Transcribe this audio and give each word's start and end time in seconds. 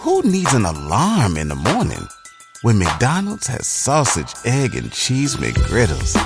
Who 0.00 0.22
needs 0.22 0.54
an 0.54 0.64
alarm 0.64 1.36
in 1.36 1.48
the 1.48 1.54
morning 1.54 2.08
when 2.62 2.78
McDonald's 2.78 3.46
has 3.48 3.66
sausage, 3.66 4.32
egg, 4.46 4.74
and 4.74 4.90
cheese 4.90 5.36
McGriddles 5.36 6.16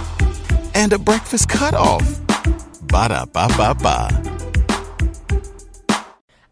and 0.76 0.92
a 0.92 0.98
breakfast 0.98 1.48
cutoff? 1.48 2.20
Ba 2.82 3.08
da 3.08 3.24
ba 3.24 3.48
ba 3.56 3.74
ba. 3.74 4.10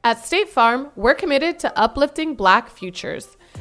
At 0.03 0.25
State 0.25 0.49
Farm, 0.49 0.91
we're 0.97 1.15
committed 1.15 1.61
to 1.61 1.79
uplifting 1.79 2.35
Black 2.35 2.69
futures. 2.69 3.37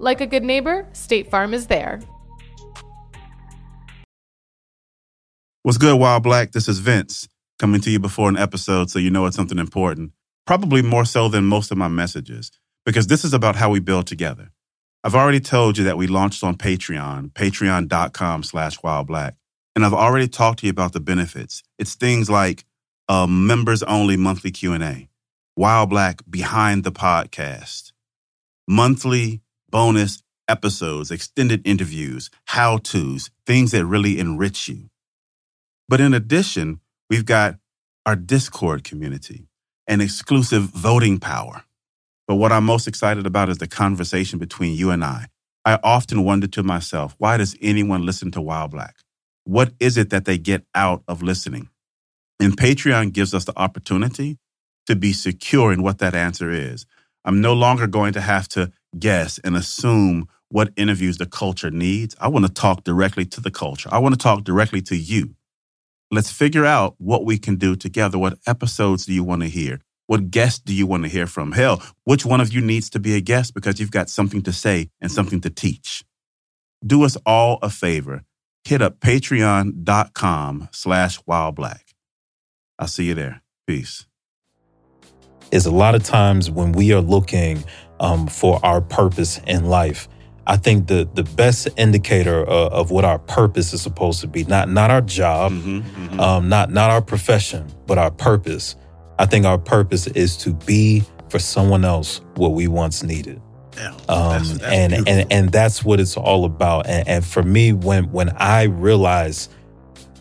Like 0.00 0.20
a 0.20 0.26
good 0.26 0.44
neighbor, 0.44 0.86
State 0.92 1.28
Farm 1.30 1.52
is 1.52 1.66
there. 1.66 2.00
What's 5.64 5.78
good, 5.78 5.98
While 5.98 6.20
Black? 6.20 6.52
This 6.52 6.68
is 6.68 6.78
Vince 6.78 7.28
coming 7.58 7.80
to 7.80 7.90
you 7.90 7.98
before 7.98 8.28
an 8.28 8.36
episode 8.36 8.90
so 8.90 9.00
you 9.00 9.10
know 9.10 9.26
it's 9.26 9.34
something 9.34 9.58
important. 9.58 10.12
Probably 10.46 10.82
more 10.82 11.04
so 11.04 11.28
than 11.28 11.44
most 11.44 11.72
of 11.72 11.78
my 11.78 11.88
messages, 11.88 12.52
because 12.86 13.08
this 13.08 13.24
is 13.24 13.34
about 13.34 13.56
how 13.56 13.70
we 13.70 13.80
build 13.80 14.06
together. 14.06 14.52
I've 15.02 15.16
already 15.16 15.40
told 15.40 15.76
you 15.76 15.84
that 15.84 15.98
we 15.98 16.06
launched 16.06 16.44
on 16.44 16.56
Patreon, 16.56 17.32
patreon.com 17.32 18.44
slash 18.44 18.78
whileblack. 18.78 19.32
And 19.74 19.84
I've 19.84 19.94
already 19.94 20.28
talked 20.28 20.60
to 20.60 20.66
you 20.66 20.70
about 20.70 20.92
the 20.92 21.00
benefits. 21.00 21.62
It's 21.78 21.96
things 21.96 22.30
like 22.30 22.64
a 23.08 23.26
members 23.26 23.82
only 23.82 24.16
monthly 24.16 24.52
Q&A, 24.52 25.08
While 25.56 25.86
Black 25.86 26.22
behind 26.30 26.84
the 26.84 26.92
podcast, 26.92 27.92
monthly 28.68 29.42
bonus 29.70 30.22
episodes, 30.48 31.10
extended 31.10 31.66
interviews, 31.66 32.30
how 32.46 32.78
to's, 32.78 33.30
things 33.46 33.72
that 33.72 33.84
really 33.84 34.18
enrich 34.18 34.68
you. 34.68 34.88
But 35.88 36.00
in 36.00 36.14
addition, 36.14 36.80
we've 37.10 37.26
got 37.26 37.56
our 38.06 38.16
Discord 38.16 38.84
community 38.84 39.48
and 39.86 40.02
exclusive 40.02 40.62
voting 40.62 41.18
power. 41.18 41.64
But 42.26 42.36
what 42.36 42.52
I'm 42.52 42.64
most 42.64 42.86
excited 42.86 43.26
about 43.26 43.48
is 43.48 43.58
the 43.58 43.66
conversation 43.66 44.38
between 44.38 44.76
you 44.76 44.90
and 44.90 45.02
I. 45.02 45.26
I 45.64 45.78
often 45.82 46.24
wonder 46.24 46.46
to 46.48 46.62
myself, 46.62 47.14
why 47.18 47.36
does 47.36 47.56
anyone 47.60 48.06
listen 48.06 48.30
to 48.32 48.40
While 48.40 48.68
Black? 48.68 48.96
What 49.44 49.72
is 49.80 49.96
it 49.96 50.10
that 50.10 50.24
they 50.24 50.38
get 50.38 50.64
out 50.74 51.02
of 51.08 51.22
listening? 51.22 51.68
And 52.40 52.56
Patreon 52.56 53.12
gives 53.12 53.34
us 53.34 53.44
the 53.44 53.58
opportunity 53.58 54.38
to 54.86 54.94
be 54.94 55.12
secure 55.12 55.72
in 55.72 55.82
what 55.82 55.98
that 55.98 56.14
answer 56.14 56.50
is. 56.50 56.86
I'm 57.24 57.40
no 57.40 57.52
longer 57.52 57.86
going 57.86 58.12
to 58.14 58.20
have 58.20 58.48
to 58.48 58.72
guess 58.98 59.38
and 59.40 59.56
assume 59.56 60.28
what 60.48 60.72
interviews 60.76 61.18
the 61.18 61.26
culture 61.26 61.70
needs. 61.70 62.14
I 62.20 62.28
want 62.28 62.46
to 62.46 62.52
talk 62.52 62.84
directly 62.84 63.24
to 63.26 63.40
the 63.40 63.50
culture. 63.50 63.88
I 63.92 63.98
want 63.98 64.14
to 64.14 64.18
talk 64.18 64.44
directly 64.44 64.80
to 64.82 64.96
you. 64.96 65.34
Let's 66.10 66.32
figure 66.32 66.64
out 66.64 66.94
what 66.98 67.24
we 67.24 67.38
can 67.38 67.56
do 67.56 67.76
together. 67.76 68.18
What 68.18 68.38
episodes 68.46 69.04
do 69.04 69.12
you 69.12 69.22
want 69.22 69.42
to 69.42 69.48
hear? 69.48 69.80
What 70.06 70.30
guests 70.30 70.60
do 70.60 70.72
you 70.72 70.86
want 70.86 71.02
to 71.02 71.08
hear 71.08 71.26
from? 71.26 71.52
Hell, 71.52 71.82
which 72.04 72.24
one 72.24 72.40
of 72.40 72.50
you 72.50 72.62
needs 72.62 72.88
to 72.90 72.98
be 72.98 73.14
a 73.14 73.20
guest 73.20 73.52
because 73.52 73.78
you've 73.78 73.90
got 73.90 74.08
something 74.08 74.40
to 74.42 74.52
say 74.54 74.88
and 75.02 75.12
something 75.12 75.42
to 75.42 75.50
teach? 75.50 76.02
Do 76.84 77.04
us 77.04 77.16
all 77.26 77.58
a 77.60 77.68
favor. 77.68 78.24
Hit 78.64 78.80
up 78.80 79.00
patreon.com 79.00 80.68
slash 80.72 81.20
whileblack. 81.24 81.92
I'll 82.78 82.88
see 82.88 83.04
you 83.04 83.14
there. 83.14 83.42
Peace. 83.66 84.06
Is 85.50 85.66
a 85.66 85.70
lot 85.70 85.94
of 85.94 86.04
times 86.04 86.50
when 86.50 86.72
we 86.72 86.92
are 86.92 87.00
looking 87.00 87.64
um, 88.00 88.26
for 88.26 88.64
our 88.64 88.80
purpose 88.80 89.40
in 89.46 89.66
life, 89.66 90.08
I 90.46 90.56
think 90.56 90.86
the 90.86 91.08
the 91.12 91.24
best 91.24 91.68
indicator 91.76 92.48
uh, 92.48 92.68
of 92.68 92.90
what 92.90 93.04
our 93.04 93.18
purpose 93.18 93.74
is 93.74 93.82
supposed 93.82 94.20
to 94.22 94.26
be 94.26 94.44
not 94.44 94.70
not 94.70 94.90
our 94.90 95.02
job, 95.02 95.52
mm-hmm, 95.52 95.80
mm-hmm. 95.80 96.20
Um, 96.20 96.48
not 96.48 96.72
not 96.72 96.90
our 96.90 97.02
profession, 97.02 97.66
but 97.86 97.98
our 97.98 98.10
purpose. 98.10 98.74
I 99.18 99.26
think 99.26 99.44
our 99.44 99.58
purpose 99.58 100.06
is 100.06 100.36
to 100.38 100.54
be 100.54 101.02
for 101.28 101.38
someone 101.38 101.84
else 101.84 102.22
what 102.36 102.52
we 102.52 102.66
once 102.66 103.02
needed. 103.02 103.42
Yeah, 103.76 103.90
um, 104.08 104.30
that's, 104.30 104.58
that's 104.58 104.62
and 104.72 105.08
and 105.08 105.32
and 105.32 105.52
that's 105.52 105.84
what 105.84 106.00
it's 106.00 106.16
all 106.16 106.46
about. 106.46 106.86
And, 106.86 107.06
and 107.06 107.26
for 107.26 107.42
me, 107.42 107.74
when 107.74 108.10
when 108.10 108.30
I 108.30 108.64
realized 108.64 109.52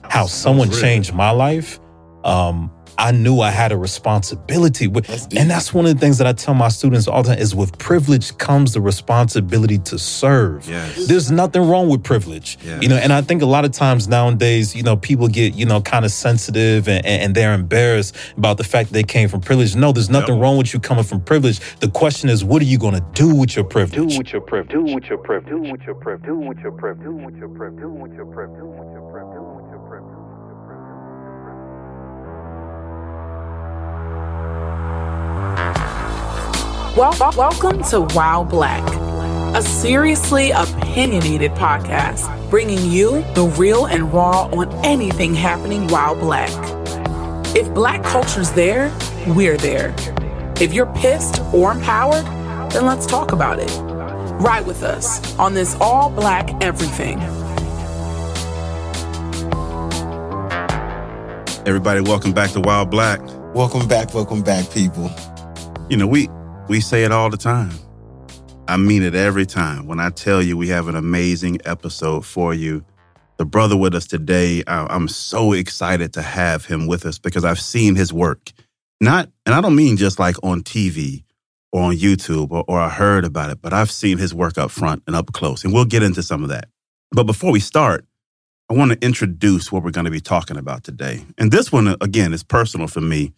how 0.04 0.26
someone 0.26 0.72
changed 0.72 1.14
my 1.14 1.32
life, 1.32 1.80
um, 2.24 2.70
I 2.97 3.12
knew 3.12 3.41
I 3.41 3.52
had 3.52 3.72
a 3.72 3.78
responsibility. 3.78 4.88
With, 4.88 5.08
that's 5.08 5.28
and 5.35 5.50
that's 5.50 5.74
one 5.74 5.85
of 5.85 5.94
the 5.94 6.00
things 6.00 6.18
that 6.18 6.28
I 6.28 6.34
tell 6.34 6.53
my 6.53 6.69
students 6.69 7.08
all 7.08 7.22
the 7.24 7.30
time 7.30 7.40
is 7.40 7.53
with 7.53 7.78
privilege 7.78 8.38
comes 8.38 8.74
the 8.74 8.81
responsibility 8.81 9.78
to 9.80 10.00
serve. 10.00 10.68
Yes. 10.68 11.07
There's 11.07 11.30
nothing 11.30 11.68
wrong 11.69 11.90
with 11.90 12.03
privilege. 12.03 12.57
Yes. 12.63 12.81
You 12.81 12.90
know, 12.90 12.96
and 12.96 13.13
I 13.13 13.22
think 13.22 13.41
a 13.41 13.46
lot 13.46 13.66
of 13.66 13.72
times 13.72 14.07
nowadays, 14.07 14.75
you 14.75 14.84
know, 14.84 14.97
people 14.97 15.28
get, 15.28 15.53
you 15.53 15.66
know, 15.66 15.81
kind 15.81 16.06
of 16.06 16.12
sensitive 16.12 16.88
and, 16.88 17.06
and 17.06 17.36
they're 17.36 17.53
embarrassed 17.53 18.16
about 18.36 18.57
the 18.57 18.63
fact 18.63 18.91
they 18.91 19.03
came 19.03 19.30
from 19.30 19.41
privilege. 19.41 19.75
No, 19.75 19.91
there's 19.91 20.09
nothing 20.09 20.36
yep. 20.36 20.41
wrong 20.41 20.57
with 20.57 20.74
you 20.74 20.80
coming 20.80 21.03
from 21.03 21.22
privilege. 21.22 21.59
The 21.80 21.90
question 21.90 22.30
is, 22.30 22.44
what 22.44 22.62
are 22.62 22.66
you 22.66 22.80
gonna 22.80 23.06
do 23.13 23.36
with 23.36 23.56
your 23.56 23.66
privilege? 23.66 24.12
Do 24.12 24.18
with 24.18 24.34
your 24.34 24.41
privilege. 24.41 24.72
Do 24.72 24.96
with 24.96 25.06
your 25.06 25.18
privilege. 25.18 25.50
Do 25.50 25.72
with 25.72 25.81
your 25.84 25.96
privilege. 25.96 26.25
Do 26.25 26.38
with 26.38 26.59
your 26.59 26.72
privilege. 26.72 27.03
Do 27.03 27.12
with 27.12 27.36
your 27.38 27.50
privilege. 27.50 27.80
Do 27.80 27.90
with 27.90 28.13
your 28.16 28.25
privilege. 28.25 28.59
Do 28.59 28.66
with 28.66 28.91
your 28.91 29.12
privilege. 29.12 29.17
Well, 36.97 37.13
welcome 37.38 37.84
to 37.91 38.02
While 38.16 38.44
Black, 38.44 38.84
a 39.56 39.62
seriously 39.62 40.50
opinionated 40.50 41.52
podcast 41.52 42.50
bringing 42.50 42.90
you 42.90 43.24
the 43.35 43.53
real 43.56 43.85
and 43.85 44.12
raw 44.12 44.47
on 44.47 44.74
anything 44.84 45.36
happening 45.36 45.88
while 45.90 46.16
black. 46.16 46.50
If 47.56 47.72
black 47.75 48.03
culture's 48.03 48.52
there, 48.53 48.91
we're 49.28 49.57
there. 49.57 49.94
If 50.59 50.74
you're 50.74 50.91
pissed 50.94 51.40
or 51.53 51.72
empowered, 51.72 52.25
then 52.72 52.88
let's 52.88 53.06
talk 53.06 53.31
about 53.31 53.59
it. 53.59 53.69
Ride 54.41 54.66
with 54.66 54.81
us 54.81 55.38
on 55.38 55.53
this 55.53 55.75
all 55.80 56.09
black 56.09 56.50
everything. 56.63 57.19
Everybody, 61.68 62.02
welcome 62.02 62.34
back 62.34 62.50
to 62.53 62.59
While 62.59 62.88
Black. 62.88 63.22
Welcome 63.53 63.88
back, 63.88 64.16
welcome 64.16 64.41
back, 64.41 64.72
people. 64.72 65.12
You 65.90 65.97
know, 65.97 66.07
we 66.07 66.28
we 66.68 66.82
say 66.82 67.04
it 67.04 67.12
all 67.12 67.30
the 67.30 67.38
time. 67.38 67.72
I 68.68 68.76
mean 68.76 69.02
it 69.02 69.16
every 69.16 69.46
time 69.46 69.88
when 69.88 70.00
I 70.00 70.10
tell 70.10 70.42
you 70.42 70.58
we 70.58 70.68
have 70.68 70.90
an 70.90 70.96
amazing 70.96 71.60
episode 71.64 72.26
for 72.26 72.54
you. 72.54 72.84
The 73.38 73.46
brother 73.46 73.78
with 73.78 73.96
us 73.96 74.06
today, 74.06 74.64
I'm 74.68 75.08
so 75.08 75.54
excited 75.54 76.14
to 76.14 76.22
have 76.22 76.66
him 76.66 76.88
with 76.88 77.06
us 77.06 77.20
because 77.20 77.46
I've 77.46 77.60
seen 77.60 77.96
his 77.96 78.12
work. 78.12 78.52
Not, 79.00 79.30
and 79.46 79.54
I 79.54 79.62
don't 79.62 79.76
mean 79.76 79.96
just 79.96 80.20
like 80.20 80.36
on 80.44 80.64
TV 80.64 81.24
or 81.72 81.84
on 81.84 81.96
YouTube 81.96 82.52
or, 82.52 82.66
or 82.68 82.80
I 82.80 82.90
heard 82.90 83.24
about 83.24 83.52
it, 83.52 83.62
but 83.62 83.74
I've 83.74 83.92
seen 83.92 84.18
his 84.18 84.34
work 84.34 84.58
up 84.58 84.72
front 84.72 85.04
and 85.08 85.16
up 85.16 85.32
close. 85.34 85.64
And 85.64 85.72
we'll 85.72 85.86
get 85.86 86.04
into 86.04 86.24
some 86.24 86.44
of 86.44 86.50
that. 86.50 86.68
But 87.12 87.24
before 87.24 87.52
we 87.52 87.60
start, 87.60 88.06
I 88.70 88.74
want 88.74 88.92
to 88.92 89.06
introduce 89.06 89.72
what 89.72 89.84
we're 89.84 89.92
going 89.92 90.06
to 90.06 90.12
be 90.12 90.20
talking 90.20 90.58
about 90.58 90.84
today. 90.84 91.26
And 91.38 91.52
this 91.52 91.72
one, 91.72 91.88
uh, 91.88 91.98
again, 92.02 92.34
is 92.34 92.44
personal 92.44 92.88
for 92.88 93.00
me 93.02 93.34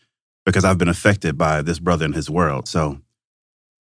because 0.46 0.66
I've 0.66 0.80
been 0.80 0.90
affected 0.90 1.38
by 1.38 1.62
this 1.62 1.78
brother 1.78 2.06
and 2.06 2.16
his 2.16 2.30
world. 2.30 2.68
So 2.68 3.00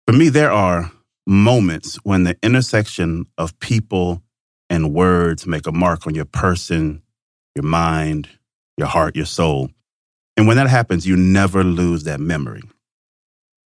for 0.08 0.14
me, 0.14 0.30
there 0.30 0.50
are 0.50 0.90
moments 1.26 1.96
when 1.96 2.24
the 2.24 2.34
intersection 2.42 3.26
of 3.36 3.58
people 3.60 4.22
and 4.70 4.94
words 4.94 5.46
make 5.46 5.66
a 5.66 5.72
mark 5.72 6.06
on 6.06 6.14
your 6.14 6.24
person, 6.24 7.02
your 7.54 7.66
mind, 7.66 8.26
your 8.78 8.86
heart, 8.86 9.16
your 9.16 9.26
soul. 9.26 9.68
And 10.34 10.46
when 10.46 10.56
that 10.56 10.70
happens, 10.70 11.06
you 11.06 11.14
never 11.14 11.62
lose 11.62 12.04
that 12.04 12.20
memory. 12.20 12.62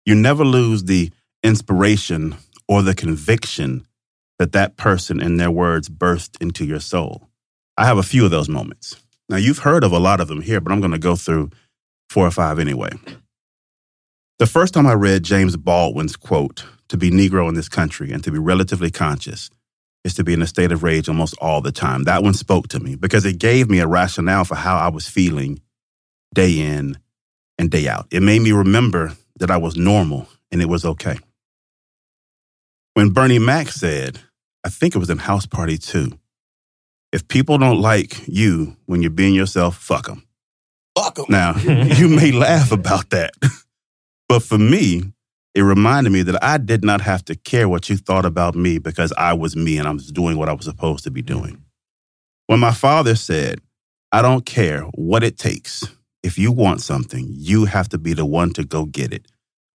You 0.04 0.16
never 0.16 0.44
lose 0.44 0.86
the 0.86 1.12
inspiration 1.44 2.36
or 2.68 2.82
the 2.82 2.96
conviction 2.96 3.86
that 4.40 4.54
that 4.54 4.78
person 4.78 5.22
and 5.22 5.40
their 5.40 5.52
words 5.52 5.90
burst 5.90 6.38
into 6.42 6.66
your 6.66 6.80
soul. 6.80 7.30
I 7.78 7.86
have 7.86 8.00
a 8.00 8.04
few 8.04 8.26
of 8.26 8.32
those 8.32 8.50
moments. 8.50 8.96
Now, 9.30 9.38
you've 9.38 9.60
heard 9.60 9.84
of 9.84 9.92
a 9.92 10.00
lot 10.00 10.20
of 10.20 10.28
them 10.28 10.42
here, 10.42 10.60
but 10.60 10.72
I'm 10.72 10.82
going 10.82 10.92
to 10.92 10.98
go 10.98 11.16
through 11.16 11.52
four 12.10 12.26
or 12.26 12.32
five 12.32 12.58
anyway. 12.58 12.90
The 14.42 14.48
first 14.48 14.74
time 14.74 14.88
I 14.88 14.94
read 14.94 15.22
James 15.22 15.56
Baldwin's 15.56 16.16
quote, 16.16 16.66
to 16.90 16.98
be 16.98 17.12
Negro 17.12 17.48
in 17.48 17.54
this 17.54 17.70
country 17.70 18.12
and 18.12 18.24
to 18.24 18.32
be 18.32 18.40
relatively 18.40 18.90
conscious 18.90 19.52
is 20.04 20.16
to 20.16 20.24
be 20.24 20.34
in 20.34 20.42
a 20.42 20.48
state 20.48 20.72
of 20.72 20.82
rage 20.82 21.08
almost 21.08 21.36
all 21.40 21.62
the 21.62 21.72
time. 21.72 22.06
That 22.06 22.24
one 22.24 22.34
spoke 22.34 22.68
to 22.70 22.80
me 22.80 22.96
because 22.96 23.24
it 23.24 23.38
gave 23.38 23.70
me 23.70 23.78
a 23.78 23.86
rationale 23.86 24.44
for 24.44 24.56
how 24.56 24.78
I 24.78 24.88
was 24.88 25.08
feeling 25.08 25.62
day 26.34 26.60
in 26.60 26.98
and 27.60 27.70
day 27.70 27.88
out. 27.88 28.08
It 28.10 28.24
made 28.24 28.42
me 28.42 28.52
remember 28.52 29.14
that 29.38 29.52
I 29.52 29.58
was 29.58 29.78
normal 29.78 30.28
and 30.52 30.60
it 30.60 30.70
was 30.70 30.86
okay. 30.86 31.20
When 32.96 33.12
Bernie 33.12 33.38
Mac 33.38 33.68
said, 33.68 34.22
I 34.64 34.70
think 34.70 34.96
it 34.96 35.00
was 35.00 35.12
in 35.12 35.20
House 35.20 35.46
Party 35.46 35.78
2. 35.78 36.18
If 37.12 37.28
people 37.28 37.60
don't 37.60 37.80
like 37.80 38.28
you 38.28 38.76
when 38.88 39.04
you're 39.04 39.12
being 39.12 39.36
yourself, 39.36 39.78
fuck 39.78 40.08
them. 40.08 40.26
Fuck 40.98 41.20
'em. 41.20 41.26
Now, 41.30 41.56
you 41.96 42.08
may 42.08 42.32
laugh 42.32 42.72
about 42.72 43.12
that, 43.12 43.34
but 44.32 44.44
for 44.44 44.58
me, 44.58 45.04
it 45.54 45.62
reminded 45.62 46.12
me 46.14 46.22
that 46.24 46.42
I 46.42 46.58
did 46.58 46.86
not 46.86 47.02
have 47.02 47.26
to 47.26 47.36
care 47.36 47.68
what 47.68 47.90
you 47.90 47.98
thought 47.98 48.26
about 48.26 48.56
me 48.56 48.78
because 48.78 49.12
I 49.18 49.34
was 49.34 49.58
me 49.58 49.78
and 49.78 49.90
I 49.90 49.92
was 49.92 50.10
doing 50.10 50.38
what 50.38 50.48
I 50.48 50.54
was 50.54 50.64
supposed 50.64 51.04
to 51.04 51.12
be 51.12 51.22
doing. 51.22 51.62
When 52.48 52.62
my 52.62 52.72
father 52.72 53.16
said, 53.16 53.60
I 54.14 54.22
don't 54.22 54.46
care 54.46 54.84
what 54.96 55.22
it 55.22 55.38
takes, 55.38 55.84
if 56.24 56.38
you 56.38 56.54
want 56.54 56.80
something, 56.80 57.28
you 57.30 57.66
have 57.66 57.90
to 57.90 57.98
be 57.98 58.14
the 58.14 58.26
one 58.26 58.52
to 58.54 58.64
go 58.64 58.86
get 58.86 59.12
it, 59.12 59.28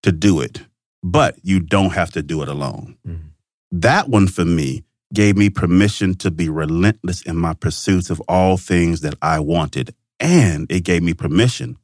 to 0.03 0.11
do 0.11 0.41
it, 0.41 0.63
but 1.03 1.37
you 1.43 1.61
don't 1.61 1.93
have 1.93 2.13
to 2.13 2.23
do 2.23 2.41
it 2.41 2.49
alone. 2.49 2.97
Mhm. 3.07 3.33
That 3.73 4.09
one 4.09 4.27
for 4.27 4.47
me 4.47 4.85
gave 5.13 5.37
me 5.37 5.51
permission 5.51 6.15
to 6.15 6.31
be 6.31 6.49
relentless 6.49 7.21
in 7.21 7.37
my 7.37 7.53
pursuits 7.53 8.09
of 8.09 8.21
all 8.27 8.57
things 8.57 9.03
that 9.03 9.17
I 9.21 9.39
wanted. 9.41 9.95
And 10.19 10.67
it 10.73 10.85
gave 10.85 11.03
me 11.03 11.13
permission 11.13 11.77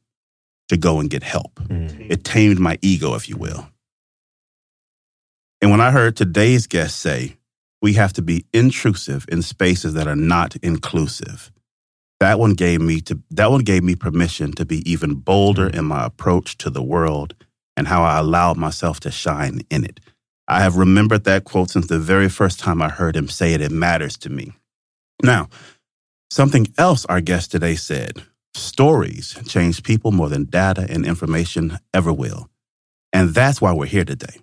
to 0.73 0.77
go 0.77 0.99
and 0.99 1.09
get 1.09 1.23
help. 1.23 1.55
Mhm. 1.55 2.07
It 2.09 2.23
tamed 2.23 2.59
my 2.59 2.77
ego, 2.81 3.15
if 3.15 3.29
you 3.29 3.37
will. 3.37 3.69
And 5.61 5.71
when 5.71 5.81
I 5.81 5.91
heard 5.91 6.15
today's 6.15 6.67
guest 6.67 6.99
say, 6.99 7.37
we 7.81 7.93
have 7.93 8.13
to 8.13 8.21
be 8.21 8.45
intrusive 8.53 9.25
in 9.29 9.41
spaces 9.41 9.93
that 9.93 10.07
are 10.07 10.15
not 10.15 10.55
inclusive, 10.57 11.51
that 12.19 12.39
one 12.39 12.53
gave 12.53 12.81
me 12.81 13.01
to 13.01 13.21
that 13.31 13.51
one 13.51 13.63
gave 13.63 13.83
me 13.83 13.95
permission 13.95 14.51
to 14.53 14.65
be 14.65 14.89
even 14.89 15.15
bolder 15.15 15.67
in 15.67 15.85
my 15.85 16.05
approach 16.05 16.57
to 16.59 16.69
the 16.69 16.83
world 16.83 17.35
and 17.75 17.87
how 17.87 18.03
I 18.03 18.19
allowed 18.19 18.57
myself 18.57 18.99
to 19.01 19.11
shine 19.11 19.61
in 19.69 19.83
it. 19.83 19.99
I 20.47 20.61
have 20.61 20.75
remembered 20.75 21.23
that 21.23 21.43
quote 21.45 21.69
since 21.71 21.87
the 21.87 21.99
very 21.99 22.29
first 22.29 22.59
time 22.59 22.81
I 22.81 22.89
heard 22.89 23.15
him 23.15 23.27
say 23.27 23.53
it. 23.53 23.61
It 23.61 23.71
matters 23.71 24.17
to 24.19 24.29
me. 24.29 24.51
Now, 25.21 25.49
something 26.31 26.67
else 26.77 27.05
our 27.05 27.21
guest 27.21 27.51
today 27.51 27.75
said 27.75 28.21
stories 28.55 29.37
change 29.47 29.83
people 29.83 30.11
more 30.11 30.29
than 30.29 30.45
data 30.45 30.85
and 30.89 31.05
information 31.05 31.77
ever 31.93 32.13
will. 32.13 32.49
And 33.11 33.29
that's 33.29 33.61
why 33.61 33.73
we're 33.73 33.85
here 33.85 34.05
today. 34.05 34.41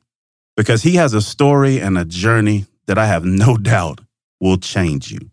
Because 0.57 0.83
he 0.83 0.97
has 0.97 1.15
a 1.15 1.21
story 1.21 1.81
and 1.81 1.97
a 1.99 2.05
journey 2.05 2.67
that 2.87 2.99
I 2.99 3.07
have 3.07 3.25
no 3.25 3.57
doubt 3.73 4.01
will 4.41 4.59
change 4.59 5.11
you. 5.11 5.31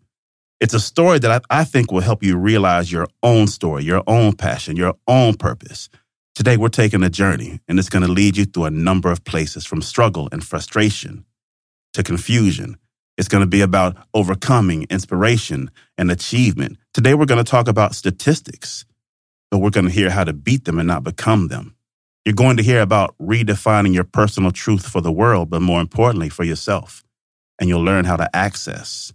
It's 0.60 0.74
a 0.74 0.80
story 0.80 1.20
that 1.20 1.30
I, 1.50 1.60
I 1.60 1.64
think 1.64 1.92
will 1.92 2.00
help 2.00 2.22
you 2.22 2.36
realize 2.36 2.90
your 2.90 3.06
own 3.22 3.46
story, 3.46 3.84
your 3.84 4.02
own 4.06 4.32
passion, 4.34 4.76
your 4.76 4.94
own 5.06 5.34
purpose. 5.34 5.88
Today, 6.34 6.56
we're 6.56 6.68
taking 6.68 7.02
a 7.02 7.10
journey, 7.10 7.60
and 7.68 7.78
it's 7.78 7.88
going 7.88 8.04
to 8.04 8.10
lead 8.10 8.36
you 8.36 8.44
through 8.44 8.64
a 8.64 8.70
number 8.70 9.10
of 9.10 9.24
places 9.24 9.64
from 9.64 9.82
struggle 9.82 10.28
and 10.30 10.44
frustration 10.44 11.24
to 11.94 12.02
confusion. 12.02 12.76
It's 13.16 13.28
going 13.28 13.42
to 13.42 13.48
be 13.48 13.60
about 13.60 13.96
overcoming, 14.14 14.86
inspiration, 14.90 15.70
and 15.96 16.10
achievement. 16.10 16.78
Today, 16.98 17.14
we're 17.14 17.26
going 17.26 17.44
to 17.44 17.48
talk 17.48 17.68
about 17.68 17.94
statistics, 17.94 18.84
but 19.52 19.58
we're 19.58 19.70
going 19.70 19.86
to 19.86 19.92
hear 19.92 20.10
how 20.10 20.24
to 20.24 20.32
beat 20.32 20.64
them 20.64 20.80
and 20.80 20.88
not 20.88 21.04
become 21.04 21.46
them. 21.46 21.76
You're 22.24 22.34
going 22.34 22.56
to 22.56 22.62
hear 22.64 22.80
about 22.80 23.14
redefining 23.22 23.94
your 23.94 24.02
personal 24.02 24.50
truth 24.50 24.84
for 24.84 25.00
the 25.00 25.12
world, 25.12 25.48
but 25.48 25.62
more 25.62 25.80
importantly, 25.80 26.28
for 26.28 26.42
yourself. 26.42 27.04
And 27.60 27.68
you'll 27.68 27.84
learn 27.84 28.04
how 28.04 28.16
to 28.16 28.28
access 28.34 29.12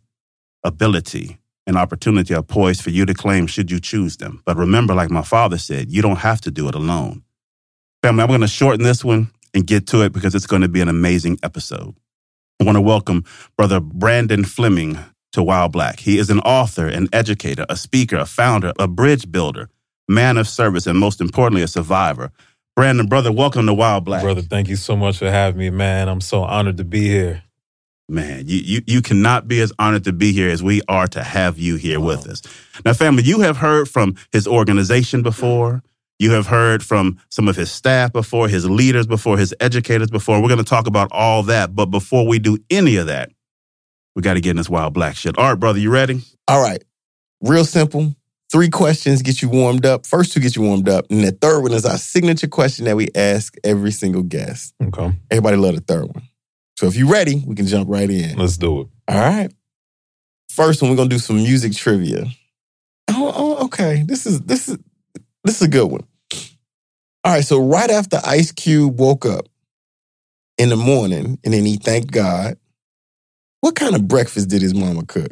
ability 0.63 1.39
and 1.68 1.75
opportunity 1.75 2.33
are 2.33 2.41
poised 2.41 2.81
for 2.81 2.89
you 2.89 3.06
to 3.06 3.13
claim 3.13 3.47
should 3.47 3.69
you 3.69 3.81
choose 3.81 4.15
them. 4.15 4.41
But 4.45 4.56
remember, 4.56 4.94
like 4.94 5.12
my 5.12 5.21
father 5.21 5.57
said, 5.57 5.91
you 5.91 6.01
don't 6.01 6.19
have 6.19 6.39
to 6.39 6.51
do 6.51 6.69
it 6.69 6.75
alone. 6.75 7.24
Family, 8.01 8.24
I'm 8.24 8.29
going 8.29 8.39
to 8.39 8.47
shorten 8.47 8.83
this 8.83 9.03
one 9.03 9.29
and 9.53 9.68
get 9.68 9.88
to 9.88 10.03
it 10.03 10.13
because 10.13 10.36
it's 10.36 10.47
going 10.47 10.62
to 10.62 10.69
be 10.69 10.79
an 10.79 10.88
amazing 10.88 11.38
episode. 11.44 11.95
I 12.62 12.63
want 12.63 12.77
to 12.77 12.81
welcome 12.81 13.25
Brother 13.57 13.81
Brandon 13.81 14.45
Fleming 14.45 14.97
to 15.33 15.44
While 15.44 15.69
Black. 15.69 16.00
He 16.00 16.18
is 16.18 16.30
an 16.30 16.39
author, 16.39 16.88
an 16.88 17.09
educator, 17.12 17.65
a 17.69 17.75
speaker, 17.75 18.15
a 18.15 18.25
founder, 18.25 18.71
a 18.80 18.88
bridge 18.88 19.31
builder, 19.31 19.69
man 20.07 20.38
of 20.38 20.47
service, 20.47 20.88
and 20.88 20.97
most 20.97 21.19
importantly, 21.19 21.62
a 21.62 21.68
survivor. 21.68 22.31
Brandon, 22.75 23.07
brother, 23.07 23.31
welcome 23.31 23.68
to 23.68 23.74
While 23.74 24.01
Black. 24.01 24.24
Brother, 24.24 24.41
thank 24.41 24.68
you 24.68 24.75
so 24.75 24.95
much 24.95 25.19
for 25.19 25.30
having 25.30 25.59
me, 25.59 25.69
man. 25.69 26.07
I'm 26.07 26.21
so 26.21 26.44
honored 26.44 26.77
to 26.77 26.83
be 26.83 27.07
here. 27.07 27.44
Man, 28.09 28.47
you, 28.47 28.59
you, 28.59 28.81
you 28.85 29.01
cannot 29.01 29.47
be 29.47 29.62
as 29.62 29.71
honored 29.80 30.03
to 30.06 30.13
be 30.13 30.33
here 30.33 30.50
as 30.50 30.62
we 30.62 30.81
are 30.88 31.07
to 31.07 31.24
have 31.24 31.57
you 31.57 31.77
here 31.77 32.00
with 32.00 32.27
us. 32.27 32.41
Now, 32.86 32.94
family, 32.94 33.24
you 33.24 33.41
have 33.41 33.57
heard 33.57 33.89
from 33.89 34.15
his 34.31 34.47
organization 34.47 35.24
before. 35.24 35.83
You 36.19 36.31
have 36.31 36.47
heard 36.47 36.83
from 36.83 37.19
some 37.29 37.47
of 37.47 37.56
his 37.56 37.71
staff 37.71 38.12
before, 38.12 38.47
his 38.47 38.69
leaders 38.69 39.07
before, 39.07 39.38
his 39.38 39.56
educators 39.59 40.09
before. 40.09 40.41
We're 40.41 40.50
going 40.50 40.57
to 40.57 40.63
talk 40.63 40.86
about 40.86 41.12
all 41.12 41.44
that. 41.44 41.75
But 41.75 41.88
before 41.88 42.27
we 42.27 42.39
do 42.39 42.57
any 42.69 42.97
of 42.97 43.07
that, 43.07 43.31
we 44.15 44.21
got 44.21 44.36
to 44.36 44.42
get 44.42 44.51
in 44.51 44.57
this 44.57 44.69
wild 44.69 44.94
black 44.94 45.15
shit. 45.15 45.38
All 45.38 45.50
right, 45.50 45.60
brother, 45.60 45.80
you 45.80 45.89
ready? 45.89 46.21
All 46.48 46.62
right. 46.62 46.83
Real 47.42 47.65
simple. 47.65 48.15
Three 48.51 48.69
questions 48.69 49.21
get 49.24 49.42
you 49.42 49.50
warmed 49.50 49.86
up. 49.86 50.06
First 50.06 50.31
two 50.33 50.39
get 50.39 50.56
you 50.56 50.62
warmed 50.62 50.88
up. 50.88 51.06
And 51.10 51.24
the 51.24 51.31
third 51.31 51.62
one 51.62 51.71
is 51.74 51.86
our 51.86 51.98
signature 51.98 52.48
question 52.48 52.86
that 52.86 52.95
we 52.95 53.07
ask 53.15 53.56
every 53.63 53.92
single 53.92 54.21
guest. 54.21 54.75
Okay, 54.81 55.12
Everybody 55.31 55.57
love 55.57 55.75
the 55.75 55.81
third 55.81 56.06
one. 56.06 56.24
So 56.77 56.86
if 56.88 56.95
you're 56.95 57.10
ready, 57.10 57.44
we 57.48 57.56
can 57.56 57.65
jump 57.65 57.89
right 57.89 58.10
in. 58.10 58.38
let's 58.38 58.57
do 58.57 58.81
it. 58.81 58.88
All 59.07 59.19
right. 59.19 59.51
First 60.50 60.81
one, 60.81 60.92
we're 60.92 60.98
gonna 60.98 61.10
do 61.10 61.18
some 61.18 61.38
music 61.38 61.74
trivia. 61.74 62.25
Oh, 63.10 63.33
oh, 63.36 63.65
okay. 63.65 64.04
This 64.06 64.27
is 64.27 64.42
this 64.42 64.69
is 64.69 64.77
this 65.44 65.56
is 65.57 65.63
a 65.63 65.68
good 65.68 65.89
one. 65.89 66.04
All 67.24 67.33
right. 67.33 67.44
So 67.44 67.60
right 67.60 67.89
after 67.89 68.19
Ice 68.24 68.51
Cube 68.51 69.00
woke 69.00 69.25
up 69.25 69.48
in 70.60 70.69
the 70.69 70.75
morning 70.75 71.39
and 71.44 71.54
then 71.54 71.65
he 71.65 71.77
thanked 71.77 72.12
God, 72.12 72.57
what 73.63 73.75
kind 73.75 73.95
of 73.95 74.07
breakfast 74.10 74.50
did 74.50 74.62
his 74.62 74.75
mama 74.75 75.06
cook? 75.06 75.31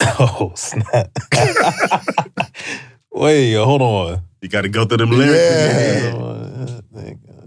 Oh, 0.20 0.52
snap. 0.54 1.10
Wait, 3.12 3.54
hold 3.54 3.82
on. 3.82 4.22
You 4.42 4.48
got 4.48 4.62
to 4.62 4.68
go 4.70 4.84
through 4.86 4.98
them 4.98 5.12
Yeah. 5.12 5.18
lyrics. 5.18 6.82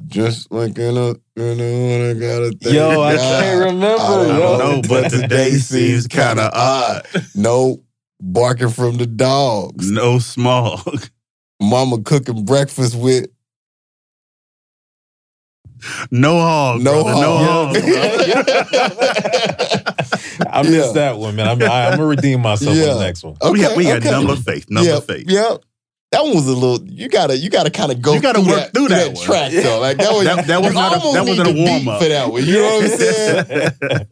Just 0.07 0.51
like 0.51 0.77
in 0.77 0.98
a, 0.98 1.10
in 1.38 1.60
a 1.62 2.12
I 2.12 2.13
gotta 2.13 2.51
thank 2.62 2.75
Yo, 2.75 3.01
I 3.01 3.15
can't 3.18 3.65
remember. 3.65 4.01
I 4.04 4.39
don't 4.39 4.39
yo. 4.39 4.57
know, 4.57 4.81
but 4.88 5.10
today 5.10 5.51
seems 5.51 6.07
kinda 6.07 6.51
odd. 6.54 7.07
No 7.36 7.83
barking 8.21 8.69
from 8.69 8.98
the 8.98 9.07
dogs. 9.07 9.89
No 9.92 10.19
smog. 10.19 11.07
Mama 11.62 12.01
cooking 12.04 12.45
breakfast 12.45 12.95
with 12.95 13.27
No 16.12 16.39
hog. 16.39 16.81
no 16.81 17.03
brother, 17.03 17.21
No 17.21 17.38
hog. 17.38 17.75
hog. 17.77 17.77
I 20.51 20.62
missed 20.63 20.74
Yeah. 20.88 20.91
that 20.93 21.17
one, 21.17 21.36
man. 21.36 21.48
I'm, 21.48 21.62
I, 21.62 21.88
I'm 21.88 21.91
gonna 21.98 22.05
redeem 22.05 22.41
myself 22.41 22.75
Yeah. 22.75 22.89
on 22.91 22.98
the 23.00 23.03
next 23.05 23.24
one. 23.24 23.36
we 23.51 23.62
got, 23.62 23.75
we 23.77 23.84
got 23.84 23.98
okay. 23.98 24.12
number 24.12 24.36
faith. 24.36 24.69
Number 24.69 24.89
yeah, 24.89 25.00
faith. 25.00 25.25
Yeah. 25.27 25.57
That 26.12 26.24
one 26.24 26.36
was 26.36 26.48
a 26.48 26.53
little. 26.53 26.86
You 26.88 27.10
gotta, 27.10 27.36
you 27.38 27.50
gotta 27.50 27.72
kind 27.72 27.91
of 27.91 28.01
go. 28.01 28.13
You 28.13 28.22
gotta 28.22 28.39
through 28.41 28.50
work 28.51 28.60
that, 28.60 28.74
through 28.74 28.88
that 28.89 29.13
one. 29.15 29.25
track 29.25 29.51
though. 29.51 29.79
Like 29.79 29.98
that 29.98 30.12
was 30.13 30.24
That- 30.25 30.46
that 30.48 30.62
was 30.62 30.74
not 30.74 30.93
a- 30.98 31.12
that 31.13 31.25
wasn't 31.25 31.50
a 31.50 31.53
warm-up. 31.53 32.01
for 32.01 32.07
that 32.10 32.31
one. 32.31 32.46
You 32.46 32.53
know 32.53 32.75
what 32.75 32.84
I'm 32.84 32.98
saying? 32.98 33.41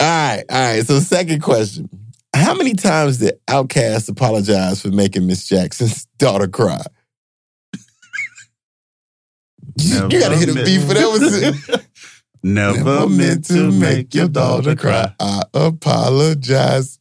all 0.00 0.08
right, 0.08 0.44
all 0.50 0.74
right. 0.74 0.84
So 0.86 0.98
second 0.98 1.42
question: 1.42 1.88
How 2.34 2.54
many 2.54 2.74
times 2.74 3.18
did 3.18 3.38
Outkast 3.46 4.08
apologize 4.08 4.82
for 4.82 4.88
making 4.88 5.26
Miss 5.28 5.46
Jackson's 5.48 6.06
daughter 6.18 6.48
cry? 6.48 6.82
You, 9.78 10.08
you 10.10 10.20
gotta 10.20 10.36
hit 10.36 10.48
a 10.50 10.54
beat 10.54 10.80
for 10.82 10.94
that 10.94 11.68
one. 11.70 11.80
Never 12.42 13.08
meant 13.08 13.46
to 13.46 13.70
make 13.72 14.14
your 14.14 14.28
daughter 14.28 14.76
cry. 14.76 15.12
I 15.18 15.42
apologize. 15.54 16.98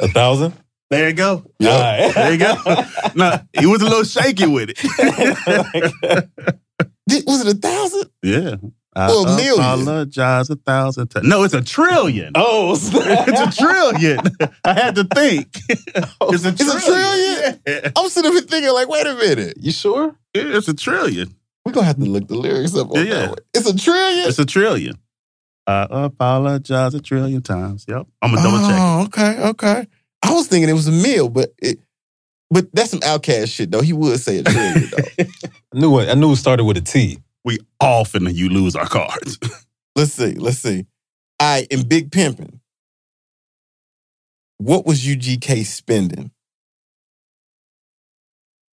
A 0.00 0.08
thousand? 0.08 0.54
There 0.90 1.08
you 1.08 1.14
go. 1.14 1.44
Yeah. 1.58 1.70
All 1.70 1.80
right. 1.80 2.14
There 2.14 2.32
you 2.32 2.38
go. 2.38 2.56
no, 3.14 3.38
he 3.58 3.66
was 3.66 3.82
a 3.82 3.84
little 3.84 4.04
shaky 4.04 4.46
with 4.46 4.70
it. 4.70 4.78
Was 7.26 7.46
it 7.46 7.56
a 7.56 7.58
thousand? 7.58 8.10
yeah. 8.22 8.56
I 8.94 9.06
Well, 9.08 9.26
a 9.26 9.36
million. 9.36 9.54
apologize 9.60 10.50
a 10.50 10.56
thousand 10.56 11.08
times. 11.08 11.26
No, 11.26 11.44
it's 11.44 11.54
a 11.54 11.62
trillion. 11.62 12.32
oh, 12.34 12.72
it's 12.74 12.88
a 12.92 13.50
trillion. 13.56 14.18
I 14.64 14.72
had 14.74 14.94
to 14.96 15.04
think. 15.04 15.56
Oh. 16.20 16.32
It's 16.32 16.44
a 16.44 16.48
It's 16.48 16.60
a 16.62 16.80
trillion? 16.80 17.60
Yeah. 17.66 17.90
I'm 17.96 18.08
sitting 18.08 18.32
here 18.32 18.40
thinking, 18.42 18.72
like, 18.72 18.88
wait 18.88 19.06
a 19.06 19.14
minute. 19.14 19.56
you 19.60 19.70
sure? 19.72 20.16
It's 20.34 20.68
a 20.68 20.74
trillion. 20.74 21.34
We're 21.68 21.74
gonna 21.74 21.86
have 21.86 21.96
to 21.98 22.04
look 22.04 22.26
the 22.28 22.34
lyrics 22.36 22.74
up 22.74 22.90
on 22.90 22.96
Yeah, 22.96 23.02
yeah. 23.02 23.26
that. 23.28 23.40
It's 23.54 23.68
a 23.68 23.76
trillion. 23.76 24.28
It's 24.28 24.38
a 24.38 24.46
trillion. 24.46 24.98
I 25.66 25.86
apologize 26.04 26.94
a 26.94 27.00
trillion 27.02 27.42
times. 27.42 27.84
Yep. 27.86 28.06
I'm 28.22 28.34
gonna 28.34 28.42
double 28.42 28.66
check. 28.68 28.78
Oh, 28.80 29.02
okay, 29.04 29.48
okay. 29.50 29.86
I 30.22 30.32
was 30.32 30.46
thinking 30.48 30.70
it 30.70 30.72
was 30.72 30.88
a 30.88 30.92
meal, 30.92 31.28
but 31.28 31.52
it, 31.58 31.78
but 32.50 32.68
that's 32.72 32.90
some 32.90 33.00
Outkast 33.00 33.52
shit 33.54 33.70
though. 33.70 33.82
He 33.82 33.92
would 33.92 34.18
say 34.18 34.38
a 34.38 34.42
trillion 34.44 34.90
though. 34.90 35.24
I 35.74 35.78
knew 35.78 35.98
it. 35.98 36.08
I 36.08 36.14
knew 36.14 36.32
it 36.32 36.36
started 36.36 36.64
with 36.64 36.78
a 36.78 36.80
T. 36.80 37.18
We 37.44 37.58
all 37.80 38.04
finna 38.06 38.34
you 38.34 38.48
lose 38.48 38.74
our 38.76 38.86
cards. 38.88 39.38
let's 39.96 40.12
see, 40.12 40.32
let's 40.32 40.58
see. 40.58 40.86
I 41.38 41.66
in 41.70 41.86
Big 41.86 42.10
Pimpin', 42.10 42.60
what 44.56 44.86
was 44.86 45.02
UGK 45.04 45.66
spending? 45.66 46.30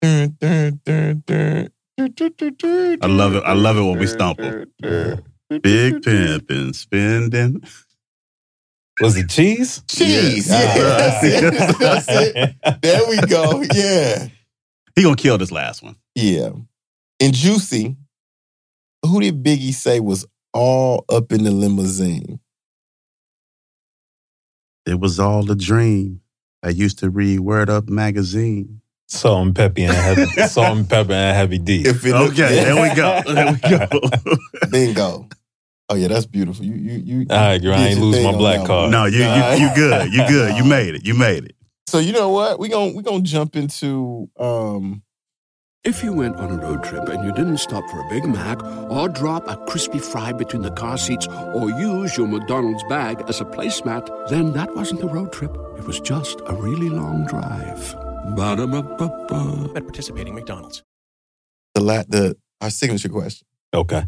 Dun, 0.01 0.37
dun, 0.39 0.79
dun, 0.85 1.23
dun. 1.25 1.69
I 1.97 3.07
love 3.07 3.35
it. 3.35 3.43
I 3.45 3.53
love 3.53 3.77
it 3.77 3.81
when 3.81 3.97
we 3.99 4.07
stumble. 4.07 4.65
Big 4.81 6.01
pimpin', 6.01 6.75
spending. 6.75 7.61
Was 9.01 9.17
it 9.17 9.29
cheese? 9.29 9.81
Cheese. 9.87 10.49
Yeah. 10.49 10.75
Ah. 10.77 11.19
That's 11.79 12.05
it. 12.09 12.81
There 12.81 13.01
we 13.09 13.17
go. 13.27 13.63
Yeah. 13.73 14.27
He 14.95 15.03
gonna 15.03 15.15
kill 15.15 15.37
this 15.37 15.51
last 15.51 15.83
one. 15.83 15.95
Yeah. 16.15 16.51
And 17.19 17.33
Juicy, 17.33 17.95
who 19.03 19.21
did 19.21 19.43
Biggie 19.43 19.73
say 19.73 19.99
was 19.99 20.25
all 20.53 21.05
up 21.09 21.31
in 21.31 21.43
the 21.43 21.51
limousine? 21.51 22.39
It 24.85 24.99
was 24.99 25.19
all 25.19 25.49
a 25.49 25.55
dream. 25.55 26.21
I 26.63 26.69
used 26.69 26.99
to 26.99 27.09
read 27.09 27.41
Word 27.41 27.69
Up 27.69 27.89
magazine. 27.89 28.81
Salt 29.07 29.45
and 29.45 29.55
Pepa 29.55 29.79
and 29.87 29.93
heavy, 29.93 30.25
salt 30.47 30.77
and 30.77 30.85
Pepa 30.87 31.11
and 31.11 31.35
heavy 31.37 31.59
D. 31.59 31.83
If 31.85 32.05
it 32.05 32.13
Okay, 32.13 32.55
there 32.63 32.81
we 32.81 32.95
go. 32.95 33.21
There 33.27 33.51
we 33.53 33.59
go. 33.59 34.37
Bingo. 34.71 35.29
Oh 35.89 35.95
yeah, 35.95 36.07
that's 36.07 36.25
beautiful. 36.25 36.65
You 36.65 36.73
you 36.73 36.97
you. 37.05 37.25
All 37.29 37.37
right, 37.37 37.61
girl, 37.61 37.75
I 37.75 37.87
ain't 37.89 37.97
your 37.99 38.05
lose 38.07 38.23
my 38.23 38.31
black 38.35 38.65
card. 38.65 38.89
no, 38.91 39.05
you 39.05 39.19
you 39.19 39.67
you 39.67 39.75
good. 39.75 40.11
You 40.11 40.27
good. 40.27 40.57
You 40.57 40.63
made 40.63 40.95
it. 40.95 41.05
You 41.05 41.13
made 41.13 41.45
it. 41.45 41.55
So 41.87 41.99
you 41.99 42.13
know 42.13 42.29
what? 42.29 42.57
We 42.57 42.67
gonna 42.67 42.93
we 42.95 43.03
gonna 43.03 43.21
jump 43.21 43.55
into 43.55 44.27
um 44.39 45.03
If 45.83 46.03
you 46.03 46.13
went 46.13 46.35
on 46.37 46.49
a 46.51 46.57
road 46.57 46.83
trip 46.83 47.07
and 47.09 47.23
you 47.23 47.31
didn't 47.31 47.59
stop 47.59 47.87
for 47.91 47.99
a 48.01 48.09
Big 48.09 48.25
Mac 48.25 48.57
or 48.89 49.07
drop 49.07 49.47
a 49.47 49.55
crispy 49.67 49.99
fry 49.99 50.31
between 50.33 50.63
the 50.63 50.71
car 50.71 50.97
seats 50.97 51.27
or 51.27 51.69
use 51.69 52.17
your 52.17 52.27
McDonald's 52.27 52.83
bag 52.89 53.21
as 53.29 53.39
a 53.39 53.45
placemat, 53.45 54.09
then 54.31 54.51
that 54.53 54.75
wasn't 54.75 55.03
a 55.03 55.07
road 55.07 55.31
trip. 55.31 55.55
It 55.77 55.85
was 55.85 55.99
just 55.99 56.41
a 56.47 56.55
really 56.55 56.89
long 56.89 57.27
drive. 57.27 57.95
Ba-da-ba-ba-ba. 58.35 59.71
at 59.75 59.83
participating 59.83 60.33
McDonald's. 60.35 60.83
the 61.73 61.81
la- 61.81 62.03
the 62.07 62.35
our 62.61 62.69
signature 62.69 63.09
question. 63.09 63.45
Okay. 63.73 64.03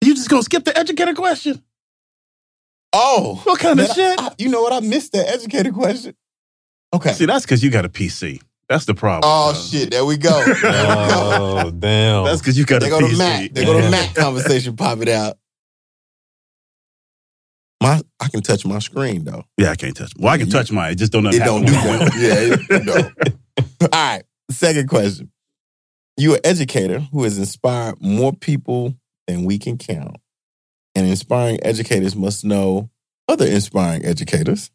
You 0.00 0.14
just 0.14 0.28
gonna 0.28 0.42
skip 0.42 0.64
the 0.64 0.76
educator 0.76 1.14
question? 1.14 1.62
Oh, 2.92 3.40
What 3.44 3.58
kind 3.58 3.80
of 3.80 3.88
shit? 3.88 4.20
I- 4.20 4.32
you 4.38 4.48
know 4.48 4.62
what? 4.62 4.72
I 4.72 4.80
missed 4.80 5.12
that 5.12 5.28
educated 5.28 5.74
question. 5.74 6.14
Okay. 6.92 7.12
See, 7.12 7.26
that's 7.26 7.44
because 7.44 7.62
you 7.64 7.70
got 7.70 7.84
a 7.84 7.88
PC. 7.88 8.40
That's 8.68 8.84
the 8.86 8.94
problem. 8.94 9.22
Oh 9.24 9.52
bro. 9.52 9.60
shit! 9.60 9.90
There 9.90 10.04
we 10.04 10.16
go. 10.16 10.30
There 10.44 10.54
we 10.54 10.60
oh, 10.64 11.08
go. 11.10 11.68
Oh 11.68 11.70
damn. 11.70 12.24
That's 12.24 12.40
because 12.40 12.56
you 12.56 12.64
got 12.64 12.80
They 12.80 12.86
a 12.86 12.90
go 12.90 13.00
to 13.00 13.16
Mac. 13.16 13.52
They 13.52 13.64
go 13.64 13.78
to 13.78 13.90
Mac 13.90 14.14
conversation. 14.14 14.74
Pop 14.76 15.00
it 15.02 15.08
out. 15.08 15.36
My, 17.84 18.00
I 18.18 18.28
can 18.28 18.40
touch 18.40 18.64
my 18.64 18.78
screen 18.78 19.24
though. 19.24 19.44
Yeah, 19.58 19.70
I 19.70 19.76
can't 19.76 19.94
touch. 19.94 20.12
Well, 20.18 20.32
I 20.32 20.38
can 20.38 20.48
touch 20.48 20.72
mine. 20.72 20.92
It 20.92 20.94
just 20.94 21.12
don't. 21.12 21.26
It 21.26 21.40
don't 21.40 21.66
do 21.66 21.72
that. 21.72 22.14
yeah, 22.16 22.76
it, 22.76 22.84
no. 22.86 23.64
All 23.82 23.88
right. 23.92 24.22
Second 24.50 24.88
question. 24.88 25.30
You're 26.16 26.36
an 26.36 26.40
educator 26.44 27.00
who 27.00 27.24
has 27.24 27.36
inspired 27.36 28.00
more 28.00 28.32
people 28.32 28.94
than 29.26 29.44
we 29.44 29.58
can 29.58 29.76
count. 29.76 30.16
And 30.94 31.06
inspiring 31.06 31.58
educators 31.62 32.16
must 32.16 32.42
know 32.42 32.88
other 33.28 33.46
inspiring 33.46 34.06
educators. 34.06 34.70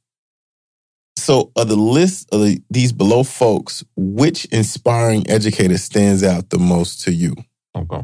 So, 1.18 1.52
of 1.56 1.68
the 1.68 1.76
list 1.76 2.30
of 2.32 2.42
the, 2.42 2.62
these 2.70 2.92
below 2.92 3.24
folks, 3.24 3.84
which 3.96 4.46
inspiring 4.46 5.28
educator 5.28 5.80
stands 5.80 6.24
out 6.24 6.52
the 6.52 6.60
most 6.60 7.02
to 7.06 7.12
you? 7.12 7.36
Okay. 7.76 8.04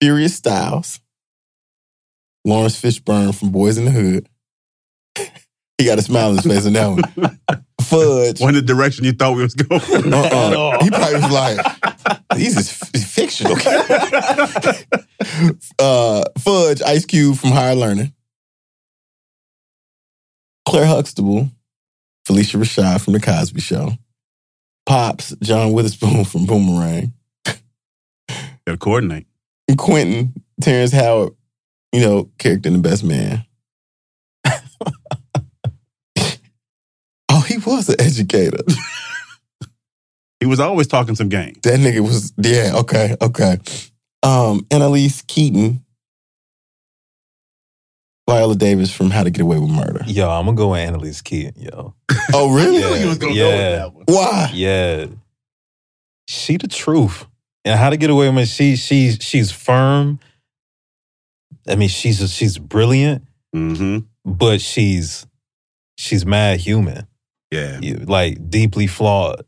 Furious 0.00 0.36
Styles, 0.36 1.00
Laurence 2.46 2.80
Fishburne 2.80 3.34
from 3.34 3.50
Boyz 3.50 3.76
n 3.76 3.86
the 3.86 3.90
Hood. 3.90 4.28
he 5.78 5.84
got 5.84 5.98
a 5.98 6.02
smile 6.02 6.28
on 6.30 6.36
his 6.36 6.46
face 6.46 6.64
on 6.64 6.72
that 6.74 6.86
one. 6.86 7.40
Fudge. 7.82 8.40
One 8.40 8.54
the 8.54 8.62
direction 8.62 9.04
you 9.04 9.12
thought 9.12 9.36
we 9.36 9.42
was 9.42 9.54
going. 9.54 10.12
Uh-uh. 10.12 10.78
He 10.82 10.90
probably 10.90 11.14
was 11.20 11.30
like, 11.30 11.58
these 12.36 12.56
is 12.56 12.70
f- 12.70 13.02
fictional. 13.02 13.56
uh, 15.78 16.24
Fudge, 16.38 16.82
Ice 16.82 17.04
Cube 17.04 17.36
from 17.36 17.50
Higher 17.50 17.74
Learning. 17.74 18.12
Claire 20.68 20.86
Huxtable, 20.86 21.48
Phylicia 22.28 22.60
Rashad 22.60 23.00
from 23.00 23.12
The 23.14 23.20
Cosby 23.20 23.60
Show. 23.60 23.92
Pops, 24.84 25.34
John 25.42 25.72
Witherspoon 25.72 26.24
from 26.24 26.46
Boomerang. 26.46 27.12
Gotta 28.66 28.78
coordinate. 28.78 29.26
And 29.68 29.78
Quentin, 29.78 30.32
Terrence 30.60 30.92
Howard, 30.92 31.34
you 31.96 32.02
know, 32.02 32.30
character 32.38 32.68
in 32.68 32.74
The 32.74 32.80
Best 32.88 33.02
Man. 33.04 33.42
oh, 37.30 37.40
he 37.48 37.56
was 37.58 37.88
an 37.88 37.98
educator. 37.98 38.62
He 40.38 40.44
was 40.44 40.60
always 40.60 40.86
talking 40.86 41.14
some 41.14 41.30
game. 41.30 41.54
That 41.62 41.80
nigga 41.80 42.00
was 42.00 42.34
yeah, 42.36 42.72
okay, 42.80 43.16
okay. 43.22 43.56
Um, 44.22 44.66
Annalise 44.70 45.22
Keating, 45.22 45.82
Viola 48.28 48.54
Davis 48.54 48.92
from 48.94 49.10
How 49.10 49.24
to 49.24 49.30
Get 49.30 49.40
Away 49.40 49.58
with 49.58 49.70
Murder. 49.70 50.04
Yo, 50.06 50.28
I'm 50.28 50.44
gonna 50.44 50.54
go 50.56 50.72
with 50.72 50.80
Annalise 50.80 51.22
Keating, 51.22 51.54
yo. 51.56 51.94
Oh, 52.34 52.54
really? 52.54 52.80
Yeah, 52.80 52.96
You 52.96 53.08
was 53.08 53.16
gonna 53.16 53.34
go 53.34 53.48
with 53.48 53.58
yeah. 53.58 53.76
that 53.76 53.94
one. 53.94 54.04
Why? 54.08 54.50
Yeah. 54.52 55.06
She 56.28 56.58
the 56.58 56.68
truth. 56.68 57.24
And 57.64 57.78
how 57.78 57.88
to 57.88 57.96
get 57.96 58.10
away 58.10 58.28
with 58.28 58.38
it, 58.40 58.46
she 58.48 58.76
she 58.76 59.12
she's 59.12 59.50
firm. 59.50 60.20
I 61.68 61.74
mean, 61.76 61.88
she's 61.88 62.32
she's 62.32 62.58
brilliant, 62.58 63.24
Mm-hmm. 63.54 63.98
but 64.24 64.60
she's 64.60 65.26
she's 65.96 66.26
mad 66.26 66.60
human. 66.60 67.06
Yeah. 67.50 67.78
like 68.06 68.50
deeply 68.50 68.86
flawed. 68.86 69.44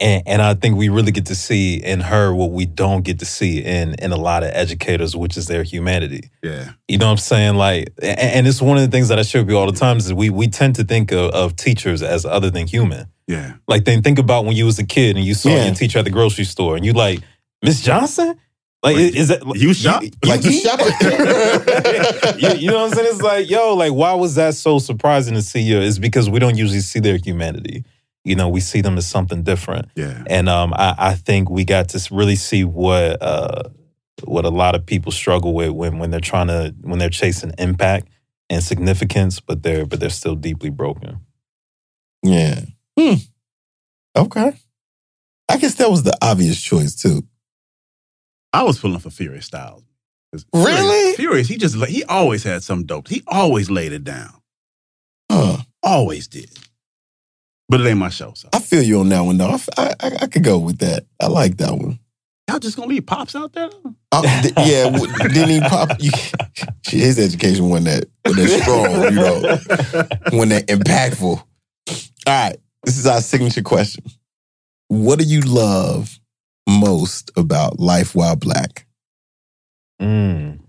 And 0.00 0.22
and 0.26 0.42
I 0.42 0.54
think 0.54 0.76
we 0.76 0.90
really 0.90 1.10
get 1.10 1.26
to 1.26 1.34
see 1.34 1.74
in 1.74 2.00
her 2.00 2.32
what 2.32 2.52
we 2.52 2.66
don't 2.66 3.02
get 3.02 3.18
to 3.18 3.24
see 3.24 3.58
in 3.64 3.94
in 3.94 4.12
a 4.12 4.16
lot 4.16 4.44
of 4.44 4.50
educators, 4.52 5.16
which 5.16 5.36
is 5.36 5.46
their 5.46 5.64
humanity. 5.64 6.30
Yeah. 6.42 6.72
You 6.86 6.98
know 6.98 7.06
what 7.06 7.12
I'm 7.12 7.16
saying? 7.18 7.56
Like, 7.56 7.88
and, 8.00 8.18
and 8.20 8.46
it's 8.46 8.62
one 8.62 8.76
of 8.76 8.82
the 8.84 8.90
things 8.90 9.08
that 9.08 9.18
I 9.18 9.22
share 9.22 9.42
with 9.42 9.50
you 9.50 9.58
all 9.58 9.66
the 9.70 9.76
time 9.78 9.96
is 9.96 10.12
we 10.14 10.30
we 10.30 10.46
tend 10.46 10.76
to 10.76 10.84
think 10.84 11.10
of, 11.10 11.30
of 11.32 11.56
teachers 11.56 12.00
as 12.02 12.24
other 12.24 12.48
than 12.50 12.68
human. 12.68 13.06
Yeah. 13.26 13.54
Like, 13.66 13.84
then 13.86 14.02
think 14.02 14.18
about 14.20 14.44
when 14.44 14.54
you 14.56 14.66
was 14.66 14.78
a 14.78 14.86
kid 14.86 15.16
and 15.16 15.24
you 15.24 15.34
saw 15.34 15.48
Yeah. 15.48 15.66
your 15.66 15.74
teacher 15.74 15.98
at 15.98 16.04
the 16.04 16.10
grocery 16.12 16.44
store 16.44 16.76
and 16.76 16.86
you 16.86 16.92
like, 16.92 17.20
Miss 17.62 17.80
Johnson? 17.82 18.38
Like, 18.82 18.94
Wait, 18.96 19.16
is 19.16 19.28
that 19.28 19.42
you 19.56 19.74
shop? 19.74 20.02
Like 20.24 20.44
you 20.44 20.50
eat? 20.52 20.62
shopping? 20.62 20.86
you, 22.40 22.48
you 22.60 22.70
know 22.70 22.82
what 22.82 22.90
I'm 22.90 22.94
saying? 22.94 23.08
It's 23.10 23.22
like, 23.22 23.50
yo, 23.50 23.74
like, 23.74 23.92
why 23.92 24.14
was 24.14 24.36
that 24.36 24.54
so 24.54 24.78
surprising 24.78 25.34
to 25.34 25.42
see 25.42 25.60
you? 25.60 25.80
It's 25.80 25.98
because 25.98 26.30
we 26.30 26.38
don't 26.38 26.56
usually 26.56 26.80
see 26.80 27.00
their 27.00 27.16
humanity. 27.16 27.84
You 28.24 28.36
know, 28.36 28.48
we 28.48 28.60
see 28.60 28.80
them 28.80 28.96
as 28.96 29.06
something 29.06 29.42
different. 29.42 29.86
Yeah. 29.96 30.22
And 30.28 30.48
um, 30.48 30.72
I, 30.74 30.94
I 30.96 31.14
think 31.14 31.50
we 31.50 31.64
got 31.64 31.88
to 31.90 32.08
really 32.14 32.36
see 32.36 32.62
what 32.62 33.20
uh, 33.22 33.64
what 34.24 34.44
a 34.44 34.50
lot 34.50 34.74
of 34.76 34.86
people 34.86 35.10
struggle 35.12 35.54
with 35.54 35.70
when 35.70 35.98
when 35.98 36.10
they're 36.10 36.20
trying 36.20 36.48
to 36.48 36.74
when 36.82 36.98
they're 36.98 37.08
chasing 37.08 37.52
impact 37.58 38.08
and 38.50 38.62
significance, 38.62 39.40
but 39.40 39.62
they're 39.62 39.86
but 39.86 39.98
they're 39.98 40.10
still 40.10 40.34
deeply 40.36 40.70
broken. 40.70 41.20
yeah. 42.22 42.60
Hmm. 42.98 43.14
Okay. 44.16 44.52
I 45.48 45.56
guess 45.56 45.74
that 45.76 45.90
was 45.90 46.02
the 46.02 46.16
obvious 46.20 46.60
choice 46.60 46.94
too. 46.94 47.22
I 48.52 48.62
was 48.62 48.78
pulling 48.78 48.98
for 48.98 49.10
Furious 49.10 49.46
Styles. 49.46 49.82
Really? 50.52 51.14
Furious, 51.14 51.16
Furious, 51.16 51.48
he 51.48 51.56
just 51.56 51.76
he 51.86 52.04
always 52.04 52.42
had 52.42 52.62
some 52.62 52.84
dope. 52.84 53.08
He 53.08 53.22
always 53.26 53.70
laid 53.70 53.92
it 53.92 54.04
down. 54.04 54.30
Huh. 55.30 55.58
Always 55.82 56.28
did. 56.28 56.50
But 57.68 57.80
it 57.80 57.86
ain't 57.86 57.98
my 57.98 58.08
show, 58.08 58.32
so 58.34 58.48
I 58.52 58.60
feel 58.60 58.82
you 58.82 59.00
on 59.00 59.08
that 59.10 59.20
one 59.20 59.36
though. 59.36 59.56
I—I 59.76 60.26
could 60.26 60.42
go 60.44 60.58
with 60.58 60.78
that. 60.78 61.04
I 61.20 61.26
like 61.26 61.58
that 61.58 61.72
one. 61.72 61.98
y'all 62.48 62.58
just 62.58 62.76
gonna 62.76 62.88
leave 62.88 63.04
pops 63.06 63.34
out 63.36 63.52
there? 63.52 63.68
Uh, 64.10 64.22
th- 64.42 64.54
yeah, 64.58 64.88
w- 64.90 65.12
didn't 65.28 65.50
he 65.50 65.60
pop? 65.60 65.90
You, 66.00 66.10
his 66.86 67.18
education 67.18 67.68
wasn't 67.68 67.86
that, 67.86 68.04
wasn't 68.24 68.48
that 68.48 68.62
strong, 68.62 69.02
you 69.04 69.10
know, 70.30 70.38
wasn't 70.38 70.50
that 70.50 70.66
impactful. 70.68 71.36
All 71.36 71.44
right, 72.26 72.56
this 72.84 72.96
is 72.98 73.06
our 73.06 73.20
signature 73.20 73.62
question. 73.62 74.04
What 74.88 75.18
do 75.18 75.26
you 75.26 75.40
love 75.42 76.18
most 76.68 77.30
about 77.36 77.80
life 77.80 78.14
while 78.14 78.36
black? 78.36 78.86
Mm. 80.00 80.60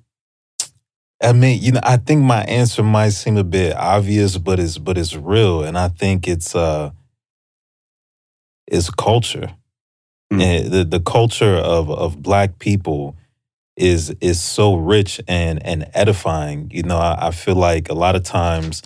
I 1.21 1.33
mean, 1.33 1.61
you 1.61 1.73
know, 1.73 1.81
I 1.83 1.97
think 1.97 2.23
my 2.23 2.43
answer 2.43 2.81
might 2.81 3.09
seem 3.09 3.37
a 3.37 3.43
bit 3.43 3.75
obvious, 3.75 4.37
but 4.37 4.59
it's 4.59 4.77
but 4.77 4.97
it's 4.97 5.15
real, 5.15 5.63
and 5.63 5.77
I 5.77 5.89
think 5.89 6.27
it's 6.27 6.55
uh, 6.55 6.91
it's 8.67 8.89
culture. 8.89 9.53
Mm. 10.31 10.41
And 10.41 10.71
the 10.71 10.83
the 10.85 10.99
culture 11.01 11.55
of 11.55 11.91
of 11.91 12.21
black 12.23 12.59
people 12.59 13.17
is 13.75 14.15
is 14.21 14.39
so 14.41 14.75
rich 14.75 15.19
and 15.27 15.63
and 15.65 15.89
edifying. 15.93 16.71
You 16.71 16.83
know, 16.83 16.97
I, 16.97 17.27
I 17.27 17.31
feel 17.31 17.55
like 17.55 17.89
a 17.89 17.95
lot 17.95 18.15
of 18.15 18.23
times 18.23 18.81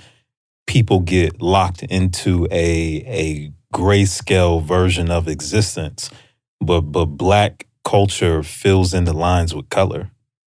people 0.66 1.02
get 1.02 1.42
locked 1.42 1.84
into 1.84 2.48
a 2.50 3.04
a 3.06 3.52
grayscale 3.74 4.64
version 4.64 5.12
of 5.12 5.28
existence, 5.28 6.10
but 6.66 6.82
but 6.82 7.06
black 7.06 7.68
culture 7.86 8.44
fills 8.44 8.94
in 8.94 9.06
the 9.06 9.14
lines 9.14 9.56
with 9.56 9.70
color 9.70 10.10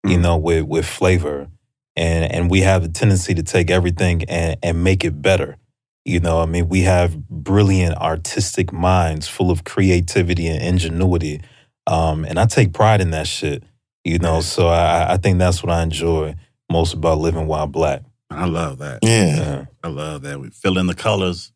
you 0.04 0.18
Mm. 0.18 0.23
know, 0.23 0.37
with 0.38 0.64
with 0.64 0.87
flavor, 0.87 1.49
and 1.96 2.32
and 2.32 2.50
we 2.50 2.61
have 2.62 2.84
a 2.84 2.88
tendency 2.88 3.34
to 3.34 3.42
take 3.42 3.70
everything 3.70 4.25
and 4.25 4.56
and 4.62 4.84
make 4.84 5.04
it 5.04 5.23
better. 5.23 5.56
You 6.04 6.20
know, 6.20 6.40
I 6.40 6.46
mean, 6.46 6.68
we 6.68 6.82
have 6.82 7.28
brilliant 7.28 7.96
artistic 7.99 8.73
minds 8.73 9.28
full 9.28 9.50
of 9.50 9.64
creativity 9.64 10.46
and 10.49 10.62
ingenuity, 10.62 11.40
um, 11.87 12.25
and 12.26 12.38
I 12.38 12.46
take 12.46 12.73
pride 12.75 13.00
in 13.02 13.11
that 13.12 13.26
shit. 13.26 13.64
You 14.04 14.18
know, 14.18 14.40
so 14.42 14.68
I, 14.68 15.14
I 15.14 15.16
think 15.18 15.38
that's 15.38 15.62
what 15.62 15.73
I 15.73 15.82
enjoy 15.82 16.37
most 16.70 16.94
about 16.94 17.18
living 17.18 17.46
while 17.46 17.66
black. 17.66 18.02
I 18.30 18.46
love 18.46 18.78
that. 18.78 19.00
Yeah. 19.02 19.37
Yeah. 19.37 19.64
I 19.84 19.88
love 19.88 20.23
that. 20.23 20.40
We 20.40 20.50
fill 20.50 20.78
in 20.78 20.87
the 20.88 20.94
colors, 20.94 21.52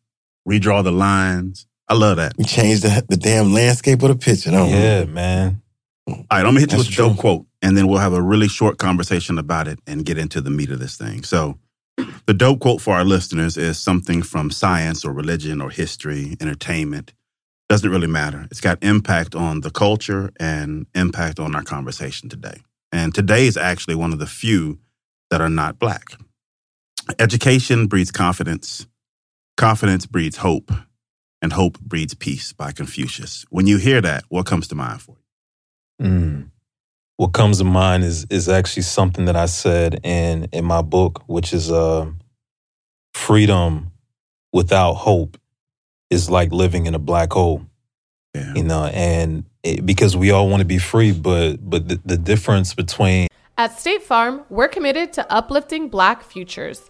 redraw 0.47 0.83
the 0.83 0.91
lines. 0.91 1.67
I 1.89 1.95
love 1.95 2.17
that. 2.17 2.33
We 2.37 2.43
changed 2.43 2.83
the, 2.83 3.03
the 3.09 3.17
damn 3.17 3.51
landscape 3.51 4.01
of 4.03 4.09
the 4.09 4.15
picture. 4.15 4.51
Don't 4.51 4.67
we? 4.67 4.77
Yeah, 4.77 5.05
man. 5.05 5.61
All 6.07 6.15
right, 6.15 6.39
I'm 6.39 6.45
gonna 6.45 6.61
hit 6.61 6.71
you 6.71 6.77
with 6.77 6.89
a 6.89 6.95
dope 6.95 7.17
quote, 7.17 7.45
and 7.61 7.75
then 7.75 7.87
we'll 7.87 7.99
have 7.99 8.13
a 8.13 8.21
really 8.21 8.47
short 8.47 8.77
conversation 8.77 9.37
about 9.37 9.67
it 9.67 9.79
and 9.85 10.05
get 10.05 10.17
into 10.17 10.41
the 10.41 10.49
meat 10.49 10.71
of 10.71 10.79
this 10.79 10.97
thing. 10.97 11.23
So, 11.23 11.57
the 12.25 12.33
dope 12.33 12.59
quote 12.59 12.81
for 12.81 12.95
our 12.95 13.03
listeners 13.03 13.57
is 13.57 13.77
something 13.77 14.21
from 14.23 14.49
science 14.51 15.03
or 15.03 15.11
religion 15.11 15.61
or 15.61 15.69
history, 15.69 16.35
entertainment. 16.39 17.13
Doesn't 17.67 17.89
really 17.89 18.07
matter. 18.07 18.47
It's 18.49 18.61
got 18.61 18.83
impact 18.83 19.35
on 19.35 19.61
the 19.61 19.69
culture 19.69 20.31
and 20.39 20.87
impact 20.95 21.39
on 21.39 21.55
our 21.55 21.63
conversation 21.63 22.29
today. 22.29 22.61
And 22.91 23.13
today 23.13 23.45
is 23.45 23.57
actually 23.57 23.95
one 23.95 24.13
of 24.13 24.19
the 24.19 24.25
few 24.25 24.79
that 25.29 25.41
are 25.41 25.49
not 25.49 25.77
black. 25.77 26.15
Education 27.19 27.87
breeds 27.87 28.11
confidence. 28.11 28.87
Confidence 29.57 30.05
breeds 30.07 30.37
hope, 30.37 30.71
and 31.41 31.53
hope 31.53 31.79
breeds 31.79 32.13
peace 32.13 32.53
by 32.53 32.71
Confucius. 32.71 33.45
When 33.49 33.67
you 33.67 33.77
hear 33.77 34.01
that, 34.01 34.23
what 34.29 34.45
comes 34.45 34.67
to 34.69 34.75
mind 34.75 35.01
for 35.01 35.15
you? 35.99 36.05
Mm. 36.05 36.49
What 37.17 37.33
comes 37.33 37.57
to 37.57 37.65
mind 37.65 38.03
is 38.03 38.25
is 38.29 38.47
actually 38.47 38.83
something 38.83 39.25
that 39.25 39.35
I 39.35 39.47
said 39.47 39.99
in 40.03 40.47
in 40.51 40.63
my 40.65 40.81
book, 40.81 41.23
which 41.27 41.53
is 41.53 41.71
uh, 41.71 42.05
freedom 43.13 43.91
without 44.53 44.93
hope 44.93 45.37
is 46.09 46.29
like 46.29 46.51
living 46.51 46.85
in 46.85 46.95
a 46.95 46.99
black 46.99 47.33
hole. 47.33 47.65
Yeah. 48.33 48.53
You 48.55 48.63
know, 48.63 48.85
and 48.85 49.43
it, 49.63 49.85
because 49.85 50.15
we 50.15 50.31
all 50.31 50.49
want 50.49 50.61
to 50.61 50.65
be 50.65 50.77
free, 50.77 51.11
but 51.11 51.57
but 51.57 51.89
the, 51.89 51.99
the 52.05 52.17
difference 52.17 52.73
between 52.73 53.27
At 53.57 53.77
State 53.77 54.03
Farm, 54.03 54.45
we're 54.49 54.67
committed 54.67 55.11
to 55.13 55.31
uplifting 55.31 55.89
Black 55.89 56.23
futures. 56.23 56.89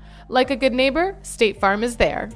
Like 0.31 0.49
a 0.49 0.55
good 0.55 0.71
neighbor, 0.71 1.17
State 1.23 1.59
Farm 1.59 1.83
is 1.83 1.97
there. 1.97 2.29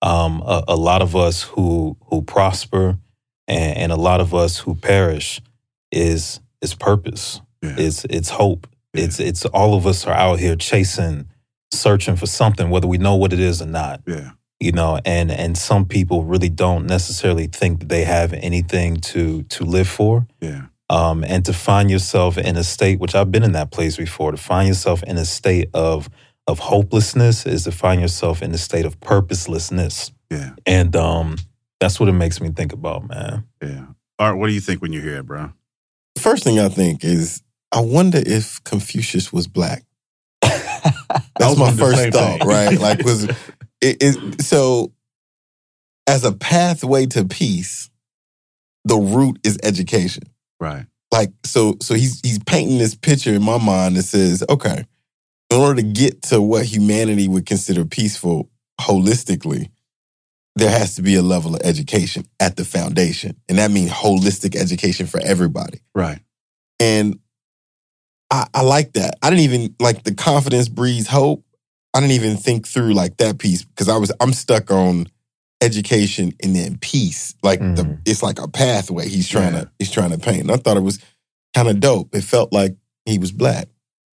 um, 0.00 0.42
a, 0.46 0.64
a 0.68 0.76
lot 0.76 1.02
of 1.02 1.16
us 1.16 1.42
who 1.42 1.96
who 2.06 2.22
prosper 2.22 2.98
and, 3.48 3.76
and 3.76 3.92
a 3.92 3.96
lot 3.96 4.20
of 4.20 4.32
us 4.32 4.58
who 4.58 4.76
perish 4.76 5.40
is 5.90 6.40
is 6.62 6.74
purpose. 6.74 7.40
Yeah. 7.62 7.74
It's 7.78 8.04
it's 8.04 8.30
hope. 8.30 8.68
Yeah. 8.94 9.04
It's 9.04 9.18
it's 9.18 9.44
all 9.46 9.74
of 9.74 9.88
us 9.88 10.06
are 10.06 10.14
out 10.14 10.38
here 10.38 10.54
chasing, 10.54 11.28
searching 11.72 12.14
for 12.14 12.26
something, 12.26 12.70
whether 12.70 12.86
we 12.86 12.98
know 12.98 13.16
what 13.16 13.32
it 13.32 13.40
is 13.40 13.60
or 13.60 13.66
not. 13.66 14.02
Yeah. 14.06 14.30
You 14.60 14.70
know, 14.70 15.00
and 15.04 15.32
and 15.32 15.58
some 15.58 15.84
people 15.84 16.22
really 16.22 16.48
don't 16.48 16.86
necessarily 16.86 17.48
think 17.48 17.80
that 17.80 17.88
they 17.88 18.04
have 18.04 18.32
anything 18.34 18.98
to 19.12 19.42
to 19.44 19.64
live 19.64 19.88
for. 19.88 20.28
Yeah. 20.40 20.66
Um, 20.90 21.22
and 21.24 21.44
to 21.44 21.52
find 21.52 21.88
yourself 21.90 22.36
in 22.36 22.56
a 22.56 22.64
state, 22.64 22.98
which 22.98 23.14
I've 23.14 23.30
been 23.30 23.44
in 23.44 23.52
that 23.52 23.70
place 23.70 23.96
before, 23.96 24.32
to 24.32 24.36
find 24.36 24.66
yourself 24.66 25.02
in 25.04 25.16
a 25.16 25.24
state 25.24 25.70
of 25.72 26.10
of 26.48 26.58
hopelessness 26.58 27.46
is 27.46 27.62
to 27.64 27.70
find 27.70 28.00
yourself 28.00 28.42
in 28.42 28.52
a 28.52 28.58
state 28.58 28.84
of 28.84 28.98
purposelessness. 29.00 30.10
Yeah. 30.30 30.50
And 30.66 30.96
um, 30.96 31.36
that's 31.78 32.00
what 32.00 32.08
it 32.08 32.12
makes 32.12 32.40
me 32.40 32.50
think 32.50 32.72
about, 32.72 33.08
man. 33.08 33.44
Yeah. 33.62 33.86
Art, 34.18 34.36
what 34.36 34.48
do 34.48 34.52
you 34.52 34.60
think 34.60 34.82
when 34.82 34.92
you 34.92 35.00
hear 35.00 35.18
it, 35.18 35.26
bro? 35.26 35.52
First 36.18 36.42
thing 36.42 36.58
I 36.58 36.68
think 36.68 37.04
is, 37.04 37.42
I 37.70 37.80
wonder 37.80 38.20
if 38.24 38.62
Confucius 38.64 39.32
was 39.32 39.46
black. 39.46 39.84
I 40.42 41.22
That's 41.38 41.56
was 41.56 41.58
my 41.58 41.72
first 41.72 42.12
thought, 42.12 42.40
thing. 42.40 42.48
right? 42.48 42.78
Like, 42.80 43.04
was 43.04 43.24
it, 43.24 43.36
it 43.80 44.42
so? 44.42 44.92
As 46.08 46.24
a 46.24 46.32
pathway 46.32 47.06
to 47.06 47.24
peace, 47.24 47.90
the 48.84 48.96
root 48.96 49.38
is 49.44 49.56
education. 49.62 50.24
Right. 50.60 50.86
Like, 51.12 51.32
so, 51.44 51.76
so 51.80 51.94
he's 51.94 52.20
he's 52.22 52.38
painting 52.38 52.78
this 52.78 52.94
picture 52.94 53.34
in 53.34 53.42
my 53.42 53.58
mind 53.58 53.96
that 53.96 54.04
says, 54.04 54.44
okay, 54.48 54.84
in 55.50 55.58
order 55.58 55.82
to 55.82 55.86
get 55.86 56.22
to 56.22 56.40
what 56.40 56.64
humanity 56.64 57.26
would 57.26 57.46
consider 57.46 57.84
peaceful 57.84 58.48
holistically, 58.80 59.70
there 60.56 60.70
has 60.70 60.94
to 60.96 61.02
be 61.02 61.14
a 61.16 61.22
level 61.22 61.54
of 61.54 61.62
education 61.64 62.24
at 62.38 62.56
the 62.56 62.64
foundation, 62.64 63.36
and 63.48 63.58
that 63.58 63.70
means 63.70 63.90
holistic 63.90 64.54
education 64.54 65.06
for 65.06 65.20
everybody. 65.20 65.80
Right. 65.94 66.20
And 66.78 67.18
I, 68.30 68.46
I 68.54 68.62
like 68.62 68.92
that. 68.92 69.14
I 69.22 69.30
didn't 69.30 69.44
even 69.44 69.74
like 69.80 70.04
the 70.04 70.14
confidence 70.14 70.68
breeds 70.68 71.08
hope. 71.08 71.44
I 71.92 72.00
didn't 72.00 72.12
even 72.12 72.36
think 72.36 72.68
through 72.68 72.94
like 72.94 73.16
that 73.16 73.38
piece 73.38 73.64
because 73.64 73.88
I 73.88 73.96
was 73.96 74.12
I'm 74.20 74.32
stuck 74.32 74.70
on 74.70 75.08
education 75.62 76.32
and 76.42 76.54
then 76.56 76.78
peace. 76.78 77.34
Like 77.42 77.60
the 77.60 77.82
Mhm. 77.84 78.00
it's 78.06 78.22
like 78.22 78.38
a 78.40 78.48
pathway 78.48 79.08
he's 79.08 79.28
trying 79.28 79.54
Yeah. 79.54 79.62
to 79.62 79.70
he's 79.78 79.90
trying 79.90 80.10
to 80.10 80.18
paint. 80.18 80.42
And 80.42 80.50
I 80.50 80.56
thought 80.56 80.76
it 80.76 80.82
was 80.82 80.98
kind 81.54 81.68
of 81.68 81.80
dope. 81.80 82.14
It 82.14 82.24
felt 82.24 82.52
like 82.52 82.76
he 83.04 83.18
was 83.18 83.32
black. 83.32 83.68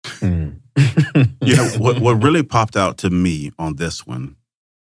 Hmm. 0.05 0.49
You 1.41 1.55
know, 1.55 1.67
what, 1.77 1.99
what 1.99 2.21
really 2.23 2.43
popped 2.43 2.75
out 2.75 2.97
to 2.99 3.09
me 3.09 3.51
on 3.57 3.75
this 3.77 4.05
one 4.05 4.35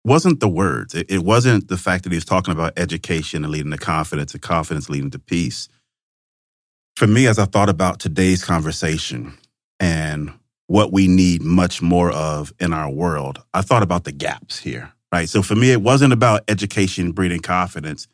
wasn't 0.06 0.40
the 0.40 0.50
words. 0.50 0.94
It, 0.96 1.10
it 1.10 1.24
wasn't 1.24 1.68
the 1.68 1.78
fact 1.78 2.04
that 2.04 2.12
he 2.12 2.18
was 2.18 2.26
talking 2.26 2.52
about 2.54 2.78
education 2.78 3.44
and 3.44 3.52
leading 3.52 3.72
to 3.72 3.78
confidence 3.78 4.34
and 4.34 4.42
confidence 4.42 4.90
leading 4.90 5.12
to 5.12 5.20
peace. 5.20 5.68
For 6.96 7.08
me, 7.08 7.28
as 7.28 7.40
I 7.40 7.46
thought 7.46 7.70
about 7.70 8.00
today's 8.00 8.44
conversation 8.44 9.38
and 9.80 10.34
what 10.68 10.92
we 10.92 11.08
need 11.08 11.42
much 11.42 11.82
more 11.82 12.12
of 12.12 12.54
in 12.60 12.74
our 12.74 12.90
world, 12.90 13.42
I 13.54 13.62
thought 13.62 13.84
about 13.84 14.04
the 14.04 14.12
gaps 14.12 14.60
here, 14.60 14.92
right? 15.12 15.28
So 15.30 15.42
for 15.42 15.56
me, 15.56 15.72
it 15.72 15.82
wasn't 15.82 16.14
about 16.14 16.44
education 16.48 17.12
breeding 17.12 17.42
confidence. 17.42 18.08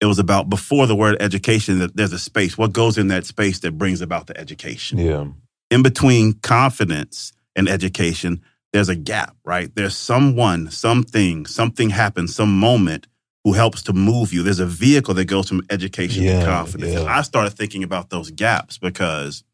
It 0.00 0.06
was 0.06 0.18
about 0.18 0.50
before 0.50 0.86
the 0.86 0.96
word 0.96 1.16
education, 1.20 1.78
that 1.78 1.96
there's 1.96 2.12
a 2.12 2.18
space. 2.18 2.58
What 2.58 2.72
goes 2.72 2.98
in 2.98 3.08
that 3.08 3.24
space 3.26 3.60
that 3.60 3.78
brings 3.78 4.00
about 4.00 4.26
the 4.26 4.36
education? 4.38 4.98
yeah. 4.98 5.26
in 5.70 5.82
between 5.82 6.34
confidence 6.40 7.32
and 7.54 7.68
education, 7.68 8.42
there's 8.72 8.88
a 8.88 8.96
gap, 8.96 9.36
right? 9.44 9.74
There's 9.74 9.96
someone, 9.96 10.70
something, 10.70 11.46
something 11.46 11.90
happens, 11.90 12.34
some 12.34 12.58
moment 12.58 13.06
who 13.44 13.52
helps 13.52 13.82
to 13.82 13.92
move 13.92 14.32
you. 14.32 14.42
There's 14.42 14.60
a 14.60 14.66
vehicle 14.66 15.14
that 15.14 15.26
goes 15.26 15.48
from 15.48 15.62
education 15.70 16.22
Yeah, 16.22 16.40
to 16.40 16.46
confidence. 16.46 16.92
And 16.94 17.04
yeah. 17.04 17.18
I 17.18 17.22
started 17.22 17.50
thinking 17.50 17.82
about 17.82 18.10
those 18.10 18.30
gaps 18.30 18.78
because 18.78 19.44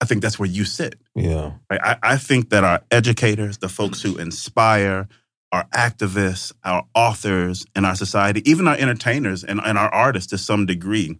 I 0.00 0.06
think 0.06 0.22
that's 0.22 0.38
where 0.38 0.48
you 0.48 0.64
sit. 0.64 0.94
Yeah. 1.14 1.52
Right? 1.70 1.80
I, 1.82 1.96
I 2.02 2.16
think 2.16 2.50
that 2.50 2.64
our 2.64 2.80
educators, 2.90 3.58
the 3.58 3.68
folks 3.68 4.00
who 4.00 4.16
inspire, 4.18 5.08
our 5.52 5.64
activists, 5.74 6.52
our 6.64 6.84
authors 6.94 7.66
in 7.74 7.84
our 7.84 7.96
society, 7.96 8.48
even 8.48 8.68
our 8.68 8.76
entertainers 8.76 9.42
and, 9.42 9.60
and 9.64 9.76
our 9.76 9.92
artists 9.92 10.30
to 10.30 10.38
some 10.38 10.66
degree, 10.66 11.18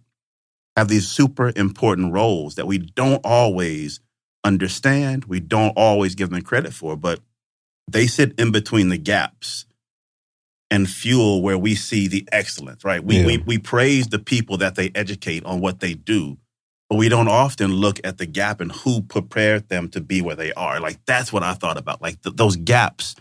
have 0.77 0.87
these 0.87 1.07
super 1.07 1.51
important 1.55 2.13
roles 2.13 2.55
that 2.55 2.65
we 2.65 2.77
don't 2.77 3.21
always 3.25 3.99
understand. 4.43 5.25
We 5.25 5.39
don't 5.39 5.73
always 5.75 6.15
give 6.15 6.29
them 6.29 6.41
credit 6.41 6.73
for, 6.73 6.95
but 6.95 7.19
they 7.89 8.07
sit 8.07 8.39
in 8.39 8.51
between 8.51 8.89
the 8.89 8.97
gaps 8.97 9.65
and 10.69 10.89
fuel 10.89 11.41
where 11.41 11.57
we 11.57 11.75
see 11.75 12.07
the 12.07 12.27
excellence, 12.31 12.85
right? 12.85 13.03
We, 13.03 13.19
Yeah. 13.19 13.25
we, 13.25 13.37
we 13.39 13.57
praise 13.57 14.07
the 14.07 14.19
people 14.19 14.57
that 14.57 14.75
they 14.75 14.91
educate 14.95 15.43
on 15.43 15.59
what 15.59 15.81
they 15.81 15.93
do, 15.93 16.37
but 16.89 16.95
we 16.95 17.09
don't 17.09 17.27
often 17.27 17.73
look 17.73 17.99
at 18.05 18.17
the 18.17 18.25
gap 18.25 18.61
and 18.61 18.71
who 18.71 19.01
prepared 19.01 19.67
them 19.67 19.89
to 19.89 19.99
be 19.99 20.21
where 20.21 20.37
they 20.37 20.53
are. 20.53 20.79
Like 20.79 21.03
that's 21.05 21.33
what 21.33 21.43
I 21.43 21.53
thought 21.53 21.77
about. 21.77 22.01
Like 22.01 22.21
th- 22.21 22.37
those 22.37 22.55
gaps 22.55 23.15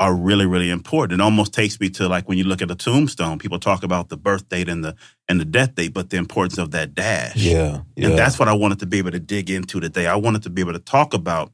are 0.00 0.14
really, 0.14 0.46
really 0.46 0.70
important. 0.70 1.20
It 1.20 1.22
almost 1.22 1.52
takes 1.52 1.78
me 1.78 1.90
to 1.90 2.08
like 2.08 2.26
when 2.26 2.38
you 2.38 2.44
look 2.44 2.62
at 2.62 2.70
a 2.70 2.74
tombstone, 2.74 3.38
people 3.38 3.60
talk 3.60 3.82
about 3.82 4.08
the 4.08 4.16
birth 4.16 4.48
date 4.48 4.68
and 4.68 4.82
the 4.82 4.96
and 5.28 5.38
the 5.38 5.44
death 5.44 5.74
date, 5.74 5.92
but 5.92 6.08
the 6.08 6.16
importance 6.16 6.58
of 6.58 6.70
that 6.70 6.94
dash. 6.94 7.36
Yeah. 7.36 7.82
Yeah. 7.96 8.08
And 8.08 8.18
that's 8.18 8.38
what 8.38 8.48
I 8.48 8.54
wanted 8.54 8.78
to 8.80 8.86
be 8.86 8.98
able 8.98 9.10
to 9.10 9.20
dig 9.20 9.50
into 9.50 9.78
today. 9.78 10.06
I 10.06 10.16
wanted 10.16 10.42
to 10.44 10.50
be 10.50 10.62
able 10.62 10.72
to 10.72 10.78
talk 10.78 11.12
about 11.12 11.52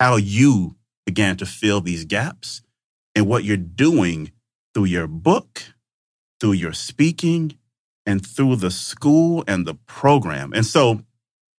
how 0.00 0.16
you 0.16 0.76
began 1.04 1.36
to 1.36 1.46
fill 1.46 1.82
these 1.82 2.06
gaps 2.06 2.62
and 3.14 3.26
what 3.26 3.44
you're 3.44 3.56
doing 3.58 4.32
through 4.72 4.86
your 4.86 5.06
book, 5.06 5.62
through 6.40 6.52
your 6.52 6.72
speaking, 6.72 7.58
and 8.06 8.26
through 8.26 8.56
the 8.56 8.70
school 8.70 9.44
and 9.46 9.66
the 9.66 9.74
program. 9.74 10.52
And 10.54 10.64
so, 10.64 11.02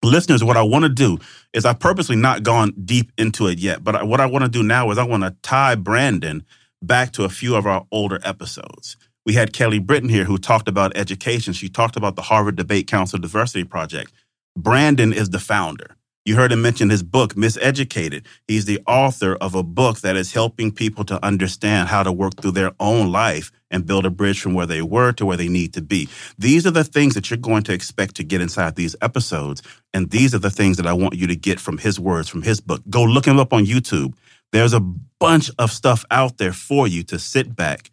listeners, 0.05 0.43
what 0.43 0.57
I 0.57 0.63
want 0.63 0.83
to 0.83 0.89
do 0.89 1.17
is 1.53 1.65
I've 1.65 1.79
purposely 1.79 2.15
not 2.15 2.43
gone 2.43 2.73
deep 2.85 3.11
into 3.17 3.47
it 3.47 3.59
yet, 3.59 3.83
but 3.83 4.07
what 4.07 4.19
I 4.19 4.25
want 4.25 4.43
to 4.45 4.49
do 4.49 4.63
now 4.63 4.89
is 4.91 4.97
I 4.97 5.03
want 5.03 5.23
to 5.23 5.35
tie 5.41 5.75
Brandon 5.75 6.45
back 6.81 7.11
to 7.13 7.23
a 7.23 7.29
few 7.29 7.55
of 7.55 7.65
our 7.65 7.85
older 7.91 8.19
episodes. 8.23 8.97
We 9.25 9.33
had 9.33 9.53
Kelly 9.53 9.79
Britton 9.79 10.09
here 10.09 10.25
who 10.25 10.37
talked 10.37 10.67
about 10.67 10.95
education. 10.95 11.53
She 11.53 11.67
talked 11.67 11.95
about 11.95 12.15
the 12.15 12.21
Harvard 12.21 12.55
Debate 12.55 12.87
Council 12.87 13.19
Diversity 13.19 13.63
Project. 13.63 14.11
Brandon 14.55 15.11
is 15.11 15.31
the 15.31 15.39
founder. 15.39 15.94
You 16.25 16.35
heard 16.35 16.51
him 16.51 16.63
mention 16.63 16.89
his 16.89 17.03
book, 17.03 17.35
Miseducated. 17.35 18.25
He's 18.47 18.65
the 18.65 18.81
author 18.87 19.35
of 19.35 19.53
a 19.53 19.61
book 19.61 19.99
that 19.99 20.15
is 20.15 20.33
helping 20.33 20.71
people 20.71 21.05
to 21.05 21.23
understand 21.23 21.87
how 21.87 22.01
to 22.01 22.11
work 22.11 22.41
through 22.41 22.53
their 22.53 22.71
own 22.79 23.11
life 23.11 23.51
and 23.69 23.85
build 23.85 24.07
a 24.07 24.09
bridge 24.09 24.41
from 24.41 24.55
where 24.55 24.65
they 24.65 24.81
were 24.81 25.11
to 25.13 25.25
where 25.25 25.37
they 25.37 25.47
need 25.47 25.71
to 25.75 25.83
be. 25.83 26.09
These 26.39 26.65
are 26.65 26.71
the 26.71 26.83
things 26.83 27.13
that 27.13 27.29
you're 27.29 27.37
going 27.37 27.61
to 27.63 27.73
expect 27.73 28.15
to 28.15 28.23
get 28.23 28.41
inside 28.41 28.75
these 28.75 28.95
episodes. 29.03 29.61
And 29.93 30.09
these 30.09 30.33
are 30.33 30.39
the 30.39 30.49
things 30.49 30.77
that 30.77 30.87
I 30.87 30.93
want 30.93 31.13
you 31.13 31.27
to 31.27 31.35
get 31.35 31.59
from 31.59 31.77
his 31.77 31.99
words, 31.99 32.27
from 32.27 32.41
his 32.41 32.59
book. 32.59 32.81
Go 32.89 33.03
look 33.03 33.27
him 33.27 33.37
up 33.37 33.53
on 33.53 33.67
YouTube. 33.67 34.15
There's 34.51 34.73
a 34.73 34.79
bunch 34.79 35.51
of 35.59 35.69
stuff 35.69 36.05
out 36.09 36.39
there 36.39 36.53
for 36.53 36.87
you 36.87 37.03
to 37.03 37.19
sit 37.19 37.55
back 37.55 37.91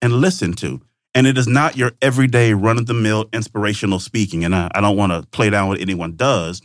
and 0.00 0.10
listen 0.14 0.54
to. 0.54 0.80
And 1.14 1.26
it 1.26 1.36
is 1.36 1.46
not 1.46 1.76
your 1.76 1.92
everyday 2.00 2.54
run 2.54 2.78
of 2.78 2.86
the 2.86 2.94
mill 2.94 3.26
inspirational 3.34 3.98
speaking. 3.98 4.42
And 4.42 4.54
I, 4.54 4.70
I 4.74 4.80
don't 4.80 4.96
want 4.96 5.12
to 5.12 5.28
play 5.28 5.50
down 5.50 5.68
what 5.68 5.80
anyone 5.80 6.16
does 6.16 6.62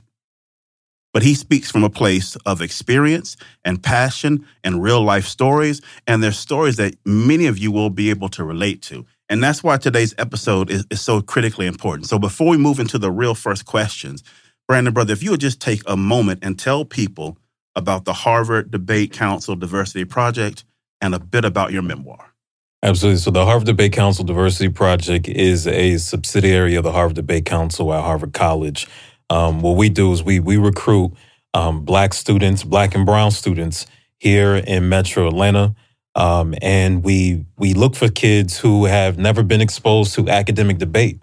but 1.14 1.24
he 1.24 1.34
speaks 1.34 1.72
from 1.72 1.84
a 1.84 1.90
place 1.90 2.36
of 2.46 2.62
experience 2.62 3.36
and 3.66 3.82
passion 3.82 4.46
and 4.64 4.82
real 4.82 5.02
life 5.02 5.26
stories. 5.26 5.82
And 6.08 6.22
they're 6.22 6.32
stories 6.32 6.78
that 6.78 6.96
many 7.06 7.48
of 7.48 7.58
you 7.58 7.72
will 7.72 7.90
be 7.90 8.10
able 8.10 8.30
to 8.30 8.44
relate 8.44 8.82
to. 8.84 9.06
And 9.28 9.44
that's 9.44 9.64
why 9.64 9.78
today's 9.78 10.16
episode 10.18 10.70
is, 10.70 10.86
is 10.90 11.02
so 11.02 11.22
critically 11.22 11.68
important. 11.68 12.08
So 12.08 12.20
before 12.20 12.50
we 12.50 12.58
move 12.58 12.80
into 12.80 12.98
the 12.98 13.12
real 13.12 13.36
first 13.36 13.66
questions, 13.66 14.24
Brandon, 14.68 14.94
brother, 14.94 15.14
if 15.14 15.24
you 15.24 15.32
would 15.32 15.40
just 15.40 15.62
take 15.62 15.82
a 15.88 15.98
moment 15.98 16.40
and 16.44 16.58
tell 16.58 16.86
people 16.86 17.38
about 17.76 18.06
the 18.06 18.14
Harvard 18.14 18.72
Debate 18.72 19.12
Council 19.14 19.56
Diversity 19.56 20.06
Project 20.06 20.64
and 21.02 21.16
a 21.16 21.20
bit 21.20 21.46
about 21.46 21.72
your 21.72 21.82
memoir. 21.82 22.34
Absolutely. 22.82 23.20
So 23.20 23.32
the 23.32 23.46
Harvard 23.46 23.66
Debate 23.66 23.92
Council 23.92 24.24
Diversity 24.24 24.70
Project 24.70 25.28
is 25.28 25.68
a 25.68 25.98
subsidiary 25.98 26.76
of 26.76 26.84
the 26.84 26.92
Harvard 26.92 27.16
Debate 27.16 27.46
Council 27.46 27.94
at 27.94 28.04
Harvard 28.04 28.34
College. 28.34 28.88
Um, 29.30 29.62
what 29.62 29.78
we 29.78 29.90
do 29.90 30.12
is 30.12 30.24
we 30.24 30.40
we 30.40 30.58
recruit 30.58 31.14
um, 31.54 31.82
black 31.86 32.14
students, 32.14 32.64
black 32.64 32.96
and 32.96 33.06
brown 33.06 33.32
students 33.32 33.86
here 34.18 34.56
in 34.56 34.90
Metro 34.90 35.28
Atlanta, 35.28 35.76
um, 36.16 36.54
and 36.62 37.04
we 37.04 37.46
we 37.58 37.74
look 37.74 37.96
for 37.96 38.10
kids 38.10 38.60
who 38.60 38.86
have 38.86 39.18
never 39.18 39.44
been 39.44 39.62
exposed 39.62 40.16
to 40.16 40.30
academic 40.30 40.78
debate, 40.78 41.20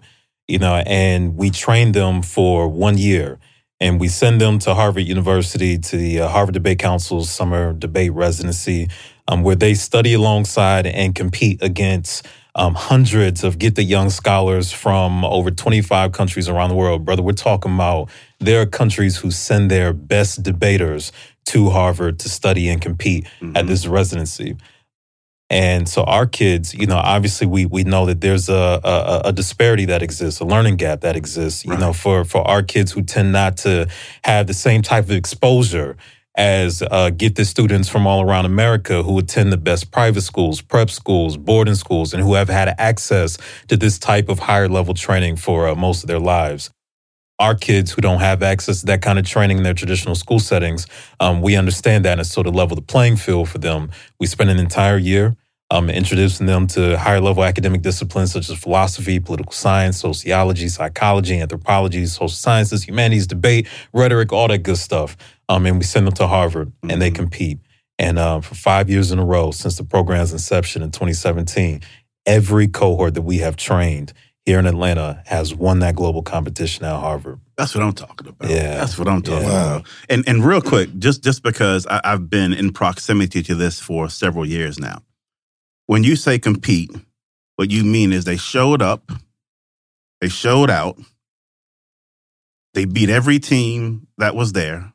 you 0.47 0.59
know, 0.59 0.81
and 0.85 1.35
we 1.35 1.49
train 1.49 1.91
them 1.91 2.21
for 2.21 2.67
one 2.67 2.97
year, 2.97 3.39
and 3.79 3.99
we 3.99 4.07
send 4.07 4.39
them 4.41 4.59
to 4.59 4.73
Harvard 4.73 5.03
University 5.03 5.77
to 5.77 5.97
the 5.97 6.21
uh, 6.21 6.27
Harvard 6.29 6.53
Debate 6.53 6.79
Council's 6.79 7.29
summer 7.29 7.73
debate 7.73 8.13
residency, 8.13 8.89
um, 9.27 9.43
where 9.43 9.55
they 9.55 9.73
study 9.73 10.13
alongside 10.13 10.87
and 10.87 11.13
compete 11.13 11.61
against 11.61 12.25
um, 12.57 12.73
hundreds 12.73 13.43
of 13.43 13.59
Get 13.59 13.75
the 13.75 13.83
Young 13.83 14.09
scholars 14.09 14.71
from 14.71 15.23
over 15.23 15.51
25 15.51 16.11
countries 16.11 16.49
around 16.49 16.69
the 16.69 16.75
world. 16.75 17.05
Brother, 17.05 17.21
we're 17.21 17.33
talking 17.33 17.75
about 17.75 18.09
there 18.39 18.61
are 18.61 18.65
countries 18.65 19.17
who 19.17 19.29
send 19.29 19.69
their 19.69 19.93
best 19.93 20.41
debaters 20.43 21.11
to 21.45 21.69
Harvard 21.69 22.19
to 22.19 22.29
study 22.29 22.67
and 22.67 22.81
compete 22.81 23.25
mm-hmm. 23.39 23.55
at 23.55 23.67
this 23.67 23.85
residency. 23.85 24.57
And 25.49 25.87
so 25.87 26.03
our 26.03 26.25
kids, 26.25 26.73
you 26.73 26.87
know, 26.87 26.97
obviously 26.97 27.47
we 27.47 27.65
we 27.65 27.85
know 27.85 28.05
that 28.07 28.19
there's 28.19 28.49
a, 28.49 28.81
a, 28.83 29.21
a 29.25 29.31
disparity 29.31 29.85
that 29.85 30.01
exists, 30.01 30.41
a 30.41 30.45
learning 30.45 30.75
gap 30.75 31.01
that 31.01 31.15
exists, 31.15 31.63
you 31.63 31.71
right. 31.71 31.79
know, 31.79 31.93
for 31.93 32.25
for 32.25 32.45
our 32.45 32.61
kids 32.61 32.91
who 32.91 33.01
tend 33.01 33.31
not 33.31 33.55
to 33.57 33.87
have 34.25 34.47
the 34.47 34.53
same 34.53 34.81
type 34.81 35.05
of 35.05 35.11
exposure 35.11 35.95
as 36.37 36.83
uh, 36.91 37.09
get 37.09 37.35
the 37.35 37.43
students 37.43 37.89
from 37.89 38.05
all 38.05 38.21
around 38.21 38.45
America 38.45 39.01
who 39.01 39.17
attend 39.17 39.51
the 39.51 39.57
best 39.57 39.91
private 39.91 40.21
schools, 40.21 40.61
prep 40.61 40.89
schools, 40.89 41.35
boarding 41.35 41.75
schools, 41.75 42.13
and 42.13 42.23
who 42.23 42.35
have 42.35 42.47
had 42.47 42.73
access 42.77 43.37
to 43.67 43.75
this 43.75 43.97
type 43.97 44.29
of 44.29 44.39
higher 44.39 44.69
level 44.69 44.93
training 44.93 45.35
for 45.35 45.67
uh, 45.67 45.75
most 45.75 46.03
of 46.03 46.07
their 46.07 46.19
lives. 46.19 46.69
Our 47.39 47.55
kids 47.55 47.91
who 47.91 48.01
don't 48.01 48.19
have 48.19 48.41
access 48.43 48.81
to 48.81 48.85
that 48.87 49.01
kind 49.01 49.19
of 49.19 49.25
training 49.25 49.57
in 49.57 49.63
their 49.63 49.73
traditional 49.73 50.15
school 50.15 50.39
settings, 50.39 50.87
um, 51.19 51.41
we 51.41 51.55
understand 51.55 52.05
that 52.05 52.19
and 52.19 52.27
sort 52.27 52.47
of 52.47 52.55
level 52.55 52.75
the 52.75 52.81
playing 52.81 53.17
field 53.17 53.49
for 53.49 53.57
them. 53.57 53.91
We 54.19 54.27
spend 54.27 54.49
an 54.49 54.59
entire 54.59 54.97
year 54.97 55.35
um, 55.69 55.89
introducing 55.89 56.45
them 56.45 56.67
to 56.67 56.97
higher 56.97 57.19
level 57.19 57.43
academic 57.43 57.81
disciplines 57.81 58.31
such 58.31 58.49
as 58.49 58.57
philosophy, 58.57 59.19
political 59.19 59.51
science, 59.51 59.99
sociology, 59.99 60.69
psychology, 60.69 61.39
anthropology, 61.39 62.05
social 62.05 62.29
sciences, 62.29 62.83
humanities, 62.87 63.27
debate, 63.27 63.67
rhetoric, 63.91 64.31
all 64.31 64.47
that 64.47 64.59
good 64.59 64.77
stuff. 64.77 65.17
Um, 65.49 65.65
and 65.65 65.77
we 65.77 65.83
send 65.83 66.07
them 66.07 66.13
to 66.15 66.27
Harvard 66.27 66.69
mm-hmm. 66.69 66.91
and 66.91 67.01
they 67.01 67.09
mm-hmm. 67.09 67.23
compete. 67.23 67.59
And 67.99 68.19
uh, 68.19 68.41
for 68.41 68.55
five 68.55 68.89
years 68.89 69.11
in 69.11 69.19
a 69.19 69.25
row 69.25 69.51
since 69.51 69.77
the 69.77 69.83
program's 69.83 70.31
inception 70.31 70.83
in 70.83 70.91
2017, 70.91 71.81
every 72.25 72.67
cohort 72.67 73.15
that 73.15 73.23
we 73.23 73.39
have 73.39 73.55
trained 73.55 74.13
here 74.45 74.59
in 74.59 74.65
Atlanta 74.65 75.21
has 75.25 75.53
won 75.53 75.79
that 75.79 75.95
global 75.95 76.21
competition 76.21 76.85
at 76.85 76.99
Harvard. 76.99 77.39
That's 77.57 77.73
what 77.73 77.83
I'm 77.83 77.93
talking 77.93 78.27
about. 78.27 78.49
Yeah, 78.49 78.77
that's 78.77 78.97
what 78.97 79.07
I'm 79.07 79.21
talking 79.21 79.47
yeah. 79.47 79.75
about. 79.75 79.87
And 80.09 80.23
and 80.25 80.45
real 80.45 80.61
quick, 80.61 80.89
just 80.99 81.23
just 81.23 81.43
because 81.43 81.87
I, 81.87 81.99
I've 82.03 82.29
been 82.29 82.53
in 82.53 82.71
proximity 82.71 83.43
to 83.43 83.55
this 83.55 83.81
for 83.81 84.09
several 84.09 84.45
years 84.45 84.79
now, 84.79 85.01
when 85.87 86.03
you 86.03 86.15
say 86.15 86.39
compete, 86.39 86.91
what 87.57 87.71
you 87.71 87.83
mean 87.83 88.13
is 88.13 88.23
they 88.23 88.37
showed 88.37 88.81
up, 88.81 89.11
they 90.21 90.29
showed 90.29 90.69
out, 90.69 90.97
they 92.73 92.85
beat 92.85 93.09
every 93.09 93.39
team 93.39 94.07
that 94.17 94.33
was 94.33 94.53
there 94.53 94.93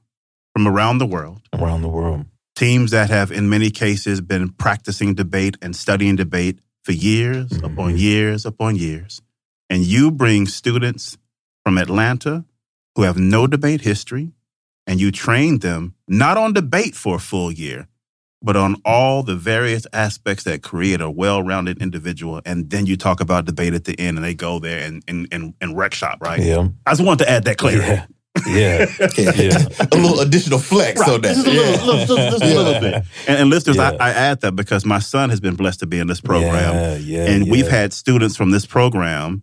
from 0.53 0.67
around 0.69 0.99
the 0.99 1.07
world. 1.07 1.43
Around 1.53 1.83
the 1.83 1.89
world. 1.89 2.27
Teams 2.55 2.91
that 2.91 3.11
have, 3.11 3.33
in 3.33 3.49
many 3.49 3.71
cases, 3.71 4.21
been 4.21 4.51
practicing 4.51 5.15
debate 5.15 5.57
and 5.63 5.75
studying 5.75 6.17
debate 6.17 6.59
for 6.85 6.93
years 6.93 7.49
mm-hmm. 7.49 7.65
upon 7.65 7.97
years 7.97 8.45
upon 8.45 8.77
years. 8.77 9.23
And 9.71 9.83
you 9.83 10.11
bring 10.11 10.47
students 10.47 11.17
from 11.65 11.79
Atlanta 11.79 12.45
who 12.95 13.03
have 13.03 13.17
no 13.17 13.47
debate 13.47 13.81
history, 13.81 14.33
and 14.87 15.01
you 15.01 15.11
train 15.11 15.61
them 15.61 15.95
not 16.07 16.37
on 16.37 16.53
debate 16.53 16.95
for 16.95 17.17
a 17.17 17.21
full 17.21 17.51
year, 17.51 17.89
but 18.43 18.57
on 18.57 18.77
all 18.85 19.23
the 19.23 19.37
various 19.37 19.87
aspects 19.93 20.45
that 20.45 20.63
create 20.63 21.01
a 21.01 21.09
well-rounded 21.09 21.81
individual. 21.81 22.43
And 22.45 22.69
then 22.69 22.85
you 22.85 22.97
talk 22.97 23.21
about 23.21 23.47
debate 23.47 23.73
at 23.73 23.85
the 23.85 23.99
end, 23.99 24.19
and 24.19 24.25
they 24.25 24.35
go 24.35 24.59
there 24.59 24.85
and 24.85 25.03
and 25.09 25.27
and, 25.33 25.55
and 25.61 25.77
wreck 25.77 25.95
shop, 25.95 26.19
right? 26.21 26.41
Yeah. 26.41 26.69
I 26.85 26.91
just 26.91 27.03
wanted 27.03 27.25
to 27.25 27.31
add 27.31 27.45
that 27.45 27.57
clarity. 27.57 27.87
Yeah. 27.87 28.07
Yeah. 28.47 28.87
yeah. 29.17 29.59
a 29.93 29.97
little 29.97 30.21
additional 30.21 30.59
flex 30.59 31.01
right. 31.01 31.11
on 31.11 31.21
that. 31.21 31.35
Just 31.35 31.47
a 31.47 31.51
little, 31.51 31.65
yeah. 31.65 31.85
little, 31.85 32.17
just, 32.17 32.31
just 32.33 32.45
yeah. 32.45 32.53
a 32.53 32.57
little 32.57 32.81
bit. 32.81 32.95
And, 33.29 33.39
and 33.39 33.51
listeners, 33.51 33.79
I, 33.79 33.95
I, 33.95 34.11
add 34.11 34.41
that 34.41 34.53
because 34.53 34.85
my 34.85 34.99
son 34.99 35.31
has 35.31 35.41
been 35.41 35.55
blessed 35.55 35.81
to 35.81 35.87
be 35.87 35.99
in 35.99 36.07
this 36.07 36.21
program. 36.21 36.75
Yeah, 36.75 36.97
yeah, 36.97 37.31
and 37.31 37.51
we've 37.51 37.69
had 37.69 37.93
students 37.93 38.37
from 38.37 38.51
this 38.51 38.67
program 38.67 39.43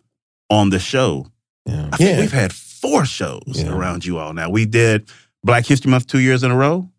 on 0.50 0.70
the 0.70 0.80
show. 0.80 1.28
Yeah. 1.66 1.90
I 1.94 1.98
think 1.98 2.20
we've 2.20 2.32
had 2.32 2.52
four 2.52 3.06
shows 3.06 3.64
around 3.64 4.06
you 4.06 4.18
all 4.18 4.34
now. 4.34 4.50
We 4.50 4.66
did 4.66 5.10
Black 5.44 5.66
History 5.66 5.92
Month 5.92 6.08
two 6.08 6.20
years 6.20 6.44
in 6.44 6.52
a 6.52 6.56
row. 6.56 6.90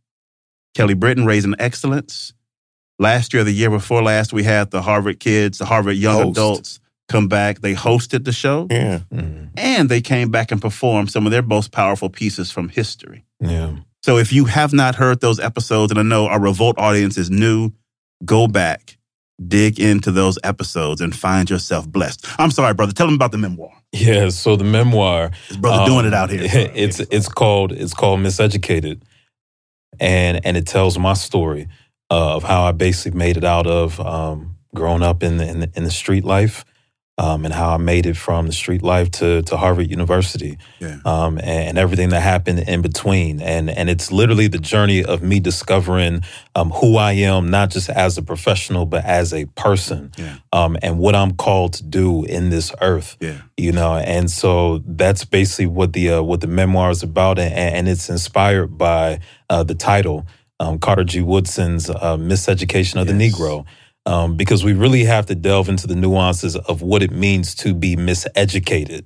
Kelly 0.75 0.95
Britton 0.95 1.27
raising 1.27 1.55
excellence. 1.59 2.33
Last 2.99 3.35
year, 3.35 3.45
the 3.45 3.51
year 3.51 3.71
before 3.71 4.03
last, 4.03 4.33
we 4.33 4.45
had 4.45 4.71
the 4.71 4.83
Harvard 4.83 5.19
kids, 5.19 5.59
the 5.59 5.65
Harvard 5.65 5.97
young 5.97 6.23
Host. 6.23 6.31
adults 6.31 6.80
come 7.11 7.29
back. 7.29 7.61
They 7.61 7.75
hosted 7.75 8.25
the 8.25 8.33
show. 8.33 8.67
Yeah. 8.71 9.01
Mm-hmm. 9.13 9.47
And 9.57 9.89
they 9.89 10.01
came 10.01 10.31
back 10.31 10.51
and 10.53 10.61
performed 10.61 11.11
some 11.11 11.27
of 11.27 11.33
their 11.33 11.43
most 11.43 11.73
powerful 11.73 12.09
pieces 12.09 12.51
from 12.51 12.69
history. 12.69 13.25
Yeah. 13.41 13.77
So 14.03 14.17
if 14.17 14.33
you 14.33 14.47
have 14.47 14.73
not 14.73 14.95
heard 14.95 15.21
those 15.21 15.39
episodes, 15.39 15.93
and 15.93 15.99
I 15.99 16.03
know 16.03 16.27
our 16.27 16.41
Revolt 16.41 16.79
audience 16.79 17.19
is 17.19 17.31
new, 17.31 17.73
go 18.25 18.47
back, 18.47 18.97
dig 19.47 19.79
into 19.79 20.11
those 20.11 20.39
episodes, 20.43 21.01
and 21.01 21.15
find 21.15 21.51
yourself 21.51 21.87
blessed. 21.87 22.27
I'm 22.39 22.51
sorry, 22.51 22.73
brother. 22.73 22.93
Tell 22.93 23.07
them 23.07 23.17
about 23.17 23.33
the 23.33 23.39
memoir. 23.39 23.73
Yeah. 23.93 24.31
So 24.31 24.57
the 24.57 24.65
memoir, 24.65 25.33
His 25.49 25.57
brother 25.59 25.83
um, 25.83 25.89
doing 25.89 26.07
it 26.07 26.15
out 26.15 26.31
here. 26.31 26.43
It's 26.75 27.01
it's 27.01 27.29
called 27.29 27.73
it's 27.73 27.93
called 27.93 28.21
Miseducated 28.21 29.03
and 29.99 30.45
and 30.45 30.57
it 30.57 30.67
tells 30.67 30.99
my 30.99 31.15
story 31.15 31.69
uh, 32.11 32.37
of 32.37 32.43
how 32.43 32.63
I 32.63 32.73
basically 32.73 33.19
made 33.19 33.37
it 33.37 33.45
out 33.45 33.67
of 33.67 34.01
um, 34.01 34.57
growing 34.75 35.03
up 35.03 35.23
in 35.23 35.37
the, 35.37 35.49
in 35.49 35.61
the, 35.61 35.71
in 35.75 35.85
the 35.85 35.91
street 35.91 36.25
life. 36.25 36.65
Um, 37.21 37.45
and 37.45 37.53
how 37.53 37.75
I 37.75 37.77
made 37.77 38.07
it 38.07 38.17
from 38.17 38.47
the 38.47 38.53
street 38.53 38.83
life 38.83 39.11
to 39.19 39.43
to 39.43 39.57
Harvard 39.59 39.91
University, 39.91 40.57
yeah. 40.79 41.01
um, 41.05 41.37
and, 41.37 41.69
and, 41.69 41.79
everything 41.79 42.09
that 42.11 42.23
happened 42.23 42.61
in 42.61 42.81
between. 42.81 43.43
And 43.43 43.69
and 43.69 43.91
it's 43.91 44.11
literally 44.11 44.49
the 44.49 44.59
journey 44.59 45.05
of 45.05 45.23
me 45.23 45.39
discovering 45.39 46.23
um, 46.55 46.71
who 46.71 46.97
I 46.97 47.13
am, 47.13 47.51
not 47.51 47.69
just 47.69 47.91
as 47.91 48.17
a 48.17 48.23
professional, 48.23 48.87
but 48.87 49.05
as 49.05 49.35
a 49.35 49.45
person, 49.45 50.13
yeah. 50.17 50.39
Um, 50.51 50.79
and 50.81 50.99
what 50.99 51.15
I'm 51.15 51.33
called 51.35 51.75
to 51.75 51.83
do 51.83 52.25
in 52.25 52.49
this 52.49 52.73
earth. 52.81 53.19
Yeah. 53.21 53.43
You 53.59 53.73
know, 53.73 53.97
and 53.97 54.31
so 54.31 54.79
that's 54.87 55.27
basically 55.27 55.67
what 55.67 55.93
the 55.93 56.13
uh, 56.13 56.23
what 56.23 56.41
the 56.41 56.47
memoir 56.47 56.91
is 56.91 57.03
about, 57.03 57.39
and, 57.39 57.53
and 57.53 57.89
it's 57.89 58.09
inspired 58.09 58.79
by 58.79 59.21
uh, 59.51 59.63
the 59.63 59.75
title, 59.75 60.27
um, 60.59 60.79
Carter 60.79 61.05
G. 61.05 61.21
Woodson's 61.21 61.91
uh, 61.91 62.17
Miseducation 62.17 63.01
of 63.01 63.09
yes. 63.09 63.17
the 63.17 63.31
Negro. 63.31 63.67
Um, 64.07 64.37
because 64.37 64.65
we 64.65 64.73
really 64.73 65.05
have 65.05 65.27
to 65.27 65.35
delve 65.35 65.69
into 65.69 65.87
the 65.87 65.95
nuances 65.95 66.57
of 66.57 66.81
what 66.83 67.03
it 67.03 67.11
means 67.11 67.55
to 67.57 67.75
be 67.75 67.97
miseducated. 67.97 69.05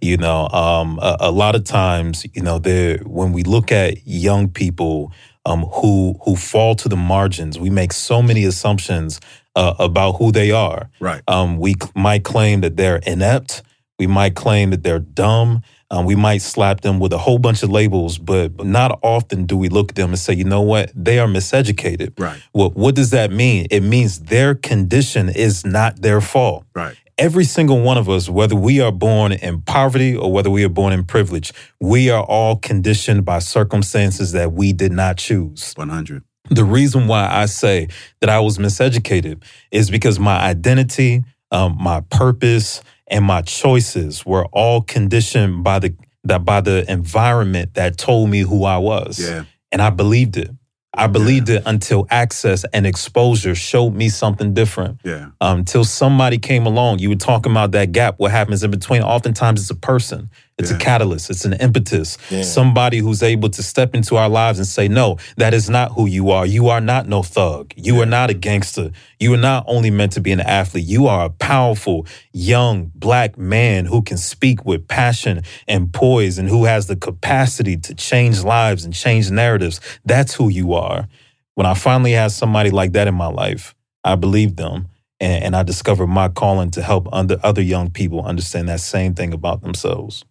You 0.00 0.18
know, 0.18 0.48
um, 0.48 0.98
a, 1.00 1.16
a, 1.20 1.30
lot 1.30 1.54
of 1.54 1.64
times, 1.64 2.26
you 2.34 2.42
know, 2.42 2.58
there 2.58 2.98
when 2.98 3.32
we 3.32 3.42
look 3.42 3.72
at 3.72 4.06
young 4.06 4.50
people 4.50 5.12
um, 5.46 5.62
who 5.62 6.14
who 6.24 6.36
fall 6.36 6.74
to 6.76 6.88
the 6.90 6.96
margins, 6.96 7.58
we 7.58 7.70
make 7.70 7.92
so 7.92 8.20
many 8.20 8.44
assumptions 8.44 9.18
uh, 9.56 9.74
about 9.78 10.12
who 10.16 10.32
they 10.32 10.50
are. 10.50 10.90
Right. 11.00 11.22
Um, 11.28 11.58
we 11.58 11.74
might 11.94 12.24
claim 12.24 12.60
that 12.62 12.76
they're 12.76 13.00
inept. 13.06 13.62
We 13.98 14.06
might 14.06 14.34
claim 14.34 14.70
that 14.70 14.82
they're 14.82 14.98
dumb. 14.98 15.62
Um, 15.90 16.06
we 16.06 16.16
might 16.16 16.42
slap 16.42 16.80
them 16.80 16.98
with 16.98 17.12
a 17.12 17.18
whole 17.18 17.38
bunch 17.38 17.62
of 17.62 17.70
labels, 17.70 18.18
but 18.18 18.64
not 18.64 18.98
often 19.02 19.46
do 19.46 19.56
we 19.56 19.68
look 19.68 19.90
at 19.90 19.96
them 19.96 20.10
and 20.10 20.18
say, 20.18 20.34
you 20.34 20.44
know 20.44 20.62
what? 20.62 20.90
They 20.94 21.18
are 21.18 21.28
miseducated. 21.28 22.18
Right. 22.18 22.40
What 22.52 22.74
what 22.74 22.94
does 22.94 23.10
that 23.10 23.30
mean? 23.30 23.66
It 23.70 23.80
means 23.80 24.20
their 24.20 24.54
condition 24.54 25.28
is 25.28 25.64
not 25.64 26.00
their 26.00 26.20
fault. 26.20 26.64
Right. 26.74 26.96
Every 27.16 27.44
single 27.44 27.80
one 27.80 27.96
of 27.96 28.08
us, 28.08 28.28
whether 28.28 28.56
we 28.56 28.80
are 28.80 28.90
born 28.90 29.32
in 29.32 29.60
poverty 29.60 30.16
or 30.16 30.32
whether 30.32 30.50
we 30.50 30.64
are 30.64 30.68
born 30.68 30.92
in 30.92 31.04
privilege, 31.04 31.52
we 31.80 32.10
are 32.10 32.24
all 32.24 32.56
conditioned 32.56 33.24
by 33.24 33.38
circumstances 33.38 34.32
that 34.32 34.52
we 34.52 34.72
did 34.72 34.90
not 34.90 35.16
choose. 35.16 35.74
100. 35.76 36.24
The 36.50 36.64
reason 36.64 37.06
why 37.06 37.28
I 37.30 37.46
say 37.46 37.88
that 38.20 38.28
I 38.28 38.40
was 38.40 38.58
miseducated 38.58 39.42
is 39.70 39.90
because 39.90 40.18
my 40.18 40.38
identity, 40.38 41.24
um, 41.52 41.76
my 41.80 42.00
purpose, 42.10 42.82
and 43.08 43.24
my 43.24 43.42
choices 43.42 44.24
were 44.24 44.46
all 44.46 44.80
conditioned 44.80 45.64
by 45.64 45.78
the 45.78 45.94
that 46.24 46.44
by 46.44 46.60
the 46.60 46.90
environment 46.90 47.74
that 47.74 47.98
told 47.98 48.30
me 48.30 48.40
who 48.40 48.64
I 48.64 48.78
was. 48.78 49.18
Yeah. 49.18 49.44
And 49.70 49.82
I 49.82 49.90
believed 49.90 50.36
it. 50.36 50.50
I 50.96 51.08
believed 51.08 51.48
it 51.48 51.62
until 51.66 52.06
access 52.08 52.64
and 52.72 52.86
exposure 52.86 53.54
showed 53.54 53.94
me 53.94 54.08
something 54.08 54.54
different. 54.54 55.00
Yeah. 55.04 55.30
Um, 55.40 55.58
until 55.58 55.84
somebody 55.84 56.38
came 56.38 56.66
along. 56.66 57.00
You 57.00 57.08
were 57.08 57.16
talking 57.16 57.50
about 57.50 57.72
that 57.72 57.92
gap, 57.92 58.14
what 58.18 58.30
happens 58.30 58.62
in 58.62 58.70
between. 58.70 59.02
Oftentimes 59.02 59.60
it's 59.60 59.70
a 59.70 59.74
person, 59.74 60.30
it's 60.56 60.70
Yeah. 60.70 60.76
a 60.76 60.80
catalyst, 60.80 61.30
it's 61.30 61.44
an 61.44 61.54
impetus. 61.54 62.16
Yeah. 62.30 62.42
Somebody 62.42 62.98
who's 62.98 63.22
able 63.22 63.48
to 63.50 63.62
step 63.62 63.94
into 63.94 64.16
our 64.16 64.28
lives 64.28 64.58
and 64.58 64.66
say, 64.68 64.86
No, 64.88 65.16
that 65.36 65.52
is 65.52 65.68
not 65.68 65.92
who 65.92 66.06
you 66.06 66.30
are. 66.30 66.46
You 66.46 66.68
are 66.68 66.80
not 66.80 67.08
no 67.08 67.22
thug. 67.22 67.72
You 67.76 68.00
are 68.00 68.06
not 68.06 68.30
a 68.30 68.34
gangster. 68.34 68.90
You 69.18 69.34
are 69.34 69.38
not 69.38 69.64
only 69.66 69.90
meant 69.90 70.12
to 70.12 70.20
be 70.20 70.30
an 70.32 70.40
athlete. 70.40 70.86
You 70.86 71.08
are 71.08 71.24
a 71.26 71.30
powerful, 71.30 72.06
young 72.32 72.92
black 72.94 73.36
man 73.36 73.86
who 73.86 74.02
can 74.02 74.16
speak 74.16 74.64
with 74.64 74.86
passion 74.86 75.42
and 75.66 75.92
poise 75.92 76.38
and 76.38 76.48
who 76.48 76.64
has 76.66 76.86
the 76.86 76.96
capacity 76.96 77.76
to 77.78 77.94
change 77.94 78.42
lives 78.44 78.84
and 78.84 78.94
change 78.94 79.30
narratives. 79.30 79.80
That's 80.04 80.34
who 80.34 80.48
you 80.48 80.74
are. 80.74 81.08
When 81.54 81.66
I 81.66 81.74
finally 81.74 82.12
had 82.12 82.32
somebody 82.32 82.70
like 82.70 82.92
that 82.92 83.08
in 83.08 83.14
my 83.14 83.28
life, 83.28 83.74
I 84.04 84.14
believed 84.16 84.56
them. 84.56 84.88
And, 85.20 85.44
and 85.44 85.56
I 85.56 85.62
discovered 85.62 86.08
my 86.08 86.28
calling 86.28 86.70
to 86.72 86.82
help 86.82 87.08
under, 87.12 87.38
other 87.42 87.62
young 87.62 87.90
people 87.90 88.24
understand 88.24 88.68
that 88.68 88.80
same 88.80 89.14
thing 89.14 89.32
about 89.32 89.62
themselves. 89.62 90.24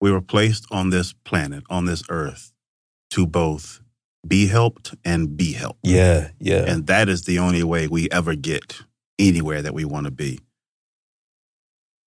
We 0.00 0.12
were 0.12 0.20
placed 0.20 0.66
on 0.70 0.90
this 0.90 1.12
planet, 1.12 1.64
on 1.68 1.86
this 1.86 2.02
earth, 2.08 2.52
to 3.10 3.26
both 3.26 3.80
be 4.26 4.46
helped 4.46 4.94
and 5.04 5.36
be 5.36 5.52
helped. 5.52 5.80
Yeah, 5.82 6.30
yeah. 6.38 6.64
And 6.66 6.86
that 6.86 7.08
is 7.08 7.24
the 7.24 7.38
only 7.38 7.62
way 7.62 7.88
we 7.88 8.08
ever 8.10 8.34
get 8.34 8.80
anywhere 9.18 9.62
that 9.62 9.74
we 9.74 9.84
want 9.84 10.04
to 10.04 10.10
be. 10.10 10.40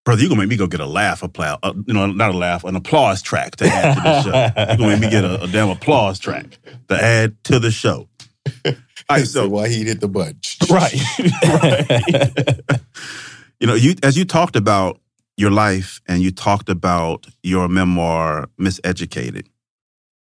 Brother, 0.03 0.21
you're 0.21 0.29
going 0.29 0.39
to 0.39 0.47
make 0.47 0.49
me 0.49 0.57
go 0.57 0.65
get 0.65 0.79
a 0.79 0.85
laugh, 0.85 1.21
applause, 1.21 1.59
uh, 1.61 1.73
you 1.85 1.93
know, 1.93 2.07
not 2.07 2.33
a 2.33 2.37
laugh, 2.37 2.63
an 2.63 2.75
applause 2.75 3.21
track 3.21 3.55
to 3.57 3.65
add 3.65 3.95
to 3.95 4.01
the 4.01 4.21
show. 4.23 4.65
You're 4.67 4.77
going 4.77 4.77
to 4.77 4.87
make 4.87 4.99
me 5.01 5.09
get 5.09 5.23
a, 5.23 5.43
a 5.43 5.47
damn 5.47 5.69
applause 5.69 6.17
track 6.17 6.57
to 6.87 6.95
add 6.95 7.43
to 7.45 7.59
the 7.59 7.69
show. 7.69 8.07
All 8.65 9.17
right, 9.17 9.27
so 9.27 9.43
so 9.43 9.49
why 9.49 9.67
he 9.67 9.83
hit 9.83 9.99
the 9.99 10.07
button? 10.07 10.39
right, 10.69 10.93
right. 12.69 12.79
you 13.59 13.67
know, 13.67 13.73
you 13.73 13.95
as 14.03 14.17
you 14.17 14.25
talked 14.25 14.55
about 14.55 15.00
your 15.41 15.51
life 15.51 15.99
and 16.07 16.21
you 16.21 16.31
talked 16.31 16.69
about 16.69 17.27
your 17.43 17.67
memoir, 17.67 18.47
Miseducated. 18.59 19.47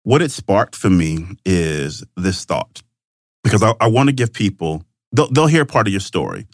What 0.03 0.21
it 0.21 0.31
sparked 0.31 0.75
for 0.75 0.89
me 0.89 1.37
is 1.45 2.03
this 2.17 2.43
thought, 2.43 2.81
because 3.43 3.63
I, 3.63 3.73
I 3.79 3.87
want 3.87 4.09
to 4.09 4.13
give 4.13 4.33
people 4.33 4.83
they'll, 5.13 5.29
they'll 5.29 5.47
hear 5.47 5.63
part 5.63 5.87
of 5.87 5.93
your 5.93 6.01
story, 6.01 6.47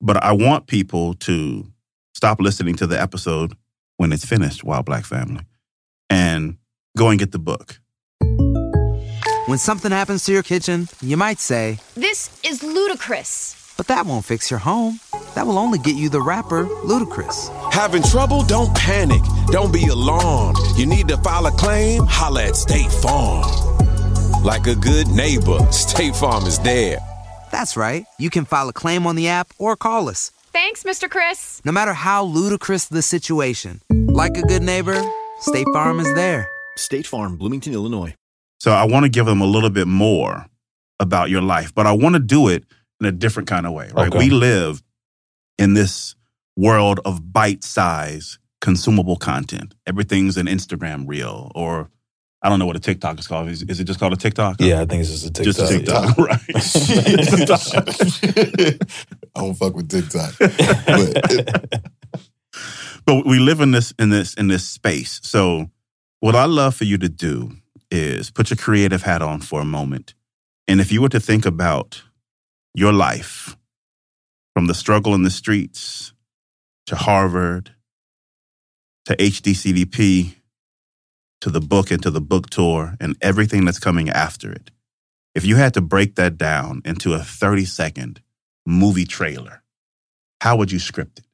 but 0.00 0.16
I 0.24 0.32
want 0.32 0.66
people 0.66 1.14
to 1.14 1.70
stop 2.14 2.40
listening 2.40 2.74
to 2.76 2.86
the 2.86 3.00
episode 3.00 3.54
when 3.98 4.12
it's 4.12 4.24
finished, 4.24 4.64
While 4.64 4.82
Black 4.82 5.04
Family, 5.04 5.44
and 6.10 6.56
go 6.96 7.10
and 7.10 7.18
get 7.18 7.32
the 7.32 7.38
book. 7.38 7.78
When 9.46 9.58
something 9.58 9.92
happens 9.92 10.24
to 10.24 10.32
your 10.32 10.42
kitchen, 10.42 10.88
you 11.00 11.16
might 11.16 11.38
say, 11.38 11.78
This 11.94 12.40
is 12.42 12.62
ludicrous. 12.64 13.65
But 13.76 13.86
that 13.88 14.06
won't 14.06 14.24
fix 14.24 14.50
your 14.50 14.60
home. 14.60 15.00
That 15.34 15.46
will 15.46 15.58
only 15.58 15.78
get 15.78 15.96
you 15.96 16.08
the 16.08 16.20
rapper, 16.20 16.64
Ludacris. 16.64 17.50
Having 17.72 18.04
trouble? 18.04 18.42
Don't 18.42 18.74
panic. 18.74 19.22
Don't 19.48 19.72
be 19.72 19.86
alarmed. 19.86 20.56
You 20.76 20.86
need 20.86 21.08
to 21.08 21.16
file 21.18 21.46
a 21.46 21.50
claim? 21.50 22.04
Holla 22.06 22.44
at 22.44 22.56
State 22.56 22.90
Farm. 22.90 23.44
Like 24.42 24.66
a 24.66 24.74
good 24.74 25.08
neighbor, 25.08 25.58
State 25.72 26.16
Farm 26.16 26.44
is 26.44 26.58
there. 26.60 26.98
That's 27.50 27.76
right. 27.76 28.04
You 28.18 28.30
can 28.30 28.44
file 28.44 28.68
a 28.68 28.72
claim 28.72 29.06
on 29.06 29.16
the 29.16 29.28
app 29.28 29.52
or 29.58 29.76
call 29.76 30.08
us. 30.08 30.30
Thanks, 30.52 30.84
Mr. 30.84 31.10
Chris. 31.10 31.60
No 31.64 31.72
matter 31.72 31.92
how 31.92 32.24
ludicrous 32.24 32.86
the 32.86 33.02
situation, 33.02 33.80
like 33.90 34.36
a 34.38 34.42
good 34.42 34.62
neighbor, 34.62 35.00
State 35.40 35.66
Farm 35.72 36.00
is 36.00 36.12
there. 36.14 36.48
State 36.76 37.06
Farm, 37.06 37.36
Bloomington, 37.36 37.74
Illinois. 37.74 38.14
So 38.58 38.72
I 38.72 38.84
want 38.84 39.04
to 39.04 39.10
give 39.10 39.26
them 39.26 39.40
a 39.40 39.46
little 39.46 39.70
bit 39.70 39.86
more 39.86 40.46
about 40.98 41.28
your 41.28 41.42
life, 41.42 41.74
but 41.74 41.86
I 41.86 41.92
want 41.92 42.14
to 42.14 42.20
do 42.20 42.48
it 42.48 42.64
in 43.00 43.06
a 43.06 43.12
different 43.12 43.48
kind 43.48 43.66
of 43.66 43.72
way, 43.72 43.90
right? 43.94 44.08
Okay. 44.08 44.18
We 44.18 44.30
live 44.30 44.82
in 45.58 45.74
this 45.74 46.14
world 46.56 47.00
of 47.04 47.32
bite 47.32 47.64
size 47.64 48.38
consumable 48.60 49.16
content. 49.16 49.74
Everything's 49.86 50.36
an 50.36 50.46
Instagram 50.46 51.04
reel, 51.06 51.52
or 51.54 51.90
I 52.42 52.48
don't 52.48 52.58
know 52.58 52.66
what 52.66 52.76
a 52.76 52.80
TikTok 52.80 53.18
is 53.18 53.26
called. 53.26 53.48
Is, 53.48 53.62
is 53.62 53.80
it 53.80 53.84
just 53.84 53.98
called 53.98 54.12
a 54.12 54.16
TikTok? 54.16 54.56
yeah, 54.60 54.80
I 54.80 54.86
think 54.86 55.02
it's 55.02 55.10
just 55.10 55.26
a 55.26 55.32
TikTok. 55.32 55.44
Just 55.44 55.60
a 55.60 55.78
TikTok, 55.78 56.18
right? 56.18 56.40
I 59.34 59.40
don't 59.40 59.54
fuck 59.54 59.74
with 59.74 59.88
TikTok. 59.88 60.34
But 60.38 61.82
but 63.06 63.26
we 63.26 63.38
live 63.38 63.60
in 63.60 63.70
this 63.70 63.92
in 63.98 64.10
this 64.10 64.34
in 64.34 64.48
this 64.48 64.68
space. 64.68 65.20
So 65.22 65.70
what 66.20 66.34
I 66.34 66.44
love 66.44 66.74
for 66.74 66.84
you 66.84 66.98
to 66.98 67.08
do 67.08 67.52
is 67.90 68.30
put 68.30 68.50
your 68.50 68.56
creative 68.56 69.02
hat 69.02 69.22
on 69.22 69.40
for 69.40 69.60
a 69.60 69.64
moment. 69.64 70.14
And 70.66 70.80
if 70.80 70.90
you 70.90 71.00
were 71.00 71.08
to 71.10 71.20
think 71.20 71.46
about 71.46 72.02
your 72.76 72.92
life 72.92 73.56
from 74.54 74.66
the 74.66 74.74
struggle 74.74 75.14
in 75.14 75.22
the 75.22 75.30
streets 75.30 76.12
to 76.84 76.94
Harvard 76.94 77.70
to 79.06 79.16
HDCDP 79.16 80.34
to 81.40 81.50
the 81.50 81.60
book 81.60 81.90
and 81.90 82.02
to 82.02 82.10
the 82.10 82.20
book 82.20 82.50
tour 82.50 82.94
and 83.00 83.16
everything 83.22 83.64
that's 83.64 83.78
coming 83.78 84.10
after 84.10 84.52
it. 84.52 84.70
If 85.34 85.46
you 85.46 85.56
had 85.56 85.72
to 85.74 85.80
break 85.80 86.16
that 86.16 86.36
down 86.36 86.82
into 86.84 87.14
a 87.14 87.20
30 87.20 87.64
second 87.64 88.20
movie 88.66 89.06
trailer, 89.06 89.62
how 90.42 90.56
would 90.56 90.70
you 90.70 90.78
script 90.78 91.20
it? 91.20 91.24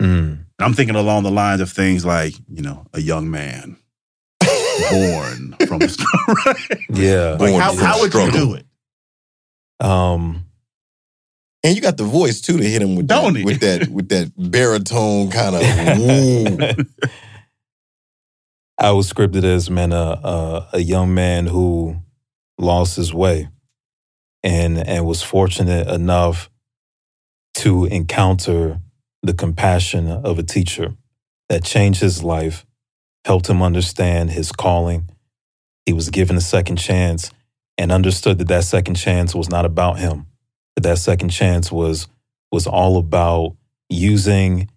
Mm. 0.00 0.44
I'm 0.58 0.74
thinking 0.74 0.96
along 0.96 1.22
the 1.22 1.30
lines 1.30 1.62
of 1.62 1.70
things 1.70 2.04
like, 2.04 2.34
you 2.48 2.60
know, 2.60 2.86
a 2.92 3.00
young 3.00 3.30
man 3.30 3.78
born 4.90 5.56
from 5.66 5.78
right? 5.78 6.78
Yeah. 6.90 7.30
Like 7.32 7.38
Born 7.38 7.60
how, 7.62 7.74
how 7.76 8.00
would 8.00 8.12
you 8.12 8.20
struggle. 8.20 8.32
do 8.32 8.54
it? 8.54 8.66
Um, 9.82 10.46
and 11.64 11.76
you 11.76 11.82
got 11.82 11.96
the 11.96 12.04
voice 12.04 12.40
too 12.40 12.58
to 12.58 12.64
hit 12.64 12.82
him 12.82 12.96
with 12.96 13.06
Don't 13.08 13.34
that, 13.34 13.38
he? 13.38 13.44
with 13.44 13.60
that 13.60 13.88
with 13.92 14.08
that 14.10 14.32
baritone 14.36 15.30
kind 15.30 15.56
of. 15.56 16.86
I 18.78 18.92
was 18.92 19.12
scripted 19.12 19.44
as 19.44 19.70
man, 19.70 19.92
a, 19.92 19.96
a 20.24 20.68
a 20.74 20.78
young 20.80 21.14
man 21.14 21.46
who 21.46 21.96
lost 22.58 22.96
his 22.96 23.14
way, 23.14 23.48
and 24.42 24.78
and 24.78 25.06
was 25.06 25.22
fortunate 25.22 25.88
enough 25.88 26.50
to 27.54 27.84
encounter 27.86 28.80
the 29.22 29.34
compassion 29.34 30.08
of 30.10 30.38
a 30.38 30.42
teacher 30.42 30.94
that 31.48 31.64
changed 31.64 32.00
his 32.00 32.24
life, 32.24 32.66
helped 33.24 33.48
him 33.48 33.62
understand 33.62 34.30
his 34.30 34.52
calling. 34.52 35.08
He 35.86 35.92
was 35.92 36.10
given 36.10 36.36
a 36.36 36.40
second 36.40 36.76
chance, 36.76 37.30
and 37.82 37.90
understood 37.90 38.38
that 38.38 38.46
that 38.46 38.62
second 38.62 38.94
chance 38.94 39.34
was 39.34 39.50
not 39.50 39.64
about 39.64 39.98
him. 39.98 40.26
That 40.76 40.82
that 40.84 40.98
second 40.98 41.30
chance 41.30 41.72
was 41.72 42.06
was 42.52 42.66
all 42.68 42.96
about 42.96 43.56
using 43.88 44.70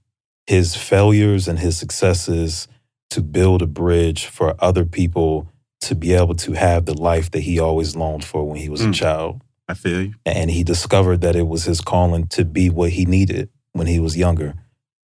his 0.47 0.75
failures 0.75 1.47
and 1.47 1.59
his 1.59 1.77
successes 1.77 2.67
to 3.11 3.21
build 3.21 3.61
a 3.61 3.67
bridge 3.67 4.25
for 4.25 4.55
other 4.59 4.85
people 4.85 5.47
to 5.81 5.93
be 5.93 6.13
able 6.13 6.33
to 6.35 6.53
have 6.53 6.85
the 6.85 6.99
life 6.99 7.29
that 7.31 7.41
he 7.41 7.59
always 7.59 7.95
longed 7.95 8.23
for 8.25 8.43
when 8.47 8.57
he 8.59 8.69
was 8.69 8.81
a 8.81 8.87
Mm. 8.87 8.93
child. 8.95 9.41
I 9.67 9.75
feel 9.75 10.01
you. 10.01 10.13
And 10.25 10.49
he 10.49 10.63
discovered 10.63 11.21
that 11.21 11.35
it 11.35 11.47
was 11.47 11.65
his 11.65 11.81
calling 11.81 12.25
to 12.29 12.43
be 12.43 12.69
what 12.69 12.91
he 12.91 13.05
needed 13.05 13.49
when 13.73 13.87
he 13.87 13.99
was 13.99 14.17
younger 14.17 14.55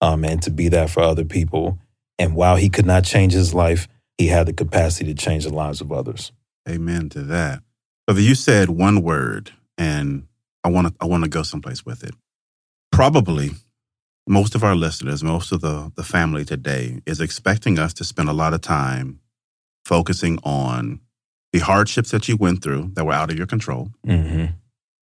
um, 0.02 0.24
and 0.26 0.42
to 0.42 0.50
be 0.50 0.70
that 0.70 0.90
for 0.90 1.04
other 1.04 1.26
people. 1.26 1.78
And 2.18 2.36
while 2.36 2.56
he 2.56 2.70
could 2.70 2.86
not 2.88 3.04
change 3.04 3.34
his 3.34 3.54
life, 3.54 3.88
he 4.18 4.28
had 4.28 4.48
the 4.48 4.54
capacity 4.54 5.14
to 5.14 5.24
change 5.26 5.44
the 5.44 5.54
lives 5.54 5.82
of 5.82 5.92
others. 5.92 6.32
Amen 6.68 7.10
to 7.10 7.22
that. 7.24 7.62
Brother, 8.12 8.24
you 8.24 8.36
said 8.36 8.70
one 8.70 9.04
word, 9.04 9.54
and 9.78 10.28
I 10.66 10.68
want 10.68 10.88
to 10.88 10.94
I 11.00 11.06
want 11.06 11.24
to 11.24 11.30
go 11.30 11.44
someplace 11.44 11.86
with 11.86 12.04
it. 12.04 12.14
Probably 12.92 13.52
most 14.28 14.54
of 14.54 14.66
our 14.66 14.76
listeners, 14.76 15.24
most 15.24 15.54
of 15.54 15.62
the, 15.62 15.94
the 15.96 16.04
family 16.04 16.44
today 16.44 17.00
is 17.06 17.22
expecting 17.22 17.80
us 17.80 17.94
to 17.94 18.04
spend 18.04 18.28
a 18.28 18.34
lot 18.34 18.54
of 18.54 18.60
time 18.60 19.22
focusing 19.86 20.40
on 20.44 21.00
the 21.54 21.60
hardships 21.60 22.12
that 22.12 22.28
you 22.28 22.36
went 22.36 22.62
through 22.62 22.92
that 22.96 23.06
were 23.06 23.14
out 23.14 23.32
of 23.32 23.38
your 23.38 23.48
control 23.48 23.92
hmm 24.04 24.48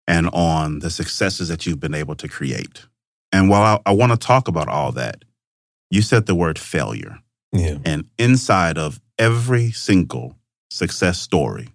and 0.07 0.29
on 0.35 0.81
the 0.81 0.91
successes 0.91 1.49
that 1.49 1.65
you've 1.65 1.81
been 1.81 1.95
able 1.95 2.15
to 2.15 2.29
create. 2.29 2.85
And 3.33 3.49
while 3.49 3.81
I, 3.87 3.91
I 3.91 3.95
want 3.95 4.13
to 4.13 4.19
talk 4.19 4.49
about 4.49 4.69
all 4.69 4.93
that, 4.93 5.25
you 5.91 6.03
said 6.03 6.27
the 6.27 6.35
word 6.35 6.59
failure. 6.59 7.21
Yeah. 7.53 7.79
And 7.87 8.05
inside 8.19 8.77
of 8.77 9.01
every 9.19 9.71
single 9.71 10.37
success 10.71 11.19
story 11.19 11.69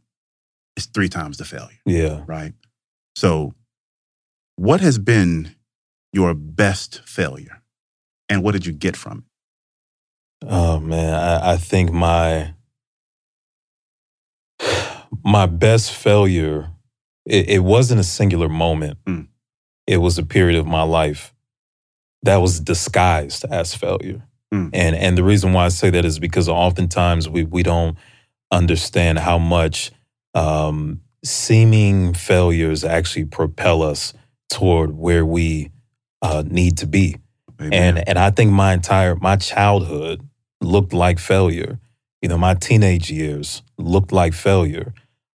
is 0.78 0.86
three 0.88 1.10
times 1.10 1.38
the 1.38 1.46
failure, 1.46 1.78
Yeah. 1.86 2.24
right? 2.28 2.54
So, 3.16 3.54
what 4.56 4.82
has 4.82 4.98
been 4.98 5.56
your 6.12 6.34
best 6.34 7.02
failure? 7.08 7.62
And 8.30 8.44
what 8.44 8.54
did 8.54 8.66
you 8.66 8.74
get 8.74 8.96
from 8.96 9.20
it? 9.20 10.48
Oh 10.50 10.80
man, 10.80 11.14
I, 11.14 11.54
I 11.54 11.58
think 11.58 11.92
my 11.92 12.54
my 15.24 15.46
best 15.46 15.94
failure 15.94 16.70
it, 17.26 17.50
it 17.50 17.60
wasn't 17.60 18.02
a 18.02 18.04
singular 18.04 18.50
moment. 18.50 18.98
Mm. 19.06 19.28
It 19.88 19.98
was 19.98 20.18
a 20.18 20.24
period 20.26 20.60
of 20.60 20.66
my 20.66 20.84
life 20.84 21.34
that 22.24 22.38
was 22.38 22.60
disguised 22.60 23.46
as 23.50 23.74
failure. 23.76 24.24
Mm. 24.54 24.70
And 24.74 24.96
and 24.96 25.18
the 25.18 25.24
reason 25.24 25.54
why 25.54 25.66
I 25.66 25.70
say 25.70 25.90
that 25.92 26.06
is 26.06 26.20
because 26.20 26.50
oftentimes 26.50 27.30
we 27.30 27.44
we 27.44 27.64
don't 27.64 27.98
understand 28.52 29.20
how 29.20 29.38
much 29.38 29.92
um, 30.34 31.02
seeming 31.24 32.13
failures 32.13 32.84
actually 32.84 33.26
propel 33.26 33.82
us 33.82 34.13
toward 34.50 34.91
where 34.91 35.26
we 35.26 35.72
uh, 36.22 36.43
need 36.46 36.78
to 36.78 36.88
be. 36.88 37.17
Amen. 37.60 37.74
And 37.74 38.10
and 38.10 38.19
I 38.19 38.32
think 38.32 38.52
my 38.52 38.74
entire 38.74 39.15
my 39.15 39.36
childhood 39.36 40.28
looked 40.62 40.93
like 40.93 41.19
failure. 41.19 41.80
You 42.22 42.30
know, 42.30 42.38
my 42.38 42.54
teenage 42.54 43.12
years 43.12 43.63
looked 43.78 44.12
like 44.12 44.34
failure. 44.34 44.93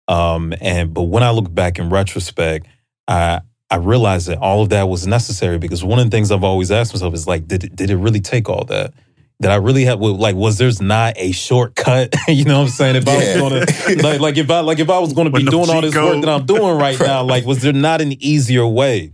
Um, 0.07 0.53
and 0.61 0.93
but 0.93 1.03
when 1.03 1.23
I 1.23 1.31
look 1.31 1.53
back 1.53 1.79
in 1.79 1.89
retrospect, 1.89 2.67
I 3.07 3.41
I 3.69 3.77
realized 3.77 4.27
that 4.27 4.37
all 4.37 4.61
of 4.61 4.69
that 4.69 4.87
was 4.87 5.07
necessary 5.07 5.57
because 5.57 5.83
one 5.83 5.99
of 5.99 6.05
the 6.05 6.11
things 6.11 6.31
I've 6.31 6.43
always 6.43 6.71
asked 6.71 6.93
myself 6.93 7.13
is 7.13 7.27
like, 7.27 7.47
did 7.47 7.63
it, 7.63 7.75
did 7.75 7.89
it 7.89 7.97
really 7.97 8.21
take 8.21 8.47
all 8.47 8.63
that? 8.65 8.93
Did 9.41 9.51
I 9.51 9.55
really 9.55 9.85
have 9.85 9.99
like 9.99 10.35
was 10.35 10.57
there's 10.57 10.81
not 10.81 11.15
a 11.17 11.31
shortcut? 11.31 12.15
you 12.27 12.45
know 12.45 12.59
what 12.59 12.65
I'm 12.65 12.69
saying? 12.69 12.95
If 12.95 13.07
I 13.07 13.17
was 13.17 13.35
gonna 13.35 14.01
like 14.03 14.19
like 14.19 14.37
if 14.37 14.49
I 14.49 14.61
like 14.61 14.79
if 14.79 14.89
I 14.89 14.99
was 14.99 15.13
gonna 15.13 15.29
be 15.29 15.43
no 15.43 15.51
doing 15.51 15.69
all 15.69 15.81
this 15.81 15.95
work 15.95 16.21
that 16.21 16.29
I'm 16.29 16.45
doing 16.45 16.77
right 16.77 16.99
now, 16.99 17.23
like 17.23 17.45
was 17.45 17.61
there 17.61 17.73
not 17.73 18.01
an 18.01 18.13
easier 18.23 18.65
way? 18.65 19.11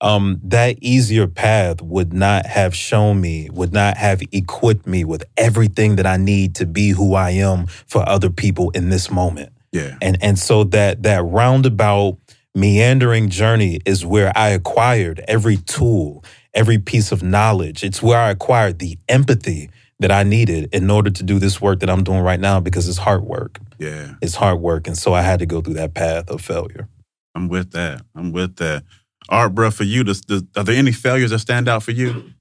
um, 0.00 0.40
that 0.44 0.78
easier 0.82 1.26
path 1.26 1.80
would 1.80 2.12
not 2.12 2.46
have 2.46 2.74
shown 2.74 3.20
me, 3.20 3.48
would 3.50 3.72
not 3.72 3.96
have 3.96 4.22
equipped 4.32 4.86
me 4.86 5.04
with 5.04 5.24
everything 5.36 5.96
that 5.96 6.06
I 6.06 6.16
need 6.16 6.54
to 6.56 6.66
be 6.66 6.90
who 6.90 7.14
I 7.14 7.30
am 7.30 7.66
for 7.66 8.06
other 8.08 8.30
people 8.30 8.70
in 8.70 8.90
this 8.90 9.10
moment. 9.10 9.52
yeah. 9.72 9.96
And 10.02 10.18
and 10.22 10.38
so 10.38 10.64
that 10.64 11.02
that 11.04 11.24
roundabout 11.24 12.18
meandering 12.54 13.28
journey 13.28 13.80
is 13.84 14.04
where 14.04 14.32
I 14.36 14.50
acquired 14.50 15.22
every 15.28 15.56
tool, 15.58 16.24
every 16.56 16.78
piece 16.78 17.12
of 17.12 17.22
knowledge. 17.22 17.84
It's 17.84 18.02
where 18.02 18.18
I 18.18 18.30
acquired 18.30 18.80
the 18.80 18.98
empathy 19.08 19.70
that 20.00 20.10
I 20.10 20.24
needed 20.24 20.70
in 20.74 20.90
order 20.90 21.10
to 21.10 21.22
do 21.22 21.38
this 21.38 21.60
work 21.60 21.80
that 21.80 21.90
I'm 21.90 22.02
doing 22.02 22.20
right 22.20 22.40
now 22.40 22.58
because 22.60 22.88
it's 22.88 22.98
hard 22.98 23.22
work. 23.22 23.60
Yeah. 23.78 24.14
It's 24.20 24.34
hard 24.34 24.60
work. 24.60 24.86
And 24.86 24.96
so 24.96 25.14
I 25.14 25.22
had 25.22 25.38
to 25.38 25.46
go 25.46 25.60
through 25.60 25.74
that 25.74 25.94
path 25.94 26.28
of 26.30 26.40
failure. 26.40 26.88
I'm 27.34 27.48
with 27.48 27.72
that. 27.72 28.02
I'm 28.14 28.32
with 28.32 28.56
that. 28.56 28.84
Art, 29.28 29.54
bro, 29.54 29.70
for 29.70 29.84
you, 29.84 30.04
does, 30.04 30.22
does, 30.22 30.42
are 30.56 30.64
there 30.64 30.76
any 30.76 30.92
failures 30.92 31.30
that 31.30 31.38
stand 31.40 31.68
out 31.68 31.82
for 31.82 31.90
you? 31.92 32.32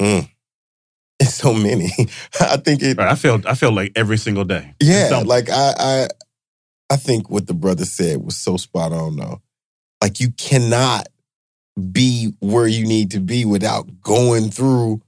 Mm. 0.00 0.28
It's 1.20 1.34
so 1.42 1.52
many. 1.52 1.90
I 2.40 2.56
think 2.56 2.82
it. 2.82 2.96
Right, 2.96 3.08
I 3.08 3.14
feel 3.14 3.40
I 3.46 3.54
feel 3.54 3.72
like 3.72 3.92
every 3.96 4.16
single 4.16 4.44
day. 4.44 4.74
Yeah, 4.80 5.08
Something. 5.08 5.28
like 5.28 5.50
I, 5.50 5.74
I, 5.78 6.08
I 6.90 6.96
think 6.96 7.28
what 7.28 7.46
the 7.46 7.54
brother 7.54 7.84
said 7.84 8.24
was 8.24 8.36
so 8.36 8.56
spot 8.56 8.92
on. 8.92 9.16
Though, 9.16 9.40
like 10.00 10.20
you 10.20 10.30
cannot 10.30 11.08
be 11.90 12.32
where 12.40 12.66
you 12.66 12.86
need 12.86 13.12
to 13.12 13.20
be 13.20 13.44
without 13.44 13.88
going 14.02 14.50
through 14.50 15.00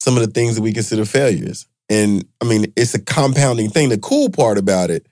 some 0.00 0.16
of 0.16 0.22
the 0.24 0.30
things 0.30 0.56
that 0.56 0.62
we 0.62 0.72
consider 0.72 1.04
failures. 1.04 1.66
And 1.88 2.24
I 2.40 2.44
mean, 2.44 2.72
it's 2.76 2.94
a 2.94 3.00
compounding 3.00 3.70
thing. 3.70 3.88
The 3.88 3.98
cool 3.98 4.30
part 4.30 4.58
about 4.58 4.90
it 4.90 5.06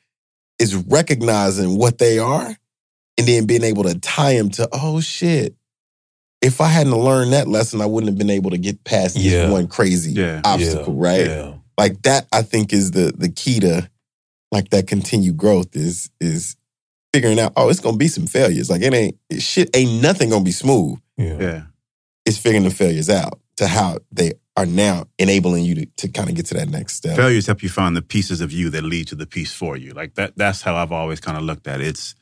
is 0.58 0.74
recognizing 0.74 1.78
what 1.78 1.98
they 1.98 2.18
are, 2.18 2.56
and 3.16 3.26
then 3.26 3.46
being 3.46 3.64
able 3.64 3.84
to 3.84 3.98
tie 3.98 4.34
them 4.36 4.50
to 4.50 4.68
oh 4.72 5.00
shit. 5.00 5.54
If 6.40 6.60
I 6.60 6.68
hadn't 6.68 6.94
learned 6.96 7.32
that 7.32 7.48
lesson, 7.48 7.80
I 7.80 7.86
wouldn't 7.86 8.10
have 8.10 8.18
been 8.18 8.30
able 8.30 8.50
to 8.50 8.58
get 8.58 8.84
past 8.84 9.14
this 9.14 9.24
Yeah. 9.24 9.50
one 9.50 9.66
crazy 9.66 10.12
Yeah. 10.12 10.40
obstacle, 10.44 10.94
right? 10.94 11.26
Yeah. 11.26 11.54
like 11.76 12.02
that 12.02 12.26
i 12.32 12.42
think 12.42 12.72
is 12.72 12.90
the 12.90 13.12
the 13.16 13.28
key 13.28 13.60
to 13.60 13.88
like 14.50 14.70
that 14.70 14.88
continued 14.88 15.36
growth 15.36 15.76
is 15.76 16.10
is 16.20 16.56
figuring 17.12 17.40
out 17.40 17.52
oh 17.56 17.68
it's 17.68 17.80
gonna 17.80 17.96
be 17.96 18.08
some 18.08 18.26
failures 18.26 18.68
like 18.70 18.82
it 18.82 18.92
ain't 18.92 19.16
it 19.30 19.40
shit 19.42 19.70
ain't 19.74 20.02
nothing 20.02 20.28
gonna 20.30 20.44
be 20.44 20.52
smooth 20.52 20.98
Yeah. 21.16 21.38
Yeah. 21.40 21.62
it's 22.26 22.38
figuring 22.38 22.64
the 22.64 22.70
failures 22.70 23.08
out 23.10 23.40
to 23.56 23.66
how 23.66 23.98
they 24.12 24.32
are 24.56 24.66
now 24.66 25.04
enabling 25.18 25.64
you 25.64 25.74
to, 25.76 25.86
to 25.98 26.08
kind 26.08 26.28
of 26.28 26.34
get 26.34 26.46
to 26.46 26.54
that 26.54 26.68
next 26.68 26.94
step 26.94 27.16
Failures 27.16 27.46
help 27.46 27.62
you 27.62 27.68
find 27.68 27.96
the 27.96 28.02
pieces 28.02 28.40
of 28.40 28.52
you 28.52 28.70
that 28.70 28.82
lead 28.84 29.06
to 29.08 29.14
the 29.14 29.26
piece 29.26 29.52
for 29.52 29.76
you. 29.76 29.92
Like 29.92 30.14
that 30.16 30.36
that's 30.36 30.62
how 30.62 30.74
I've 30.76 30.92
always 30.92 31.20
kind 31.20 31.36
of 31.38 31.44
looked 31.44 31.66
at 31.68 31.80
it. 31.80 31.86
It's 31.88 32.14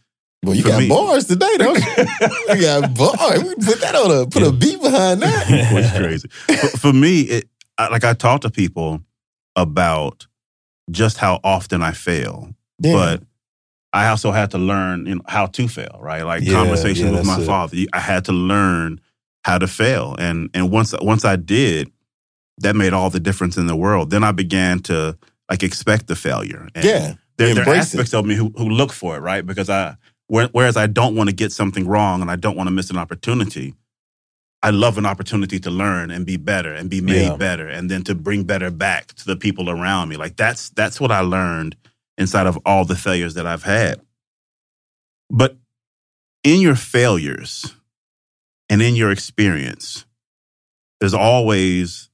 well 0.45 0.55
you 0.55 0.63
for 0.63 0.69
got 0.69 0.81
me- 0.81 0.89
bars 0.89 1.25
today 1.27 1.57
don't 1.57 1.79
you 1.79 2.05
you 2.55 2.61
got 2.61 2.95
bars 2.95 3.43
we 3.43 3.55
put 3.57 3.81
that 3.81 3.95
on 3.95 4.11
a 4.11 4.27
put 4.27 4.43
a 4.43 4.53
beat 4.53 4.81
behind 4.81 5.23
that 5.23 5.73
was 5.75 5.91
crazy. 5.93 6.29
for, 6.29 6.79
for 6.79 6.93
me, 6.93 7.23
it 7.23 7.49
I, 7.79 7.89
like 7.89 8.05
I 8.05 8.13
talk 8.15 8.43
to 8.43 8.51
people 8.51 9.01
about 9.57 10.27
just 10.91 11.17
how 11.17 11.41
often 11.43 11.83
I 11.83 11.93
fail, 11.93 12.51
Yeah. 12.81 12.93
but 12.93 13.23
I 13.97 14.09
also 14.09 14.31
had 14.33 14.51
to 14.53 14.59
learn, 14.59 15.07
you 15.07 15.17
know, 15.17 15.23
how 15.27 15.47
to 15.47 15.69
fail. 15.69 15.99
Right, 16.01 16.23
like 16.23 16.43
Yeah, 16.45 16.55
conversation 16.55 17.07
yeah, 17.09 17.13
with 17.19 17.27
my 17.27 17.41
it. 17.41 17.47
father. 17.47 17.77
I 17.93 18.01
had 18.01 18.25
to 18.27 18.33
learn 18.33 19.01
how 19.45 19.59
to 19.59 19.67
fail, 19.67 20.17
and 20.19 20.51
and 20.55 20.71
once 20.71 20.95
once 21.01 21.25
I 21.25 21.37
did, 21.37 21.91
that 22.59 22.77
made 22.77 22.93
all 22.93 23.11
the 23.11 23.21
difference 23.21 23.57
in 23.57 23.67
the 23.67 23.77
world. 23.77 24.11
Then 24.11 24.25
I 24.25 24.33
began 24.33 24.81
to 24.81 25.17
like 25.51 25.63
expect 25.63 26.07
the 26.09 26.17
failure. 26.17 26.69
And 26.75 26.85
yeah 26.85 27.15
there, 27.37 27.49
there 27.55 27.57
are 27.59 27.61
embrace 27.61 27.95
it. 27.95 27.99
aspects 27.99 28.15
of 28.15 28.25
me 28.27 28.35
who, 28.35 28.53
who 28.57 28.69
look 28.69 28.93
for 28.93 29.17
it, 29.17 29.21
right? 29.21 29.45
Because 29.45 29.69
I, 29.69 29.97
whereas 30.29 30.77
I 30.77 30.87
don't 30.87 31.15
want 31.15 31.29
to 31.29 31.35
get 31.35 31.53
something 31.53 31.87
wrong 31.87 32.23
and 32.23 32.31
I 32.31 32.37
don't 32.37 32.57
want 32.57 32.67
to 32.69 32.73
miss 32.73 32.91
an 32.91 32.97
opportunity, 32.97 33.75
I 34.63 34.71
love 34.71 34.99
an 34.99 35.07
opportunity 35.07 35.59
to 35.61 35.71
learn 35.71 36.11
and 36.11 36.25
be 36.27 36.37
better 36.37 36.73
and 36.73 36.89
be 36.91 37.01
made 37.01 37.23
Yeah. 37.27 37.37
better 37.37 37.69
and 37.69 37.91
then 37.91 38.03
to 38.05 38.15
bring 38.15 38.45
better 38.45 38.71
back 38.71 39.09
to 39.15 39.25
the 39.27 39.37
people 39.37 39.71
around 39.71 40.09
me. 40.09 40.17
Like 40.17 40.37
that's 40.37 40.71
that's 40.71 41.01
what 41.01 41.13
I 41.13 41.21
learned 41.21 41.77
inside 42.19 42.47
of 42.47 42.59
all 42.65 42.85
the 42.85 42.97
failures 42.97 43.35
that 43.35 43.47
I've 43.47 43.63
had. 43.65 44.01
But 45.31 45.57
in 46.45 46.61
your 46.61 46.77
failures 46.77 47.75
and 48.69 48.81
in 48.81 48.95
your 48.97 49.11
experience, 49.11 50.05
there's 51.01 51.15
always 51.15 52.09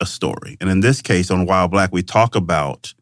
a 0.00 0.06
story. 0.06 0.56
And 0.60 0.70
in 0.70 0.80
this 0.80 1.02
case, 1.02 1.30
on 1.30 1.46
While 1.46 1.68
Black, 1.68 1.92
we 1.92 2.02
talk 2.02 2.34
about 2.34 2.94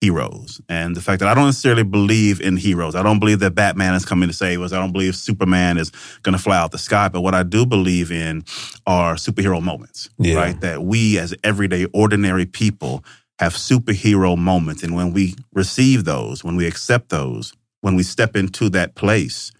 heroes 0.00 0.60
and 0.68 0.96
the 0.96 1.00
fact 1.00 1.20
that 1.20 1.28
I 1.28 1.34
don't 1.34 1.46
necessarily 1.46 1.84
believe 1.84 2.40
in 2.40 2.56
heroes. 2.56 2.96
I 2.96 3.04
don't 3.04 3.20
believe 3.20 3.38
that 3.38 3.54
Batman 3.54 3.94
is 3.94 4.04
coming 4.04 4.28
to 4.28 4.34
save 4.34 4.60
us. 4.60 4.72
I 4.72 4.80
don't 4.80 4.90
believe 4.90 5.14
Superman 5.14 5.78
is 5.78 5.90
going 6.22 6.36
to 6.36 6.42
fly 6.42 6.58
out 6.58 6.72
the 6.72 6.78
sky. 6.78 7.08
But 7.08 7.20
what 7.20 7.34
I 7.34 7.44
do 7.44 7.64
believe 7.64 8.10
in 8.10 8.44
are 8.84 9.14
superhero 9.14 9.62
moments, 9.62 10.10
Yeah. 10.18 10.34
right? 10.36 10.60
That 10.60 10.82
we 10.82 11.18
as 11.20 11.34
everyday, 11.44 11.84
ordinary 11.92 12.46
people 12.46 13.04
have 13.42 13.54
superhero 13.54 14.38
moments. 14.38 14.84
And 14.84 14.94
when 14.94 15.12
we 15.12 15.34
receive 15.52 16.04
those, 16.04 16.44
when 16.44 16.54
we 16.54 16.64
accept 16.64 17.08
those, 17.08 17.52
when 17.80 17.96
we 17.96 18.04
step 18.04 18.36
into 18.36 18.68
that 18.68 18.94
place, 18.94 19.50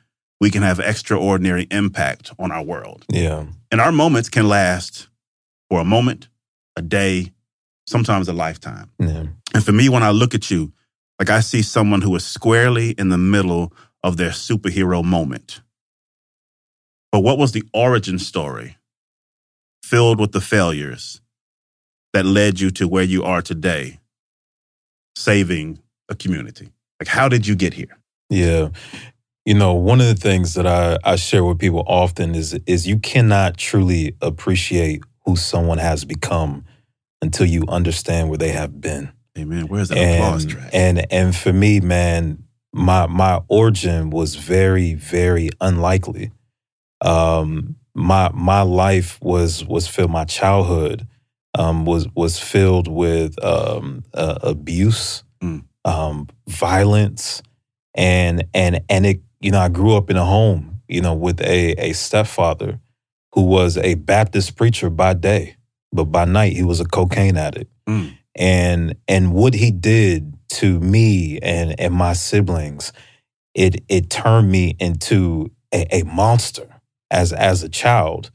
we 0.40 0.50
can 0.50 0.62
have 0.62 0.78
extraordinary 0.78 1.66
impact 1.68 2.32
on 2.38 2.52
our 2.52 2.62
world. 2.62 3.04
Yeah. 3.08 3.46
And 3.72 3.80
our 3.80 3.90
moments 3.90 4.28
can 4.28 4.48
last 4.48 5.08
for 5.68 5.80
a 5.80 5.84
moment, 5.84 6.28
a 6.76 6.82
day, 6.82 7.32
sometimes 7.88 8.28
a 8.28 8.32
lifetime. 8.32 8.90
Yeah. 9.00 9.24
And 9.52 9.64
for 9.64 9.72
me, 9.72 9.88
when 9.88 10.04
I 10.04 10.10
look 10.10 10.32
at 10.32 10.48
you, 10.48 10.72
like 11.18 11.30
I 11.30 11.40
see 11.40 11.62
someone 11.62 12.02
who 12.02 12.14
is 12.14 12.24
squarely 12.24 12.90
in 12.90 13.08
the 13.08 13.18
middle 13.18 13.72
of 14.04 14.16
their 14.16 14.30
superhero 14.30 15.02
moment. 15.02 15.60
But 17.10 17.20
what 17.20 17.36
was 17.36 17.50
the 17.50 17.64
origin 17.74 18.20
story 18.20 18.76
filled 19.82 20.20
with 20.20 20.30
the 20.30 20.40
failures 20.40 21.20
that 22.12 22.24
led 22.26 22.60
you 22.60 22.70
to 22.72 22.88
where 22.88 23.02
you 23.04 23.24
are 23.24 23.42
today, 23.42 23.98
saving 25.16 25.80
a 26.08 26.14
community? 26.14 26.70
Like, 27.00 27.08
how 27.08 27.28
did 27.28 27.46
you 27.46 27.54
get 27.56 27.74
here? 27.74 27.98
Yeah. 28.30 28.68
You 29.44 29.54
know, 29.54 29.74
one 29.74 30.00
of 30.00 30.06
the 30.06 30.14
things 30.14 30.54
that 30.54 30.66
I, 30.66 30.98
I 31.04 31.16
share 31.16 31.44
with 31.44 31.58
people 31.58 31.82
often 31.86 32.34
is 32.34 32.54
is 32.66 32.86
you 32.86 32.98
cannot 32.98 33.56
truly 33.56 34.16
appreciate 34.22 35.02
who 35.26 35.36
someone 35.36 35.78
has 35.78 36.04
become 36.04 36.64
until 37.20 37.46
you 37.46 37.64
understand 37.68 38.28
where 38.28 38.38
they 38.38 38.50
have 38.52 38.80
been. 38.80 39.10
Amen. 39.36 39.66
Where's 39.66 39.88
that 39.88 39.98
applause 39.98 40.44
And, 40.44 40.52
track? 40.52 40.70
and 40.72 41.12
and 41.12 41.36
for 41.36 41.52
me, 41.52 41.80
man, 41.80 42.44
my 42.72 43.06
my 43.08 43.40
origin 43.48 44.10
was 44.10 44.36
very, 44.36 44.94
very 44.94 45.50
unlikely. 45.60 46.30
Um 47.00 47.76
my 47.94 48.30
my 48.32 48.62
life 48.62 49.18
was 49.22 49.64
was 49.64 49.88
filled 49.88 50.10
my 50.12 50.24
childhood 50.24 51.06
um 51.58 51.84
was 51.84 52.08
was 52.14 52.38
filled 52.38 52.88
with 52.88 53.42
um 53.44 54.04
uh, 54.14 54.38
abuse, 54.42 55.24
Mm. 55.42 55.64
um 55.84 56.28
violence 56.48 57.42
and 57.94 58.44
and 58.54 58.80
and 58.88 59.04
it 59.06 59.20
you 59.40 59.50
know 59.50 59.58
I 59.58 59.68
grew 59.68 59.96
up 59.96 60.08
in 60.10 60.16
a 60.16 60.24
home, 60.24 60.80
you 60.88 61.00
know, 61.00 61.14
with 61.14 61.40
a 61.40 61.72
a 61.78 61.92
stepfather 61.92 62.78
who 63.34 63.42
was 63.42 63.76
a 63.78 63.94
Baptist 63.94 64.56
preacher 64.56 64.88
by 64.90 65.14
day, 65.14 65.56
but 65.92 66.04
by 66.06 66.24
night 66.24 66.52
he 66.52 66.62
was 66.62 66.80
a 66.80 66.84
cocaine 66.84 67.36
addict. 67.36 67.70
Mm. 67.88 68.16
and 68.36 68.94
and 69.08 69.32
what 69.34 69.54
he 69.54 69.70
did 69.72 70.34
to 70.48 70.78
me 70.80 71.38
and 71.42 71.78
and 71.80 71.92
my 71.92 72.12
siblings, 72.12 72.92
it 73.54 73.82
it 73.88 74.08
turned 74.10 74.50
me 74.50 74.76
into 74.78 75.50
a, 75.74 75.86
a 75.90 76.02
monster 76.04 76.68
as 77.10 77.32
as 77.32 77.62
a 77.64 77.68
child. 77.68 78.30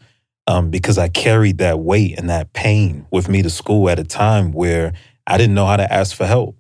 Um, 0.47 0.69
because 0.71 0.97
I 0.97 1.09
carried 1.09 1.57
that 1.59 1.79
weight 1.79 2.17
and 2.17 2.29
that 2.29 2.53
pain 2.53 3.05
with 3.11 3.29
me 3.29 3.41
to 3.43 3.49
school 3.49 3.89
at 3.89 3.99
a 3.99 4.05
time 4.05 4.53
where 4.53 4.93
I 5.27 5.37
didn't 5.37 5.55
know 5.55 5.65
how 5.65 5.77
to 5.77 5.93
ask 5.93 6.15
for 6.15 6.25
help. 6.25 6.57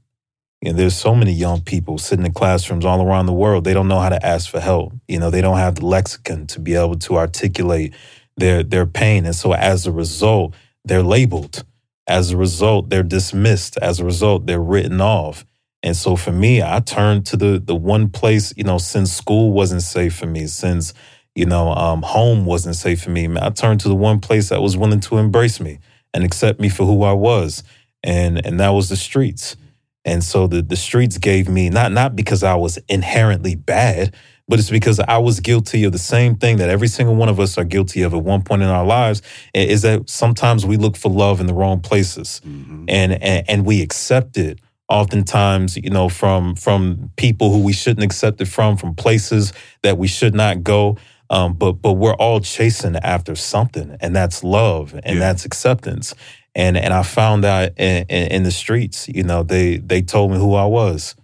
You 0.61 0.71
know, 0.71 0.77
there's 0.77 0.97
so 0.97 1.15
many 1.15 1.31
young 1.33 1.61
people 1.61 1.97
sitting 1.97 2.25
in 2.25 2.33
classrooms 2.33 2.85
all 2.85 3.05
around 3.05 3.27
the 3.27 3.33
world. 3.33 3.63
They 3.63 3.73
don't 3.73 3.87
know 3.87 3.99
how 3.99 4.09
to 4.09 4.25
ask 4.25 4.49
for 4.49 4.59
help. 4.59 4.93
You 5.07 5.19
know, 5.19 5.29
they 5.29 5.41
don't 5.41 5.57
have 5.57 5.75
the 5.75 5.85
lexicon 5.85 6.47
to 6.47 6.59
be 6.59 6.75
able 6.75 6.97
to 6.99 7.17
articulate 7.17 7.93
their 8.37 8.63
their 8.63 8.85
pain, 8.85 9.25
and 9.25 9.35
so 9.35 9.53
as 9.53 9.87
a 9.87 9.91
result, 9.91 10.55
they're 10.85 11.03
labeled. 11.03 11.63
As 12.07 12.31
a 12.31 12.37
result, 12.37 12.89
they're 12.89 13.03
dismissed. 13.03 13.77
As 13.77 13.99
a 13.99 14.05
result, 14.05 14.47
they're 14.47 14.61
written 14.61 15.01
off. 15.01 15.45
And 15.83 15.95
so 15.95 16.15
for 16.15 16.31
me, 16.31 16.63
I 16.63 16.79
turned 16.79 17.25
to 17.27 17.37
the 17.37 17.59
the 17.63 17.75
one 17.75 18.09
place, 18.09 18.53
you 18.57 18.63
know, 18.63 18.79
since 18.79 19.13
school 19.13 19.53
wasn't 19.53 19.83
safe 19.83 20.15
for 20.17 20.25
me, 20.27 20.47
since 20.47 20.93
you 21.37 21.45
know, 21.45 21.69
um, 21.73 22.01
home 22.01 22.45
wasn't 22.45 22.75
safe 22.75 23.03
for 23.03 23.11
me. 23.11 23.29
I 23.39 23.49
turned 23.51 23.79
to 23.81 23.87
the 23.89 23.95
one 23.95 24.19
place 24.19 24.49
that 24.49 24.61
was 24.61 24.75
willing 24.75 24.99
to 25.01 25.17
embrace 25.17 25.59
me 25.59 25.77
and 26.13 26.23
accept 26.23 26.59
me 26.59 26.67
for 26.69 26.85
who 26.85 27.03
I 27.03 27.13
was, 27.13 27.63
and 28.03 28.43
and 28.45 28.59
that 28.59 28.69
was 28.69 28.89
the 28.89 28.95
streets. 28.95 29.55
And 30.03 30.23
so 30.23 30.47
the 30.47 30.61
the 30.63 30.75
streets 30.75 31.17
gave 31.19 31.47
me 31.47 31.69
not 31.69 31.91
not 31.91 32.15
because 32.15 32.41
I 32.43 32.55
was 32.55 32.79
inherently 32.89 33.55
bad, 33.55 34.15
but 34.47 34.57
it's 34.57 34.71
because 34.71 34.99
I 34.99 35.19
was 35.19 35.39
guilty 35.39 35.83
of 35.83 35.91
the 35.91 35.99
same 36.15 36.35
thing 36.35 36.57
that 36.57 36.69
every 36.69 36.87
single 36.87 37.15
one 37.15 37.29
of 37.29 37.39
us 37.39 37.57
are 37.59 37.65
guilty 37.65 38.01
of 38.01 38.13
at 38.15 38.23
one 38.23 38.41
point 38.41 38.63
in 38.63 38.69
our 38.69 38.85
lives. 38.85 39.21
Is 39.53 39.83
that 39.83 40.09
sometimes 40.09 40.65
we 40.65 40.77
look 40.77 40.97
for 40.97 41.11
love 41.11 41.39
in 41.39 41.45
the 41.45 41.53
wrong 41.53 41.81
places, 41.81 42.41
Mm-hmm. 42.47 42.85
and, 42.87 43.11
and 43.21 43.45
and 43.47 43.65
we 43.65 43.83
accept 43.83 44.37
it 44.37 44.59
oftentimes 44.89 45.75
you 45.77 45.89
know 45.89 46.07
from 46.09 46.55
from 46.55 47.11
people 47.17 47.51
who 47.51 47.59
we 47.61 47.73
shouldn't 47.73 48.03
accept 48.05 48.39
it 48.41 48.47
from 48.47 48.77
from 48.77 48.95
places 48.95 49.51
that 49.83 49.97
we 49.97 50.07
should 50.07 50.33
not 50.33 50.63
go 50.63 50.97
um, 51.29 51.53
but 51.53 51.73
but 51.73 51.93
we're 51.93 52.15
all 52.15 52.39
chasing 52.39 52.95
after 52.97 53.35
something 53.35 53.97
and 53.99 54.15
that's 54.15 54.43
love 54.43 54.99
and 55.03 55.21
that's 55.21 55.45
acceptance. 55.45 56.13
And 56.55 56.77
and 56.77 56.93
i 56.93 57.03
found 57.03 57.45
out 57.45 57.71
in, 57.77 58.05
in, 58.09 58.31
in 58.31 58.43
the 58.43 58.51
streets 58.51 59.07
you 59.07 59.23
know 59.23 59.43
they 59.43 59.77
they 59.77 60.01
told 60.01 60.31
me 60.31 60.37
who 60.37 60.55
i 60.55 60.65
was. 60.65 61.15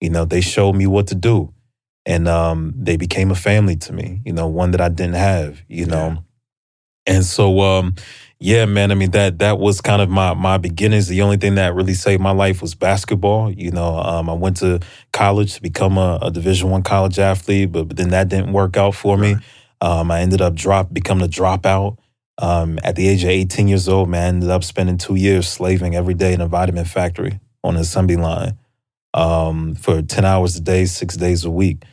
You 0.00 0.10
know 0.10 0.24
they 0.24 0.40
showed 0.40 0.74
me 0.74 0.86
what 0.86 1.08
to 1.08 1.14
do. 1.14 1.52
And 2.06 2.26
um, 2.26 2.72
they 2.74 2.96
became 2.96 3.30
a 3.30 3.34
family 3.34 3.76
to 3.76 3.92
me 3.92 4.22
you 4.24 4.32
know 4.32 4.46
one 4.46 4.70
that 4.72 4.80
i 4.80 4.88
didn't 4.88 5.14
have 5.16 5.62
you 5.68 5.86
know. 5.86 6.24
And 7.06 7.24
so 7.24 7.60
um 7.60 7.94
yeah 8.40 8.64
man 8.66 8.92
i 8.92 8.94
mean 8.94 9.10
that 9.12 9.38
that 9.38 9.58
was 9.58 9.80
kind 9.80 10.02
of 10.02 10.08
my 10.08 10.34
my 10.34 10.58
beginnings. 10.58 11.08
The 11.08 11.22
only 11.22 11.36
thing 11.38 11.56
that 11.56 11.74
really 11.74 11.94
saved 11.94 12.22
my 12.22 12.30
life 12.30 12.62
was 12.62 12.74
basketball. 12.74 13.50
You 13.50 13.70
know 13.70 13.96
um 13.98 14.30
i 14.30 14.32
went 14.32 14.58
to 14.58 14.80
college 15.12 15.54
to 15.54 15.62
become 15.62 15.98
a, 15.98 16.18
a 16.22 16.30
division 16.30 16.70
one 16.70 16.82
college 16.82 17.18
athlete 17.18 17.72
but, 17.72 17.84
but 17.84 17.96
then 17.96 18.10
that 18.10 18.28
didn't 18.28 18.52
work 18.52 18.76
out 18.76 18.94
for 18.94 19.16
me. 19.16 19.36
Um 19.80 20.10
i 20.10 20.20
ended 20.20 20.40
up 20.40 20.54
drop 20.54 20.92
becoming 20.92 21.24
a 21.24 21.28
dropout 21.28 21.98
um 22.38 22.78
at 22.84 22.96
the 22.96 23.08
age 23.08 23.24
of 23.24 23.30
18 23.30 23.68
years 23.68 23.88
old 23.88 24.08
man. 24.08 24.22
I 24.24 24.28
ended 24.28 24.50
up 24.50 24.64
spending 24.64 24.98
two 24.98 25.16
years 25.16 25.48
slaving 25.48 25.96
every 25.96 26.14
day 26.14 26.32
in 26.32 26.40
a 26.40 26.46
vitamin 26.48 26.84
factory 26.84 27.40
on 27.64 27.74
an 27.74 27.80
assembly 27.80 28.16
line 28.16 28.56
um 29.14 29.74
for 29.74 30.02
10 30.02 30.24
hours 30.24 30.56
a 30.56 30.60
day 30.60 30.84
six 30.84 31.16
days 31.16 31.44
a 31.44 31.50
week. 31.50 31.84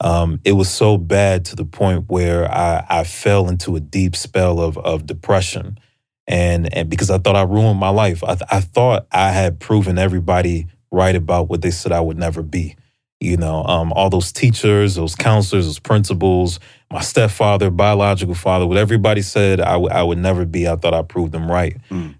Um, 0.00 0.40
it 0.44 0.52
was 0.52 0.68
so 0.68 0.98
bad 0.98 1.44
to 1.46 1.56
the 1.56 1.64
point 1.64 2.06
where 2.08 2.50
I, 2.52 2.84
I 2.90 3.04
fell 3.04 3.48
into 3.48 3.76
a 3.76 3.80
deep 3.80 4.16
spell 4.16 4.60
of 4.60 4.76
of 4.78 5.06
depression, 5.06 5.78
and 6.26 6.72
and 6.74 6.88
because 6.88 7.10
I 7.10 7.18
thought 7.18 7.36
I 7.36 7.42
ruined 7.42 7.78
my 7.78 7.90
life, 7.90 8.22
I, 8.24 8.34
th- 8.34 8.48
I 8.50 8.60
thought 8.60 9.06
I 9.12 9.30
had 9.30 9.60
proven 9.60 9.98
everybody 9.98 10.66
right 10.90 11.14
about 11.14 11.48
what 11.48 11.62
they 11.62 11.70
said 11.70 11.92
I 11.92 12.00
would 12.00 12.18
never 12.18 12.42
be. 12.42 12.76
You 13.20 13.36
know, 13.36 13.64
um, 13.64 13.92
all 13.92 14.10
those 14.10 14.32
teachers, 14.32 14.96
those 14.96 15.14
counselors, 15.14 15.66
those 15.66 15.78
principals, 15.78 16.60
my 16.92 17.00
stepfather, 17.00 17.70
biological 17.70 18.34
father, 18.34 18.66
what 18.66 18.76
everybody 18.76 19.22
said 19.22 19.60
I, 19.60 19.72
w- 19.72 19.90
I 19.90 20.02
would 20.02 20.18
never 20.18 20.44
be. 20.44 20.68
I 20.68 20.76
thought 20.76 20.92
I 20.94 21.02
proved 21.02 21.32
them 21.32 21.50
right, 21.50 21.76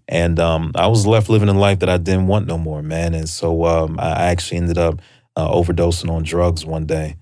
and 0.09 0.39
um, 0.41 0.73
I 0.75 0.87
was 0.87 1.07
left 1.07 1.29
living 1.29 1.49
a 1.49 1.53
life 1.53 1.81
that 1.81 1.91
I 1.91 1.99
didn't 1.99 2.27
want 2.27 2.47
no 2.47 2.57
more, 2.57 2.83
man. 2.83 3.15
And 3.15 3.29
so 3.29 3.65
um, 3.65 3.99
I 3.99 4.13
I 4.13 4.25
actually 4.27 4.59
ended 4.59 4.79
up 4.79 5.01
uh, 5.37 5.51
overdosing 5.51 6.11
on 6.11 6.23
drugs 6.23 6.65
one 6.65 6.87
day 6.87 7.17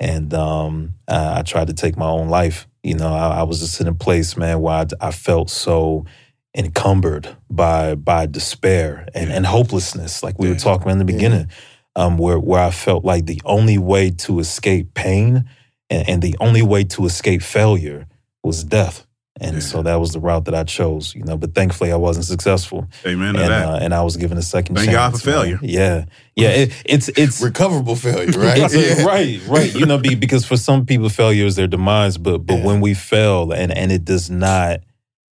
and 0.00 0.32
um, 0.34 0.94
I, 1.08 1.40
I 1.40 1.42
tried 1.42 1.66
to 1.68 1.74
take 1.74 1.96
my 1.96 2.06
own 2.08 2.28
life. 2.28 2.66
You 2.82 2.94
know, 2.94 3.12
I, 3.12 3.40
I 3.40 3.42
was 3.42 3.60
just 3.60 3.80
in 3.80 3.88
a 3.88 3.94
place, 3.94 4.36
man, 4.36 4.60
where 4.60 4.74
I, 4.74 4.86
I 5.00 5.10
felt 5.10 5.50
so 5.50 6.06
encumbered 6.54 7.36
by 7.50 7.94
by 7.94 8.26
despair 8.26 9.08
and, 9.14 9.30
and 9.30 9.46
hopelessness, 9.46 10.22
like 10.22 10.38
we 10.38 10.48
were 10.48 10.56
talking 10.56 10.82
about 10.82 10.92
in 10.92 10.98
the 10.98 11.04
beginning, 11.04 11.48
um, 11.96 12.18
where 12.18 12.38
where 12.38 12.62
I 12.62 12.70
felt 12.70 13.04
like 13.04 13.26
the 13.26 13.40
only 13.44 13.78
way 13.78 14.10
to 14.10 14.38
escape 14.40 14.94
pain 14.94 15.48
and, 15.90 16.08
and 16.08 16.22
the 16.22 16.36
only 16.40 16.62
way 16.62 16.84
to 16.84 17.06
escape 17.06 17.42
failure 17.42 18.06
was 18.42 18.64
death. 18.64 19.06
And 19.40 19.62
so 19.62 19.82
that 19.82 19.96
was 19.96 20.12
the 20.12 20.18
route 20.18 20.46
that 20.46 20.54
I 20.54 20.64
chose, 20.64 21.14
you 21.14 21.22
know. 21.22 21.36
But 21.36 21.54
thankfully, 21.54 21.92
I 21.92 21.96
wasn't 21.96 22.26
successful. 22.26 22.88
Amen 23.06 23.34
to 23.34 23.40
and, 23.40 23.50
that. 23.50 23.68
Uh, 23.68 23.78
and 23.80 23.94
I 23.94 24.02
was 24.02 24.16
given 24.16 24.36
a 24.36 24.42
second 24.42 24.74
Thank 24.74 24.90
God 24.90 25.10
chance. 25.10 25.22
for 25.22 25.30
man. 25.30 25.38
failure. 25.38 25.58
Yeah, 25.62 26.04
yeah. 26.34 26.48
It, 26.48 26.82
it's 26.84 27.08
it's 27.10 27.40
recoverable 27.44 27.94
failure, 27.94 28.26
right? 28.36 28.58
It's 28.58 28.74
a- 28.74 29.04
right, 29.06 29.40
right. 29.46 29.72
You 29.72 29.86
know, 29.86 29.98
be, 29.98 30.16
because 30.16 30.44
for 30.44 30.56
some 30.56 30.86
people, 30.86 31.08
failure 31.08 31.46
is 31.46 31.54
their 31.54 31.68
demise. 31.68 32.18
But 32.18 32.38
but 32.38 32.64
when 32.64 32.80
we 32.80 32.94
fail 32.94 33.52
and 33.52 33.70
and 33.72 33.92
it 33.92 34.04
does 34.04 34.28
not, 34.28 34.80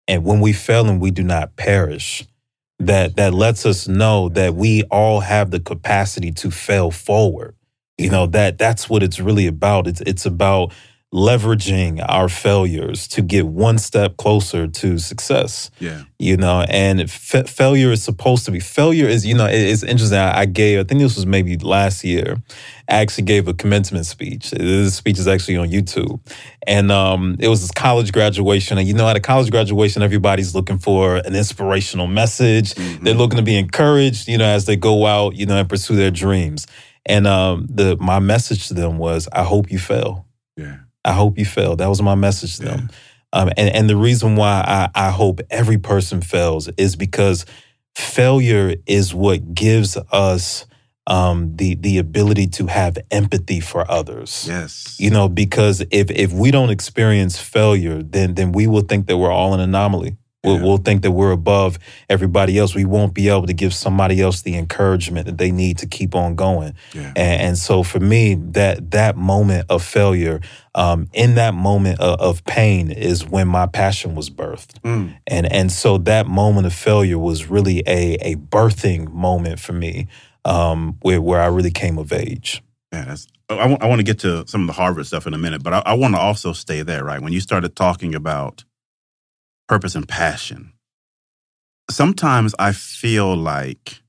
and 0.07 0.23
when 0.23 0.39
we 0.41 0.53
fail 0.53 0.87
and 0.87 1.01
we 1.01 1.11
do 1.11 1.23
not 1.23 1.55
perish, 1.55 2.25
that 2.79 3.15
that 3.15 3.33
lets 3.33 3.65
us 3.65 3.87
know 3.87 4.29
that 4.29 4.55
we 4.55 4.83
all 4.83 5.21
have 5.21 5.51
the 5.51 5.59
capacity 5.59 6.31
to 6.31 6.51
fail 6.51 6.91
forward. 6.91 7.55
You 7.97 8.09
know 8.09 8.27
that 8.27 8.57
that's 8.57 8.89
what 8.89 9.03
it's 9.03 9.19
really 9.19 9.47
about. 9.47 9.87
It's 9.87 10.01
it's 10.01 10.25
about 10.25 10.73
leveraging 11.15 12.03
our 12.09 12.27
failures 12.27 13.07
to 13.07 13.21
get 13.21 13.47
one 13.47 13.77
step 13.77 14.17
closer 14.17 14.67
to 14.67 14.97
success. 14.99 15.71
Yeah. 15.79 16.03
you 16.19 16.35
know 16.37 16.65
and 16.69 17.09
fa- 17.09 17.45
failure 17.47 17.91
is 17.91 18.03
supposed 18.03 18.45
to 18.45 18.51
be 18.51 18.59
failure 18.59 19.07
is 19.07 19.25
you 19.25 19.35
know 19.35 19.45
it- 19.45 19.67
it's 19.71 19.83
interesting 19.83 20.17
I, 20.17 20.39
I 20.41 20.45
gave 20.45 20.79
i 20.79 20.83
think 20.87 20.99
this 21.01 21.15
was 21.15 21.25
maybe 21.25 21.57
last 21.57 22.03
year 22.03 22.37
i 22.89 22.95
actually 23.01 23.23
gave 23.25 23.47
a 23.47 23.53
commencement 23.53 24.05
speech. 24.05 24.51
This 24.51 24.95
speech 24.95 25.17
is 25.19 25.27
actually 25.27 25.57
on 25.57 25.69
youtube. 25.69 26.19
And 26.67 26.91
um, 26.91 27.35
it 27.39 27.47
was 27.47 27.61
this 27.61 27.71
college 27.71 28.11
graduation. 28.11 28.77
And 28.77 28.87
you 28.87 28.93
know 28.93 29.07
at 29.07 29.15
a 29.15 29.19
college 29.31 29.49
graduation 29.51 30.01
everybody's 30.03 30.53
looking 30.55 30.79
for 30.79 31.17
an 31.27 31.33
inspirational 31.35 32.07
message. 32.07 32.73
They're 33.01 33.13
looking 33.23 33.37
to 33.37 33.43
be 33.53 33.57
encouraged 33.57 34.27
you 34.27 34.37
know 34.37 34.45
as 34.57 34.65
they 34.65 34.75
go 34.75 35.05
out 35.05 35.35
you 35.39 35.45
know 35.45 35.57
and 35.61 35.69
pursue 35.69 35.95
their 35.95 36.11
dreams. 36.11 36.67
And 37.05 37.25
um, 37.27 37.67
the 37.69 37.95
my 38.11 38.19
message 38.19 38.67
to 38.69 38.73
them 38.73 38.97
was 38.97 39.21
i 39.31 39.43
hope 39.43 39.71
you 39.71 39.79
fail. 39.79 40.25
Yeah. 40.57 40.77
I 41.05 41.13
hope 41.13 41.37
you 41.37 41.45
fail. 41.45 41.75
That 41.75 41.87
was 41.87 42.01
my 42.01 42.15
message 42.15 42.57
to 42.57 42.63
them. 42.63 42.89
Um, 43.31 43.49
and, 43.57 43.69
and 43.75 43.89
the 43.89 43.97
reason 43.97 44.35
why 44.35 44.63
I, 44.65 45.07
I 45.07 45.11
hope 45.11 45.41
every 45.49 45.77
person 45.77 46.21
fails 46.21 46.69
is 46.77 46.95
because 46.95 47.45
failure 47.93 48.75
is 48.85 49.13
what 49.13 49.53
gives 49.53 49.97
us 50.11 50.65
um, 51.07 51.55
the 51.55 51.75
the 51.75 51.99
ability 51.99 52.47
to 52.47 52.67
have 52.67 52.97
empathy 53.11 53.59
for 53.59 53.89
others. 53.89 54.45
Yes. 54.47 54.99
You 54.99 55.11
know, 55.11 55.29
because 55.29 55.81
if 55.91 56.09
if 56.09 56.31
we 56.31 56.49
don't 56.51 56.71
experience 56.71 57.37
failure, 57.39 58.01
then 58.01 58.33
then 58.33 58.51
we 58.51 58.67
will 58.67 58.81
think 58.81 59.07
that 59.07 59.17
we're 59.17 59.31
all 59.31 59.53
an 59.53 59.59
anomaly. 59.59 60.17
We'll, 60.45 60.59
we'll 60.61 60.77
think 60.77 61.01
that 61.01 61.11
we're 61.11 61.31
above 61.31 61.79
everybody 62.09 62.57
else. 62.57 62.75
We 62.75 62.85
won't 62.85 63.13
be 63.13 63.29
able 63.29 63.47
to 63.47 63.53
give 63.53 63.73
somebody 63.73 64.21
else 64.21 64.41
the 64.41 64.57
encouragement 64.57 65.25
that 65.25 65.37
they 65.37 65.51
need 65.51 65.77
to 65.79 65.87
keep 65.87 66.15
on 66.15 66.35
going. 66.35 66.73
And, 67.15 67.41
and 67.41 67.57
so 67.57 67.83
for 67.83 67.99
me, 67.99 68.35
that 68.35 68.91
that 68.91 69.17
moment 69.17 69.65
of 69.69 69.83
failure, 69.83 70.41
um, 70.73 71.07
in 71.13 71.35
that 71.35 71.53
moment 71.53 71.99
of, 71.99 72.19
of 72.19 72.43
pain, 72.45 72.91
is 72.91 73.25
when 73.25 73.47
my 73.47 73.65
passion 73.65 74.15
was 74.15 74.29
birthed. 74.29 74.79
Mm. 74.81 75.15
And 75.27 75.51
and 75.51 75.71
so 75.71 75.97
that 75.99 76.27
moment 76.27 76.67
of 76.67 76.73
failure 76.73 77.17
was 77.17 77.49
really 77.49 77.79
a 77.87 78.15
a 78.21 78.35
birthing 78.35 79.11
moment 79.11 79.59
for 79.59 79.73
me, 79.73 80.07
um, 80.43 80.97
where 81.01 81.21
where 81.21 81.41
I 81.41 81.47
really 81.47 81.71
came 81.71 81.97
of 81.97 82.11
age. 82.11 82.61
Yeah, 82.91 83.05
that's. 83.05 83.27
I 83.47 83.67
want, 83.67 83.83
I 83.83 83.87
want 83.87 83.99
to 83.99 84.03
get 84.03 84.17
to 84.19 84.47
some 84.47 84.61
of 84.61 84.67
the 84.67 84.73
Harvard 84.73 85.05
stuff 85.05 85.27
in 85.27 85.35
a 85.35 85.37
minute, 85.37 85.61
but 85.61 85.71
I, 85.71 85.83
I 85.85 85.93
want 85.93 86.15
to 86.15 86.19
also 86.19 86.51
stay 86.51 86.81
there, 86.81 87.03
right? 87.03 87.21
When 87.21 87.31
you 87.31 87.39
started 87.39 87.75
talking 87.75 88.15
about 88.15 88.63
purpose 89.67 89.95
and 89.95 90.07
passion, 90.07 90.73
sometimes 91.89 92.53
I 92.59 92.71
feel 92.71 93.35
like 93.35 94.01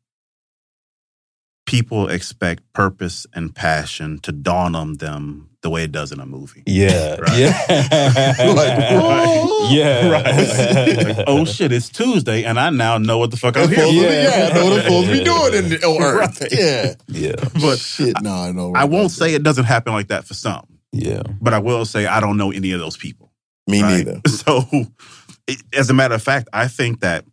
people 1.66 2.08
expect 2.08 2.62
purpose 2.72 3.26
and 3.34 3.54
passion 3.54 4.18
to 4.20 4.30
dawn 4.32 4.74
on 4.74 4.94
them 4.98 5.50
the 5.62 5.70
way 5.70 5.82
it 5.82 5.90
does 5.90 6.12
in 6.12 6.20
a 6.20 6.26
movie. 6.26 6.62
Yeah, 6.64 7.16
Right. 7.20 7.38
yeah, 7.38 8.34
Like, 8.38 9.70
yeah, 9.72 10.08
right. 10.08 11.16
Like, 11.16 11.24
oh 11.26 11.44
shit, 11.44 11.72
it's 11.72 11.88
Tuesday, 11.88 12.44
and 12.44 12.60
I 12.60 12.70
now 12.70 12.98
know 12.98 13.18
what 13.18 13.32
the 13.32 13.36
fuck 13.36 13.56
I'm 13.56 13.68
supposed 13.68 13.80
to 13.80 14.00
be- 14.00 14.06
yeah, 14.06 14.48
I 14.50 14.54
know 14.54 14.64
what 14.64 14.72
I'm 14.74 14.82
supposed 14.82 15.06
to 15.08 15.12
be 15.12 15.24
doing 15.24 15.54
in 15.54 15.68
the- 15.70 15.98
Earth. 16.00 16.40
Right. 16.40 16.52
Yeah. 16.52 16.94
Yeah. 17.08 17.34
Oh, 17.42 17.48
but 17.60 17.78
Shit, 17.80 18.22
no, 18.22 18.32
I 18.32 18.52
know. 18.52 18.72
I 18.76 18.84
won't 18.84 19.10
say 19.10 19.34
it 19.34 19.42
doesn't 19.42 19.64
happen 19.64 19.92
like 19.92 20.08
that 20.08 20.24
for 20.24 20.34
some. 20.34 20.66
Yeah. 20.92 21.22
But 21.40 21.52
I 21.52 21.58
will 21.58 21.84
say 21.84 22.06
I 22.06 22.20
don't 22.20 22.36
know 22.36 22.52
any 22.52 22.70
of 22.70 22.78
those 22.78 22.96
people. 22.96 23.32
Me 23.66 23.82
neither. 23.82 24.20
So, 24.28 24.62
it, 25.46 25.62
as 25.72 25.90
a 25.90 25.94
matter 25.94 26.14
of 26.14 26.22
fact, 26.22 26.48
I 26.52 26.68
think 26.68 27.00
that 27.00 27.24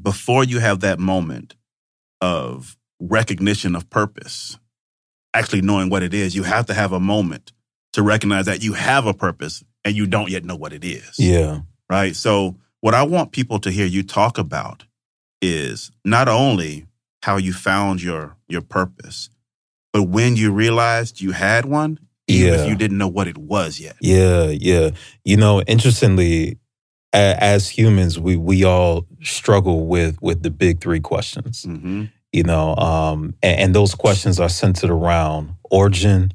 before 0.00 0.44
you 0.44 0.58
have 0.58 0.80
that 0.80 0.98
moment 0.98 1.54
of 2.20 2.76
recognition 3.00 3.74
of 3.76 3.88
purpose, 3.90 4.58
actually 5.34 5.62
knowing 5.62 5.90
what 5.90 6.02
it 6.02 6.14
is, 6.14 6.34
you 6.34 6.42
have 6.44 6.66
to 6.66 6.74
have 6.74 6.92
a 6.92 7.00
moment 7.00 7.52
to 7.92 8.02
recognize 8.02 8.46
that 8.46 8.62
you 8.62 8.72
have 8.74 9.06
a 9.06 9.14
purpose 9.14 9.62
and 9.84 9.94
you 9.96 10.06
don't 10.06 10.30
yet 10.30 10.44
know 10.44 10.56
what 10.56 10.72
it 10.72 10.84
is. 10.84 11.18
Yeah. 11.18 11.60
Right. 11.90 12.16
So, 12.16 12.56
what 12.80 12.94
I 12.94 13.02
want 13.02 13.32
people 13.32 13.58
to 13.60 13.70
hear 13.70 13.86
you 13.86 14.02
talk 14.02 14.38
about 14.38 14.84
is 15.40 15.90
not 16.04 16.28
only 16.28 16.86
how 17.22 17.36
you 17.36 17.52
found 17.52 18.02
your 18.02 18.36
your 18.48 18.62
purpose, 18.62 19.28
but 19.92 20.04
when 20.04 20.36
you 20.36 20.52
realized 20.52 21.20
you 21.20 21.32
had 21.32 21.64
one, 21.64 21.98
even 22.28 22.54
Yeah. 22.54 22.62
if 22.62 22.68
you 22.68 22.74
didn't 22.76 22.98
know 22.98 23.08
what 23.08 23.28
it 23.28 23.36
was 23.38 23.78
yet. 23.78 23.96
Yeah, 24.00 24.46
yeah. 24.46 24.90
You 25.24 25.36
know, 25.36 25.60
interestingly, 25.62 26.58
as 27.12 27.68
humans, 27.68 28.18
we 28.18 28.36
we 28.36 28.64
all 28.64 29.06
struggle 29.22 29.86
with 29.86 30.20
with 30.22 30.42
the 30.42 30.50
big 30.50 30.80
three 30.80 31.00
questions. 31.00 31.64
Mm-hmm. 31.64 32.04
You 32.32 32.42
know, 32.44 32.74
um, 32.76 33.34
and, 33.42 33.60
and 33.60 33.74
those 33.74 33.94
questions 33.94 34.40
are 34.40 34.48
centered 34.48 34.90
around 34.90 35.54
origin, 35.70 36.32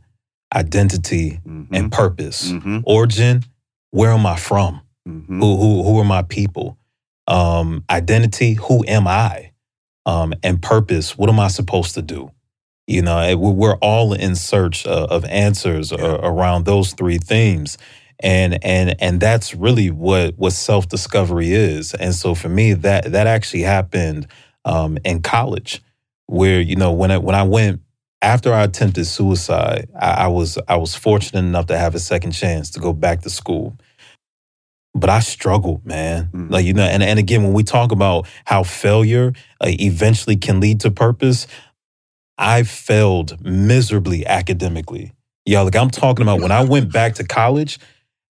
identity, 0.56 1.40
Mm-hmm. 1.46 1.74
and 1.74 1.92
purpose. 1.92 2.52
Origin, 2.86 3.44
where 3.92 4.12
am 4.12 4.26
I 4.26 4.36
from? 4.36 4.82
Mm-hmm. 5.08 5.40
Who 5.42 5.58
who 5.58 5.84
who 5.84 6.00
are 6.00 6.06
my 6.06 6.22
people? 6.22 6.78
Um, 7.28 7.84
identity, 7.90 8.54
who 8.54 8.86
am 8.88 9.08
I? 9.08 9.52
Um, 10.06 10.34
and 10.44 10.62
purpose, 10.62 11.18
what 11.18 11.30
am 11.30 11.40
I 11.40 11.50
supposed 11.50 11.94
to 11.96 12.02
do? 12.02 12.32
You 12.88 13.02
know, 13.02 13.36
we- 13.36 13.52
we're 13.52 13.76
all 13.78 14.14
in 14.14 14.36
search 14.38 14.86
of, 14.86 15.10
of 15.12 15.26
answers 15.26 15.92
a- 15.92 15.98
around 16.24 16.64
those 16.66 16.94
three 16.94 17.18
themes, 17.18 17.78
and 18.20 18.64
and 18.64 18.96
and 19.02 19.20
that's 19.20 19.54
really 19.54 19.92
what 19.92 20.38
what 20.38 20.54
self 20.54 20.90
discovery 20.90 21.54
is. 21.54 21.94
And 21.94 22.14
so 22.16 22.36
for 22.36 22.50
me, 22.50 22.74
that 22.74 23.12
that 23.12 23.28
actually 23.28 23.64
happened 23.64 24.28
um, 24.66 24.98
in 25.06 25.22
college, 25.22 25.82
where 26.28 26.62
you 26.62 26.76
know 26.76 26.92
when 26.92 27.12
I 27.12 27.18
when 27.18 27.36
I 27.36 27.44
went 27.44 27.82
after 28.22 28.54
I 28.54 28.64
attempted 28.64 29.06
suicide, 29.06 29.90
I, 30.00 30.12
I 30.12 30.28
was 30.28 30.58
I 30.68 30.78
was 30.78 30.96
fortunate 30.96 31.40
enough 31.40 31.68
to 31.68 31.78
have 31.78 31.96
a 31.96 32.00
second 32.00 32.32
chance 32.32 32.72
to 32.72 32.80
go 32.80 32.94
back 32.94 33.22
to 33.22 33.30
school 33.30 33.78
but 34.98 35.10
I 35.12 35.20
struggled, 35.20 35.86
man. 35.86 36.30
Like 36.50 36.66
you 36.66 36.74
know, 36.74 36.84
and 36.84 37.04
and 37.04 37.20
again, 37.20 37.44
when 37.44 37.54
we 37.54 37.64
talk 37.64 37.92
about 37.92 38.28
how 38.46 38.64
failure 38.64 39.34
uh, 39.62 39.68
eventually 39.70 40.36
can 40.36 40.60
lead 40.60 40.80
to 40.82 40.92
purpose, 40.92 41.46
I 42.38 42.64
failed 42.64 43.44
miserably 43.46 44.26
academically. 44.26 45.14
Y'all, 45.46 45.66
like 45.66 45.76
I'm 45.76 45.90
talking 45.92 46.24
about 46.24 46.42
when 46.42 46.52
I 46.52 46.64
went 46.64 46.92
back 46.92 47.16
to 47.16 47.24
college, 47.24 47.80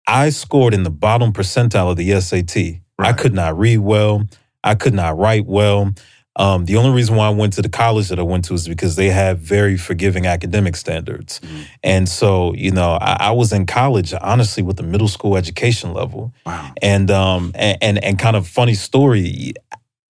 I 0.09 0.31
scored 0.31 0.73
in 0.73 0.83
the 0.83 0.91
bottom 0.91 1.33
percentile 1.33 1.91
of 1.91 1.97
the 1.97 2.19
SAT. 2.21 2.81
I 2.99 3.13
could 3.13 3.35
not 3.35 3.59
read 3.59 3.79
well. 3.79 4.27
I 4.65 4.75
could 4.75 4.95
not 4.95 5.19
write 5.19 5.47
well. 5.47 5.93
Um, 6.35 6.65
the 6.65 6.77
only 6.77 6.93
reason 6.93 7.17
why 7.17 7.27
I 7.27 7.31
went 7.31 7.53
to 7.55 7.63
the 7.63 7.69
college 7.69 8.09
that 8.09 8.19
I 8.19 8.23
went 8.23 8.45
to 8.47 8.55
is 8.55 8.67
because 8.67 8.97
they 8.97 9.09
have 9.09 9.41
very 9.41 9.77
forgiving 9.77 10.27
academic 10.27 10.77
standards. 10.77 11.41
And 11.83 12.09
so, 12.09 12.55
you 12.55 12.71
know, 12.71 12.93
I, 12.93 13.17
I 13.21 13.31
was 13.33 13.53
in 13.53 13.67
college, 13.67 14.15
honestly, 14.21 14.63
with 14.63 14.77
the 14.77 14.85
middle 14.85 15.09
school 15.09 15.37
education 15.37 15.93
level. 15.93 16.33
Wow. 16.47 16.73
And 16.81 17.11
um 17.11 17.53
and 17.55 17.79
and, 17.83 18.05
and 18.05 18.19
kind 18.19 18.37
of 18.37 18.47
funny 18.47 18.75
story, 18.75 19.55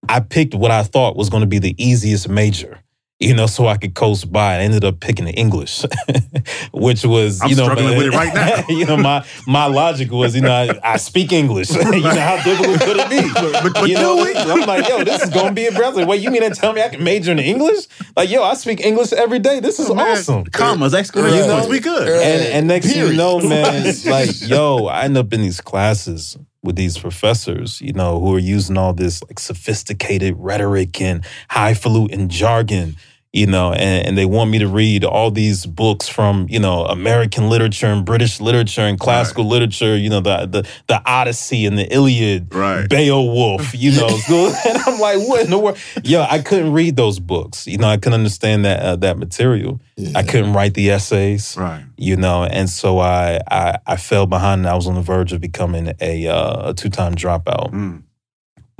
I 0.09 0.21
picked 0.21 0.55
what 0.55 0.71
I 0.71 0.83
thought 0.83 1.17
was 1.17 1.31
going 1.31 1.41
to 1.41 1.47
be 1.47 1.59
the 1.59 1.75
easiest 1.83 2.29
major. 2.29 2.79
You 3.21 3.35
know, 3.35 3.47
so 3.47 3.67
I 3.67 3.77
could 3.77 3.95
coast 3.95 4.33
by. 4.33 4.55
I 4.55 4.59
ended 4.59 4.85
up 4.85 5.01
picking 5.01 5.27
English, 5.27 5.85
which 6.73 7.05
was 7.05 7.43
I'm 7.43 7.51
you 7.51 7.57
know 7.57 7.65
struggling 7.65 7.99
with 7.99 8.07
it 8.07 8.15
right 8.15 8.33
now. 8.33 8.63
you 8.69 8.87
know, 8.87 8.97
my 8.97 9.27
my 9.45 9.67
logic 9.67 10.13
was, 10.13 10.37
you 10.37 10.43
know, 10.43 10.53
I, 10.53 10.79
I 10.85 10.97
speak 10.99 11.33
English. 11.33 11.71
you 11.75 11.83
know, 12.01 12.11
how 12.11 12.41
difficult 12.45 12.81
could 12.81 12.97
it 12.97 13.11
be? 13.11 13.29
But- 13.35 13.75
but 13.75 13.89
you 13.89 13.97
know? 13.97 14.23
I'm 14.23 14.61
like, 14.67 14.89
yo, 14.89 15.03
this 15.03 15.21
is 15.23 15.31
gonna 15.31 15.53
be 15.53 15.67
a. 15.67 15.73
Like, 15.73 16.07
wait, 16.07 16.23
you 16.23 16.31
mean 16.31 16.43
to 16.43 16.51
tell 16.51 16.73
me 16.73 16.81
I 16.81 16.91
can 16.91 17.03
major 17.03 17.33
in 17.33 17.41
English? 17.41 17.87
Like, 18.17 18.31
yo, 18.31 18.45
I 18.45 18.55
speak 18.55 18.81
English 18.81 19.13
every 19.13 19.41
day. 19.41 19.59
This 19.59 19.81
is 19.81 19.91
awesome. 19.91 20.45
Commas, 20.45 20.95
exclamation 20.95 21.39
You 21.39 21.47
know? 21.47 21.55
points, 21.55 21.69
we 21.69 21.81
good. 21.81 22.09
And 22.09 22.43
and 22.55 22.69
next 22.69 22.87
thing 22.87 23.05
you 23.05 23.17
know, 23.17 23.41
man, 23.41 23.95
like, 24.07 24.31
yo, 24.43 24.87
I 24.87 25.05
end 25.05 25.17
up 25.17 25.33
in 25.33 25.43
these 25.43 25.61
classes 25.61 26.37
with 26.63 26.77
these 26.77 26.99
professors, 26.99 27.81
you 27.81 27.93
know, 27.93 28.19
who 28.21 28.35
are 28.35 28.41
using 28.41 28.77
all 28.77 28.93
this 28.93 29.23
like 29.25 29.39
sophisticated 29.39 30.35
rhetoric 30.39 31.01
and 31.01 31.25
highfalutin 31.51 32.29
jargon, 32.29 32.97
you 33.39 33.47
know, 33.47 33.73
and, 33.73 34.07
and 34.09 34.19
they 34.19 34.27
want 34.27 34.51
me 34.51 34.59
to 34.59 34.67
read 34.67 35.05
all 35.05 35.31
these 35.31 35.65
books 35.65 36.09
from, 36.09 36.47
you 36.51 36.59
know, 36.59 36.85
American 36.87 37.49
literature 37.49 37.87
and 37.87 38.05
British 38.05 38.41
literature 38.41 38.81
and 38.81 38.99
classical 38.99 39.45
literature, 39.47 39.97
you 39.97 40.11
know, 40.11 40.21
the 40.21 40.47
the 40.47 40.69
the 40.89 41.01
Odyssey 41.07 41.65
and 41.65 41.79
the 41.79 41.93
Iliad, 41.95 42.53
right. 42.53 42.89
Beowulf, 42.89 43.75
you 43.75 43.93
know. 43.93 44.09
so- 44.27 44.53
and 44.69 44.79
I'm 44.87 44.99
like, 44.99 45.19
what 45.29 45.45
in 45.45 45.51
the 45.51 45.59
world? 45.59 45.79
Yo, 46.03 46.23
I 46.29 46.41
couldn't 46.41 46.73
read 46.73 46.97
those 46.97 47.21
books. 47.21 47.67
You 47.67 47.79
know, 47.79 47.89
I 47.89 47.97
couldn't 47.97 48.15
understand 48.15 48.65
that 48.65 48.81
uh, 48.81 48.97
that 48.97 49.19
material. 49.19 49.81
I 50.15 50.23
couldn't 50.23 50.53
write 50.53 50.75
the 50.75 50.91
essays. 50.91 51.57
Right. 51.57 51.85
You 51.97 52.17
know, 52.17 52.45
and 52.45 52.69
so 52.69 52.99
I 52.99 53.41
I, 53.51 53.79
I 53.87 53.97
fell 53.97 54.27
behind 54.27 54.61
and 54.61 54.69
I 54.69 54.75
was 54.75 54.87
on 54.87 54.95
the 54.97 55.03
verge 55.03 55.33
of 55.33 55.41
becoming 55.41 55.93
a 56.01 56.27
uh, 56.27 56.71
a 56.71 56.75
two 56.75 56.89
time 56.91 57.15
dropout. 57.15 57.73
Mm. 57.73 58.03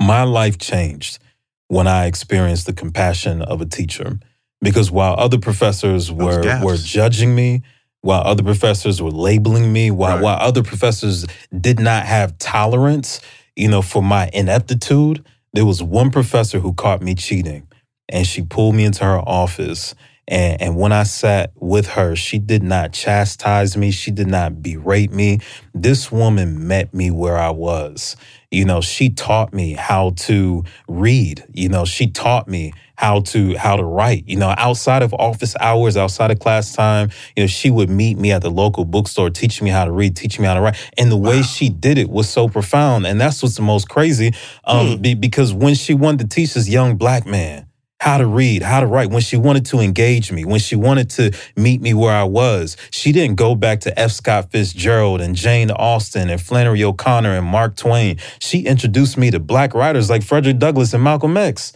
My 0.01 0.23
life 0.23 0.57
changed 0.57 1.19
when 1.67 1.87
I 1.87 2.07
experienced 2.07 2.65
the 2.65 2.73
compassion 2.73 3.41
of 3.41 3.61
a 3.61 3.65
teacher. 3.65 4.19
Because 4.61 4.91
while 4.91 5.15
other 5.17 5.37
professors 5.37 6.11
were 6.11 6.41
were 6.63 6.77
judging 6.77 7.33
me, 7.33 7.63
while 8.01 8.21
other 8.21 8.43
professors 8.43 9.01
were 9.01 9.11
labeling 9.11 9.71
me, 9.71 9.91
while 9.91 10.21
while 10.21 10.37
other 10.39 10.63
professors 10.63 11.25
did 11.57 11.79
not 11.79 12.05
have 12.05 12.37
tolerance, 12.37 13.21
you 13.55 13.67
know, 13.67 13.81
for 13.81 14.03
my 14.03 14.29
ineptitude, 14.33 15.25
there 15.53 15.65
was 15.65 15.81
one 15.81 16.11
professor 16.11 16.59
who 16.59 16.73
caught 16.73 17.01
me 17.01 17.15
cheating, 17.15 17.67
and 18.07 18.25
she 18.27 18.41
pulled 18.41 18.75
me 18.75 18.85
into 18.85 19.03
her 19.03 19.19
office. 19.19 19.95
And, 20.27 20.61
and 20.61 20.77
when 20.77 20.91
I 20.91 21.03
sat 21.03 21.51
with 21.55 21.87
her, 21.87 22.15
she 22.15 22.37
did 22.37 22.61
not 22.61 22.93
chastise 22.93 23.75
me. 23.75 23.89
She 23.89 24.11
did 24.11 24.27
not 24.27 24.61
berate 24.61 25.11
me. 25.11 25.39
This 25.73 26.11
woman 26.11 26.67
met 26.67 26.93
me 26.93 27.09
where 27.09 27.37
I 27.37 27.49
was. 27.49 28.15
You 28.51 28.65
know, 28.65 28.79
she 28.79 29.09
taught 29.09 29.53
me 29.53 29.73
how 29.73 30.11
to 30.17 30.63
read. 30.87 31.43
You 31.51 31.69
know, 31.69 31.83
she 31.83 32.11
taught 32.11 32.47
me 32.47 32.73
how 32.99 33.21
to 33.21 33.55
how 33.55 33.77
to 33.77 33.83
write. 33.83 34.25
You 34.27 34.35
know, 34.35 34.53
outside 34.57 35.03
of 35.03 35.13
office 35.13 35.55
hours, 35.61 35.95
outside 35.95 36.31
of 36.31 36.39
class 36.39 36.73
time, 36.75 37.11
you 37.33 37.43
know, 37.43 37.47
she 37.47 37.71
would 37.71 37.89
meet 37.89 38.17
me 38.17 38.33
at 38.33 38.41
the 38.41 38.51
local 38.51 38.83
bookstore, 38.83 39.29
teaching 39.29 39.63
me 39.63 39.71
how 39.71 39.85
to 39.85 39.91
read, 39.91 40.17
teaching 40.17 40.41
me 40.41 40.49
how 40.49 40.55
to 40.55 40.59
write. 40.59 40.75
And 40.97 41.09
the 41.09 41.15
way 41.15 41.41
she 41.41 41.69
did 41.69 41.97
it 41.97 42.09
was 42.09 42.27
so 42.27 42.49
profound. 42.49 43.07
And 43.07 43.19
that's 43.21 43.41
what's 43.41 43.55
the 43.55 43.61
most 43.61 43.87
crazy. 43.87 44.33
Um, 44.65 44.97
be- 44.97 45.13
because 45.13 45.53
when 45.53 45.75
she 45.75 45.93
wanted 45.93 46.29
to 46.29 46.35
teach 46.35 46.55
this 46.55 46.67
young 46.67 46.97
black 46.97 47.25
man 47.25 47.67
how 48.01 48.17
to 48.17 48.27
read, 48.27 48.63
how 48.63 48.81
to 48.81 48.85
write, 48.85 49.09
when 49.11 49.21
she 49.21 49.37
wanted 49.37 49.65
to 49.67 49.79
engage 49.79 50.29
me, 50.33 50.43
when 50.43 50.59
she 50.59 50.75
wanted 50.75 51.09
to 51.11 51.31
meet 51.55 51.79
me 51.79 51.93
where 51.93 52.13
I 52.13 52.25
was, 52.25 52.75
she 52.91 53.13
didn't 53.13 53.37
go 53.37 53.55
back 53.55 53.79
to 53.81 53.97
F. 53.97 54.11
Scott 54.11 54.51
Fitzgerald 54.51 55.21
and 55.21 55.35
Jane 55.37 55.71
Austen 55.71 56.29
and 56.29 56.41
Flannery 56.41 56.83
O'Connor 56.83 57.37
and 57.37 57.47
Mark 57.47 57.77
Twain. 57.77 58.17
She 58.39 58.65
introduced 58.65 59.17
me 59.17 59.31
to 59.31 59.39
black 59.39 59.73
writers 59.73 60.09
like 60.09 60.21
Frederick 60.23 60.59
Douglass 60.59 60.93
and 60.93 61.01
Malcolm 61.01 61.37
X. 61.37 61.71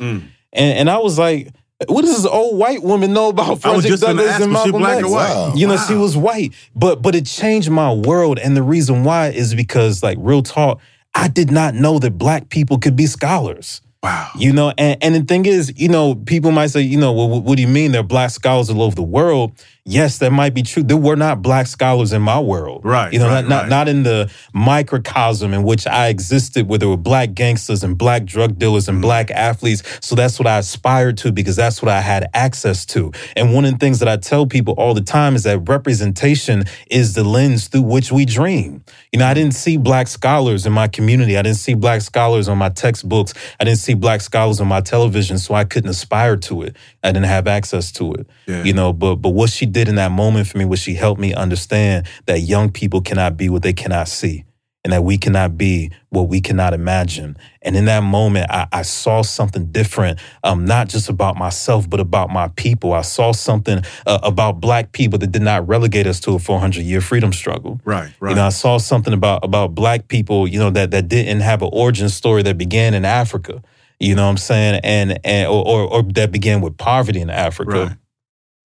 And, 0.54 0.78
and 0.80 0.89
I 0.89 0.99
was 0.99 1.20
like, 1.20 1.49
what 1.88 2.04
does 2.04 2.16
this 2.16 2.26
old 2.26 2.58
white 2.58 2.82
woman 2.82 3.14
know 3.14 3.30
about 3.30 3.60
Frederick 3.62 3.99
Douglass 3.99 4.41
and 4.41 4.51
Malcolm 4.51 4.72
black 4.74 4.97
X? 4.97 5.06
or 5.06 5.12
white? 5.12 5.54
You 5.56 5.68
know, 5.68 5.78
she 5.78 5.95
was 5.95 6.16
white, 6.16 6.54
but 6.76 7.01
but 7.01 7.16
it 7.16 7.26
changed 7.26 7.70
my 7.70 7.91
world. 7.91 8.39
And 8.39 8.56
the 8.56 8.64
reason 8.64 9.04
why 9.04 9.30
is 9.30 9.54
because, 9.54 10.01
like, 10.01 10.18
real 10.22 10.43
talk, 10.43 10.80
I 11.16 11.28
did 11.28 11.51
not 11.51 11.76
know 11.76 11.99
that 11.99 12.12
black 12.18 12.49
people 12.49 12.78
could 12.78 12.95
be 12.95 13.06
scholars. 13.06 13.82
Wow. 14.01 14.32
You 14.38 14.51
know, 14.51 14.74
and, 14.78 15.01
and 15.01 15.16
the 15.16 15.22
thing 15.22 15.45
is, 15.45 15.74
you 15.78 15.88
know, 15.88 16.16
people 16.16 16.51
might 16.51 16.68
say, 16.68 16.82
you 16.82 16.97
know, 16.97 17.14
well, 17.14 17.30
what, 17.30 17.43
what 17.43 17.56
do 17.56 17.62
you 17.62 17.70
mean? 17.70 17.93
There 17.93 18.01
are 18.01 18.06
black 18.06 18.32
scholars 18.32 18.70
all 18.70 18.82
over 18.82 18.95
the 18.95 19.01
world. 19.01 19.54
Yes, 19.86 20.19
that 20.19 20.31
might 20.31 20.53
be 20.53 20.63
true. 20.63 20.81
There 20.81 20.95
were 20.95 21.17
not 21.17 21.41
black 21.41 21.67
scholars 21.67 22.13
in 22.13 22.21
my 22.21 22.39
world. 22.39 22.86
Right, 22.86 23.11
You 23.11 23.19
know, 23.19 23.27
right, 23.27 23.41
not, 23.41 23.49
not 23.49 23.61
right. 23.63 23.69
not 23.69 23.88
in 23.89 24.03
the 24.03 24.31
microcosm 24.53 25.53
in 25.53 25.63
which 25.63 25.86
I 25.86 26.07
existed, 26.07 26.67
where 26.67 26.79
there 26.79 26.89
were 26.89 26.97
black 26.97 27.34
gangsters 27.34 27.84
and 27.84 27.97
black 27.97 28.25
drug 28.25 28.57
dealers 28.57 28.84
Mm-hmm. 28.86 28.95
and 28.95 29.01
black 29.01 29.29
athletes. 29.31 29.84
So 30.01 30.15
that's 30.15 30.39
what 30.39 30.47
I 30.47 30.57
aspired 30.57 31.17
to 31.19 31.31
because 31.31 31.55
that's 31.55 31.81
what 31.81 31.89
I 31.89 32.01
had 32.01 32.27
access 32.34 32.86
to. 32.88 33.11
And 33.36 33.53
one 33.53 33.65
of 33.65 33.71
the 33.71 33.77
things 33.77 33.99
that 33.99 34.07
I 34.07 34.17
tell 34.17 34.45
people 34.47 34.73
all 34.77 34.93
the 34.93 35.01
time 35.01 35.36
is 35.36 35.43
that 35.43 35.59
representation 35.69 36.63
is 36.89 37.13
the 37.13 37.23
lens 37.23 37.67
through 37.67 37.84
which 37.84 38.11
we 38.11 38.25
dream. 38.25 38.84
You 39.11 39.19
know, 39.19 39.27
I 39.27 39.34
didn't 39.34 39.53
see 39.53 39.77
black 39.77 40.07
scholars 40.07 40.65
in 40.65 40.73
my 40.73 40.88
community. 40.88 41.38
I 41.38 41.41
didn't 41.43 41.57
see 41.57 41.75
black 41.75 42.01
scholars 42.01 42.47
on 42.47 42.57
my 42.57 42.69
textbooks. 42.69 43.34
I 43.59 43.63
didn't 43.65 43.79
see 43.79 43.93
black 43.93 44.21
scholars 44.21 44.59
on 44.59 44.67
my 44.67 44.81
television, 44.81 45.38
so 45.38 45.53
I 45.53 45.65
couldn't 45.65 45.89
aspire 45.89 46.36
to 46.38 46.63
it. 46.63 46.75
I 47.03 47.11
didn't 47.11 47.27
have 47.27 47.47
access 47.47 47.91
to 47.93 48.13
it. 48.13 48.27
Yeah. 48.47 48.63
You 48.63 48.73
know, 48.73 48.91
but 48.93 49.15
but 49.17 49.29
what 49.29 49.49
she 49.49 49.65
did 49.74 49.89
in 49.89 49.95
that 49.95 50.11
moment 50.11 50.47
for 50.47 50.57
me 50.57 50.65
was 50.65 50.80
she 50.80 50.93
helped 50.93 51.19
me 51.19 51.34
understand 51.34 52.07
that 52.26 52.39
young 52.39 52.71
people 52.71 53.01
cannot 53.01 53.36
be 53.36 53.49
what 53.49 53.63
they 53.63 53.74
cannot 53.74 54.07
see. 54.07 54.45
And 54.86 54.91
that 54.91 55.05
we 55.05 55.17
cannot 55.17 55.57
be 55.57 55.91
what 56.09 56.24
we 56.24 56.41
cannot 56.41 56.74
imagine. 56.74 57.38
And 57.61 57.78
in 57.78 57.86
that 57.86 58.03
moment, 58.03 58.51
I, 58.51 58.67
I 58.69 58.82
saw 58.82 59.21
something 59.21 59.67
different, 59.67 60.19
um, 60.43 60.65
not 60.65 60.89
just 60.89 61.07
about 61.07 61.38
myself, 61.38 61.89
but 61.89 62.01
about 62.01 62.30
my 62.30 62.49
people. 62.49 62.91
I 62.91 62.99
saw 62.99 63.32
something 63.32 63.82
uh, 64.05 64.19
about 64.24 64.59
Black 64.59 64.91
people 64.91 65.17
that 65.19 65.32
did 65.32 65.41
not 65.41 65.65
relegate 65.69 66.05
us 66.05 66.19
to 66.21 66.32
a 66.32 66.39
400 66.39 66.84
year 66.84 66.99
freedom 66.99 67.32
struggle. 67.32 67.80
Right, 67.86 68.11
right. 68.19 68.32
You 68.32 68.36
know, 68.36 68.45
I 68.45 68.49
saw 68.49 68.78
something 68.78 69.13
about 69.13 69.45
about 69.45 69.74
Black 69.74 70.09
people, 70.09 70.49
you 70.49 70.59
know, 70.59 70.69
that 70.71 70.91
that 70.91 71.07
didn't 71.07 71.39
have 71.39 71.61
an 71.61 71.69
origin 71.71 72.09
story 72.09 72.43
that 72.43 72.57
began 72.57 72.93
in 72.93 73.05
Africa. 73.05 73.63
You 74.01 74.15
know 74.15 74.26
what 74.26 74.32
I'm 74.32 74.38
saying? 74.38 74.82
And 74.84 75.17
and 75.26 75.47
or 75.47 75.65
or, 75.65 75.84
or 75.84 76.03
that 76.03 76.34
began 76.34 76.59
with 76.59 76.76
poverty 76.78 77.21
in 77.21 77.30
Africa. 77.30 77.71
Right. 77.71 77.97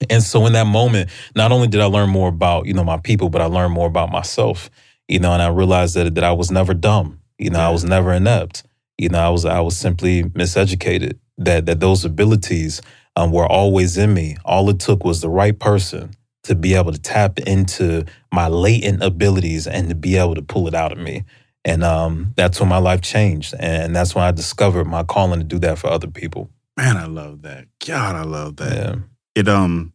And 0.08 0.22
so 0.22 0.46
in 0.46 0.52
that 0.52 0.66
moment, 0.66 1.10
not 1.34 1.52
only 1.52 1.68
did 1.68 1.80
I 1.80 1.86
learn 1.86 2.10
more 2.10 2.28
about, 2.28 2.66
you 2.66 2.74
know, 2.74 2.84
my 2.84 2.98
people, 2.98 3.30
but 3.30 3.40
I 3.40 3.46
learned 3.46 3.74
more 3.74 3.86
about 3.86 4.10
myself. 4.10 4.70
You 5.08 5.18
know, 5.18 5.32
and 5.32 5.42
I 5.42 5.48
realized 5.48 5.94
that 5.96 6.14
that 6.14 6.24
I 6.24 6.32
was 6.32 6.50
never 6.50 6.74
dumb. 6.74 7.20
You 7.38 7.50
know, 7.50 7.60
I 7.60 7.70
was 7.70 7.84
never 7.84 8.12
inept. 8.12 8.64
You 8.98 9.08
know, 9.08 9.18
I 9.18 9.28
was 9.30 9.44
I 9.44 9.60
was 9.60 9.76
simply 9.76 10.24
miseducated. 10.24 11.18
That 11.38 11.66
that 11.66 11.80
those 11.80 12.04
abilities 12.04 12.82
um, 13.16 13.32
were 13.32 13.46
always 13.46 13.96
in 13.96 14.12
me. 14.12 14.36
All 14.44 14.68
it 14.70 14.80
took 14.80 15.04
was 15.04 15.20
the 15.20 15.30
right 15.30 15.58
person 15.58 16.12
to 16.44 16.54
be 16.54 16.74
able 16.74 16.92
to 16.92 17.00
tap 17.00 17.38
into 17.40 18.04
my 18.32 18.48
latent 18.48 19.02
abilities 19.02 19.66
and 19.66 19.88
to 19.88 19.94
be 19.94 20.16
able 20.16 20.34
to 20.34 20.42
pull 20.42 20.68
it 20.68 20.74
out 20.74 20.92
of 20.92 20.98
me. 20.98 21.24
And 21.64 21.84
um, 21.84 22.32
that's 22.36 22.60
when 22.60 22.68
my 22.68 22.78
life 22.78 23.02
changed, 23.02 23.54
and 23.58 23.94
that's 23.94 24.14
when 24.14 24.24
I 24.24 24.30
discovered 24.30 24.86
my 24.86 25.02
calling 25.02 25.40
to 25.40 25.44
do 25.44 25.58
that 25.60 25.78
for 25.78 25.88
other 25.88 26.06
people. 26.06 26.50
Man, 26.76 26.96
I 26.96 27.06
love 27.06 27.42
that. 27.42 27.66
God, 27.84 28.14
I 28.14 28.22
love 28.22 28.56
that. 28.56 28.72
Yeah. 28.72 28.94
It 29.38 29.46
um, 29.46 29.92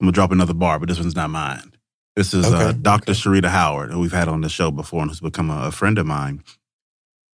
I'm 0.00 0.06
gonna 0.06 0.12
drop 0.12 0.32
another 0.32 0.52
bar, 0.52 0.80
but 0.80 0.88
this 0.88 0.98
one's 0.98 1.14
not 1.14 1.30
mine. 1.30 1.74
This 2.16 2.34
is 2.34 2.52
uh, 2.52 2.56
Okay, 2.56 2.78
Dr. 2.82 3.12
Sharita 3.12 3.46
Howard, 3.46 3.92
who 3.92 4.00
we've 4.00 4.10
had 4.10 4.26
on 4.26 4.40
the 4.40 4.48
show 4.48 4.72
before 4.72 5.00
and 5.02 5.10
who's 5.10 5.20
become 5.20 5.48
a, 5.48 5.66
a 5.66 5.70
friend 5.70 5.96
of 5.96 6.06
mine. 6.06 6.42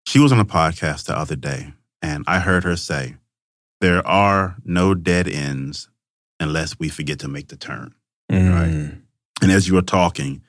She 0.05 0.20
was 0.20 0.34
on 0.34 0.39
a 0.41 0.45
podcast 0.45 1.05
the 1.05 1.18
other 1.18 1.38
day, 1.38 1.72
and 2.01 2.26
I 2.28 2.39
heard 2.39 2.66
her 2.66 2.76
say, 2.76 3.16
"There 3.80 4.05
are 4.05 4.58
no 4.66 4.93
dead 4.95 5.30
ends 5.30 5.88
unless 6.41 6.78
we 6.78 6.89
forget 6.89 7.20
to 7.20 7.30
make 7.30 7.47
the 7.47 7.55
turn." 7.55 7.93
Mm. 8.30 9.01
And 9.41 9.51
as 9.51 9.66
you 9.66 9.76
were 9.76 9.82
talking, 9.82 10.41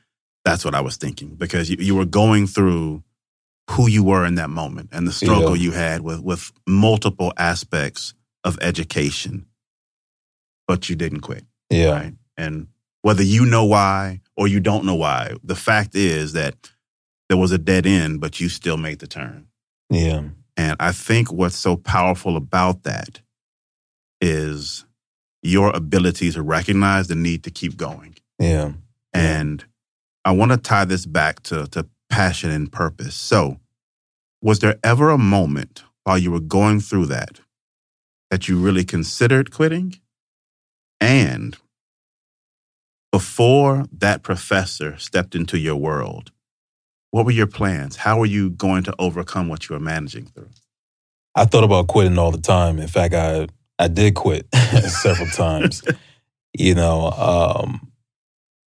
that's 0.45 0.65
what 0.65 0.75
I 0.75 0.81
was 0.81 0.97
thinking 0.97 1.37
because 1.37 1.71
you, 1.71 1.77
you 1.79 1.95
were 1.95 2.05
going 2.05 2.49
through 2.49 3.05
who 3.71 3.89
you 3.89 4.03
were 4.03 4.27
in 4.27 4.35
that 4.37 4.51
moment 4.51 4.89
and 4.91 5.07
the 5.07 5.13
struggle 5.13 5.57
Yeah. 5.57 5.63
you 5.63 5.71
had 5.71 6.01
with 6.01 6.21
with 6.21 6.51
multiple 6.67 7.33
aspects 7.37 8.13
of 8.43 8.59
education, 8.61 9.47
but 10.69 10.89
you 10.89 10.95
didn't 10.95 11.23
quit. 11.23 11.45
Yeah. 11.71 11.91
Right. 11.91 12.15
And 12.37 12.69
whether 13.03 13.25
you 13.25 13.45
know 13.45 13.65
why 13.65 14.21
or 14.37 14.47
you 14.47 14.61
don't 14.61 14.85
know 14.85 14.95
why, 14.95 15.35
the 15.43 15.57
fact 15.57 15.97
is 15.97 16.35
that 16.35 16.71
there 17.29 17.39
was 17.39 17.51
a 17.51 17.59
dead 17.59 17.87
end, 17.87 18.21
but 18.21 18.39
you 18.41 18.49
still 18.49 18.77
made 18.77 19.01
the 19.01 19.07
turn. 19.09 19.49
Yeah. 19.91 20.23
And 20.57 20.77
I 20.79 20.93
think 20.93 21.33
what's 21.33 21.57
so 21.57 21.77
powerful 21.77 22.37
about 22.37 22.85
that 22.85 23.21
is 24.21 24.85
your 25.43 25.75
ability 25.75 26.31
to 26.33 26.43
recognize 26.43 27.09
the 27.09 27.15
need 27.15 27.45
to 27.45 27.51
keep 27.51 27.77
going. 27.77 28.17
Yeah. 28.39 28.73
And 29.15 29.65
I 30.25 30.33
want 30.33 30.51
to 30.51 30.59
tie 30.59 30.85
this 30.85 31.07
back 31.07 31.43
to, 31.45 31.67
to 31.69 31.87
passion 32.11 32.51
and 32.51 32.71
purpose. 32.71 33.15
So, 33.15 33.59
was 34.43 34.59
there 34.61 34.79
ever 34.85 35.11
a 35.11 35.19
moment 35.19 35.85
while 36.05 36.19
you 36.19 36.31
were 36.31 36.41
going 36.41 36.81
through 36.81 37.07
that 37.07 37.41
that 38.31 38.49
you 38.49 38.59
really 38.59 38.85
considered 38.85 39.51
quitting? 39.51 39.95
And 41.01 41.57
before 43.13 43.87
that 43.93 44.23
professor 44.23 44.97
stepped 44.99 45.35
into 45.35 45.59
your 45.59 45.77
world, 45.77 46.31
what 47.11 47.25
were 47.25 47.31
your 47.33 47.47
plans? 47.47 47.97
How 47.97 48.19
were 48.19 48.27
you 48.27 48.51
going 48.51 48.83
to 48.85 48.95
overcome 48.99 49.49
what 49.49 49.69
you 49.69 49.75
were 49.75 49.81
managing 49.81 50.27
through? 50.27 50.51
I 51.35 51.45
thought 51.45 51.65
about 51.65 51.89
quitting 51.89 52.19
all 52.19 52.31
the 52.33 52.41
time. 52.41 52.79
In 52.79 52.89
fact, 52.89 53.15
I 53.15 53.49
I 53.79 53.89
did 53.89 54.15
quit 54.15 54.53
several 54.89 55.29
times. 55.29 55.83
You 56.57 56.75
know, 56.75 57.11
um, 57.13 57.93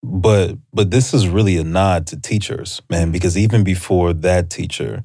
but 0.03 0.57
but 0.71 0.91
this 0.91 1.13
is 1.13 1.27
really 1.27 1.57
a 1.57 1.63
nod 1.63 2.07
to 2.07 2.19
teachers, 2.19 2.81
man. 2.89 3.11
Because 3.11 3.37
even 3.37 3.63
before 3.63 4.13
that 4.13 4.49
teacher, 4.49 5.03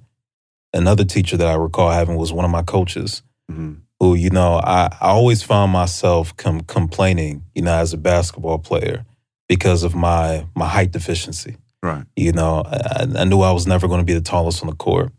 another 0.72 1.04
teacher 1.04 1.36
that 1.36 1.46
I 1.46 1.54
recall 1.54 1.90
having 1.90 2.16
was 2.16 2.32
one 2.32 2.44
of 2.44 2.50
my 2.50 2.62
coaches. 2.62 3.22
Mhm. 3.50 3.80
Who 4.04 4.14
you 4.14 4.28
know, 4.28 4.60
I, 4.62 4.90
I 5.00 5.08
always 5.08 5.42
found 5.42 5.72
myself 5.72 6.36
com- 6.36 6.60
complaining, 6.60 7.42
you 7.54 7.62
know, 7.62 7.72
as 7.72 7.94
a 7.94 7.96
basketball 7.96 8.58
player 8.58 9.06
because 9.48 9.82
of 9.82 9.94
my 9.94 10.46
my 10.54 10.68
height 10.68 10.92
deficiency. 10.92 11.56
Right. 11.82 12.04
You 12.14 12.32
know, 12.32 12.64
I, 12.66 13.06
I 13.16 13.24
knew 13.24 13.40
I 13.40 13.52
was 13.52 13.66
never 13.66 13.88
going 13.88 14.00
to 14.00 14.04
be 14.04 14.12
the 14.12 14.20
tallest 14.20 14.62
on 14.62 14.68
the 14.68 14.76
court. 14.76 15.10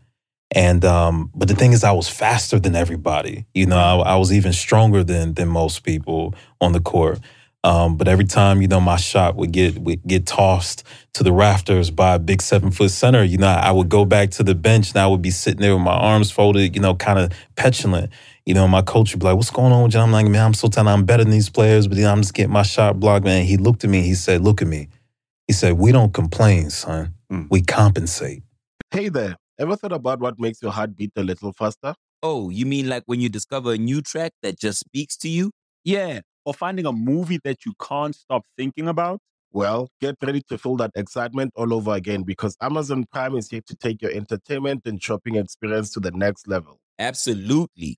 And 0.51 0.85
um, 0.85 1.31
but 1.33 1.47
the 1.47 1.55
thing 1.55 1.71
is, 1.71 1.83
I 1.83 1.93
was 1.93 2.07
faster 2.07 2.59
than 2.59 2.75
everybody. 2.75 3.47
You 3.55 3.65
know, 3.65 3.77
I, 3.77 4.13
I 4.13 4.15
was 4.17 4.31
even 4.31 4.53
stronger 4.53 5.03
than 5.03 5.33
than 5.33 5.47
most 5.47 5.83
people 5.83 6.35
on 6.61 6.71
the 6.71 6.79
court. 6.79 7.19
Um, 7.63 7.97
but 7.97 8.07
every 8.07 8.25
time, 8.25 8.61
you 8.61 8.67
know, 8.67 8.79
my 8.79 8.97
shot 8.97 9.35
would 9.35 9.51
get 9.51 9.79
would 9.79 10.05
get 10.05 10.27
tossed 10.27 10.83
to 11.15 11.23
the 11.23 11.31
rafters 11.31 11.89
by 11.89 12.13
a 12.13 12.19
big 12.19 12.43
seven 12.43 12.69
foot 12.69 12.91
center. 12.91 13.23
You 13.23 13.39
know, 13.39 13.47
I 13.47 13.71
would 13.71 13.89
go 13.89 14.05
back 14.05 14.29
to 14.31 14.43
the 14.43 14.53
bench 14.53 14.91
and 14.91 14.97
I 14.97 15.07
would 15.07 15.23
be 15.23 15.31
sitting 15.31 15.61
there 15.61 15.73
with 15.73 15.83
my 15.83 15.95
arms 15.95 16.29
folded. 16.29 16.75
You 16.75 16.81
know, 16.81 16.93
kind 16.93 17.17
of 17.17 17.31
petulant. 17.55 18.11
You 18.45 18.53
know, 18.53 18.67
my 18.67 18.81
coach 18.81 19.13
would 19.13 19.19
be 19.19 19.25
like, 19.25 19.35
"What's 19.35 19.49
going 19.49 19.71
on 19.71 19.83
with 19.83 19.93
you?" 19.93 19.99
I'm 19.99 20.11
like, 20.11 20.27
"Man, 20.27 20.45
I'm 20.45 20.53
so 20.53 20.67
tired. 20.67 20.87
I'm 20.87 21.03
better 21.03 21.23
than 21.23 21.31
these 21.31 21.49
players, 21.49 21.87
but 21.87 21.97
then 21.97 22.05
I'm 22.05 22.21
just 22.21 22.33
getting 22.33 22.53
my 22.53 22.63
shot 22.63 22.99
blocked." 22.99 23.25
Man, 23.25 23.43
he 23.45 23.57
looked 23.57 23.83
at 23.83 23.89
me. 23.89 24.01
He 24.01 24.13
said, 24.13 24.41
"Look 24.41 24.61
at 24.61 24.67
me." 24.67 24.87
He 25.47 25.53
said, 25.53 25.73
"We 25.73 25.91
don't 25.91 26.13
complain, 26.13 26.69
son. 26.69 27.13
Mm. 27.31 27.47
We 27.49 27.61
compensate." 27.61 28.43
Hey 28.91 29.09
there. 29.09 29.35
Ever 29.57 29.75
thought 29.75 29.93
about 29.93 30.19
what 30.19 30.37
makes 30.37 30.61
your 30.61 30.71
heart 30.71 30.95
beat 30.95 31.11
a 31.15 31.23
little 31.23 31.53
faster? 31.53 31.95
Oh, 32.21 32.49
you 32.49 32.65
mean 32.65 32.89
like 32.89 33.03
when 33.05 33.21
you 33.21 33.29
discover 33.29 33.73
a 33.73 33.77
new 33.77 34.01
track 34.01 34.33
that 34.43 34.59
just 34.59 34.79
speaks 34.79 35.15
to 35.17 35.29
you? 35.29 35.51
Yeah, 35.83 36.21
or 36.43 36.53
finding 36.53 36.85
a 36.85 36.91
movie 36.91 37.39
that 37.43 37.65
you 37.65 37.73
can't 37.81 38.15
stop 38.15 38.43
thinking 38.57 38.87
about. 38.87 39.19
Well, 39.51 39.87
get 40.01 40.15
ready 40.21 40.41
to 40.49 40.57
feel 40.57 40.75
that 40.77 40.91
excitement 40.95 41.53
all 41.55 41.73
over 41.73 41.93
again 41.93 42.23
because 42.23 42.57
Amazon 42.61 43.05
Prime 43.11 43.35
is 43.37 43.49
here 43.49 43.61
to 43.67 43.75
take 43.75 44.01
your 44.01 44.11
entertainment 44.11 44.81
and 44.85 45.01
shopping 45.01 45.35
experience 45.35 45.91
to 45.91 46.01
the 46.01 46.11
next 46.11 46.47
level. 46.47 46.79
Absolutely. 46.99 47.97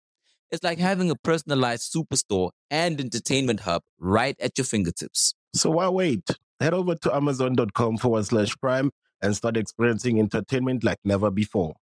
It's 0.51 0.63
like 0.63 0.79
having 0.79 1.09
a 1.09 1.15
personalized 1.15 1.93
superstore 1.93 2.51
and 2.69 2.99
entertainment 2.99 3.61
hub 3.61 3.83
right 3.99 4.35
at 4.39 4.57
your 4.57 4.65
fingertips. 4.65 5.33
So 5.55 5.69
why 5.71 5.87
wait? 5.89 6.29
Head 6.59 6.73
over 6.73 6.95
to 6.95 7.15
amazon.com 7.15 7.97
forward 7.97 8.25
slash 8.25 8.55
prime 8.57 8.91
and 9.21 9.35
start 9.35 9.55
experiencing 9.57 10.19
entertainment 10.19 10.83
like 10.83 10.97
never 11.05 11.31
before. 11.31 11.75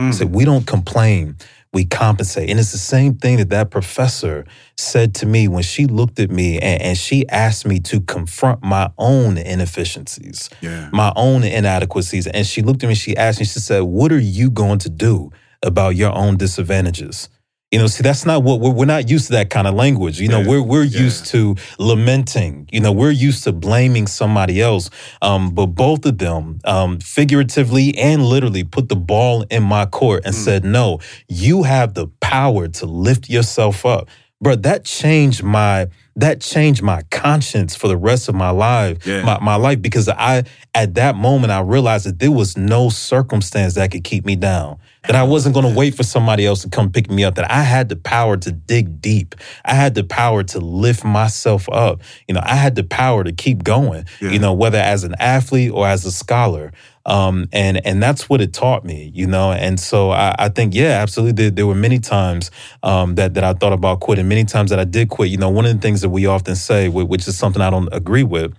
Mm. 0.00 0.06
He 0.06 0.12
said, 0.12 0.32
we 0.34 0.44
don't 0.44 0.66
complain, 0.66 1.36
we 1.72 1.84
compensate. 1.84 2.48
And 2.48 2.58
it's 2.58 2.72
the 2.72 2.78
same 2.78 3.16
thing 3.16 3.36
that 3.38 3.50
that 3.50 3.70
professor 3.70 4.46
said 4.76 5.14
to 5.16 5.26
me 5.26 5.48
when 5.48 5.62
she 5.64 5.86
looked 5.86 6.18
at 6.20 6.30
me 6.30 6.58
and, 6.60 6.80
and 6.80 6.98
she 6.98 7.28
asked 7.28 7.66
me 7.66 7.78
to 7.80 8.00
confront 8.00 8.62
my 8.62 8.90
own 8.96 9.36
inefficiencies, 9.36 10.50
Yeah. 10.60 10.88
my 10.92 11.12
own 11.16 11.42
inadequacies. 11.44 12.26
And 12.28 12.46
she 12.46 12.62
looked 12.62 12.82
at 12.84 12.88
me, 12.88 12.94
she 12.94 13.16
asked 13.16 13.40
me, 13.40 13.44
she 13.46 13.58
said, 13.58 13.80
What 13.80 14.12
are 14.12 14.20
you 14.20 14.50
going 14.50 14.78
to 14.80 14.88
do 14.88 15.30
about 15.62 15.96
your 15.96 16.14
own 16.14 16.36
disadvantages? 16.36 17.28
You 17.70 17.78
know, 17.78 17.86
see, 17.86 18.02
that's 18.02 18.24
not 18.24 18.42
what 18.44 18.60
we're, 18.60 18.70
we're 18.70 18.86
not 18.86 19.10
used 19.10 19.26
to 19.26 19.32
that 19.34 19.50
kind 19.50 19.66
of 19.66 19.74
language. 19.74 20.18
You 20.18 20.28
know, 20.28 20.40
Yeah, 20.40 20.48
we're 20.48 20.62
we're 20.62 20.84
yeah. 20.84 21.00
used 21.00 21.26
to 21.26 21.54
lamenting. 21.78 22.66
You 22.72 22.80
know, 22.80 22.92
we're 22.92 23.10
used 23.10 23.44
to 23.44 23.52
blaming 23.52 24.06
somebody 24.06 24.62
else. 24.62 24.88
Um, 25.20 25.50
but 25.50 25.66
both 25.66 26.06
of 26.06 26.16
them, 26.16 26.60
um, 26.64 26.98
figuratively 26.98 27.94
and 27.98 28.24
literally, 28.24 28.64
put 28.64 28.88
the 28.88 28.96
ball 28.96 29.42
in 29.50 29.62
my 29.64 29.84
court 29.84 30.22
and 30.24 30.34
said, 30.34 30.64
"No, 30.64 31.00
you 31.28 31.64
have 31.64 31.92
the 31.92 32.06
power 32.20 32.68
to 32.68 32.86
lift 32.86 33.28
yourself 33.28 33.84
up." 33.84 34.08
Bro, 34.40 34.56
that 34.56 34.84
changed 34.86 35.42
my 35.42 35.88
that 36.18 36.40
changed 36.40 36.82
my 36.82 37.02
conscience 37.10 37.76
for 37.76 37.86
the 37.88 37.96
rest 37.96 38.28
of 38.28 38.34
my 38.34 38.50
life, 38.50 39.06
Yeah. 39.06 39.22
my, 39.22 39.38
my 39.40 39.54
life, 39.56 39.80
because 39.80 40.08
I 40.08 40.44
at 40.74 40.94
that 40.94 41.14
moment 41.16 41.52
I 41.52 41.60
realized 41.60 42.06
that 42.06 42.18
there 42.18 42.30
was 42.32 42.56
no 42.56 42.88
circumstance 42.90 43.74
that 43.74 43.90
could 43.90 44.04
keep 44.04 44.24
me 44.26 44.36
down. 44.36 44.78
That 45.06 45.14
I 45.16 45.22
wasn't 45.22 45.54
going 45.54 45.66
to 45.66 45.74
wait 45.78 45.94
for 45.94 46.02
somebody 46.02 46.44
else 46.44 46.62
to 46.62 46.68
come 46.68 46.90
pick 46.90 47.08
me 47.10 47.24
up. 47.24 47.36
That 47.36 47.50
I 47.50 47.62
had 47.62 47.88
the 47.88 47.96
power 47.96 48.36
to 48.36 48.52
dig 48.52 49.00
deep. 49.00 49.36
I 49.64 49.74
had 49.74 49.94
the 49.94 50.04
power 50.04 50.42
to 50.42 50.58
lift 50.58 51.02
myself 51.04 51.68
up. 51.70 52.02
You 52.26 52.34
know, 52.34 52.42
I 52.44 52.56
had 52.56 52.74
the 52.74 52.84
power 52.84 53.24
to 53.24 53.32
keep 53.32 53.62
going. 53.64 54.04
Yeah. 54.20 54.30
You 54.30 54.38
know, 54.40 54.52
whether 54.52 54.76
as 54.78 55.04
an 55.04 55.14
athlete 55.18 55.70
or 55.72 55.86
as 55.86 56.04
a 56.04 56.12
scholar. 56.12 56.72
Um, 57.08 57.48
and 57.54 57.84
and 57.86 58.02
that's 58.02 58.28
what 58.28 58.42
it 58.42 58.52
taught 58.52 58.84
me, 58.84 59.10
you 59.14 59.26
know. 59.26 59.50
And 59.50 59.80
so 59.80 60.10
I, 60.10 60.34
I 60.38 60.48
think, 60.50 60.74
yeah, 60.74 61.00
absolutely. 61.00 61.32
There, 61.32 61.50
there 61.50 61.66
were 61.66 61.74
many 61.74 61.98
times 61.98 62.50
um, 62.82 63.14
that 63.14 63.32
that 63.34 63.42
I 63.42 63.54
thought 63.54 63.72
about 63.72 64.00
quitting. 64.00 64.28
Many 64.28 64.44
times 64.44 64.68
that 64.70 64.78
I 64.78 64.84
did 64.84 65.08
quit. 65.08 65.30
You 65.30 65.38
know, 65.38 65.48
one 65.48 65.64
of 65.64 65.74
the 65.74 65.80
things 65.80 66.02
that 66.02 66.10
we 66.10 66.26
often 66.26 66.54
say, 66.54 66.88
which 66.90 67.26
is 67.26 67.36
something 67.36 67.62
I 67.62 67.70
don't 67.70 67.88
agree 67.92 68.24
with. 68.24 68.54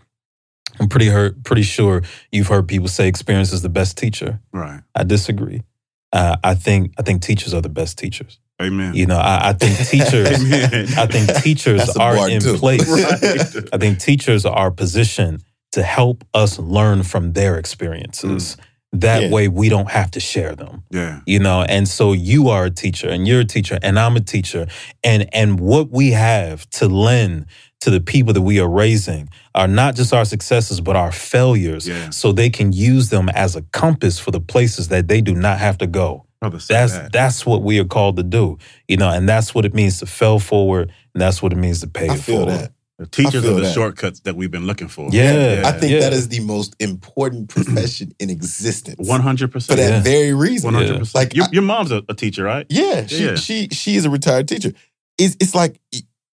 I'm 0.80 0.88
pretty 0.88 1.08
hurt, 1.08 1.44
pretty 1.44 1.62
sure 1.62 2.04
you've 2.32 2.48
heard 2.48 2.68
people 2.68 2.88
say 2.88 3.08
experience 3.08 3.52
is 3.54 3.62
the 3.62 3.70
best 3.70 3.98
teacher. 3.98 4.40
Right. 4.52 4.82
I 4.96 5.04
disagree. 5.04 5.64
Uh, 6.12 6.38
I 6.44 6.56
think 6.56 6.94
I 6.98 7.04
think 7.04 7.22
teachers 7.22 7.54
are 7.54 7.62
the 7.62 7.70
best 7.70 8.00
teachers. 8.00 8.40
Amen. 8.62 8.96
You 8.96 9.06
know, 9.06 9.18
I, 9.18 9.50
I 9.50 9.54
think 9.54 9.78
teachers, 9.90 10.42
Amen. 10.42 10.88
I 10.98 11.06
think 11.06 11.44
teachers 11.44 11.88
are 11.98 12.30
in 12.30 12.42
too. 12.42 12.58
place. 12.58 12.90
Right. 12.90 13.70
I 13.72 13.78
think 13.78 14.00
teachers 14.00 14.46
are 14.46 14.72
positioned 14.72 15.44
to 15.72 15.84
help 15.84 16.24
us 16.34 16.58
learn 16.60 17.04
from 17.04 17.34
their 17.34 17.58
experiences. 17.58 18.56
Mm. 18.56 18.64
That 19.02 19.24
Yeah. 19.24 19.30
way, 19.30 19.48
we 19.48 19.70
don't 19.70 19.92
have 19.92 20.10
to 20.12 20.20
share 20.20 20.56
them. 20.56 20.82
Yeah. 20.90 21.20
You 21.28 21.38
know, 21.40 21.62
and 21.62 21.88
so 21.88 22.14
you 22.14 22.50
are 22.50 22.66
a 22.66 22.72
teacher, 22.72 23.08
and 23.08 23.28
you're 23.28 23.42
a 23.42 23.46
teacher, 23.46 23.78
and 23.84 24.00
I'm 24.00 24.16
a 24.16 24.20
teacher, 24.20 24.66
and 25.04 25.28
and 25.32 25.60
what 25.60 25.92
we 25.92 26.12
have 26.12 26.68
to 26.72 26.88
lend 26.88 27.46
to 27.82 27.92
the 27.92 28.02
people 28.02 28.34
that 28.34 28.42
we 28.42 28.60
are 28.60 28.68
raising 28.68 29.30
are 29.54 29.68
not 29.68 29.96
just 29.96 30.12
our 30.12 30.26
successes, 30.26 30.82
but 30.82 30.96
our 30.96 31.12
failures, 31.12 31.88
Yeah. 31.88 32.10
so 32.10 32.32
they 32.32 32.50
can 32.50 32.74
use 32.74 33.10
them 33.10 33.30
as 33.30 33.56
a 33.56 33.62
compass 33.72 34.18
for 34.20 34.32
the 34.32 34.42
places 34.42 34.88
that 34.88 35.08
they 35.08 35.22
do 35.22 35.36
not 35.36 35.60
have 35.60 35.78
to 35.78 35.88
go. 35.88 36.26
That's 36.42 36.68
that. 36.68 37.12
that's 37.12 37.46
what 37.46 37.62
we 37.64 37.80
are 37.80 37.86
called 37.86 38.16
to 38.18 38.24
do, 38.24 38.58
you 38.88 38.98
know, 38.98 39.10
and 39.10 39.30
that's 39.30 39.54
what 39.54 39.66
it 39.66 39.74
means 39.76 40.00
to 40.00 40.06
fail 40.08 40.40
forward, 40.40 40.92
and 41.14 41.22
that's 41.22 41.44
what 41.44 41.52
it 41.54 41.58
means 41.58 41.82
to 41.82 41.88
pay 41.88 42.10
I 42.10 42.16
it 42.16 42.22
feel 42.22 42.38
forward. 42.46 42.60
that. 42.60 42.72
The 43.00 43.08
teachers 43.08 43.44
feel 43.44 43.52
are 43.54 43.56
the 43.56 43.62
that. 43.62 43.74
shortcuts 43.74 44.20
that 44.22 44.36
we've 44.36 44.52
been 44.52 44.68
looking 44.68 44.90
for. 44.90 45.10
Yeah. 45.12 45.64
I 45.66 45.72
think 45.72 45.94
Yeah. 45.94 46.02
that 46.02 46.14
is 46.14 46.28
the 46.28 46.42
most 46.42 46.76
important 46.80 47.48
profession 47.50 48.14
in 48.20 48.30
existence. 48.30 49.08
One 49.08 49.22
hundred 49.22 49.52
percent 49.54 49.80
for 49.80 49.84
that 49.84 49.90
Yeah. 49.90 50.02
very 50.04 50.34
reason. 50.34 50.68
One 50.68 50.74
hundred 50.74 51.00
percent. 51.00 51.16
Like 51.16 51.34
Your, 51.34 51.46
I- 51.46 51.50
your 51.54 51.62
mom's 51.64 51.92
a, 51.92 52.04
a 52.10 52.14
teacher, 52.14 52.44
right? 52.44 52.66
Yeah, 52.70 53.08
she 53.08 53.24
Yeah. 53.26 53.36
she 53.36 53.70
she 53.72 53.96
is 53.96 54.04
a 54.06 54.10
retired 54.10 54.48
teacher. 54.50 54.74
It's 55.18 55.38
it's 55.40 55.56
like 55.56 55.80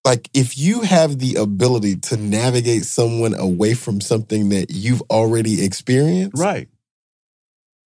like 0.04 0.28
if 0.34 0.58
you 0.58 0.80
have 0.82 1.18
the 1.20 1.36
ability 1.36 1.96
to 1.96 2.16
navigate 2.16 2.84
someone 2.84 3.34
away 3.34 3.74
from 3.74 4.00
something 4.00 4.48
that 4.50 4.70
you've 4.70 5.02
already 5.10 5.64
experienced, 5.64 6.36
Right. 6.36 6.68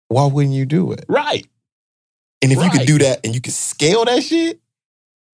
why 0.08 0.26
wouldn't 0.26 0.54
you 0.56 0.66
do 0.66 0.92
it? 0.94 1.06
Right. 1.08 1.46
And 2.42 2.52
if 2.52 2.62
you 2.62 2.70
could 2.72 2.86
do 2.88 2.98
that 3.00 3.22
and 3.24 3.34
you 3.34 3.42
could 3.42 3.54
scale 3.54 4.06
that 4.06 4.24
shit, 4.24 4.60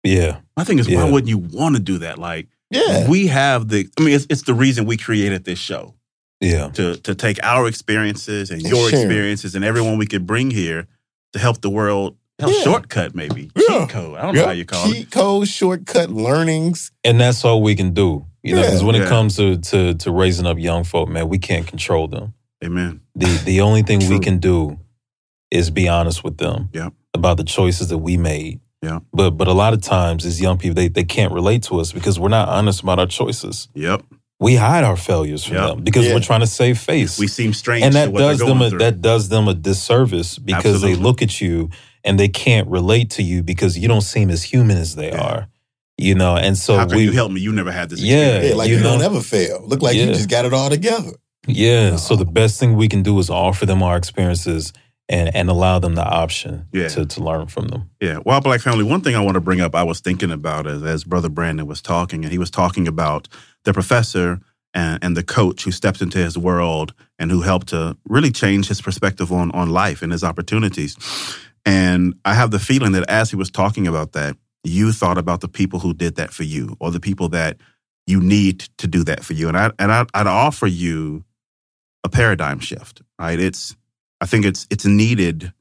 Yeah, 0.03 0.39
My 0.55 0.63
thing 0.63 0.79
is, 0.79 0.87
Yeah. 0.87 1.03
why 1.03 1.09
wouldn't 1.11 1.27
you 1.29 1.37
want 1.37 1.75
to 1.75 1.81
do 1.81 1.97
that? 1.99 2.17
Like, 2.17 2.47
yeah. 2.69 3.07
we 3.09 3.27
have 3.27 3.67
the. 3.69 3.87
I 3.97 4.03
mean, 4.03 4.13
it's, 4.15 4.25
it's 4.29 4.43
the 4.43 4.53
reason 4.53 4.85
we 4.85 4.97
created 4.97 5.43
this 5.45 5.59
show 5.59 5.95
yeah, 6.41 6.69
to 6.69 6.95
to 6.97 7.15
take 7.15 7.39
our 7.43 7.67
experiences 7.67 8.49
and 8.51 8.61
And 8.61 8.69
your 8.71 8.89
share 8.89 8.99
'em. 8.99 9.05
experiences 9.05 9.55
and 9.55 9.63
everyone 9.65 9.97
we 9.97 10.05
could 10.07 10.25
bring 10.25 10.51
here 10.51 10.87
to 11.33 11.39
help 11.39 11.61
the 11.61 11.69
world. 11.69 12.15
Help 12.39 12.53
Yeah. 12.53 12.63
shortcut 12.63 13.13
maybe 13.15 13.51
Yeah. 13.53 13.79
cheat 13.79 13.89
code. 13.89 14.17
I 14.17 14.21
don't 14.21 14.35
know 14.35 14.45
how 14.45 14.51
you 14.51 14.63
call 14.65 14.89
it. 14.89 14.93
Cheat 14.93 15.11
code, 15.11 15.47
shortcut 15.49 16.09
learnings. 16.09 16.89
and 17.03 17.19
that's 17.19 17.43
all 17.43 17.61
we 17.61 17.75
can 17.75 17.93
do, 17.93 18.25
you 18.43 18.55
know, 18.55 18.61
Yeah. 18.61 18.67
because 18.67 18.81
when 18.83 18.95
Yeah. 18.95 19.03
it 19.03 19.09
comes 19.09 19.35
to, 19.35 19.57
to 19.57 19.93
to 19.95 20.11
raising 20.11 20.45
up 20.45 20.57
young 20.57 20.85
folk, 20.85 21.09
man, 21.09 21.27
we 21.27 21.37
can't 21.37 21.67
control 21.67 22.07
them. 22.07 22.33
Amen. 22.63 23.01
the 23.13 23.25
The 23.43 23.59
only 23.59 23.83
thing 23.83 23.99
we 24.09 24.19
can 24.19 24.37
do 24.37 24.79
is 25.51 25.69
be 25.69 25.89
honest 25.89 26.23
with 26.23 26.37
them 26.37 26.69
yeah. 26.71 26.89
about 27.13 27.35
the 27.35 27.43
choices 27.43 27.89
that 27.89 27.97
we 27.97 28.15
made. 28.15 28.61
Yeah. 28.81 28.99
But 29.13 29.31
but 29.31 29.47
a 29.47 29.53
lot 29.53 29.73
of 29.73 29.81
times, 29.81 30.25
as 30.25 30.39
young 30.39 30.57
people, 30.57 30.75
they 30.75 30.87
they 30.87 31.03
can't 31.03 31.33
relate 31.33 31.63
to 31.63 31.79
us 31.79 31.91
because 31.91 32.19
we're 32.19 32.29
not 32.29 32.47
honest 32.49 32.81
about 32.81 32.99
our 32.99 33.07
choices. 33.07 33.67
Yep. 33.75 34.03
We 34.39 34.55
hide 34.55 34.85
our 34.85 34.95
failures 34.95 35.43
from 35.43 35.57
Yep. 35.57 35.67
them 35.67 35.83
because 35.83 36.05
Yeah. 36.07 36.13
we're 36.13 36.21
trying 36.21 36.39
to 36.39 36.47
save 36.47 36.79
face. 36.79 37.19
We 37.19 37.27
seem 37.27 37.53
strange 37.53 37.83
and 37.83 37.91
to 37.93 37.99
that 37.99 38.11
what 38.13 38.19
does 38.19 38.39
they're 38.39 38.47
them 38.47 38.61
a, 38.61 38.69
through. 38.69 38.79
that 38.79 39.01
does 39.01 39.27
them 39.27 39.49
a 39.49 39.53
disservice 39.53 40.37
because 40.39 40.75
Absolutely. 40.75 40.93
they 40.95 41.01
look 41.01 41.21
at 41.21 41.41
you 41.41 41.69
and 42.05 42.17
they 42.17 42.29
can't 42.29 42.67
relate 42.69 43.09
to 43.11 43.23
you 43.23 43.43
because 43.43 43.77
you 43.77 43.89
don't 43.89 43.99
seem 44.01 44.29
as 44.29 44.43
human 44.43 44.77
as 44.77 44.95
they 44.95 45.09
Yeah. 45.09 45.21
are. 45.21 45.47
You 45.97 46.15
know, 46.15 46.37
and 46.37 46.57
so 46.57 46.77
how 46.77 46.85
can 46.85 46.95
we 46.95 47.03
you 47.03 47.11
help 47.11 47.29
me? 47.33 47.41
You 47.41 47.51
never 47.51 47.73
had 47.73 47.89
this. 47.89 47.99
Yeah. 47.99 48.15
experience. 48.15 48.49
Yeah, 48.51 48.55
like 48.55 48.69
you 48.69 48.77
you, 48.77 48.83
don't 48.83 49.01
ever 49.01 49.19
fail. 49.19 49.61
Look 49.67 49.81
like 49.81 49.97
you 49.97 50.05
just 50.05 50.29
got 50.29 50.45
it 50.45 50.53
all 50.53 50.69
together. 50.69 51.11
Yeah. 51.45 51.97
So 51.97 52.15
the 52.15 52.23
best 52.23 52.57
thing 52.61 52.77
we 52.77 52.87
can 52.87 53.03
do 53.03 53.19
is 53.19 53.29
offer 53.29 53.65
them 53.65 53.83
our 53.83 53.97
experiences 53.97 54.71
and 55.09 55.35
and 55.35 55.49
allow 55.49 55.79
them 55.79 55.95
the 55.95 56.05
option 56.05 56.67
Yeah. 56.71 56.87
to 56.89 57.05
to 57.05 57.23
learn 57.23 57.47
from 57.47 57.67
them. 57.67 57.89
Yeah. 57.99 58.17
While, 58.17 58.41
Black 58.41 58.61
Family, 58.61 58.83
one 58.83 59.01
thing 59.01 59.15
I 59.15 59.19
want 59.21 59.35
to 59.35 59.41
bring 59.41 59.59
up, 59.59 59.75
I 59.75 59.83
was 59.83 59.99
thinking 59.99 60.31
about 60.31 60.67
as, 60.67 60.83
as 60.83 61.03
Brother 61.03 61.29
Brandon 61.29 61.67
was 61.67 61.81
talking, 61.81 62.23
and 62.23 62.31
he 62.31 62.37
was 62.37 62.51
talking 62.51 62.87
about 62.87 63.27
the 63.65 63.73
professor 63.73 64.39
and, 64.73 65.03
and 65.03 65.17
the 65.17 65.23
coach 65.23 65.63
who 65.63 65.71
stepped 65.71 66.01
into 66.01 66.19
his 66.19 66.37
world 66.37 66.93
and 67.17 67.31
who 67.31 67.41
helped 67.41 67.67
to 67.69 67.97
really 68.07 68.31
change 68.31 68.67
his 68.67 68.81
perspective 68.81 69.31
on, 69.31 69.51
on 69.51 69.69
life 69.71 70.01
and 70.03 70.11
his 70.11 70.23
opportunities. 70.23 70.95
And 71.65 72.13
I 72.23 72.35
have 72.35 72.51
the 72.51 72.59
feeling 72.59 72.91
that 72.93 73.09
as 73.09 73.31
he 73.31 73.35
was 73.35 73.49
talking 73.51 73.87
about 73.87 74.13
that, 74.13 74.37
you 74.63 74.91
thought 74.91 75.17
about 75.17 75.41
the 75.41 75.47
people 75.47 75.79
who 75.79 75.93
did 75.93 76.15
that 76.15 76.31
for 76.31 76.43
you 76.43 76.77
or 76.79 76.91
the 76.91 76.99
people 76.99 77.29
that 77.29 77.57
you 78.05 78.21
need 78.21 78.59
to 78.77 78.87
do 78.87 79.03
that 79.05 79.23
for 79.23 79.33
you. 79.33 79.47
And 79.47 79.57
I 79.57 79.71
and 79.79 79.91
I, 79.91 80.05
I'd 80.13 80.27
offer 80.27 80.67
you 80.67 81.23
a 82.03 82.09
paradigm 82.09 82.59
shift, 82.59 83.01
right? 83.19 83.39
It's 83.39 83.75
I 84.21 84.25
think 84.25 84.45
it's 84.45 84.67
it's 84.69 84.85
needed 84.85 85.53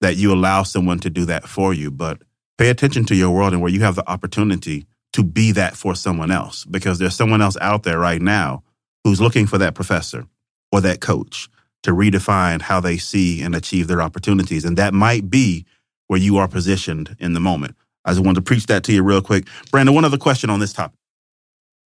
that 0.00 0.16
you 0.16 0.32
allow 0.32 0.62
someone 0.62 0.98
to 1.00 1.10
do 1.10 1.24
that 1.26 1.48
for 1.48 1.72
you, 1.72 1.90
but 1.90 2.22
pay 2.58 2.68
attention 2.68 3.04
to 3.06 3.14
your 3.14 3.30
world 3.30 3.52
and 3.52 3.62
where 3.62 3.72
you 3.72 3.80
have 3.80 3.96
the 3.96 4.08
opportunity 4.08 4.86
to 5.12 5.22
be 5.22 5.52
that 5.52 5.76
for 5.76 5.94
someone 5.94 6.30
else 6.30 6.64
because 6.64 6.98
there's 6.98 7.14
someone 7.14 7.40
else 7.40 7.56
out 7.60 7.84
there 7.84 7.98
right 7.98 8.20
now 8.20 8.62
who's 9.04 9.20
looking 9.20 9.46
for 9.46 9.58
that 9.58 9.74
professor 9.74 10.26
or 10.72 10.80
that 10.80 11.00
coach 11.00 11.48
to 11.84 11.92
redefine 11.92 12.60
how 12.60 12.80
they 12.80 12.96
see 12.96 13.42
and 13.42 13.54
achieve 13.54 13.86
their 13.86 14.02
opportunities. 14.02 14.64
And 14.64 14.76
that 14.76 14.92
might 14.94 15.30
be 15.30 15.66
where 16.08 16.18
you 16.18 16.38
are 16.38 16.48
positioned 16.48 17.16
in 17.20 17.34
the 17.34 17.40
moment. 17.40 17.76
I 18.04 18.10
just 18.10 18.24
wanted 18.24 18.36
to 18.36 18.42
preach 18.42 18.66
that 18.66 18.82
to 18.84 18.92
you 18.92 19.02
real 19.02 19.22
quick. 19.22 19.46
Brandon, 19.70 19.94
one 19.94 20.04
other 20.04 20.18
question 20.18 20.50
on 20.50 20.60
this 20.60 20.72
topic. 20.72 20.98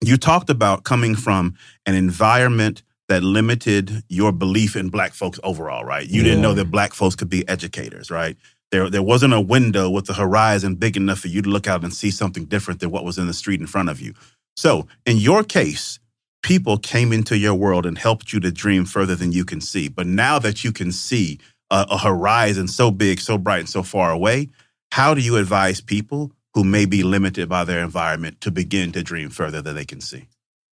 You 0.03 0.17
talked 0.17 0.51
about 0.51 0.85
coming 0.85 1.15
from 1.15 1.55
an 1.85 1.95
environment 1.95 2.83
that 3.09 3.23
limited 3.23 4.03
your 4.09 4.33
belief 4.33 4.75
in 4.77 4.89
black 4.89 5.15
folks 5.15 5.39
overall, 5.45 5.85
right? 5.85 6.09
You 6.09 6.23
didn't 6.23 6.43
know 6.43 6.55
that 6.55 6.71
black 6.71 6.93
folks 6.93 7.15
could 7.15 7.31
be 7.31 7.47
educators, 7.49 8.11
right? 8.11 8.37
There, 8.73 8.91
there 8.91 9.03
wasn't 9.03 9.33
a 9.33 9.41
window 9.41 9.89
with 9.89 10.07
the 10.07 10.15
horizon 10.15 10.75
big 10.75 10.97
enough 10.97 11.21
for 11.21 11.29
you 11.29 11.41
to 11.43 11.49
look 11.49 11.69
out 11.69 11.85
and 11.85 11.95
see 11.95 12.11
something 12.11 12.47
different 12.47 12.81
than 12.81 12.91
what 12.91 13.05
was 13.05 13.17
in 13.17 13.29
the 13.29 13.35
street 13.35 13.61
in 13.61 13.67
front 13.67 13.89
of 13.89 14.01
you. 14.01 14.15
So, 14.57 14.89
in 15.05 15.19
your 15.19 15.45
case, 15.45 16.01
people 16.43 16.79
came 16.79 17.13
into 17.13 17.39
your 17.39 17.55
world 17.55 17.87
and 17.87 17.97
helped 17.97 18.33
you 18.33 18.41
to 18.41 18.51
dream 18.51 18.85
further 18.85 19.15
than 19.15 19.33
you 19.33 19.45
can 19.45 19.61
see. 19.61 19.89
But 19.89 20.07
now 20.07 20.39
that 20.41 20.65
you 20.65 20.73
can 20.73 20.91
see 20.91 21.39
a, 21.71 21.87
a 21.91 21.99
horizon 21.99 22.67
so 22.67 22.91
big, 22.91 23.21
so 23.21 23.39
bright, 23.39 23.61
and 23.61 23.69
so 23.69 23.83
far 23.83 24.11
away, 24.11 24.49
how 24.91 25.15
do 25.15 25.21
you 25.21 25.37
advise 25.37 25.81
people 25.81 26.33
who 26.55 26.65
may 26.65 26.87
be 26.87 27.03
limited 27.03 27.49
by 27.49 27.65
their 27.65 27.85
environment 27.85 28.41
to 28.41 28.51
begin 28.51 28.91
to 28.93 29.03
dream 29.03 29.31
further 29.31 29.63
than 29.63 29.77
they 29.77 29.85
can 29.85 30.01
see? 30.01 30.27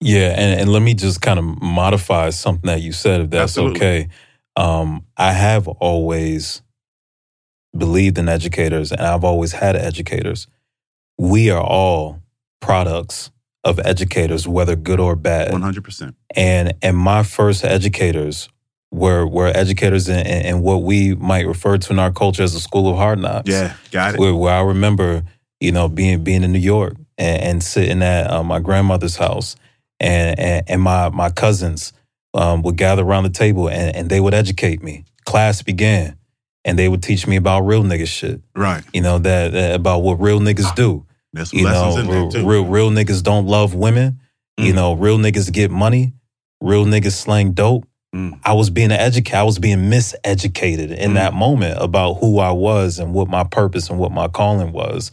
Yeah, 0.04 0.34
and, 0.36 0.60
and 0.60 0.70
let 0.70 0.82
me 0.82 0.92
just 0.92 1.22
kind 1.22 1.38
of 1.38 1.44
modify 1.62 2.28
something 2.28 2.66
that 2.66 2.82
you 2.82 2.92
said, 2.92 3.22
if 3.22 3.30
that's 3.30 3.56
Absolutely. 3.56 3.80
okay. 3.80 4.08
Um, 4.54 5.06
I 5.16 5.32
have 5.32 5.66
always 5.66 6.60
believed 7.74 8.18
in 8.18 8.28
educators, 8.28 8.92
and 8.92 9.00
I've 9.00 9.24
always 9.24 9.52
had 9.52 9.76
educators. 9.76 10.46
We 11.16 11.48
are 11.48 11.62
all 11.62 12.20
products 12.60 13.30
of 13.64 13.80
educators, 13.82 14.46
whether 14.46 14.76
good 14.76 15.00
or 15.00 15.16
bad. 15.16 15.52
100%. 15.52 16.14
And 16.36 16.74
and 16.82 16.98
my 16.98 17.22
first 17.22 17.64
educators 17.64 18.50
were 18.90 19.26
were 19.26 19.50
educators 19.54 20.06
in, 20.08 20.18
in, 20.26 20.46
in 20.46 20.60
what 20.60 20.82
we 20.82 21.14
might 21.14 21.46
refer 21.46 21.78
to 21.78 21.92
in 21.94 21.98
our 21.98 22.12
culture 22.12 22.42
as 22.42 22.54
a 22.54 22.60
school 22.60 22.90
of 22.90 22.98
hard 22.98 23.20
knocks. 23.20 23.48
Yeah, 23.48 23.74
got 23.90 24.14
it. 24.14 24.20
Where, 24.20 24.34
where 24.34 24.54
I 24.54 24.60
remember, 24.60 25.22
you 25.60 25.72
know, 25.72 25.88
being 25.88 26.22
being 26.22 26.42
in 26.42 26.52
New 26.52 26.58
York 26.58 26.96
and, 27.16 27.42
and 27.42 27.62
sitting 27.62 28.02
at 28.02 28.30
uh, 28.30 28.42
my 28.42 28.60
grandmother's 28.60 29.16
house, 29.16 29.56
and 30.00 30.38
and, 30.38 30.64
and 30.68 30.82
my 30.82 31.08
my 31.10 31.30
cousins 31.30 31.92
um, 32.34 32.62
would 32.62 32.76
gather 32.76 33.02
around 33.02 33.24
the 33.24 33.30
table 33.30 33.68
and, 33.68 33.94
and 33.96 34.10
they 34.10 34.20
would 34.20 34.34
educate 34.34 34.82
me. 34.82 35.04
Class 35.24 35.62
began, 35.62 36.16
and 36.64 36.78
they 36.78 36.88
would 36.88 37.02
teach 37.02 37.26
me 37.26 37.36
about 37.36 37.60
real 37.62 37.82
nigga 37.84 38.06
shit. 38.06 38.40
Right. 38.56 38.82
You 38.92 39.00
know 39.02 39.18
that, 39.18 39.52
that 39.52 39.74
about 39.74 40.02
what 40.02 40.20
real 40.20 40.40
niggas 40.40 40.74
do. 40.74 41.06
There's 41.32 41.52
You 41.52 41.64
know, 41.64 41.70
lessons 41.70 41.96
in 42.04 42.06
there 42.10 42.20
real, 42.20 42.30
too. 42.30 42.46
real 42.46 42.64
real 42.66 42.90
niggas 42.90 43.22
don't 43.22 43.46
love 43.46 43.74
women. 43.74 44.20
You 44.56 44.72
Mm. 44.72 44.76
know, 44.76 44.92
real 44.94 45.18
niggas 45.18 45.52
get 45.52 45.70
money. 45.70 46.12
Real 46.60 46.84
niggas 46.84 47.12
slang 47.12 47.52
dope. 47.52 47.86
Mm. 48.14 48.38
I 48.44 48.52
was 48.52 48.70
being 48.70 48.92
educated. 48.92 49.34
I 49.38 49.42
was 49.42 49.58
being 49.58 49.90
miseducated 49.90 50.96
in 50.96 51.12
Mm. 51.12 51.14
that 51.14 51.34
moment 51.34 51.78
about 51.80 52.14
who 52.14 52.38
I 52.38 52.52
was 52.52 52.98
and 53.00 53.12
what 53.14 53.28
my 53.28 53.42
purpose 53.44 53.90
and 53.90 53.98
what 53.98 54.12
my 54.12 54.28
calling 54.28 54.70
was. 54.72 55.10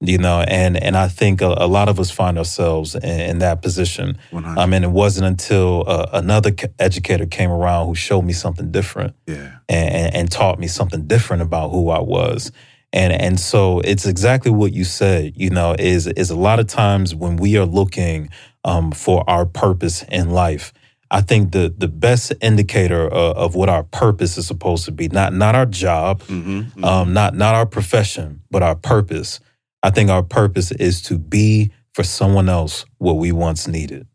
You 0.00 0.18
know, 0.18 0.40
and 0.40 0.76
and 0.76 0.96
I 0.96 1.08
think 1.08 1.40
a, 1.40 1.54
a 1.56 1.66
lot 1.66 1.88
of 1.88 1.98
us 1.98 2.10
find 2.10 2.36
ourselves 2.36 2.94
in, 2.94 3.20
in 3.20 3.38
that 3.38 3.62
position. 3.62 4.18
100. 4.30 4.60
I 4.60 4.66
mean, 4.66 4.84
it 4.84 4.90
wasn't 4.90 5.26
until 5.26 5.84
uh, 5.86 6.10
another 6.12 6.50
educator 6.78 7.26
came 7.26 7.50
around 7.50 7.86
who 7.86 7.94
showed 7.94 8.22
me 8.22 8.32
something 8.32 8.70
different 8.70 9.14
yeah. 9.26 9.52
and, 9.68 10.14
and, 10.14 10.30
taught 10.30 10.58
me 10.58 10.66
something 10.66 11.06
different 11.06 11.42
about 11.42 11.70
who 11.70 11.90
I 11.90 12.00
was. 12.00 12.52
And 12.92 13.12
and 13.12 13.40
so 13.40 13.80
it's 13.80 14.04
exactly 14.04 14.50
what 14.50 14.72
you 14.72 14.84
said. 14.84 15.32
You 15.36 15.50
know, 15.50 15.74
is 15.78 16.06
is 16.06 16.30
a 16.30 16.36
lot 16.36 16.60
of 16.60 16.66
times 16.66 17.14
when 17.14 17.36
we 17.36 17.56
are 17.56 17.66
looking 17.66 18.30
um, 18.64 18.92
for 18.92 19.28
our 19.28 19.46
purpose 19.46 20.02
in 20.04 20.30
life. 20.30 20.72
I 21.10 21.20
think 21.20 21.52
the 21.52 21.72
the 21.76 21.88
best 21.88 22.32
indicator 22.40 23.06
of, 23.06 23.36
of 23.36 23.54
what 23.54 23.68
our 23.68 23.84
purpose 23.84 24.36
is 24.36 24.46
supposed 24.46 24.84
to 24.86 24.92
be 24.92 25.08
not 25.08 25.32
not 25.32 25.54
our 25.54 25.66
job, 25.66 26.22
Mm-hmm. 26.24 26.84
um, 26.84 27.12
not 27.12 27.34
not 27.34 27.54
our 27.54 27.66
profession, 27.66 28.42
but 28.50 28.62
our 28.62 28.74
purpose. 28.74 29.40
I 29.84 29.90
think 29.90 30.10
our 30.10 30.22
purpose 30.24 30.72
is 30.72 31.00
to 31.02 31.18
be 31.18 31.70
for 31.92 32.02
someone 32.02 32.48
else 32.48 32.84
what 32.98 33.14
we 33.18 33.30
once 33.30 33.68
needed. 33.68 34.08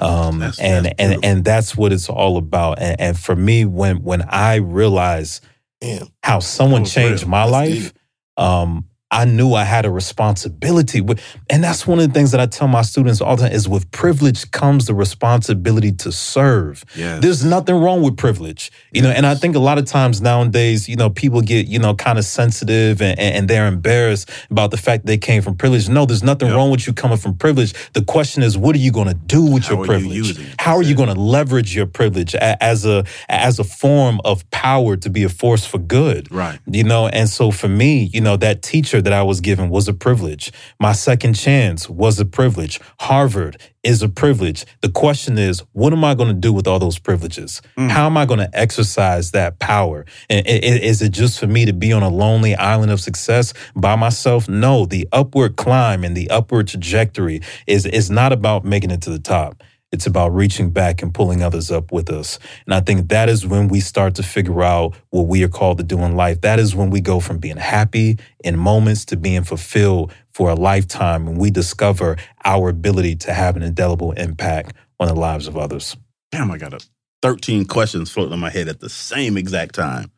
Um, 0.00 0.38
That's- 0.40 0.58
and 0.60 0.86
that's 0.86 0.94
and 0.98 1.24
and 1.24 1.44
that's 1.44 1.76
what 1.76 1.92
it's 1.92 2.08
all 2.08 2.36
about. 2.36 2.80
And, 2.80 3.00
and 3.00 3.18
for 3.18 3.36
me, 3.36 3.64
when 3.64 4.02
when 4.02 4.22
I 4.22 4.56
realized 4.56 5.44
Damn. 5.80 6.08
how 6.22 6.38
someone 6.40 6.84
changed 6.84 7.22
real. 7.24 7.30
my 7.30 7.40
That's 7.40 7.52
life, 7.52 7.92
um, 8.36 8.86
I 9.12 9.26
knew 9.26 9.52
I 9.52 9.64
had 9.64 9.84
a 9.84 9.90
responsibility. 9.90 11.06
And 11.50 11.62
that's 11.62 11.86
one 11.86 12.00
of 12.00 12.08
the 12.08 12.14
things 12.14 12.30
that 12.30 12.40
I 12.40 12.46
tell 12.46 12.66
my 12.66 12.80
students 12.80 13.20
all 13.20 13.36
the 13.36 13.42
time 13.42 13.52
is 13.52 13.68
with 13.68 13.90
privilege 13.90 14.50
comes 14.52 14.86
the 14.86 14.94
responsibility 14.94 15.92
to 15.92 16.10
serve. 16.10 16.82
Yes. 16.96 17.20
There's 17.20 17.44
nothing 17.44 17.74
wrong 17.74 18.02
with 18.02 18.16
privilege. 18.16 18.72
You 18.90 19.02
know, 19.02 19.10
and 19.10 19.26
I 19.26 19.34
think 19.34 19.54
a 19.54 19.58
lot 19.58 19.76
of 19.76 19.84
times 19.84 20.22
nowadays, 20.22 20.88
you 20.88 20.96
know, 20.96 21.10
people 21.10 21.42
get, 21.42 21.66
you 21.66 21.78
know, 21.78 21.94
kind 21.94 22.18
of 22.18 22.24
sensitive 22.24 23.02
and, 23.02 23.18
and 23.20 23.48
they're 23.48 23.66
embarrassed 23.66 24.30
about 24.50 24.70
the 24.70 24.78
fact 24.78 25.04
they 25.04 25.18
came 25.18 25.42
from 25.42 25.56
privilege. 25.56 25.90
No, 25.90 26.06
there's 26.06 26.22
nothing 26.22 26.50
wrong 26.50 26.70
with 26.70 26.86
you 26.86 26.94
coming 26.94 27.18
from 27.18 27.36
privilege. 27.36 27.74
The 27.92 28.02
question 28.02 28.42
is, 28.42 28.56
what 28.56 28.74
are 28.74 28.80
you 28.80 28.92
going 28.92 29.08
to 29.08 29.14
do 29.14 29.44
with 29.44 29.64
How 29.64 29.74
your 29.74 29.80
are 29.80 29.98
you 29.98 30.22
privilege? 30.22 30.54
How 30.58 30.76
are 30.76 30.82
you 30.82 30.94
going 30.94 31.14
to 31.14 31.20
leverage 31.20 31.76
your 31.76 31.86
privilege 31.86 32.34
as 32.34 32.86
a 32.86 33.04
as 33.28 33.58
a 33.58 33.64
form 33.64 34.22
of 34.24 34.50
power 34.50 34.96
to 34.96 35.10
be 35.10 35.22
a 35.24 35.28
force 35.28 35.66
for 35.66 35.78
good? 35.78 36.32
Right. 36.32 36.58
You 36.66 36.84
know, 36.84 37.08
and 37.08 37.28
so 37.28 37.50
for 37.50 37.68
me, 37.68 38.04
you 38.14 38.22
know, 38.22 38.38
that 38.38 38.62
teacher 38.62 39.01
that 39.02 39.12
I 39.12 39.22
was 39.22 39.40
given 39.40 39.70
was 39.70 39.88
a 39.88 39.94
privilege. 39.94 40.52
My 40.78 40.92
second 40.92 41.34
chance 41.34 41.88
was 41.88 42.18
a 42.20 42.24
privilege. 42.24 42.80
Harvard 43.00 43.60
is 43.82 44.02
a 44.02 44.08
privilege. 44.08 44.64
The 44.80 44.88
question 44.88 45.38
is, 45.38 45.62
what 45.72 45.92
am 45.92 46.04
I 46.04 46.14
going 46.14 46.28
to 46.28 46.34
do 46.34 46.52
with 46.52 46.66
all 46.66 46.78
those 46.78 46.98
privileges? 46.98 47.60
Mm. 47.76 47.90
How 47.90 48.06
am 48.06 48.16
I 48.16 48.26
going 48.26 48.40
to 48.40 48.50
exercise 48.52 49.32
that 49.32 49.58
power? 49.58 50.06
And 50.30 50.46
is 50.46 51.02
it 51.02 51.10
just 51.10 51.40
for 51.40 51.46
me 51.46 51.64
to 51.64 51.72
be 51.72 51.92
on 51.92 52.02
a 52.02 52.08
lonely 52.08 52.54
island 52.54 52.92
of 52.92 53.00
success 53.00 53.52
by 53.74 53.96
myself? 53.96 54.48
No, 54.48 54.86
the 54.86 55.08
upward 55.12 55.56
climb 55.56 56.04
and 56.04 56.16
the 56.16 56.30
upward 56.30 56.68
trajectory 56.68 57.40
is 57.66 57.86
is 57.86 58.10
not 58.10 58.32
about 58.32 58.64
making 58.64 58.90
it 58.90 59.02
to 59.02 59.10
the 59.10 59.18
top. 59.18 59.62
It's 59.92 60.06
about 60.06 60.30
reaching 60.34 60.70
back 60.70 61.02
and 61.02 61.12
pulling 61.12 61.42
others 61.42 61.70
up 61.70 61.92
with 61.92 62.10
us. 62.10 62.38
And 62.64 62.74
I 62.74 62.80
think 62.80 63.10
that 63.10 63.28
is 63.28 63.46
when 63.46 63.68
we 63.68 63.80
start 63.80 64.14
to 64.16 64.22
figure 64.22 64.62
out 64.62 64.94
what 65.10 65.26
we 65.28 65.44
are 65.44 65.48
called 65.48 65.78
to 65.78 65.84
do 65.84 65.98
in 66.00 66.16
life. 66.16 66.40
That 66.40 66.58
is 66.58 66.74
when 66.74 66.90
we 66.90 67.02
go 67.02 67.20
from 67.20 67.38
being 67.38 67.58
happy 67.58 68.18
in 68.42 68.58
moments 68.58 69.04
to 69.06 69.16
being 69.18 69.44
fulfilled 69.44 70.12
for 70.32 70.50
a 70.50 70.54
lifetime 70.54 71.28
and 71.28 71.36
we 71.38 71.50
discover 71.50 72.16
our 72.44 72.70
ability 72.70 73.16
to 73.16 73.34
have 73.34 73.54
an 73.54 73.62
indelible 73.62 74.12
impact 74.12 74.74
on 74.98 75.08
the 75.08 75.14
lives 75.14 75.46
of 75.46 75.58
others. 75.58 75.96
Damn, 76.32 76.50
I 76.50 76.56
got 76.56 76.72
a 76.72 76.80
13 77.20 77.66
questions 77.66 78.10
floating 78.10 78.32
in 78.32 78.40
my 78.40 78.50
head 78.50 78.68
at 78.68 78.80
the 78.80 78.88
same 78.88 79.36
exact 79.36 79.74
time. 79.74 80.10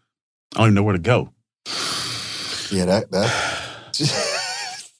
I 0.54 0.58
don't 0.58 0.66
even 0.68 0.74
know 0.74 0.82
where 0.84 0.92
to 0.92 1.00
go. 1.00 1.32
Yeah, 2.70 2.84
that 2.86 3.10
that 3.10 3.90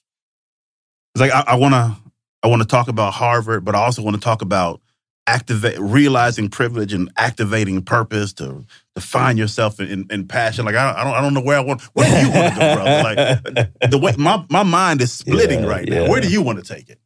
It's 1.15 1.21
like 1.21 1.31
I, 1.31 1.43
I 1.47 1.55
wanna 1.55 1.97
I 2.45 2.47
wanna 2.47 2.65
talk 2.65 2.87
about 2.87 3.13
Harvard, 3.13 3.65
but 3.65 3.75
I 3.75 3.79
also 3.79 4.01
want 4.03 4.15
to 4.15 4.21
talk 4.21 4.41
about 4.41 4.79
activate 5.27 5.79
realizing 5.79 6.49
privilege 6.49 6.93
and 6.93 7.11
activating 7.17 7.81
purpose 7.81 8.31
to 8.33 8.63
to 8.95 9.01
find 9.01 9.39
yourself 9.39 9.79
in, 9.79 10.05
in, 10.11 10.27
passion. 10.27 10.63
Like 10.65 10.75
I, 10.75 10.85
don't- 10.85 10.97
I 10.99 11.03
don't 11.03 11.13
I 11.15 11.21
don't 11.21 11.33
know 11.33 11.41
where 11.41 11.57
I 11.57 11.61
want 11.61 11.81
where 11.93 12.05
do 12.07 12.27
you 12.27 12.31
want 12.31 12.53
to 12.53 12.59
go, 12.59 12.75
brother? 12.75 13.03
Like 13.03 13.89
the 13.91 13.97
way 13.97 14.13
my, 14.17 14.45
my 14.49 14.61
mind 14.63 15.01
is 15.01 15.11
splitting 15.11 15.61
Yeah, 15.63 15.65
right 15.69 15.89
now. 15.89 16.03
yeah. 16.03 16.09
Where 16.09 16.21
do 16.21 16.29
you 16.29 16.43
want 16.43 16.63
to 16.63 16.73
take 16.75 16.89
it? 16.89 16.99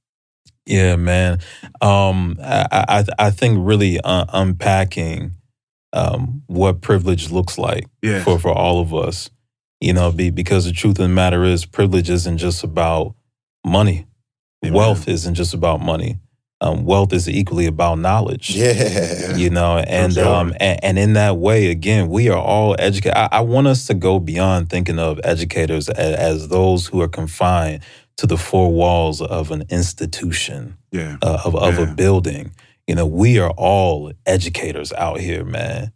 Yeah, 0.66 0.98
man. 0.98 1.40
Um, 1.82 2.38
I, 2.44 2.66
I 2.90 3.06
I 3.28 3.32
think 3.32 3.58
really 3.62 4.00
uh, 4.02 4.26
unpacking 4.34 5.32
um, 5.94 6.44
what 6.48 6.82
privilege 6.82 7.32
looks 7.32 7.58
like 7.58 7.86
Yeah. 8.04 8.24
for 8.24 8.38
for 8.38 8.52
all 8.52 8.82
of 8.82 8.94
us. 8.94 9.30
You 9.82 9.94
know, 9.94 10.12
be, 10.12 10.30
because 10.30 10.66
the 10.66 10.74
truth 10.74 11.00
of 11.00 11.04
the 11.04 11.08
matter 11.08 11.46
is, 11.46 11.66
privilege 11.66 12.10
isn't 12.10 12.38
just 12.38 12.66
about 12.66 13.16
money. 13.66 14.06
Wealth 14.64 15.07
isn't 15.07 15.36
just 15.36 15.53
about 15.53 15.82
money. 15.82 16.20
Um, 16.62 16.84
wealth 16.84 17.14
is 17.14 17.30
equally 17.30 17.68
about 17.68 17.99
knowledge. 17.99 18.49
Yeah. 18.49 19.36
You 19.38 19.49
know, 19.49 19.78
and 19.78 20.14
sure. 20.14 20.26
um, 20.28 20.53
and, 20.60 20.84
and 20.84 20.99
in 20.99 21.14
that 21.14 21.38
way, 21.38 21.68
again, 21.72 22.10
we 22.10 22.28
are 22.30 22.38
all 22.38 22.76
educated. 22.78 23.16
I, 23.18 23.30
I 23.32 23.41
want 23.41 23.68
us 23.68 23.88
to 23.88 23.93
go 23.93 24.20
beyond 24.20 24.70
thinking 24.70 24.99
of 24.99 25.22
educators 25.24 25.88
as, 25.88 26.16
as 26.16 26.47
those 26.49 26.88
who 26.88 27.01
are 27.01 27.07
confined 27.07 27.82
to 28.18 28.28
the 28.28 28.38
four 28.38 28.74
walls 28.74 29.22
of 29.22 29.51
an 29.51 29.64
institution 29.70 30.78
Yeah. 30.91 31.18
uh, 31.22 31.39
of, 31.45 31.55
of 31.55 31.78
Yeah. 31.80 31.91
a 31.91 31.95
building. 31.95 32.51
You 32.88 32.95
know, 32.95 33.05
we 33.05 33.39
are 33.39 33.51
all 33.51 34.12
educators 34.26 34.91
out 34.91 35.22
here, 35.22 35.45
man, 35.45 35.93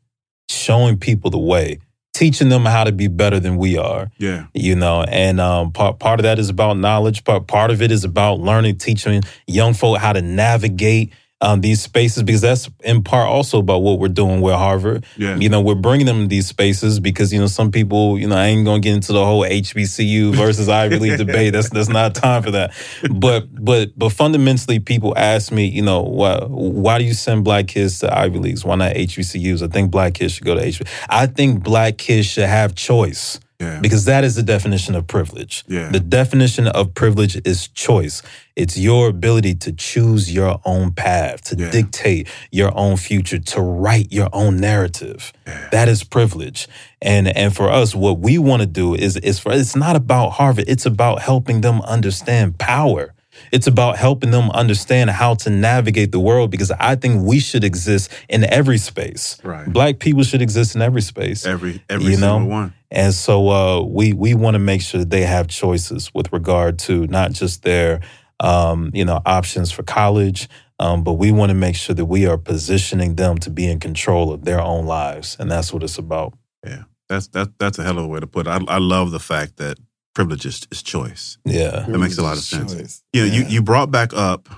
showing 0.49 0.97
people 0.97 1.29
the 1.31 1.37
way, 1.39 1.79
teaching 2.23 2.47
them 2.47 2.63
how 2.63 2.85
to 2.85 2.93
be 2.93 3.09
better 3.09 3.37
than 3.37 3.57
we 3.57 3.77
are. 3.77 4.09
Yeah. 4.17 4.45
You 4.53 4.77
know, 4.77 5.03
and 5.03 5.41
um, 5.41 5.73
part 5.73 5.99
part 5.99 6.21
of 6.21 6.23
that 6.23 6.39
is 6.39 6.47
about 6.47 6.77
knowledge. 6.77 7.25
Part 7.25 7.47
part 7.47 7.69
of 7.69 7.81
it 7.81 7.91
is 7.91 8.05
about 8.05 8.39
learning, 8.39 8.77
teaching 8.77 9.23
young 9.45 9.73
folk 9.73 9.97
how 9.97 10.13
to 10.13 10.21
navigate 10.21 11.11
um, 11.43 11.59
these 11.59 11.81
spaces 11.81 12.23
because 12.23 12.39
that's 12.39 12.69
in 12.85 13.03
part 13.03 13.27
also 13.27 13.59
about 13.59 13.79
what 13.79 13.99
we're 13.99 14.07
doing 14.07 14.39
with 14.39 14.55
Harvard. 14.55 15.05
Yeah. 15.17 15.35
You 15.35 15.49
know, 15.49 15.59
we're 15.59 15.75
bringing 15.75 16.05
them 16.05 16.21
to 16.21 16.27
these 16.27 16.47
spaces 16.47 17.01
because 17.01 17.33
you 17.33 17.39
know 17.39 17.47
some 17.47 17.69
people, 17.69 18.17
you 18.17 18.27
know, 18.27 18.37
I 18.37 18.45
ain't 18.45 18.63
gonna 18.63 18.79
get 18.79 18.93
into 18.93 19.11
the 19.11 19.25
whole 19.25 19.43
HBCU 19.43 20.33
versus 20.35 20.69
Ivy 20.69 20.99
League 20.99 21.17
debate. 21.17 21.51
That's 21.51 21.69
that's 21.69 21.89
not 21.89 22.15
time 22.15 22.43
for 22.43 22.51
that. 22.51 22.71
But 23.13 23.53
but 23.53 23.91
but 23.99 24.11
fundamentally, 24.13 24.79
people 24.79 25.13
ask 25.17 25.51
me, 25.51 25.65
you 25.65 25.81
know, 25.81 26.01
why 26.01 26.39
why 26.45 26.97
do 26.97 27.03
you 27.03 27.13
send 27.13 27.43
black 27.43 27.67
kids 27.67 27.99
to 27.99 28.17
Ivy 28.17 28.39
Leagues? 28.39 28.63
Why 28.63 28.75
not 28.75 28.95
HBCUs? 28.95 29.61
I 29.61 29.67
think 29.67 29.91
black 29.91 30.13
kids 30.13 30.33
should 30.33 30.45
go 30.45 30.55
to 30.55 30.61
HBCUs. 30.61 30.87
I 31.09 31.27
think 31.27 31.61
black 31.61 31.97
kids 31.97 32.25
should 32.25 32.47
have 32.47 32.73
choice. 32.73 33.39
Yeah. 33.63 33.79
Because 33.79 34.05
that 34.05 34.23
is 34.23 34.35
the 34.35 34.43
definition 34.43 34.95
of 34.95 35.07
privilege. 35.07 35.63
Yeah. 35.67 35.89
The 35.89 35.99
definition 35.99 36.67
of 36.67 36.93
privilege 36.93 37.39
is 37.45 37.67
choice. 37.69 38.21
It's 38.55 38.77
your 38.77 39.07
ability 39.07 39.55
to 39.55 39.71
choose 39.73 40.31
your 40.31 40.59
own 40.65 40.91
path, 40.91 41.43
to 41.45 41.55
dictate 41.55 42.27
your 42.51 42.71
own 42.77 42.97
future, 42.97 43.39
to 43.39 43.61
write 43.61 44.11
your 44.11 44.29
own 44.31 44.57
narrative. 44.57 45.33
That 45.71 45.89
is 45.89 46.03
privilege. 46.03 46.67
And 47.01 47.27
and 47.27 47.55
for 47.55 47.69
us, 47.69 47.95
what 47.95 48.19
we 48.19 48.37
want 48.37 48.61
to 48.61 48.67
do 48.67 48.95
is 48.95 49.17
is 49.17 49.39
for 49.39 49.51
it's 49.51 49.75
not 49.75 49.95
about 49.95 50.31
Harvard. 50.31 50.65
It's 50.67 50.85
about 50.85 51.21
helping 51.21 51.61
them 51.61 51.81
understand 51.81 52.57
power. 52.59 53.13
It's 53.53 53.67
about 53.67 53.97
helping 53.97 54.31
them 54.31 54.49
understand 54.49 55.11
how 55.11 55.35
to 55.35 55.51
navigate 55.51 56.11
the 56.11 56.19
world 56.19 56.49
because 56.49 56.71
I 56.71 56.95
think 56.95 57.23
we 57.23 57.39
should 57.39 57.63
exist 57.63 58.11
in 58.27 58.43
every 58.43 58.79
space. 58.79 59.37
Right. 59.43 59.71
Black 59.71 59.99
people 59.99 60.23
should 60.23 60.41
exist 60.41 60.73
in 60.73 60.81
every 60.81 61.01
space. 61.01 61.45
Every 61.45 61.83
every 61.87 62.15
single 62.15 62.47
one. 62.47 62.73
And 62.89 63.13
so 63.13 63.49
uh, 63.49 63.81
we 63.83 64.11
we 64.13 64.33
want 64.33 64.55
to 64.55 64.59
make 64.59 64.81
sure 64.81 64.99
that 64.99 65.11
they 65.11 65.21
have 65.21 65.47
choices 65.49 66.11
with 66.15 66.33
regard 66.33 66.79
to 66.79 67.05
not 67.05 67.31
just 67.31 67.61
their 67.61 68.01
um, 68.39 68.89
you 68.91 69.05
know 69.05 69.21
options 69.23 69.71
for 69.71 69.83
college, 69.83 70.49
um, 70.79 71.03
but 71.03 71.13
we 71.13 71.31
want 71.31 71.51
to 71.51 71.55
make 71.55 71.75
sure 71.75 71.93
that 71.93 72.05
we 72.05 72.25
are 72.25 72.39
positioning 72.39 73.15
them 73.17 73.37
to 73.37 73.51
be 73.51 73.69
in 73.69 73.79
control 73.79 74.33
of 74.33 74.45
their 74.45 74.61
own 74.61 74.87
lives, 74.87 75.37
and 75.39 75.51
that's 75.51 75.71
what 75.71 75.83
it's 75.83 75.99
about. 75.99 76.33
Yeah. 76.65 76.85
That's 77.07 77.27
that 77.27 77.59
that's 77.59 77.77
a 77.77 77.83
hell 77.83 77.99
of 77.99 78.05
a 78.05 78.07
way 78.07 78.19
to 78.19 78.27
put 78.27 78.47
it. 78.47 78.49
I, 78.49 78.59
I 78.67 78.77
love 78.79 79.11
the 79.11 79.19
fact 79.19 79.57
that 79.57 79.77
privilege 80.13 80.45
is, 80.45 80.67
is 80.71 80.81
choice. 80.83 81.37
Yeah. 81.45 81.85
That 81.87 81.97
makes 81.99 82.17
a 82.17 82.23
lot 82.23 82.37
of 82.37 82.43
sense. 82.43 82.73
choice. 82.73 83.03
You 83.13 83.25
know, 83.25 83.33
you, 83.33 83.43
you 83.45 83.61
brought 83.61 83.91
back 83.91 84.13
up 84.13 84.49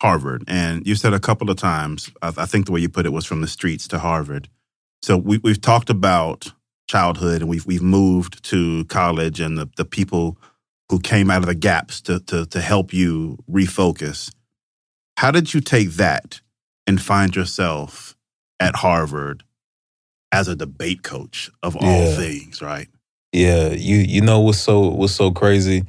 Harvard, 0.00 0.44
and 0.48 0.86
you 0.86 0.94
said 0.94 1.12
a 1.14 1.20
couple 1.20 1.50
of 1.50 1.56
times. 1.56 2.10
I, 2.22 2.28
I 2.36 2.46
think 2.46 2.66
the 2.66 2.72
way 2.72 2.80
you 2.80 2.88
put 2.88 3.06
it 3.06 3.12
was 3.12 3.24
from 3.24 3.40
the 3.40 3.48
streets 3.48 3.86
to 3.88 3.98
Harvard. 3.98 4.48
So 5.02 5.16
we, 5.16 5.38
we've 5.38 5.60
talked 5.60 5.90
about 5.90 6.52
childhood, 6.88 7.40
and 7.42 7.48
we've 7.50 7.66
we've 7.66 7.82
moved 7.82 8.42
to 8.44 8.84
college, 8.86 9.40
and 9.40 9.56
the, 9.58 9.68
the 9.76 9.84
people 9.84 10.36
who 10.90 10.98
came 11.00 11.30
out 11.30 11.38
of 11.42 11.46
the 11.46 11.54
gaps 11.54 12.00
to, 12.02 12.20
to 12.20 12.44
to 12.46 12.60
help 12.60 12.92
you 12.92 13.38
refocus. 13.50 14.32
How 15.16 15.30
did 15.30 15.54
you 15.54 15.60
take 15.60 15.90
that 15.92 16.40
and 16.86 17.00
find 17.00 17.34
yourself 17.36 18.16
at 18.60 18.76
Harvard 18.76 19.44
as 20.32 20.48
a 20.48 20.56
debate 20.56 21.02
coach 21.02 21.50
of 21.62 21.76
all 21.76 21.82
Yeah. 21.82 22.16
things? 22.16 22.60
Right. 22.60 22.88
Yeah, 23.34 23.70
you 23.70 23.96
you 23.96 24.20
know 24.20 24.40
what's 24.40 24.58
so 24.58 24.88
what's 24.90 25.12
so 25.12 25.32
crazy. 25.32 25.84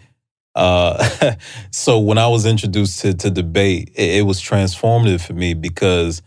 Uh, 0.56 1.36
so 1.72 2.00
when 2.00 2.18
I 2.18 2.28
was 2.28 2.48
introduced 2.48 3.02
to 3.02 3.14
to 3.14 3.30
debate, 3.30 3.92
it, 3.96 4.16
it 4.18 4.22
was 4.24 4.42
transformative 4.42 5.26
for 5.26 5.34
me 5.34 5.54
because 5.54 6.24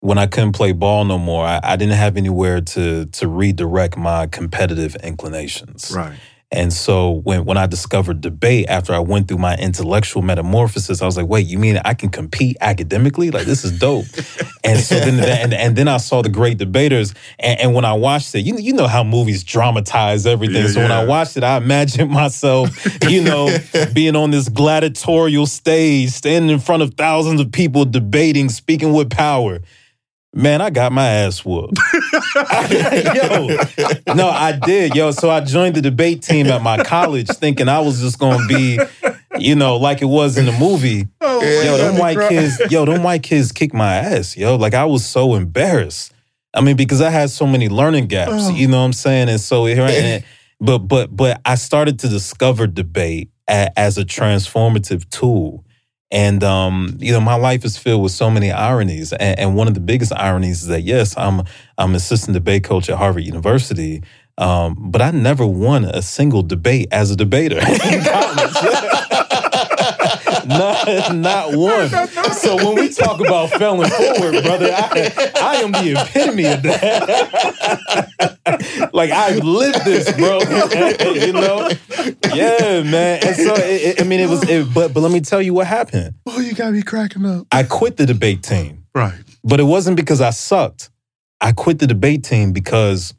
when 0.00 0.18
I 0.18 0.26
couldn't 0.26 0.52
play 0.52 0.72
ball 0.72 1.06
no 1.06 1.16
more, 1.16 1.46
I, 1.46 1.60
I 1.62 1.76
didn't 1.76 1.94
have 1.94 2.18
anywhere 2.18 2.60
to 2.60 3.06
to 3.06 3.26
redirect 3.26 3.96
my 3.96 4.26
competitive 4.26 4.96
inclinations. 4.96 5.90
Right. 5.96 6.18
And 6.54 6.72
so 6.72 7.10
when 7.24 7.44
when 7.44 7.56
I 7.56 7.66
discovered 7.66 8.20
debate 8.20 8.66
after 8.68 8.94
I 8.94 9.00
went 9.00 9.26
through 9.26 9.38
my 9.38 9.56
intellectual 9.56 10.22
metamorphosis, 10.22 11.02
I 11.02 11.06
was 11.06 11.16
like, 11.16 11.26
wait, 11.26 11.46
you 11.46 11.58
mean 11.58 11.80
I 11.84 11.94
can 11.94 12.10
compete 12.10 12.56
academically? 12.60 13.32
Like 13.32 13.44
this 13.44 13.64
is 13.64 13.76
dope. 13.76 14.06
and 14.64 14.78
so 14.78 14.94
then 15.00 15.18
and, 15.18 15.52
and 15.52 15.74
then 15.76 15.88
I 15.88 15.96
saw 15.96 16.22
the 16.22 16.28
great 16.28 16.58
debaters, 16.58 17.12
and, 17.40 17.60
and 17.60 17.74
when 17.74 17.84
I 17.84 17.94
watched 17.94 18.34
it, 18.36 18.40
you 18.40 18.56
you 18.56 18.72
know 18.72 18.86
how 18.86 19.02
movies 19.02 19.42
dramatize 19.42 20.26
everything. 20.26 20.62
Yeah, 20.62 20.68
so 20.68 20.80
when 20.80 20.92
I 20.92 21.04
watched 21.04 21.36
it, 21.36 21.42
I 21.42 21.56
imagined 21.56 22.10
myself, 22.10 22.70
you 23.08 23.22
know, 23.22 23.56
being 23.92 24.14
on 24.14 24.30
this 24.30 24.48
gladiatorial 24.48 25.46
stage, 25.46 26.10
standing 26.10 26.50
in 26.50 26.60
front 26.60 26.84
of 26.84 26.94
thousands 26.94 27.40
of 27.40 27.50
people 27.50 27.84
debating, 27.84 28.48
speaking 28.48 28.92
with 28.92 29.10
power. 29.10 29.60
Man, 30.34 30.60
I 30.60 30.70
got 30.70 30.90
my 30.92 31.06
ass 31.06 31.44
whooped. 31.44 31.78
yo, 32.34 33.46
no, 34.14 34.28
I 34.28 34.58
did, 34.64 34.94
yo. 34.96 35.10
So 35.12 35.30
I 35.30 35.40
joined 35.40 35.76
the 35.76 35.80
debate 35.82 36.22
team 36.22 36.46
at 36.48 36.62
my 36.62 36.82
college, 36.82 37.28
thinking 37.28 37.68
I 37.68 37.80
was 37.80 38.00
just 38.00 38.18
gonna 38.18 38.44
be, 38.46 38.78
you 39.38 39.54
know, 39.54 39.76
like 39.76 40.02
it 40.02 40.06
was 40.06 40.36
in 40.36 40.46
the 40.46 40.52
movie. 40.58 41.08
Oh, 41.26 41.40
yo, 41.42 41.76
them 41.78 41.98
white 41.98 42.28
kids, 42.28 42.60
yo, 42.70 42.84
them 42.84 43.02
white 43.02 43.22
kids 43.22 43.50
kicked 43.50 43.74
my 43.74 43.94
ass, 43.96 44.36
yo. 44.36 44.56
Like 44.56 44.74
I 44.74 44.84
was 44.84 45.04
so 45.06 45.34
embarrassed. 45.34 46.12
I 46.54 46.60
mean, 46.60 46.76
because 46.76 47.00
I 47.00 47.10
had 47.10 47.30
so 47.30 47.46
many 47.46 47.68
learning 47.68 48.06
gaps, 48.06 48.32
Oh. 48.34 48.50
you 48.50 48.68
know 48.68 48.78
what 48.78 48.84
I'm 48.84 48.92
saying? 48.92 49.28
And 49.28 49.40
so 49.40 49.64
here, 49.66 49.82
and, 49.88 50.24
But 50.60 50.78
but 50.80 51.14
but 51.14 51.40
I 51.44 51.56
started 51.56 51.98
to 52.00 52.08
discover 52.08 52.66
debate 52.66 53.30
as 53.48 53.98
a 53.98 54.04
transformative 54.04 55.08
tool. 55.10 55.63
And 56.14 56.44
um, 56.44 56.96
you 57.00 57.10
know, 57.10 57.20
my 57.20 57.34
life 57.34 57.64
is 57.64 57.76
filled 57.76 58.04
with 58.04 58.12
so 58.12 58.30
many 58.30 58.52
ironies. 58.52 59.12
And, 59.12 59.36
and 59.36 59.56
one 59.56 59.66
of 59.66 59.74
the 59.74 59.80
biggest 59.80 60.12
ironies 60.12 60.62
is 60.62 60.68
that 60.68 60.82
yes, 60.82 61.18
I'm 61.18 61.42
I'm 61.76 61.96
assistant 61.96 62.34
debate 62.34 62.62
coach 62.62 62.88
at 62.88 62.96
Harvard 62.96 63.24
University, 63.24 64.04
um, 64.38 64.76
but 64.78 65.02
I 65.02 65.10
never 65.10 65.44
won 65.44 65.84
a 65.84 66.02
single 66.02 66.44
debate 66.44 66.86
as 66.92 67.10
a 67.10 67.16
debater. 67.16 67.60
not, 70.46 71.14
not 71.14 71.54
one. 71.56 71.88
So 72.34 72.56
when 72.56 72.74
we 72.74 72.88
talk 72.90 73.20
about 73.20 73.50
failing 73.50 73.90
forward, 73.90 74.42
brother, 74.42 74.70
I, 74.72 75.32
I 75.40 75.56
am 75.56 75.72
the 75.72 75.92
epitome 76.00 76.44
of 76.46 76.62
that. 76.62 78.90
like 78.92 79.10
I've 79.10 79.42
lived 79.44 79.84
this, 79.84 80.10
bro. 80.16 80.38
you 81.12 81.32
know? 81.32 81.68
Yeah, 82.34 82.82
man. 82.82 83.20
And 83.26 83.36
so 83.36 83.54
it, 83.54 83.98
it- 83.98 84.00
I 84.00 84.04
mean, 84.04 84.20
it 84.20 84.28
was. 84.28 84.48
It, 84.48 84.72
but 84.74 84.92
but 84.92 85.00
let 85.00 85.12
me 85.12 85.20
tell 85.20 85.40
you 85.40 85.54
what 85.54 85.66
happened. 85.66 86.14
Oh, 86.26 86.40
you 86.40 86.54
got 86.54 86.72
me 86.72 86.82
cracking 86.82 87.24
up. 87.24 87.46
I 87.52 87.62
quit 87.62 87.96
the 87.96 88.06
debate 88.06 88.42
team. 88.42 88.84
Right. 88.94 89.14
But 89.42 89.60
it 89.60 89.64
wasn't 89.64 89.96
because 89.96 90.20
I 90.20 90.30
sucked. 90.30 90.90
I 91.40 91.52
quit 91.52 91.78
the 91.78 91.86
debate 91.86 92.24
team 92.24 92.52
because 92.52 93.14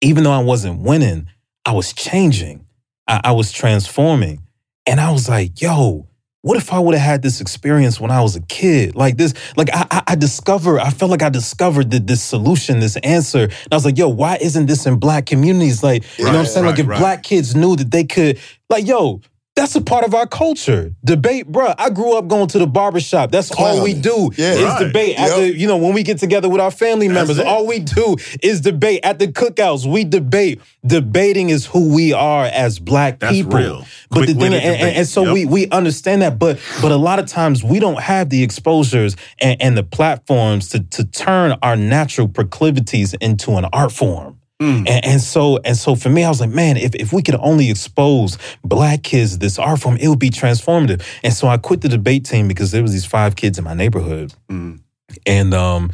even 0.00 0.24
though 0.24 0.32
I 0.32 0.42
wasn't 0.42 0.80
winning, 0.80 1.28
I 1.64 1.72
was 1.72 1.92
changing. 1.92 2.66
I, 3.08 3.20
I 3.24 3.32
was 3.32 3.52
transforming. 3.52 4.42
And 4.86 5.00
I 5.00 5.10
was 5.10 5.28
like, 5.28 5.60
yo, 5.60 6.06
what 6.42 6.56
if 6.56 6.72
I 6.72 6.78
would 6.78 6.94
have 6.94 7.04
had 7.04 7.22
this 7.22 7.40
experience 7.40 8.00
when 8.00 8.10
I 8.12 8.20
was 8.22 8.36
a 8.36 8.40
kid? 8.40 8.94
Like 8.94 9.16
this, 9.16 9.34
like 9.56 9.68
I, 9.74 9.86
I, 9.90 10.02
I 10.08 10.14
discovered, 10.14 10.78
I 10.78 10.90
felt 10.90 11.10
like 11.10 11.22
I 11.22 11.28
discovered 11.28 11.90
the, 11.90 11.98
this 11.98 12.22
solution, 12.22 12.78
this 12.78 12.96
answer. 12.98 13.44
And 13.44 13.68
I 13.72 13.74
was 13.74 13.84
like, 13.84 13.98
yo, 13.98 14.08
why 14.08 14.38
isn't 14.40 14.66
this 14.66 14.86
in 14.86 14.98
black 14.98 15.26
communities? 15.26 15.82
Like, 15.82 16.04
you 16.18 16.24
know 16.24 16.30
what 16.30 16.36
I'm 16.36 16.42
Right, 16.42 16.48
saying? 16.48 16.66
like 16.66 16.78
if 16.78 16.86
right. 16.86 16.98
black 17.00 17.22
kids 17.24 17.56
knew 17.56 17.74
that 17.74 17.90
they 17.90 18.04
could, 18.04 18.38
like, 18.70 18.86
yo, 18.86 19.22
that's 19.56 19.74
a 19.74 19.80
part 19.80 20.04
of 20.04 20.14
our 20.14 20.26
culture. 20.26 20.92
Debate, 21.02 21.50
bruh. 21.50 21.74
I 21.78 21.88
grew 21.88 22.16
up 22.16 22.28
going 22.28 22.46
to 22.48 22.58
the 22.58 22.66
barbershop. 22.66 23.30
That's 23.32 23.50
all 23.52 23.82
we 23.82 23.94
do 23.94 24.30
Yeah. 24.36 24.52
is 24.52 24.62
Right. 24.62 24.78
debate. 24.86 25.08
Yep. 25.18 25.18
After, 25.30 25.46
you 25.46 25.66
know, 25.66 25.78
when 25.78 25.94
we 25.94 26.02
get 26.02 26.18
together 26.18 26.48
with 26.48 26.60
our 26.60 26.70
family 26.70 27.08
members, 27.08 27.38
all 27.40 27.66
we 27.66 27.78
do 27.78 28.16
is 28.42 28.60
debate. 28.60 29.00
At 29.02 29.18
the 29.18 29.28
cookouts, 29.28 29.86
we 29.86 30.04
debate. 30.04 30.60
Debating 30.86 31.48
is 31.48 31.64
who 31.66 31.88
we 31.88 32.12
are 32.12 32.44
as 32.44 32.78
black 32.78 33.18
That's 33.18 33.32
people. 33.32 33.58
real. 33.58 33.86
But 34.10 34.26
the 34.26 34.34
thing, 34.34 34.52
and, 34.52 34.62
and- 34.62 34.96
and 34.98 35.08
so 35.08 35.24
Yep. 35.24 35.32
we 35.32 35.44
we 35.46 35.68
understand 35.70 36.20
that, 36.22 36.38
but 36.38 36.58
but 36.82 36.92
a 36.92 36.96
lot 36.96 37.18
of 37.18 37.26
times 37.26 37.64
we 37.64 37.80
don't 37.80 38.00
have 38.00 38.28
the 38.28 38.42
exposures 38.42 39.16
and, 39.40 39.60
and 39.60 39.76
the 39.76 39.82
platforms 39.82 40.68
to 40.68 40.80
to 40.80 41.04
turn 41.04 41.56
our 41.62 41.76
natural 41.76 42.28
proclivities 42.28 43.14
into 43.14 43.52
an 43.56 43.64
art 43.72 43.90
form. 43.90 44.36
Mm. 44.60 44.88
And, 44.88 45.04
and 45.04 45.20
so 45.20 45.58
and 45.64 45.76
so 45.76 45.94
for 45.94 46.08
me, 46.08 46.24
I 46.24 46.28
was 46.30 46.40
like, 46.40 46.50
man, 46.50 46.78
if, 46.78 46.94
if 46.94 47.12
we 47.12 47.22
could 47.22 47.36
only 47.40 47.68
expose 47.70 48.38
black 48.64 49.02
kids 49.02 49.32
to 49.32 49.38
this 49.38 49.58
art 49.58 49.80
form, 49.80 49.96
it 49.98 50.08
would 50.08 50.18
be 50.18 50.30
transformative. 50.30 51.02
And 51.22 51.32
so 51.32 51.46
I 51.48 51.58
quit 51.58 51.82
the 51.82 51.88
debate 51.90 52.24
team 52.24 52.48
because 52.48 52.70
there 52.70 52.82
was 52.82 52.92
these 52.92 53.04
five 53.04 53.36
kids 53.36 53.58
in 53.58 53.64
my 53.64 53.74
neighborhood, 53.74 54.32
Mm. 54.48 54.80
and 55.26 55.52
um, 55.52 55.90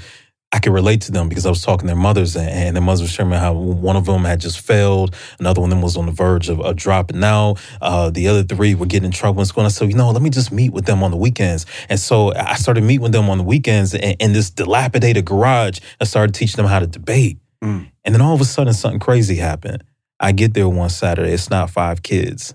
I 0.54 0.58
could 0.58 0.72
relate 0.74 1.00
to 1.02 1.12
them 1.12 1.28
because 1.28 1.46
I 1.46 1.48
was 1.48 1.62
talking 1.62 1.88
to 1.88 1.94
their 1.94 1.96
mothers, 2.02 2.36
and, 2.36 2.48
and 2.48 2.76
their 2.76 2.82
mothers 2.82 3.00
were 3.02 3.08
sharing 3.08 3.32
how 3.32 3.54
one 3.54 3.96
of 3.96 4.04
them 4.04 4.22
had 4.24 4.38
just 4.38 4.60
failed, 4.60 5.16
another 5.40 5.60
one 5.60 5.70
of 5.70 5.76
them 5.76 5.82
was 5.82 5.96
on 5.96 6.06
the 6.06 6.12
verge 6.12 6.48
of, 6.48 6.60
of 6.60 6.76
dropping 6.76 7.24
out. 7.24 7.58
Uh, 7.80 8.10
the 8.10 8.28
other 8.28 8.44
three 8.44 8.74
were 8.76 8.86
getting 8.86 9.06
in 9.06 9.12
trouble 9.12 9.40
in 9.40 9.46
school. 9.46 9.62
And 9.64 9.68
I 9.68 9.70
said, 9.70 9.88
you 9.88 9.96
know, 9.96 10.10
let 10.10 10.22
me 10.22 10.30
just 10.30 10.52
meet 10.52 10.72
with 10.72 10.84
them 10.84 11.02
on 11.02 11.10
the 11.10 11.16
weekends. 11.16 11.64
And 11.88 11.98
so 11.98 12.34
I 12.34 12.54
started 12.56 12.84
meeting 12.84 13.02
with 13.02 13.12
them 13.12 13.28
on 13.30 13.38
the 13.38 13.44
weekends 13.44 13.94
in, 13.94 14.14
in 14.20 14.34
this 14.34 14.50
dilapidated 14.50 15.24
garage. 15.24 15.80
I 16.00 16.04
started 16.04 16.34
teaching 16.34 16.58
them 16.58 16.66
how 16.66 16.80
to 16.80 16.86
debate. 16.86 17.38
Mm. 17.62 17.90
And 18.04 18.14
then 18.14 18.20
all 18.22 18.34
of 18.34 18.40
a 18.40 18.44
sudden, 18.44 18.72
something 18.72 19.00
crazy 19.00 19.36
happened. 19.36 19.84
I 20.18 20.32
get 20.32 20.54
there 20.54 20.68
one 20.68 20.90
Saturday. 20.90 21.32
It's 21.32 21.50
not 21.50 21.70
five 21.70 22.02
kids. 22.02 22.54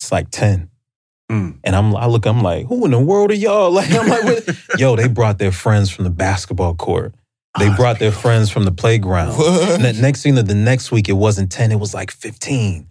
It's 0.00 0.12
like 0.12 0.30
ten. 0.30 0.70
Mm. 1.30 1.58
And 1.64 1.74
I'm, 1.74 1.96
I 1.96 2.06
look, 2.06 2.26
I'm 2.26 2.42
like, 2.42 2.66
who 2.66 2.84
in 2.84 2.90
the 2.90 2.98
world 3.00 3.30
are 3.30 3.34
y'all? 3.34 3.70
Like, 3.72 3.90
I'm 3.92 4.06
like, 4.08 4.46
yo, 4.78 4.94
they 4.96 5.08
brought 5.08 5.38
their 5.38 5.52
friends 5.52 5.90
from 5.90 6.04
the 6.04 6.10
basketball 6.10 6.74
court. 6.74 7.14
They 7.58 7.68
Ah, 7.68 7.76
brought 7.76 7.98
their 7.98 8.12
friends 8.12 8.50
from 8.50 8.64
the 8.64 8.72
playground. 8.72 9.30
The 9.38 9.96
next 10.00 10.22
thing 10.22 10.34
that 10.34 10.46
the 10.48 10.54
next 10.56 10.90
week 10.92 11.08
it 11.08 11.12
wasn't 11.12 11.50
10, 11.52 11.70
it 11.72 11.78
was 11.80 11.94
like 11.94 12.10
15. 12.10 12.86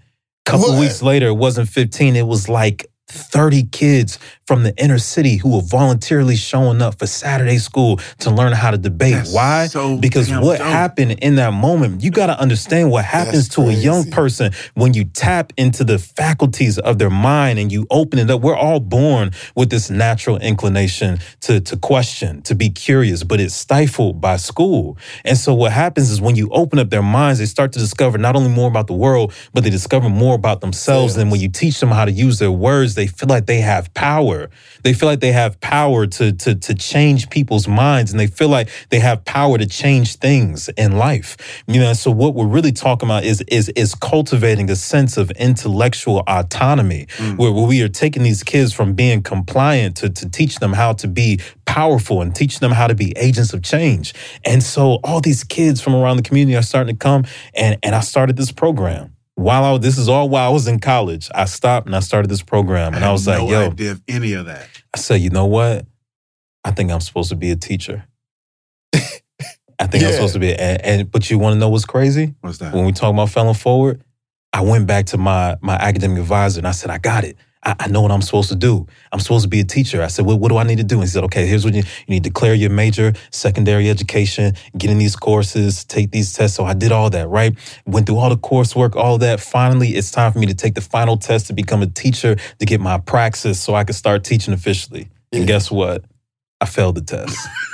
Couple 0.46 0.70
What? 0.70 0.80
weeks 0.80 1.02
later, 1.02 1.28
it 1.28 1.36
wasn't 1.38 1.70
15, 1.70 2.16
it 2.16 2.26
was 2.26 2.48
like 2.50 2.88
30 3.10 3.64
kids 3.64 4.18
from 4.46 4.64
the 4.64 4.76
inner 4.78 4.98
city 4.98 5.38
who 5.38 5.56
were 5.56 5.62
voluntarily 5.62 6.36
showing 6.36 6.82
up 6.82 7.00
for 7.00 7.08
Saturday 7.08 7.58
school 7.58 7.98
to 8.20 8.30
learn 8.30 8.52
how 8.54 8.72
to 8.72 8.78
debate. 8.78 9.14
That's 9.14 9.34
Why? 9.34 9.68
so 9.68 9.98
because 9.98 10.30
what 10.30 10.58
dope. 10.60 10.68
happened 10.68 11.12
in 11.22 11.36
that 11.36 11.54
moment, 11.54 12.04
you 12.04 12.12
got 12.12 12.28
to 12.28 12.40
understand 12.40 12.92
what 12.92 13.06
happens 13.06 13.48
That's 13.48 13.56
to 13.56 13.62
a 13.70 13.72
young 13.74 14.10
person 14.12 14.52
when 14.74 14.94
you 14.94 15.06
tap 15.06 15.54
into 15.58 15.84
the 15.84 15.98
faculties 15.98 16.78
of 16.78 16.98
their 16.98 17.10
mind 17.10 17.60
and 17.60 17.72
you 17.72 17.88
open 17.90 18.20
it 18.20 18.30
up. 18.30 18.42
We're 18.42 18.56
all 18.56 18.80
born 18.80 19.32
with 19.56 19.70
this 19.70 19.90
natural 19.90 20.38
inclination 20.38 21.20
to, 21.42 21.62
to 21.62 21.78
question, 21.78 22.42
to 22.44 22.56
be 22.56 22.70
curious, 22.70 23.24
but 23.24 23.40
it's 23.40 23.56
stifled 23.56 24.20
by 24.20 24.38
school. 24.38 24.98
And 25.24 25.38
so 25.38 25.54
what 25.54 25.72
happens 25.72 26.10
is 26.10 26.20
when 26.20 26.36
you 26.36 26.50
open 26.50 26.80
up 26.80 26.90
their 26.90 27.02
minds, 27.02 27.40
they 27.40 27.46
start 27.46 27.72
to 27.74 27.80
discover 27.80 28.18
not 28.18 28.36
only 28.36 28.50
more 28.50 28.68
about 28.68 28.88
the 28.88 28.94
world, 28.94 29.34
but 29.54 29.64
they 29.64 29.70
discover 29.70 30.10
more 30.10 30.36
about 30.36 30.62
themselves. 30.62 31.16
And 31.16 31.32
when 31.32 31.40
you 31.40 31.50
teach 31.50 31.80
them 31.80 31.90
how 31.90 32.06
to 32.06 32.12
use 32.12 32.40
their 32.40 32.52
words, 32.52 32.96
they 32.96 33.08
feel 33.08 33.30
like 33.30 33.46
they 33.46 33.62
have 33.62 33.94
power. 33.94 34.33
They 34.84 34.94
feel 34.94 35.10
like 35.10 35.20
they 35.20 35.32
have 35.32 35.60
power 35.62 36.06
to, 36.08 36.32
to, 36.32 36.56
to 36.56 36.74
change 36.74 37.30
people's 37.30 37.68
minds 37.68 38.12
and 38.12 38.20
they 38.20 38.28
feel 38.28 38.50
like 38.50 38.70
they 38.90 39.00
have 39.00 39.24
power 39.26 39.58
to 39.58 39.66
change 39.66 40.16
things 40.18 40.70
in 40.78 40.98
life. 40.98 41.64
You 41.68 41.80
know, 41.80 41.94
so 41.94 42.12
what 42.12 42.36
we're 42.36 42.48
really 42.48 42.72
talking 42.72 43.08
about 43.08 43.24
is 43.24 43.42
is 43.48 43.70
is 43.70 43.96
cultivating 43.96 44.70
a 44.70 44.76
sense 44.76 45.18
of 45.18 45.32
intellectual 45.32 46.24
autonomy 46.28 47.08
mm. 47.18 47.38
where, 47.38 47.52
where 47.52 47.68
we 47.68 47.82
are 47.82 47.90
taking 47.90 48.24
these 48.24 48.44
kids 48.44 48.74
from 48.74 48.94
being 48.94 49.24
compliant 49.24 49.98
to, 49.98 50.10
to 50.10 50.30
teach 50.30 50.60
them 50.60 50.74
how 50.74 50.94
to 50.94 51.08
be 51.08 51.40
powerful 51.66 52.22
and 52.22 52.36
teach 52.36 52.60
them 52.60 52.72
how 52.72 52.88
to 52.88 52.96
be 52.96 53.14
agents 53.18 53.54
of 53.54 53.62
change. 53.64 54.14
And 54.46 54.62
so 54.62 55.00
all 55.04 55.22
these 55.22 55.44
kids 55.44 55.82
from 55.82 55.96
around 55.96 56.18
the 56.18 56.24
community 56.24 56.56
are 56.56 56.62
starting 56.62 56.96
to 56.96 57.00
come 57.00 57.26
and, 57.54 57.78
and 57.84 57.96
I 57.96 58.02
started 58.02 58.36
this 58.36 58.52
program. 58.52 59.16
While 59.44 59.76
I, 59.76 59.78
this 59.78 59.98
is 59.98 60.08
all 60.08 60.30
while 60.30 60.50
I 60.50 60.54
was 60.54 60.68
in 60.68 60.80
college, 60.80 61.30
I 61.36 61.46
stopped 61.46 61.86
and 61.86 61.96
I 61.96 62.00
started 62.00 62.30
this 62.32 62.42
program, 62.42 62.94
and 62.94 63.04
I, 63.04 63.08
had 63.08 63.12
was 63.12 63.28
no 63.28 63.44
like, 63.44 63.52
"Yo, 63.52 63.72
idea 63.72 63.92
of 63.92 64.02
any 64.08 64.34
of 64.34 64.46
that. 64.46 64.68
I 64.94 64.98
said, 64.98 65.16
you 65.16 65.30
know 65.30 65.46
what? 65.46 65.86
I 66.64 66.72
think 66.72 66.92
I'm 66.92 67.02
supposed 67.02 67.30
to 67.30 67.36
be 67.36 67.52
a 67.52 67.56
teacher. 67.56 68.06
I 68.94 69.88
think 69.88 70.06
I'm 70.06 70.14
supposed 70.14 70.34
to 70.34 70.40
be. 70.40 70.56
And, 70.56 70.82
and 70.82 71.12
but 71.12 71.30
you 71.30 71.38
want 71.38 71.56
to 71.56 71.60
know 71.60 71.68
what's 71.68 71.84
crazy? 71.84 72.34
What's 72.42 72.60
that? 72.60 72.74
When 72.74 72.86
we 72.86 72.94
talk 72.94 73.14
about 73.14 73.30
failing 73.30 73.54
forward, 73.54 74.02
I 74.54 74.62
went 74.62 74.88
back 74.88 75.08
to 75.08 75.18
my 75.18 75.58
my 75.62 75.76
academic 75.76 76.20
advisor 76.20 76.60
and 76.60 76.68
I 76.68 76.72
said, 76.72 76.90
I 76.90 76.98
got 76.98 77.26
it. 77.26 77.36
I, 77.64 77.76
I 77.80 77.88
know 77.88 78.02
what 78.02 78.12
I'm 78.12 78.22
supposed 78.22 78.50
to 78.50 78.56
do. 78.56 78.86
I'm 79.12 79.20
supposed 79.20 79.44
to 79.44 79.50
be 79.50 79.60
a 79.60 79.64
teacher. 79.64 80.02
I 80.02 80.08
said, 80.08 80.26
well, 80.26 80.38
what 80.38 80.50
do 80.50 80.58
I 80.58 80.64
need 80.64 80.78
to 80.78 80.84
do? 80.84 80.96
And 80.96 81.04
he 81.04 81.08
said, 81.08 81.24
okay, 81.26 81.46
here's 81.46 81.66
what 81.66 81.74
you, 81.74 81.82
you 81.82 82.10
need 82.10 82.24
to 82.24 82.30
declare 82.30 82.54
your 82.54 82.70
major, 82.70 83.14
secondary 83.32 83.90
education, 83.90 84.54
get 84.78 84.90
in 84.90 84.98
these 84.98 85.16
courses, 85.16 85.84
take 85.84 86.12
these 86.12 86.34
tests. 86.34 86.58
So 86.58 86.66
I 86.66 86.74
did 86.74 86.92
all 86.92 87.10
that, 87.12 87.28
right? 87.28 87.56
Went 87.86 88.08
through 88.08 88.18
all 88.18 88.30
the 88.30 88.38
coursework, 88.38 88.96
all 88.96 89.18
that. 89.20 89.40
Finally, 89.40 89.90
it's 89.90 90.12
time 90.12 90.32
for 90.32 90.40
me 90.40 90.48
to 90.48 90.56
take 90.56 90.76
the 90.76 90.82
final 90.82 91.18
test 91.18 91.48
to 91.48 91.54
become 91.54 91.82
a 91.82 91.88
teacher 91.88 92.36
to 92.60 92.66
get 92.66 92.82
my 92.82 92.98
praxis 92.98 93.62
so 93.62 93.76
I 93.76 93.84
could 93.84 93.96
start 93.96 94.24
teaching 94.24 94.54
officially. 94.54 95.10
And 95.32 95.48
guess 95.48 95.72
what? 95.72 96.04
I 96.62 96.66
failed 96.66 96.96
the 96.96 97.02
test. 97.02 97.38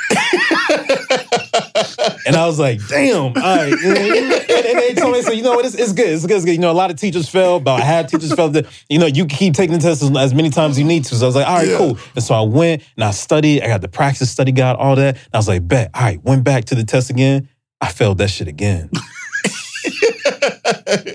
and 2.26 2.36
I 2.36 2.46
was 2.46 2.60
like, 2.60 2.80
damn, 2.88 3.16
all 3.16 3.32
right. 3.34 3.72
And, 3.74 4.80
they 4.80 4.94
told 4.94 5.14
me, 5.14 5.22
so 5.22 5.32
you 5.32 5.44
know 5.44 5.54
what, 5.56 5.66
it's, 5.66 5.76
it's 5.76 5.94
good. 5.94 6.10
It's 6.10 6.26
good. 6.26 6.38
It's 6.38 6.46
good. 6.46 6.52
You 6.54 6.60
know, 6.60 6.72
a 6.72 6.74
lot 6.74 6.90
of 6.92 6.98
teachers 6.98 7.30
fail, 7.30 7.58
about 7.58 7.82
half 7.82 8.08
teachers 8.08 8.34
fail. 8.34 8.54
You 8.90 9.00
know, 9.00 9.06
you 9.06 9.26
keep 9.26 9.54
taking 9.54 9.74
the 9.74 9.82
test 9.82 10.02
as, 10.02 10.16
as 10.16 10.34
many 10.34 10.50
times 10.50 10.72
as 10.72 10.80
you 10.80 10.86
need 10.86 11.06
to. 11.06 11.16
So 11.16 11.26
I 11.26 11.28
was 11.28 11.36
like, 11.36 11.48
all 11.48 11.58
right, 11.58 11.68
Yeah. 11.68 11.78
cool. 11.78 11.98
And 12.16 12.24
so 12.24 12.34
I 12.36 12.42
went 12.42 12.84
and 12.96 13.04
I 13.04 13.12
studied. 13.12 13.62
I 13.62 13.68
got 13.68 13.82
the 13.82 13.88
practice 13.88 14.30
study 14.32 14.52
guide, 14.52 14.76
all 14.78 14.96
that. 14.96 15.16
And 15.16 15.30
I 15.34 15.38
was 15.38 15.48
like, 15.48 15.68
bet. 15.68 15.92
All 15.94 16.02
right, 16.02 16.24
went 16.24 16.44
back 16.44 16.66
to 16.66 16.76
the 16.76 16.84
test 16.84 17.10
again. 17.10 17.50
I 17.82 17.88
failed 17.90 18.18
that 18.20 18.30
shit 18.30 18.48
again. 18.48 18.90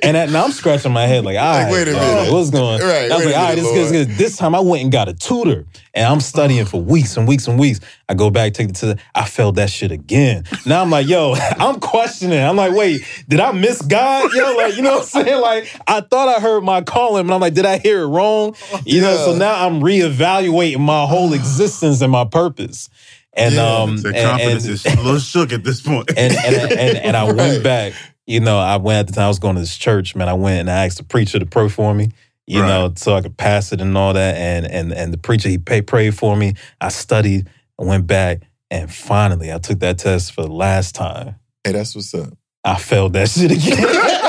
And 0.02 0.16
that, 0.16 0.30
now 0.30 0.44
I'm 0.44 0.52
scratching 0.52 0.92
my 0.92 1.06
head 1.06 1.24
like, 1.24 1.36
all 1.36 1.42
right, 1.62 1.70
wait 1.72 1.88
a 1.88 1.92
minute. 1.92 2.32
what's 2.32 2.50
going 2.50 2.80
on? 2.82 2.88
Right, 2.88 3.10
I 3.10 3.16
was 3.16 3.24
like, 3.26 3.34
all 3.36 3.42
right, 3.44 3.56
minute, 3.56 3.72
this 3.74 3.90
is 3.92 4.06
this. 4.08 4.18
This 4.18 4.36
time 4.36 4.54
I 4.54 4.60
went 4.60 4.82
and 4.82 4.92
got 4.92 5.08
a 5.08 5.14
tutor 5.14 5.66
and 5.94 6.06
I'm 6.06 6.20
studying 6.20 6.64
for 6.64 6.80
weeks 6.80 7.16
and 7.16 7.26
weeks 7.28 7.46
and 7.48 7.58
weeks. 7.58 7.80
I 8.08 8.14
go 8.14 8.30
back, 8.30 8.52
take 8.54 8.68
the 8.68 8.74
test. 8.74 8.98
I 9.14 9.24
failed 9.24 9.56
that 9.56 9.70
shit 9.70 9.90
again. 9.92 10.44
Now 10.66 10.82
I'm 10.82 10.90
like, 10.90 11.06
yo, 11.06 11.34
I'm 11.58 11.80
questioning. 11.80 12.38
I'm 12.38 12.56
like, 12.56 12.74
wait, 12.74 13.02
did 13.28 13.40
I 13.40 13.52
miss 13.52 13.80
God? 13.82 14.32
Yo, 14.34 14.54
like, 14.56 14.76
you 14.76 14.82
know 14.82 14.96
what 14.98 15.14
I'm 15.16 15.24
saying? 15.24 15.40
Like, 15.40 15.68
I 15.86 16.00
thought 16.00 16.28
I 16.28 16.40
heard 16.40 16.62
my 16.64 16.82
calling, 16.82 17.26
but 17.26 17.34
I'm 17.34 17.40
like, 17.40 17.54
did 17.54 17.66
I 17.66 17.78
hear 17.78 18.02
it 18.02 18.06
wrong? 18.08 18.54
You 18.84 19.00
know, 19.00 19.16
so 19.16 19.36
now 19.36 19.66
I'm 19.66 19.80
reevaluating 19.80 20.78
my 20.80 21.06
whole 21.06 21.32
existence 21.32 22.00
and 22.00 22.12
my 22.12 22.24
purpose. 22.24 22.88
And 23.36 23.54
Yeah. 23.54 23.66
um 23.78 23.96
The 23.96 24.12
confidence 24.12 24.64
and- 24.64 24.74
is 24.74 24.86
a 24.86 24.96
little 25.02 25.18
shook 25.18 25.52
at 25.52 25.64
this 25.64 25.80
point. 25.80 26.08
and 26.16 26.32
and 26.32 26.72
and, 26.72 26.98
and 26.98 27.16
I 27.16 27.26
Right. 27.26 27.34
went 27.36 27.62
back. 27.72 27.92
You 28.26 28.40
know, 28.40 28.58
I 28.58 28.76
went 28.78 29.00
at 29.00 29.06
the 29.08 29.12
time 29.12 29.24
I 29.26 29.28
was 29.28 29.38
going 29.38 29.54
to 29.56 29.60
this 29.60 29.76
church, 29.76 30.14
man. 30.16 30.28
I 30.28 30.34
went 30.34 30.60
and 30.60 30.70
I 30.70 30.86
asked 30.86 30.96
the 30.98 31.04
preacher 31.04 31.38
to 31.38 31.46
pray 31.46 31.68
for 31.68 31.92
me. 31.94 32.10
You 32.46 32.60
Right. 32.62 32.68
know, 32.68 32.92
so 32.96 33.14
I 33.14 33.20
could 33.22 33.36
pass 33.36 33.72
it 33.72 33.80
and 33.80 33.96
all 33.96 34.12
that. 34.12 34.36
And 34.36 34.66
and 34.66 34.92
and 34.92 35.12
the 35.12 35.18
preacher 35.18 35.48
he 35.48 35.58
pay, 35.58 35.80
prayed 35.82 36.14
for 36.16 36.36
me. 36.36 36.54
I 36.80 36.88
studied. 36.88 37.48
I 37.80 37.84
went 37.84 38.06
back, 38.06 38.42
and 38.70 38.92
finally 38.92 39.52
I 39.52 39.58
took 39.58 39.80
that 39.80 39.98
test 39.98 40.32
for 40.32 40.42
the 40.42 40.52
last 40.52 40.94
time. 40.94 41.36
Hey, 41.64 41.72
that's 41.72 41.94
what's 41.94 42.12
up. 42.14 42.34
I 42.62 42.76
failed 42.76 43.12
that 43.14 43.28
shit 43.30 43.50
again. 43.50 43.84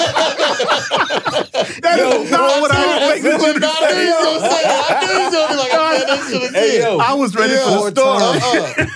That 1.81 1.99
is 1.99 2.31
not 2.31 2.61
what 2.61 2.71
I 2.71 2.97
was 3.13 3.23
Look, 3.23 3.41
thinking. 3.41 3.63
I 3.63 3.93
knew 3.93 4.01
you 4.01 4.13
was 4.13 4.41
gonna 4.41 4.49
say. 4.49 4.63
I 4.65 5.05
knew 5.05 5.11
you 5.13 5.19
was 5.25 5.33
gonna 5.33 5.49
be 5.49 5.57
like, 5.57 5.71
I 5.73 5.97
said 5.97 6.07
this 6.07 6.29
shit 6.31 6.55
Hey, 6.55 6.79
yo. 6.79 6.97
I 6.99 7.13
was 7.13 7.35
ready 7.35 7.53
for 7.55 7.91
the 7.91 8.01
story. 8.01 8.89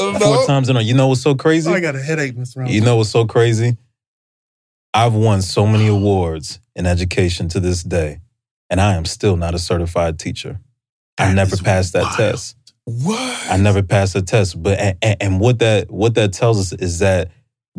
Uh-uh. 0.00 0.18
Four 0.18 0.46
times 0.46 0.68
in 0.68 0.76
a 0.76 0.78
row. 0.80 0.84
You 0.84 0.94
know 0.94 1.08
what's 1.08 1.22
so 1.22 1.34
crazy? 1.34 1.70
I 1.70 1.80
got 1.80 1.94
a 1.96 2.02
headache, 2.02 2.34
Mr. 2.36 2.58
Round. 2.58 2.70
You 2.70 2.80
know 2.80 2.96
what's 2.96 3.10
so 3.10 3.24
crazy? 3.26 3.76
I've 4.94 5.12
won 5.14 5.42
so 5.42 5.66
many 5.66 5.88
awards 5.88 6.60
in 6.76 6.86
education 6.86 7.48
to 7.48 7.60
this 7.60 7.82
day, 7.82 8.20
and 8.70 8.80
I 8.80 8.94
am 8.94 9.04
still 9.04 9.36
not 9.36 9.54
a 9.54 9.58
certified 9.58 10.18
teacher. 10.20 10.60
I 11.18 11.34
never 11.34 11.56
passed 11.56 11.92
that 11.94 12.04
wild. 12.04 12.16
test. 12.16 12.56
What? 12.84 13.50
I 13.50 13.56
never 13.56 13.82
passed 13.82 14.12
the 14.14 14.22
test. 14.22 14.62
But 14.62 14.78
and, 14.78 14.98
and- 15.02 15.16
and 15.20 15.40
what 15.40 15.58
that 15.58 15.90
what 15.90 16.14
that 16.14 16.32
tells 16.32 16.60
us 16.60 16.72
is 16.80 17.00
that 17.00 17.30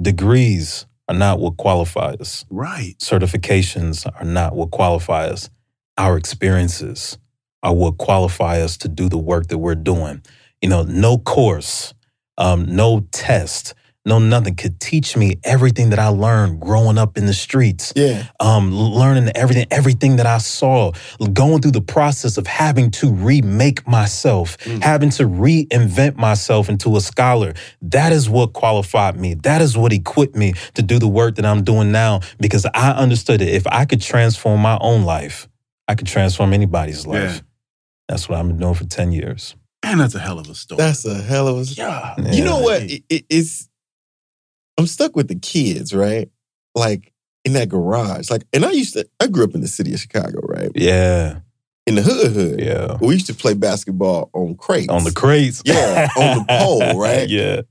degrees 0.01 0.85
are 1.07 1.15
not 1.15 1.39
what 1.39 1.57
qualify 1.57 2.15
us. 2.19 2.45
Right. 2.49 2.95
Certifications 2.99 4.05
are 4.19 4.25
not 4.25 4.55
what 4.55 4.71
qualify 4.71 5.27
us. 5.27 5.49
Our 5.97 6.17
experiences 6.17 7.17
are 7.63 7.73
what 7.73 7.97
qualify 7.97 8.59
us 8.61 8.77
to 8.77 8.87
do 8.89 9.07
the 9.09 9.17
work 9.17 9.47
that 9.47 9.57
we're 9.59 9.75
doing. 9.75 10.21
You 10.61 10.69
know, 10.69 10.83
no 10.83 11.17
course, 11.17 11.93
um, 12.37 12.65
no 12.75 13.07
test, 13.11 13.73
no 14.05 14.19
nothing 14.19 14.55
could 14.55 14.79
teach 14.79 15.17
me 15.17 15.35
everything 15.43 15.89
that 15.89 15.99
I 15.99 16.07
learned 16.09 16.59
growing 16.59 16.97
up 16.97 17.17
in 17.17 17.25
the 17.25 17.33
streets 17.33 17.91
Yeah. 17.95 18.27
um, 18.39 18.71
learning 18.73 19.31
everything, 19.35 19.65
everything 19.71 20.17
that 20.17 20.25
I 20.25 20.37
saw, 20.37 20.91
going 21.33 21.61
through 21.61 21.71
the 21.71 21.81
process 21.81 22.37
of 22.37 22.45
having 22.47 22.91
to 22.91 23.11
remake 23.11 23.87
myself, 23.87 24.57
having 24.81 25.09
to 25.11 25.23
reinvent 25.23 26.15
myself 26.17 26.69
into 26.69 26.95
a 26.97 27.01
scholar. 27.01 27.53
That 27.81 28.11
is 28.11 28.29
what 28.29 28.53
qualified 28.53 29.19
me. 29.19 29.33
That 29.35 29.61
is 29.61 29.77
what 29.77 29.91
equipped 29.91 30.35
me 30.35 30.53
to 30.75 30.81
do 30.83 30.99
the 30.99 31.07
work 31.07 31.35
that 31.35 31.45
I'm 31.45 31.63
doing 31.63 31.91
now 31.91 32.19
because 32.39 32.65
I 32.73 32.91
understood 32.91 33.41
that 33.41 33.53
if 33.53 33.65
I 33.67 33.85
could 33.85 34.01
transform 34.01 34.61
my 34.61 34.77
own 34.81 35.03
life, 35.03 35.47
I 35.87 35.95
could 35.95 36.07
transform 36.07 36.53
anybody's 36.53 37.05
life. 37.07 37.35
Yeah. 37.35 37.39
That's 38.07 38.29
what 38.29 38.39
I've 38.39 38.47
been 38.47 38.57
doing 38.57 38.73
for 38.75 38.85
10 38.85 39.11
years. 39.11 39.55
And 39.83 39.99
that's 39.99 40.15
a 40.15 40.19
hell 40.19 40.39
of 40.39 40.49
a 40.49 40.55
story. 40.55 40.77
That's 40.77 41.05
a 41.05 41.21
hell 41.21 41.47
of 41.47 41.57
a. 41.59 41.63
yeah. 41.73 42.15
You 42.31 42.43
know 42.43 42.59
what? 42.59 42.81
It, 42.83 43.03
it- 43.09 43.25
it's. 43.29 43.67
I'm 44.77 44.87
stuck 44.87 45.15
with 45.15 45.27
the 45.27 45.35
kids, 45.35 45.93
right? 45.93 46.29
Like 46.75 47.13
in 47.43 47.53
that 47.53 47.69
garage. 47.69 48.29
Like, 48.29 48.43
and 48.53 48.65
I 48.65 48.71
used 48.71 48.93
to. 48.93 49.07
I 49.19 49.27
grew 49.27 49.43
up 49.43 49.55
in 49.55 49.61
the 49.61 49.67
city 49.67 49.93
of 49.93 49.99
Chicago, 49.99 50.39
right? 50.43 50.71
Yeah. 50.75 51.39
In 51.87 51.95
the 51.95 52.01
hood, 52.01 52.31
hood. 52.31 52.59
Yeah. 52.59 52.97
We 52.99 53.13
used 53.13 53.27
to 53.27 53.35
play 53.35 53.53
basketball 53.53 54.29
on 54.33 54.55
crates. 54.55 54.89
On 54.89 55.03
the 55.03 55.11
crates. 55.11 55.61
Yeah, 55.65 56.07
on 56.17 56.39
the 56.39 56.45
pole, 56.49 56.99
right? 56.99 57.29
yeah. 57.29 57.61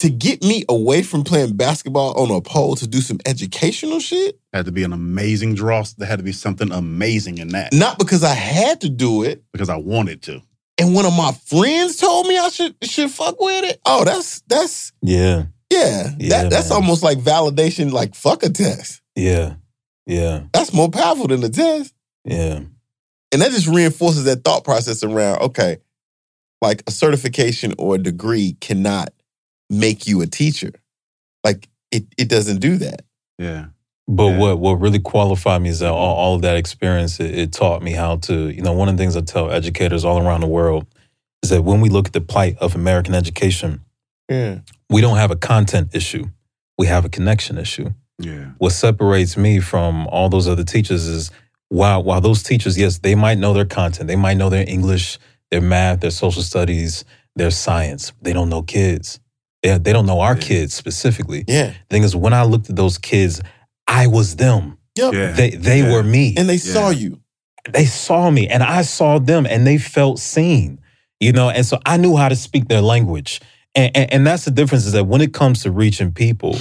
To 0.00 0.08
get 0.10 0.44
me 0.44 0.64
away 0.68 1.02
from 1.02 1.24
playing 1.24 1.56
basketball 1.56 2.16
on 2.16 2.30
a 2.30 2.40
pole 2.40 2.76
to 2.76 2.86
do 2.86 3.00
some 3.00 3.18
educational 3.26 3.98
shit, 3.98 4.38
Had 4.52 4.66
to 4.66 4.72
be 4.72 4.84
an 4.84 4.92
amazing 4.92 5.56
draw. 5.56 5.82
There 5.98 6.06
had 6.06 6.20
to 6.20 6.24
be 6.24 6.30
something 6.30 6.70
amazing 6.70 7.38
in 7.38 7.48
that 7.48 7.72
not 7.72 7.98
because 7.98 8.22
I 8.22 8.34
had 8.34 8.80
to 8.82 8.88
do 8.88 9.24
it, 9.24 9.42
because 9.52 9.68
I 9.68 9.74
wanted 9.76 10.22
to. 10.22 10.40
and 10.80 10.94
one 10.94 11.04
of 11.04 11.16
my 11.16 11.32
friends 11.46 11.96
told 11.96 12.28
me 12.28 12.38
I 12.38 12.48
should 12.50 12.76
should 12.84 13.10
fuck 13.10 13.40
with 13.40 13.64
it. 13.64 13.80
Oh, 13.84 14.04
that's 14.04 14.40
that's 14.42 14.92
Yeah. 15.02 15.46
Yeah. 15.78 16.10
Yeah, 16.18 16.42
that, 16.42 16.50
that's 16.50 16.70
man. 16.70 16.76
almost 16.76 17.02
like 17.02 17.18
validation, 17.18 17.92
like 17.92 18.14
fuck 18.14 18.42
a 18.42 18.50
test. 18.50 19.00
Yeah. 19.16 19.54
Yeah. 20.06 20.44
That's 20.52 20.72
more 20.72 20.90
powerful 20.90 21.26
than 21.28 21.40
the 21.40 21.48
test. 21.50 21.94
Yeah. 22.24 22.60
And 23.32 23.42
that 23.42 23.50
just 23.50 23.66
reinforces 23.66 24.24
that 24.24 24.44
thought 24.44 24.64
process 24.64 25.02
around, 25.02 25.40
okay, 25.42 25.78
like 26.62 26.82
a 26.86 26.90
certification 26.90 27.74
or 27.78 27.96
a 27.96 27.98
degree 27.98 28.56
cannot 28.60 29.10
make 29.70 30.06
you 30.06 30.22
a 30.22 30.26
teacher. 30.26 30.72
Like 31.44 31.68
it, 31.92 32.04
it 32.16 32.28
doesn't 32.28 32.60
do 32.60 32.76
that. 32.78 33.02
Yeah. 33.38 33.66
But 34.08 34.28
Yeah. 34.30 34.38
what 34.38 34.58
what 34.58 34.80
really 34.80 34.98
qualified 34.98 35.60
me 35.60 35.68
is 35.68 35.80
that 35.80 35.90
all, 35.92 36.16
all 36.16 36.34
of 36.36 36.42
that 36.42 36.56
experience 36.56 37.20
it, 37.20 37.38
it 37.38 37.52
taught 37.52 37.82
me 37.82 37.92
how 37.92 38.16
to 38.16 38.48
you 38.48 38.62
know 38.62 38.72
one 38.72 38.88
of 38.88 38.96
the 38.96 39.02
things 39.02 39.16
I 39.16 39.20
tell 39.20 39.50
educators 39.50 40.04
all 40.04 40.18
around 40.18 40.40
the 40.40 40.46
world 40.46 40.86
is 41.42 41.50
that 41.50 41.62
when 41.62 41.80
we 41.82 41.90
look 41.90 42.06
at 42.06 42.12
the 42.14 42.20
plight 42.22 42.56
of 42.58 42.74
American 42.74 43.14
education, 43.14 43.80
Yeah. 44.30 44.60
We 44.90 45.00
don't 45.00 45.16
have 45.16 45.30
a 45.30 45.36
content 45.36 45.94
issue, 45.94 46.24
we 46.78 46.86
have 46.86 47.04
a 47.04 47.08
connection 47.08 47.58
issue. 47.58 47.90
Yeah. 48.18 48.50
What 48.58 48.72
separates 48.72 49.36
me 49.36 49.60
from 49.60 50.06
all 50.08 50.28
those 50.28 50.48
other 50.48 50.64
teachers 50.64 51.06
is 51.06 51.30
while 51.68 52.02
while 52.02 52.20
those 52.20 52.42
teachers 52.42 52.76
yes 52.78 52.98
they 52.98 53.14
might 53.14 53.38
know 53.38 53.52
their 53.52 53.64
content, 53.66 54.08
they 54.08 54.16
might 54.16 54.36
know 54.36 54.48
their 54.50 54.64
English, 54.68 55.18
their 55.50 55.60
math, 55.60 56.00
their 56.00 56.10
social 56.10 56.42
studies, 56.42 57.04
their 57.36 57.50
science, 57.50 58.12
they 58.22 58.32
don't 58.32 58.48
know 58.48 58.62
kids. 58.62 59.20
They, 59.62 59.76
they 59.78 59.92
don't 59.92 60.06
know 60.06 60.20
our 60.20 60.34
Yeah. 60.34 60.40
kids 60.40 60.74
specifically. 60.74 61.44
Yeah. 61.46 61.72
thing 61.90 62.02
is 62.04 62.14
when 62.16 62.32
I 62.32 62.42
looked 62.44 62.70
at 62.70 62.76
those 62.76 62.98
kids, 62.98 63.40
I 63.86 64.06
was 64.06 64.36
them. 64.36 64.78
Yep. 64.96 65.14
Yeah. 65.14 65.32
They 65.32 65.50
they 65.50 65.80
Yeah. 65.82 65.92
were 65.92 66.02
me. 66.02 66.34
And 66.36 66.48
they 66.48 66.54
Yeah. 66.54 66.72
saw 66.72 66.90
you. 66.90 67.20
they 67.72 67.84
saw 67.84 68.30
me 68.30 68.48
and 68.48 68.62
I 68.62 68.80
saw 68.82 69.18
them 69.18 69.44
and 69.46 69.66
they 69.66 69.76
felt 69.78 70.18
seen. 70.18 70.80
You 71.20 71.32
know, 71.32 71.50
and 71.50 71.66
so 71.66 71.78
I 71.84 71.96
knew 71.98 72.16
how 72.16 72.28
to 72.28 72.36
speak 72.36 72.68
their 72.68 72.80
language. 72.80 73.40
And, 73.74 73.96
and 73.96 74.12
and 74.12 74.26
that's 74.26 74.44
the 74.44 74.50
difference 74.50 74.86
is 74.86 74.92
that 74.92 75.04
when 75.04 75.20
it 75.20 75.32
comes 75.32 75.62
to 75.62 75.70
reaching 75.70 76.12
people, 76.12 76.56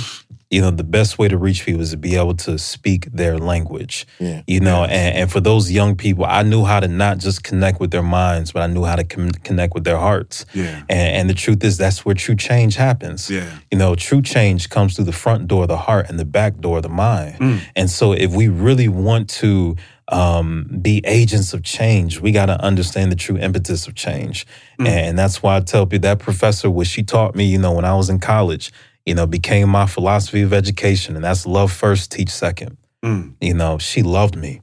you 0.49 0.61
know, 0.61 0.71
the 0.71 0.83
best 0.83 1.19
way 1.19 1.27
to 1.27 1.37
reach 1.37 1.65
people 1.65 1.81
is 1.81 1.91
to 1.91 1.97
be 1.97 2.15
able 2.15 2.33
to 2.35 2.57
speak 2.57 3.11
their 3.11 3.37
language. 3.37 4.07
Yeah. 4.17 4.43
You 4.47 4.61
know, 4.61 4.83
and, 4.83 5.17
and 5.17 5.31
for 5.31 5.41
those 5.41 5.69
young 5.71 5.95
people, 5.95 6.25
I 6.25 6.43
knew 6.43 6.63
how 6.63 6.79
to 6.79 6.87
not 6.87 7.17
just 7.17 7.43
connect 7.43 7.81
with 7.81 7.91
their 7.91 8.03
minds, 8.03 8.53
but 8.53 8.61
I 8.61 8.67
knew 8.67 8.85
how 8.85 8.95
to 8.95 9.03
com- 9.03 9.31
connect 9.31 9.73
with 9.73 9.83
their 9.83 9.97
hearts. 9.97 10.45
Yeah. 10.53 10.83
And, 10.89 11.15
and 11.15 11.29
the 11.29 11.33
truth 11.33 11.63
is, 11.63 11.77
that's 11.77 12.05
where 12.05 12.15
true 12.15 12.35
change 12.35 12.75
happens. 12.75 13.29
Yeah. 13.29 13.59
You 13.71 13.77
know, 13.77 13.95
true 13.95 14.21
change 14.21 14.69
comes 14.69 14.95
through 14.95 15.05
the 15.05 15.11
front 15.11 15.47
door 15.47 15.63
of 15.63 15.67
the 15.67 15.77
heart 15.77 16.09
and 16.09 16.17
the 16.17 16.25
back 16.25 16.57
door 16.59 16.77
of 16.77 16.83
the 16.83 16.89
mind. 16.89 17.39
Mm. 17.39 17.61
And 17.75 17.89
so, 17.89 18.13
if 18.13 18.31
we 18.31 18.47
really 18.47 18.87
want 18.87 19.29
to 19.41 19.75
um, 20.09 20.79
be 20.81 21.01
agents 21.05 21.53
of 21.53 21.63
change, 21.63 22.19
we 22.19 22.31
got 22.31 22.45
to 22.47 22.61
understand 22.61 23.11
the 23.11 23.15
true 23.15 23.37
impetus 23.37 23.87
of 23.87 23.95
change. 23.95 24.47
Mm. 24.79 24.87
And 24.87 25.19
that's 25.19 25.43
why 25.43 25.57
I 25.57 25.59
tell 25.59 25.85
people 25.85 26.03
that 26.03 26.19
professor, 26.19 26.69
what 26.69 26.87
she 26.87 27.03
taught 27.03 27.35
me, 27.35 27.45
you 27.45 27.57
know, 27.57 27.73
when 27.73 27.85
I 27.85 27.93
was 27.95 28.09
in 28.09 28.19
college, 28.19 28.71
you 29.05 29.15
know, 29.15 29.27
became 29.27 29.69
my 29.69 29.85
philosophy 29.85 30.41
of 30.41 30.53
education. 30.53 31.15
And 31.15 31.23
that's 31.23 31.45
love 31.45 31.71
first, 31.71 32.11
teach 32.11 32.29
second. 32.29 32.77
Mm. 33.03 33.35
You 33.41 33.53
know, 33.53 33.77
she 33.77 34.01
loved 34.01 34.35
me. 34.35 34.61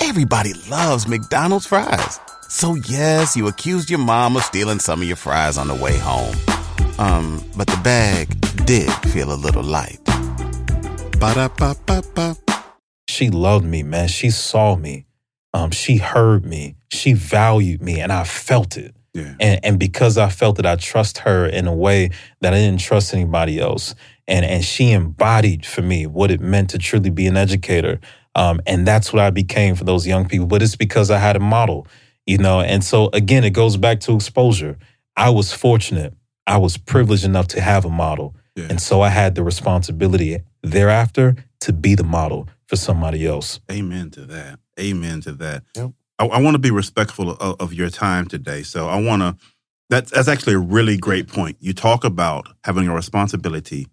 Everybody 0.00 0.54
loves 0.70 1.06
McDonald's 1.06 1.66
fries. 1.66 2.20
So 2.48 2.74
yes, 2.88 3.36
you 3.36 3.48
accused 3.48 3.90
your 3.90 3.98
mom 3.98 4.36
of 4.36 4.42
stealing 4.44 4.78
some 4.78 5.02
of 5.02 5.06
your 5.06 5.16
fries 5.16 5.58
on 5.58 5.68
the 5.68 5.74
way 5.74 5.98
home. 5.98 6.34
Um, 6.98 7.44
but 7.56 7.66
the 7.66 7.78
bag 7.82 8.28
did 8.64 8.90
feel 9.10 9.32
a 9.32 9.36
little 9.36 9.64
light. 9.64 9.98
Ba-da-ba-ba-ba. 11.18 12.45
She 13.08 13.30
loved 13.30 13.64
me, 13.64 13.82
man. 13.82 14.08
She 14.08 14.30
saw 14.30 14.76
me. 14.76 15.06
Um, 15.54 15.70
she 15.70 15.96
heard 15.96 16.44
me. 16.44 16.76
She 16.90 17.12
valued 17.12 17.82
me, 17.82 18.00
and 18.00 18.12
I 18.12 18.24
felt 18.24 18.76
it. 18.76 18.94
Yeah. 19.14 19.34
And 19.40 19.64
and 19.64 19.78
because 19.78 20.18
I 20.18 20.28
felt 20.28 20.58
it, 20.58 20.66
I 20.66 20.76
trust 20.76 21.18
her 21.18 21.46
in 21.46 21.66
a 21.66 21.74
way 21.74 22.10
that 22.42 22.52
I 22.52 22.58
didn't 22.58 22.80
trust 22.80 23.14
anybody 23.14 23.58
else. 23.58 23.94
And 24.28 24.44
and 24.44 24.64
she 24.64 24.92
embodied 24.92 25.64
for 25.64 25.82
me 25.82 26.06
what 26.06 26.30
it 26.30 26.40
meant 26.40 26.70
to 26.70 26.78
truly 26.78 27.10
be 27.10 27.26
an 27.26 27.36
educator. 27.36 28.00
Um, 28.34 28.60
and 28.66 28.86
that's 28.86 29.12
what 29.12 29.22
I 29.22 29.30
became 29.30 29.74
for 29.76 29.84
those 29.84 30.06
young 30.06 30.28
people. 30.28 30.46
But 30.46 30.62
it's 30.62 30.76
because 30.76 31.10
I 31.10 31.18
had 31.18 31.36
a 31.36 31.40
model, 31.40 31.86
you 32.26 32.36
know. 32.36 32.60
And 32.60 32.84
so 32.84 33.08
again, 33.14 33.44
it 33.44 33.50
goes 33.50 33.78
back 33.78 34.00
to 34.00 34.14
exposure. 34.14 34.76
I 35.16 35.30
was 35.30 35.52
fortunate. 35.52 36.12
I 36.46 36.58
was 36.58 36.76
privileged 36.76 37.24
enough 37.24 37.48
to 37.48 37.60
have 37.62 37.86
a 37.86 37.90
model. 37.90 38.36
Yeah. 38.54 38.66
And 38.68 38.80
so 38.80 39.00
I 39.00 39.08
had 39.08 39.34
the 39.34 39.42
responsibility 39.42 40.38
thereafter 40.62 41.36
to 41.60 41.72
be 41.72 41.94
the 41.94 42.04
model 42.04 42.48
for 42.68 42.76
somebody 42.76 43.26
else. 43.26 43.60
Amen 43.70 44.10
to 44.12 44.22
that. 44.26 44.58
Amen 44.78 45.20
to 45.22 45.32
that. 45.32 45.62
Yep. 45.76 45.92
I, 46.18 46.26
I 46.26 46.40
want 46.40 46.54
to 46.54 46.58
be 46.58 46.70
respectful 46.70 47.30
of, 47.32 47.60
of 47.60 47.72
your 47.72 47.90
time 47.90 48.26
today. 48.26 48.62
So 48.62 48.88
I 48.88 49.00
want 49.00 49.22
to, 49.22 49.36
that's, 49.90 50.10
that's 50.10 50.28
actually 50.28 50.54
a 50.54 50.58
really 50.58 50.96
great 50.96 51.28
point. 51.28 51.56
You 51.60 51.72
talk 51.72 52.04
about 52.04 52.48
having 52.64 52.88
a 52.88 52.94
responsibility 52.94 53.86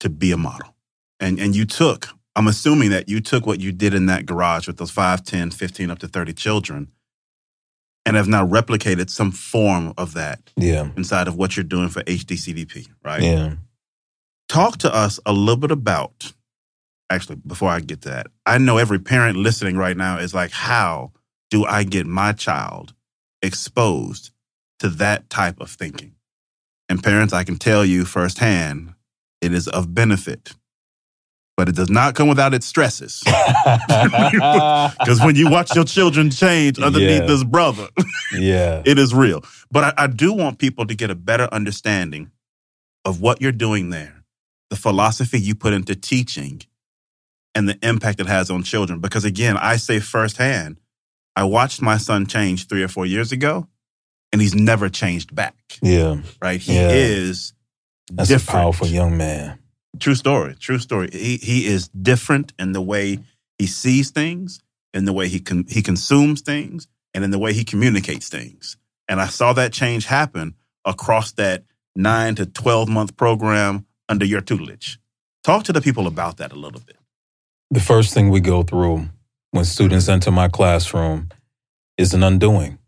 to 0.00 0.08
be 0.08 0.32
a 0.32 0.36
model. 0.36 0.74
And, 1.20 1.38
and 1.38 1.54
you 1.54 1.64
took, 1.66 2.08
I'm 2.34 2.46
assuming 2.48 2.90
that 2.90 3.08
you 3.08 3.20
took 3.20 3.46
what 3.46 3.60
you 3.60 3.72
did 3.72 3.94
in 3.94 4.06
that 4.06 4.26
garage 4.26 4.66
with 4.66 4.76
those 4.78 4.90
5, 4.90 5.24
10, 5.24 5.50
15, 5.50 5.90
up 5.90 5.98
to 6.00 6.08
30 6.08 6.32
children 6.34 6.88
and 8.04 8.16
have 8.16 8.28
now 8.28 8.46
replicated 8.46 9.10
some 9.10 9.32
form 9.32 9.92
of 9.98 10.14
that 10.14 10.52
Yeah. 10.56 10.90
inside 10.96 11.28
of 11.28 11.36
what 11.36 11.56
you're 11.56 11.64
doing 11.64 11.88
for 11.88 12.02
HDCDP, 12.04 12.88
right? 13.04 13.22
Yeah. 13.22 13.54
talk 14.48 14.76
to 14.78 14.94
us 14.94 15.18
a 15.26 15.32
little 15.32 15.56
bit 15.56 15.70
about 15.72 16.32
actually 17.10 17.36
before 17.46 17.68
i 17.70 17.80
get 17.80 18.02
to 18.02 18.08
that 18.08 18.26
i 18.46 18.58
know 18.58 18.78
every 18.78 18.98
parent 18.98 19.36
listening 19.36 19.76
right 19.76 19.96
now 19.96 20.18
is 20.18 20.34
like 20.34 20.50
how 20.50 21.12
do 21.50 21.64
i 21.64 21.84
get 21.84 22.06
my 22.06 22.32
child 22.32 22.92
exposed 23.42 24.30
to 24.78 24.88
that 24.88 25.28
type 25.30 25.60
of 25.60 25.70
thinking 25.70 26.14
and 26.88 27.02
parents 27.02 27.32
i 27.32 27.44
can 27.44 27.56
tell 27.56 27.84
you 27.84 28.04
firsthand 28.04 28.92
it 29.40 29.52
is 29.52 29.68
of 29.68 29.94
benefit 29.94 30.52
but 31.56 31.68
it 31.70 31.74
does 31.74 31.88
not 31.88 32.14
come 32.14 32.28
without 32.28 32.52
its 32.52 32.66
stresses 32.66 33.22
because 33.24 35.20
when 35.24 35.36
you 35.36 35.48
watch 35.50 35.74
your 35.74 35.84
children 35.84 36.30
change 36.30 36.78
underneath 36.78 37.20
Yeah. 37.22 37.26
this 37.26 37.44
brother 37.44 37.88
yeah. 38.38 38.82
it 38.84 38.98
is 38.98 39.14
real. 39.14 39.42
But 39.70 39.84
I, 39.98 40.04
I 40.04 40.06
do 40.06 40.32
want 40.32 40.58
people 40.58 40.86
to 40.86 40.94
get 40.94 41.10
a 41.10 41.14
better 41.14 41.48
understanding 41.52 42.30
of 43.04 43.20
what 43.20 43.40
you're 43.40 43.52
doing 43.52 43.90
there, 43.90 44.22
the 44.70 44.76
philosophy 44.76 45.40
you 45.40 45.54
put 45.54 45.72
into 45.72 45.94
teaching, 45.96 46.60
and 47.56 47.68
the 47.68 47.78
impact 47.82 48.20
it 48.20 48.26
has 48.26 48.50
on 48.50 48.62
children. 48.62 49.00
Because 49.00 49.24
again, 49.24 49.56
I 49.56 49.76
say 49.78 49.98
firsthand, 49.98 50.78
I 51.34 51.44
watched 51.44 51.80
my 51.82 51.96
son 51.96 52.26
change 52.26 52.68
three 52.68 52.82
or 52.82 52.88
four 52.88 53.06
years 53.06 53.32
ago, 53.32 53.66
and 54.32 54.40
he's 54.42 54.54
never 54.54 54.88
changed 54.88 55.34
back. 55.34 55.56
Yeah. 55.82 56.20
Right? 56.40 56.60
He 56.60 56.74
Yeah. 56.74 56.90
is 56.90 57.52
That's 58.12 58.28
different. 58.28 58.58
a 58.58 58.62
powerful 58.62 58.86
young 58.86 59.16
man. 59.16 59.58
True 59.98 60.14
story. 60.14 60.54
True 60.60 60.78
story. 60.78 61.08
He 61.12 61.38
he 61.38 61.66
is 61.66 61.88
different 61.88 62.52
in 62.58 62.72
the 62.72 62.82
way 62.82 63.18
he 63.58 63.66
sees 63.66 64.10
things, 64.10 64.60
in 64.92 65.06
the 65.06 65.12
way 65.12 65.28
he 65.28 65.40
con- 65.40 65.66
he 65.68 65.80
consumes 65.82 66.42
things, 66.42 66.86
and 67.14 67.24
in 67.24 67.30
the 67.30 67.38
way 67.38 67.52
he 67.54 67.64
communicates 67.64 68.28
things. 68.28 68.76
And 69.08 69.20
I 69.20 69.28
saw 69.28 69.54
that 69.54 69.72
change 69.72 70.04
happen 70.06 70.54
across 70.84 71.32
that 71.32 71.64
nine 71.96 72.34
to 72.34 72.44
twelve 72.44 72.88
month 72.90 73.16
program 73.16 73.86
under 74.08 74.26
your 74.26 74.42
tutelage. 74.42 74.98
Talk 75.42 75.64
to 75.64 75.72
the 75.72 75.80
people 75.80 76.06
about 76.06 76.36
that 76.38 76.52
a 76.52 76.56
little 76.56 76.80
bit. 76.80 76.98
The 77.70 77.80
first 77.80 78.14
thing 78.14 78.30
we 78.30 78.40
go 78.40 78.62
through 78.62 79.08
when 79.50 79.64
students 79.64 80.08
enter 80.08 80.30
my 80.30 80.48
classroom 80.48 81.30
is 81.98 82.14
an 82.14 82.22
undoing. 82.22 82.78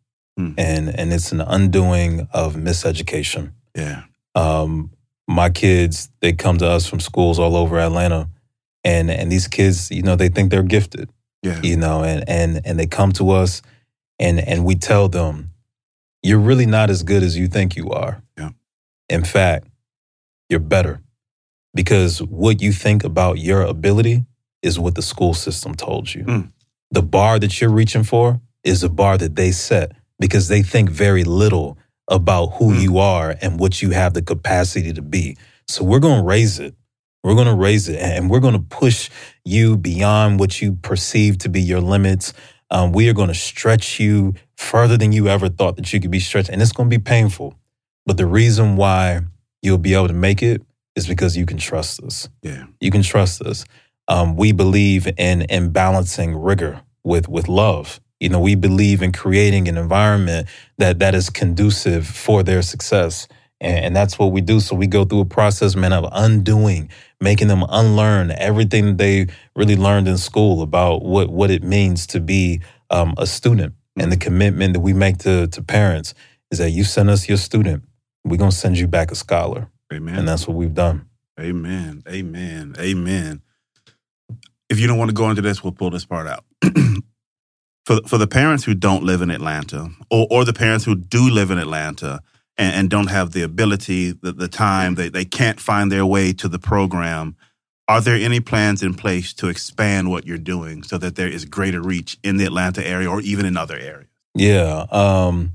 And 0.56 0.88
and 0.88 1.12
it's 1.12 1.32
an 1.32 1.40
undoing 1.40 2.28
of 2.32 2.55
miseducation. 2.55 3.52
Yeah. 3.74 4.05
Um, 4.36 4.92
my 5.26 5.50
kids, 5.50 6.10
they 6.20 6.32
come 6.32 6.59
to 6.59 6.66
us 6.66 6.86
from 6.86 7.00
schools 7.00 7.40
all 7.40 7.56
over 7.56 7.78
Atlanta. 7.78 8.28
And 8.84 9.10
and 9.10 9.32
these 9.32 9.48
kids, 9.48 9.90
you 9.90 10.02
know, 10.02 10.14
they 10.14 10.28
think 10.28 10.52
they're 10.52 10.62
gifted. 10.62 11.10
Yeah. 11.42 11.60
You 11.62 11.76
know, 11.76 12.05
and 12.05 12.22
and 12.28 12.60
and 12.64 12.78
they 12.78 12.86
come 12.86 13.10
to 13.12 13.30
us 13.30 13.62
and 14.20 14.38
and 14.38 14.64
we 14.64 14.76
tell 14.76 15.09
them, 15.09 15.50
you're 16.22 16.38
really 16.38 16.66
not 16.66 16.88
as 16.88 17.02
good 17.02 17.24
as 17.24 17.36
you 17.36 17.48
think 17.48 17.74
you 17.74 17.90
are. 17.90 18.22
Yeah. 18.36 18.50
In 19.09 19.24
fact, 19.24 19.66
you're 20.48 20.60
better. 20.60 21.00
Because 21.74 22.22
what 22.22 22.62
you 22.62 22.72
think 22.72 23.02
about 23.02 23.38
your 23.38 23.62
ability 23.62 24.24
is 24.62 24.78
what 24.78 24.94
the 24.94 25.02
school 25.02 25.35
system 25.35 25.74
told 25.74 26.12
you. 26.14 26.24
Mm. 26.24 26.52
The 26.90 27.02
bar 27.02 27.39
that 27.39 27.60
you're 27.60 27.70
reaching 27.70 28.05
for 28.05 28.40
is 28.64 28.82
a 28.82 28.89
bar 28.89 29.18
that 29.18 29.36
they 29.36 29.52
set 29.52 29.93
because 30.18 30.48
they 30.48 30.62
think 30.62 30.90
very 30.90 31.24
little 31.24 31.78
about 32.10 32.47
who 32.55 32.72
Mm. 32.74 32.82
you 32.82 32.98
are 32.98 33.36
and 33.43 33.60
what 33.60 33.82
you 33.82 33.90
have 33.90 34.14
the 34.14 34.22
capacity 34.22 34.93
to 34.93 35.02
be. 35.02 35.36
So 35.68 35.85
we're 35.85 36.01
going 36.01 36.20
to 36.20 36.24
raise 36.24 36.59
it. 36.59 36.74
We're 37.22 37.35
going 37.35 37.47
to 37.48 37.55
raise 37.55 37.89
it 37.89 37.98
and 38.01 38.30
we're 38.30 38.40
going 38.40 38.55
to 38.55 38.60
push 38.60 39.10
you 39.44 39.76
beyond 39.76 40.40
what 40.40 40.62
you 40.62 40.72
perceive 40.72 41.39
to 41.39 41.48
be 41.48 41.60
your 41.60 41.80
limits. 41.80 42.32
Um, 42.70 42.93
we 42.93 43.09
are 43.09 43.12
going 43.12 43.28
to 43.28 43.35
stretch 43.35 43.98
you 44.01 44.35
further 44.56 44.97
than 44.97 45.12
you 45.12 45.28
ever 45.28 45.48
thought 45.48 45.76
that 45.76 45.93
you 45.93 46.01
could 46.01 46.10
be 46.10 46.20
stretched. 46.20 46.48
And 46.48 46.62
it's 46.62 46.72
going 46.72 46.89
to 46.90 46.97
be 46.98 47.02
painful. 47.02 47.55
But 48.06 48.16
the 48.16 48.26
reason 48.26 48.76
why 48.76 49.20
you'll 49.62 49.78
be 49.78 49.94
able 49.94 50.09
to 50.09 50.14
make 50.14 50.43
it 50.43 50.62
is 50.97 51.06
because 51.06 51.36
you 51.36 51.44
can 51.44 51.59
trust 51.59 52.01
us. 52.02 52.28
Yeah. 52.43 52.64
You 52.80 52.90
can 52.90 53.02
trust 53.02 53.43
us. 53.43 53.64
Um, 54.09 54.36
we 54.36 54.52
believe 54.52 55.06
in 55.18 55.43
in 55.43 55.70
balancing 55.70 56.36
rigor 56.36 56.82
with 57.05 57.28
with 57.28 57.48
love. 57.48 58.01
You 58.20 58.28
know, 58.30 58.40
we 58.40 58.56
believe 58.56 59.02
in 59.02 59.12
creating 59.12 59.68
an 59.68 59.76
environment 59.76 60.48
that 60.78 60.98
that 60.98 61.14
is 61.14 61.30
conducive 61.30 62.06
for 62.06 62.43
their 62.43 62.62
success, 62.62 63.28
and, 63.60 63.86
and 63.86 63.97
that's 63.97 64.18
what 64.18 64.32
we 64.32 64.40
do. 64.40 64.60
So 64.60 64.74
we 64.74 64.86
go 64.86 65.05
through 65.05 65.20
a 65.20 65.24
process, 65.26 65.76
man, 65.76 65.93
of 65.93 66.09
undoing, 66.10 66.90
making 67.20 67.48
them 67.48 67.64
unlearn 67.68 68.32
everything 68.32 68.86
that 68.86 68.98
they 68.98 69.26
really 69.55 69.76
learned 69.76 70.09
in 70.09 70.18
school 70.18 70.62
about 70.62 71.05
what 71.05 71.30
what 71.30 71.51
it 71.51 71.62
means 71.62 72.06
to 72.09 72.20
be 72.20 72.60
um, 72.90 73.14
a 73.18 73.26
student, 73.26 73.74
and 73.97 74.10
the 74.10 74.16
commitment 74.16 74.72
that 74.72 74.80
we 74.80 74.93
make 74.93 75.18
to 75.18 75.47
to 75.48 75.62
parents 75.62 76.14
is 76.51 76.59
that 76.59 76.70
you 76.70 76.82
send 76.85 77.10
us 77.10 77.28
your 77.28 77.39
student, 77.39 77.85
we're 78.24 78.39
gonna 78.39 78.51
send 78.51 78.78
you 78.78 78.89
back 78.89 79.10
a 79.10 79.14
scholar, 79.14 79.68
Amen. 79.93 80.18
and 80.18 80.26
that's 80.26 80.48
what 80.48 80.56
we've 80.56 80.74
done. 80.74 81.06
Amen. 81.39 82.02
Amen. 82.09 82.74
Amen. 82.78 83.43
If 84.69 84.78
you 84.78 84.86
don't 84.86 84.99
want 84.99 85.11
to 85.11 85.15
go 85.15 85.31
into 85.31 85.43
this, 85.43 85.62
we'll 85.62 85.73
pull 85.73 85.90
this 85.90 86.05
part 86.05 86.27
out. 86.27 86.45
for 87.86 88.01
for 88.07 88.19
the 88.19 88.27
parents 88.27 88.65
who 88.65 88.74
don't 88.74 89.05
live 89.05 89.23
in 89.23 89.31
Atlanta, 89.31 89.90
or 90.11 90.27
or 90.31 90.45
the 90.45 90.53
parents 90.53 90.85
who 90.85 90.95
do 90.95 91.31
live 91.31 91.51
in 91.51 91.59
Atlanta 91.59 92.20
and, 92.59 92.74
and 92.74 92.90
don't 92.90 93.09
have 93.09 93.32
the 93.32 93.43
ability, 93.43 94.12
the, 94.12 94.32
the 94.32 94.49
time, 94.49 94.97
they, 94.97 95.09
they 95.09 95.24
can't 95.24 95.61
find 95.61 95.90
their 95.90 96.05
way 96.05 96.32
to 96.35 96.49
the 96.49 96.59
program, 96.59 97.36
are 97.89 98.03
there 98.03 98.16
any 98.16 98.40
plans 98.40 98.82
in 98.82 98.93
place 98.95 99.32
to 99.35 99.49
expand 99.49 100.11
what 100.11 100.27
you're 100.27 100.36
doing 100.36 100.82
so 100.82 100.99
that 100.99 101.16
there 101.16 101.28
is 101.28 101.47
greater 101.47 101.81
reach 101.81 102.19
in 102.23 102.36
the 102.36 102.45
Atlanta 102.45 102.86
area 102.86 103.09
or 103.09 103.20
even 103.23 103.47
in 103.47 103.57
other 103.57 103.78
areas? 103.78 104.11
Yeah. 104.35 104.85
Um, 104.90 105.55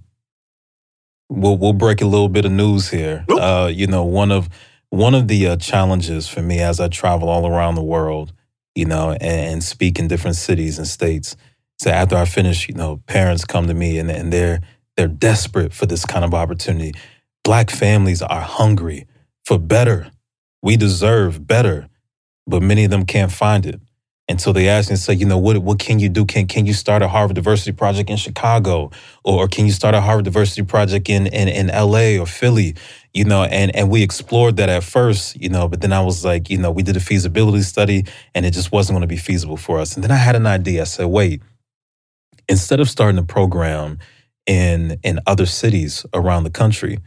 we'll 1.30 1.57
we'll 1.57 1.73
break 1.73 2.02
a 2.02 2.06
little 2.06 2.30
bit 2.30 2.45
of 2.45 2.52
news 2.52 2.90
here. 2.90 3.26
Uh, 3.30 3.69
you 3.72 3.85
know, 3.85 4.03
one 4.03 4.31
of 4.31 4.49
one 4.90 5.14
of 5.14 5.27
the 5.27 5.48
uh, 5.48 5.57
challenges 5.57 6.27
for 6.27 6.41
me 6.41 6.60
as 6.60 6.80
I 6.80 6.88
travel 6.88 7.30
all 7.30 7.48
around 7.48 7.76
the 7.76 7.84
world, 7.84 8.34
you 8.75 8.85
know, 8.85 9.11
and, 9.11 9.21
and 9.21 9.63
speak 9.63 9.99
in 9.99 10.07
different 10.07 10.35
cities 10.35 10.77
and 10.77 10.87
states. 10.87 11.35
So 11.79 11.89
after 11.91 12.15
I 12.15 12.25
finish, 12.25 12.67
you 12.67 12.75
know, 12.75 12.97
parents 13.07 13.45
come 13.45 13.67
to 13.67 13.73
me 13.73 13.97
and, 13.97 14.09
and 14.09 14.31
they're 14.31 14.61
they're 14.95 15.07
desperate 15.07 15.73
for 15.73 15.85
this 15.87 16.05
kind 16.05 16.23
of 16.23 16.33
opportunity. 16.33 16.93
Black 17.43 17.71
families 17.71 18.21
are 18.21 18.41
hungry 18.41 19.07
for 19.43 19.57
better. 19.57 20.11
We 20.61 20.77
deserve 20.77 21.47
better, 21.47 21.89
but 22.45 22.61
many 22.61 22.85
of 22.85 22.91
them 22.91 23.05
can't 23.05 23.31
find 23.31 23.65
it. 23.65 23.81
And 24.29 24.39
so 24.39 24.53
they 24.53 24.69
ask 24.69 24.89
and 24.89 24.97
say, 24.97 25.13
you 25.13 25.25
know, 25.25 25.37
what 25.37 25.57
what 25.57 25.79
can 25.79 25.99
you 25.99 26.07
do? 26.07 26.25
Can 26.25 26.47
can 26.47 26.65
you 26.65 26.73
start 26.73 27.01
a 27.01 27.09
Harvard 27.09 27.35
Diversity 27.35 27.73
Project 27.73 28.09
in 28.09 28.15
Chicago, 28.15 28.89
or 29.25 29.49
can 29.49 29.65
you 29.65 29.73
start 29.73 29.95
a 29.95 30.01
Harvard 30.01 30.23
Diversity 30.23 30.63
Project 30.63 31.09
in 31.09 31.27
in, 31.27 31.49
in 31.49 31.69
L.A. 31.69 32.17
or 32.19 32.25
Philly? 32.25 32.75
You 33.13 33.25
know, 33.25 33.43
and 33.43 33.75
and 33.75 33.89
we 33.89 34.01
explored 34.01 34.55
that 34.57 34.69
at 34.69 34.83
first, 34.85 35.35
you 35.41 35.49
know, 35.49 35.67
but 35.67 35.81
then 35.81 35.91
I 35.91 35.99
was 35.99 36.23
like, 36.23 36.49
you 36.49 36.57
know, 36.57 36.71
we 36.71 36.83
did 36.83 36.95
a 36.95 37.01
feasibility 37.01 37.63
study, 37.63 38.05
and 38.33 38.45
it 38.45 38.51
just 38.51 38.71
wasn't 38.71 38.95
going 38.95 39.01
to 39.01 39.07
be 39.07 39.17
feasible 39.17 39.57
for 39.57 39.79
us. 39.79 39.95
And 39.95 40.03
then 40.03 40.11
I 40.11 40.15
had 40.15 40.37
an 40.37 40.47
idea. 40.47 40.81
I 40.81 40.85
said, 40.85 41.07
wait, 41.07 41.41
instead 42.47 42.79
of 42.79 42.89
starting 42.89 43.19
a 43.19 43.23
program 43.23 43.99
in 44.47 44.99
in 45.03 45.19
other 45.27 45.45
cities 45.45 46.05
around 46.13 46.45
the 46.45 46.49
country, 46.49 46.99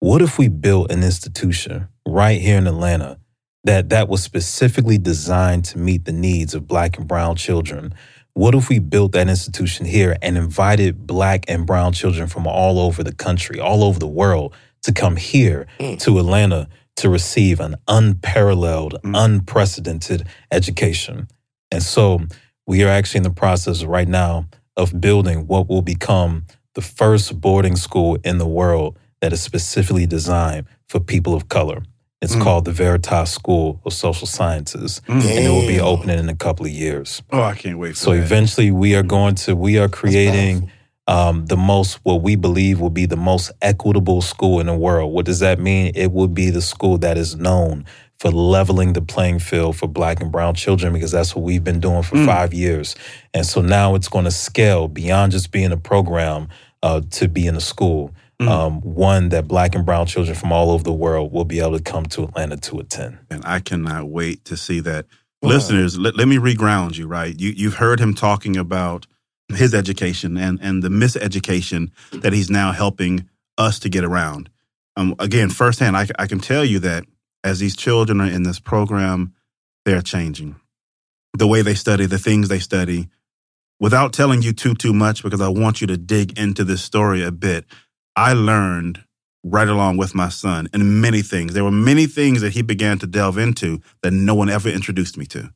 what 0.00 0.20
if 0.20 0.36
we 0.36 0.48
built 0.48 0.90
an 0.90 1.04
institution 1.04 1.86
right 2.06 2.40
here 2.40 2.58
in 2.58 2.66
Atlanta? 2.66 3.18
That 3.66 3.88
that 3.88 4.08
was 4.08 4.22
specifically 4.22 4.96
designed 4.96 5.64
to 5.64 5.76
meet 5.76 6.04
the 6.04 6.12
needs 6.12 6.54
of 6.54 6.68
black 6.68 6.96
and 6.98 7.08
brown 7.08 7.34
children. 7.34 7.92
What 8.34 8.54
if 8.54 8.68
we 8.68 8.78
built 8.78 9.10
that 9.12 9.28
institution 9.28 9.86
here 9.86 10.16
and 10.22 10.38
invited 10.38 11.04
black 11.04 11.44
and 11.48 11.66
brown 11.66 11.92
children 11.92 12.28
from 12.28 12.46
all 12.46 12.78
over 12.78 13.02
the 13.02 13.14
country 13.14 13.58
all 13.58 13.82
over 13.82 13.98
the 13.98 14.06
world 14.06 14.54
to 14.82 14.92
come 14.92 15.16
here 15.16 15.66
mm. 15.80 15.98
to 16.00 16.18
atlanta 16.20 16.68
to 16.96 17.10
receive 17.10 17.58
an 17.58 17.74
unparalleled 17.88 19.00
mm. 19.02 19.12
unprecedented 19.16 20.28
education? 20.52 21.26
And 21.72 21.82
so 21.82 22.20
we 22.68 22.84
are 22.84 22.88
actually 22.88 23.18
in 23.18 23.24
the 23.24 23.30
process 23.30 23.82
right 23.82 24.08
now 24.08 24.46
of 24.76 25.00
building 25.00 25.48
what 25.48 25.68
will 25.68 25.82
become 25.82 26.46
the 26.74 26.82
first 26.82 27.40
boarding 27.40 27.74
school 27.74 28.16
in 28.22 28.38
the 28.38 28.46
world 28.46 28.96
that 29.20 29.32
is 29.32 29.42
specifically 29.42 30.06
designed 30.06 30.66
for 30.86 31.00
people 31.00 31.34
of 31.34 31.48
color 31.48 31.82
it's 32.22 32.34
Mm. 32.34 32.42
called 32.42 32.64
the 32.64 32.72
Veritas 32.72 33.30
School 33.30 33.80
of 33.84 33.92
Social 33.92 34.26
Sciences, 34.26 35.00
Mm. 35.08 35.14
and 35.20 35.44
it 35.46 35.50
will 35.50 35.66
be 35.66 35.80
opening 35.80 36.18
in 36.18 36.28
a 36.28 36.34
couple 36.34 36.64
of 36.66 36.72
years. 36.72 37.22
Oh, 37.30 37.42
I 37.42 37.54
can't 37.54 37.78
wait 37.78 37.90
for 37.96 38.04
So 38.04 38.10
that. 38.12 38.18
eventually, 38.22 38.70
we 38.70 38.94
are 38.94 39.02
going 39.02 39.34
to 39.36 39.54
we 39.54 39.78
are 39.78 39.88
creating 39.88 40.70
um, 41.08 41.46
the 41.46 41.56
most 41.56 42.00
what 42.02 42.22
we 42.22 42.34
believe 42.34 42.80
will 42.80 42.90
be 42.90 43.06
the 43.06 43.16
most 43.16 43.52
equitable 43.62 44.20
school 44.20 44.58
in 44.58 44.66
the 44.66 44.74
world. 44.74 45.12
What 45.12 45.24
does 45.24 45.38
that 45.38 45.60
mean? 45.60 45.92
It 45.94 46.10
will 46.12 46.26
be 46.26 46.50
the 46.50 46.60
school 46.62 46.98
that 46.98 47.16
is 47.16 47.36
known 47.36 47.84
for 48.18 48.32
leveling 48.32 48.92
the 48.94 49.02
playing 49.02 49.38
field 49.38 49.76
for 49.76 49.86
Black 49.86 50.20
and 50.20 50.32
Brown 50.32 50.54
children 50.54 50.92
because 50.92 51.12
that's 51.12 51.36
what 51.36 51.44
we've 51.44 51.62
been 51.62 51.78
doing 51.78 52.02
for 52.02 52.16
five 52.24 52.52
years, 52.52 52.96
and 53.34 53.46
so 53.46 53.60
now 53.60 53.94
it's 53.94 54.08
going 54.08 54.24
to 54.24 54.30
scale 54.32 54.88
beyond 54.88 55.30
just 55.32 55.52
being 55.52 55.70
a 55.70 55.76
program 55.76 56.48
uh, 56.82 57.02
to 57.10 57.28
be 57.28 57.46
in 57.46 57.54
a 57.54 57.60
school. 57.60 58.10
Um, 58.38 58.82
one 58.82 59.30
that 59.30 59.48
Black 59.48 59.74
and 59.74 59.86
Brown 59.86 60.06
children 60.06 60.36
from 60.36 60.52
all 60.52 60.70
over 60.70 60.84
the 60.84 60.92
world 60.92 61.32
will 61.32 61.46
be 61.46 61.60
able 61.60 61.78
to 61.78 61.82
come 61.82 62.04
to 62.06 62.24
Atlanta 62.24 62.58
to 62.58 62.78
attend. 62.80 63.18
and 63.30 63.42
I 63.46 63.60
cannot 63.60 64.08
wait 64.10 64.44
to 64.44 64.56
see 64.56 64.80
that. 64.80 65.06
Listeners, 65.42 65.98
let, 65.98 66.16
let 66.16 66.28
me 66.28 66.36
reground 66.36 66.98
you, 66.98 67.06
right? 67.06 67.38
You, 67.38 67.50
you've 67.50 67.76
heard 67.76 68.00
him 68.00 68.14
talking 68.14 68.56
about 68.56 69.06
his 69.48 69.74
education 69.74 70.36
and, 70.36 70.58
and 70.60 70.82
the 70.82 70.88
miseducation 70.88 71.90
that 72.12 72.32
he's 72.32 72.50
now 72.50 72.72
helping 72.72 73.28
us 73.56 73.78
to 73.78 73.88
get 73.88 74.04
around. 74.04 74.50
Um, 74.96 75.14
again, 75.18 75.50
firsthand, 75.50 75.96
I, 75.96 76.08
I 76.18 76.26
can 76.26 76.40
tell 76.40 76.64
you 76.64 76.78
that 76.80 77.04
as 77.44 77.58
these 77.58 77.76
children 77.76 78.20
are 78.20 78.26
in 78.28 78.42
this 78.42 78.58
program, 78.58 79.34
they're 79.84 80.02
changing. 80.02 80.56
The 81.34 81.46
way 81.46 81.62
they 81.62 81.74
study, 81.74 82.06
the 82.06 82.18
things 82.18 82.48
they 82.48 82.58
study, 82.58 83.08
without 83.78 84.12
telling 84.12 84.42
you 84.42 84.52
too, 84.52 84.74
too 84.74 84.92
much, 84.92 85.22
because 85.22 85.40
I 85.40 85.48
want 85.48 85.80
you 85.80 85.86
to 85.86 85.96
dig 85.96 86.38
into 86.38 86.64
this 86.64 86.82
story 86.82 87.22
a 87.22 87.30
bit. 87.30 87.66
I 88.16 88.32
learned 88.32 89.04
right 89.44 89.68
along 89.68 89.98
with 89.98 90.14
my 90.14 90.28
son 90.28 90.68
and 90.72 91.00
many 91.00 91.22
things. 91.22 91.54
There 91.54 91.64
were 91.64 91.70
many 91.70 92.06
things 92.06 92.40
that 92.40 92.52
he 92.52 92.62
began 92.62 92.98
to 92.98 93.06
delve 93.06 93.38
into 93.38 93.80
that 94.02 94.12
no 94.12 94.34
one 94.34 94.48
ever 94.48 94.68
introduced 94.68 95.16
me 95.16 95.26
to. 95.26 95.50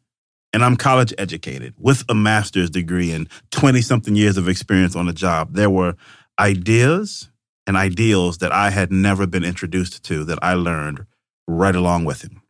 And 0.53 0.65
I'm 0.65 0.77
college 0.77 1.15
educated 1.19 1.75
with 1.79 2.05
a 2.09 2.15
master's 2.15 2.71
degree 2.71 3.13
and 3.13 3.29
20 3.51 3.81
something 3.83 4.15
years 4.15 4.37
of 4.37 4.49
experience 4.49 4.95
on 4.95 5.07
the 5.07 5.13
job. 5.13 5.55
There 5.55 5.71
were 5.71 5.97
ideas 6.39 7.31
and 7.67 7.77
ideals 7.77 8.39
that 8.39 8.53
I 8.53 8.71
had 8.71 8.91
never 8.91 9.27
been 9.27 9.45
introduced 9.45 10.05
to 10.05 10.25
that 10.25 10.39
I 10.43 10.55
learned 10.55 11.07
right 11.47 11.75
along 11.75 12.05
with 12.05 12.23
him. 12.23 12.43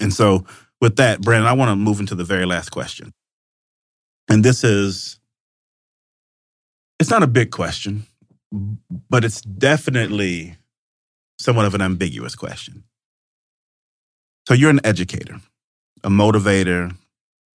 And 0.00 0.12
so, 0.12 0.44
with 0.80 0.96
that, 0.96 1.22
Brandon, 1.22 1.48
I 1.48 1.52
want 1.54 1.70
to 1.70 1.76
move 1.76 2.00
into 2.00 2.14
the 2.14 2.24
very 2.24 2.44
last 2.44 2.70
question. 2.70 3.12
And 4.28 4.44
this 4.44 4.64
is, 4.64 5.18
it's 6.98 7.10
not 7.10 7.22
a 7.22 7.28
big 7.28 7.50
question, 7.50 8.04
but 9.10 9.24
it's 9.24 9.40
definitely 9.40 10.56
somewhat 11.38 11.66
of 11.66 11.74
an 11.74 11.82
ambiguous 11.82 12.34
question. 12.34 12.84
So, 14.46 14.54
you're 14.54 14.70
an 14.70 14.80
educator, 14.84 15.40
a 16.02 16.08
motivator, 16.08 16.96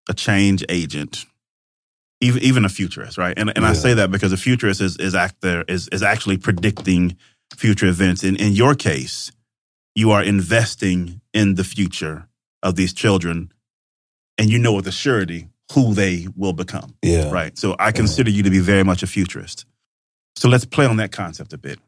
a 0.09 0.13
change 0.13 0.65
agent, 0.69 1.25
even 2.19 2.41
even 2.41 2.65
a 2.65 2.69
futurist, 2.69 3.17
right? 3.17 3.37
And 3.37 3.51
and 3.55 3.65
I 3.65 3.73
say 3.73 3.93
that 3.93 4.11
because 4.11 4.33
a 4.33 4.37
futurist 4.37 4.81
is 4.81 4.97
is 4.97 5.15
act 5.15 5.41
there 5.41 5.63
is 5.67 5.87
is 5.89 6.03
actually 6.03 6.37
predicting 6.37 7.15
future 7.55 7.87
events. 7.87 8.23
In 8.23 8.35
in 8.35 8.53
your 8.53 8.75
case, 8.75 9.31
you 9.95 10.11
are 10.11 10.23
investing 10.23 11.21
in 11.33 11.55
the 11.55 11.63
future 11.63 12.27
of 12.63 12.75
these 12.75 12.93
children, 12.93 13.51
and 14.37 14.49
you 14.49 14.59
know 14.59 14.73
with 14.73 14.87
a 14.87 14.91
surety 14.91 15.47
who 15.73 15.93
they 15.93 16.27
will 16.35 16.53
become. 16.53 16.95
Yeah. 17.03 17.29
Right. 17.29 17.57
So 17.57 17.75
I 17.77 17.91
consider 17.91 18.31
you 18.31 18.43
to 18.43 18.49
be 18.49 18.59
very 18.59 18.83
much 18.83 19.03
a 19.03 19.07
futurist. 19.07 19.65
So 20.39 20.47
let's 20.47 20.63
play 20.63 20.85
on 20.85 20.95
that 20.97 21.11
concept 21.11 21.51
a 21.51 21.57
bit. 21.57 21.79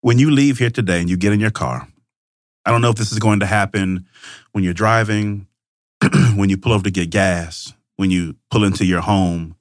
When 0.00 0.18
you 0.18 0.30
leave 0.30 0.58
here 0.58 0.70
today 0.70 1.00
and 1.00 1.10
you 1.10 1.18
get 1.18 1.34
in 1.34 1.40
your 1.40 1.50
car, 1.50 1.86
I 2.64 2.70
don't 2.70 2.80
know 2.80 2.88
if 2.88 2.96
this 2.96 3.12
is 3.12 3.18
going 3.18 3.40
to 3.40 3.46
happen 3.46 4.06
when 4.52 4.64
you're 4.64 4.72
driving, 4.72 5.46
when 6.36 6.48
you 6.48 6.56
pull 6.56 6.72
over 6.72 6.84
to 6.84 6.90
get 6.90 7.10
gas, 7.10 7.74
when 7.96 8.10
you 8.10 8.36
pull 8.50 8.64
into 8.64 8.86
your 8.86 9.02
home. 9.02 9.56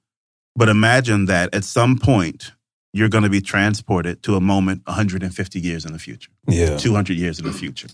But 0.56 0.70
imagine 0.70 1.26
that 1.26 1.54
at 1.54 1.66
some 1.66 2.00
point, 2.00 2.54
you're 2.94 3.10
going 3.10 3.26
to 3.26 3.30
be 3.30 3.42
transported 3.42 4.24
to 4.24 4.38
a 4.38 4.40
moment 4.40 4.84
150 4.88 5.60
years 5.60 5.84
in 5.84 5.92
the 5.92 6.00
future, 6.00 6.32
Yeah. 6.48 6.78
200 6.78 7.18
years 7.18 7.38
in 7.38 7.44
the 7.46 7.52
future. 7.52 7.90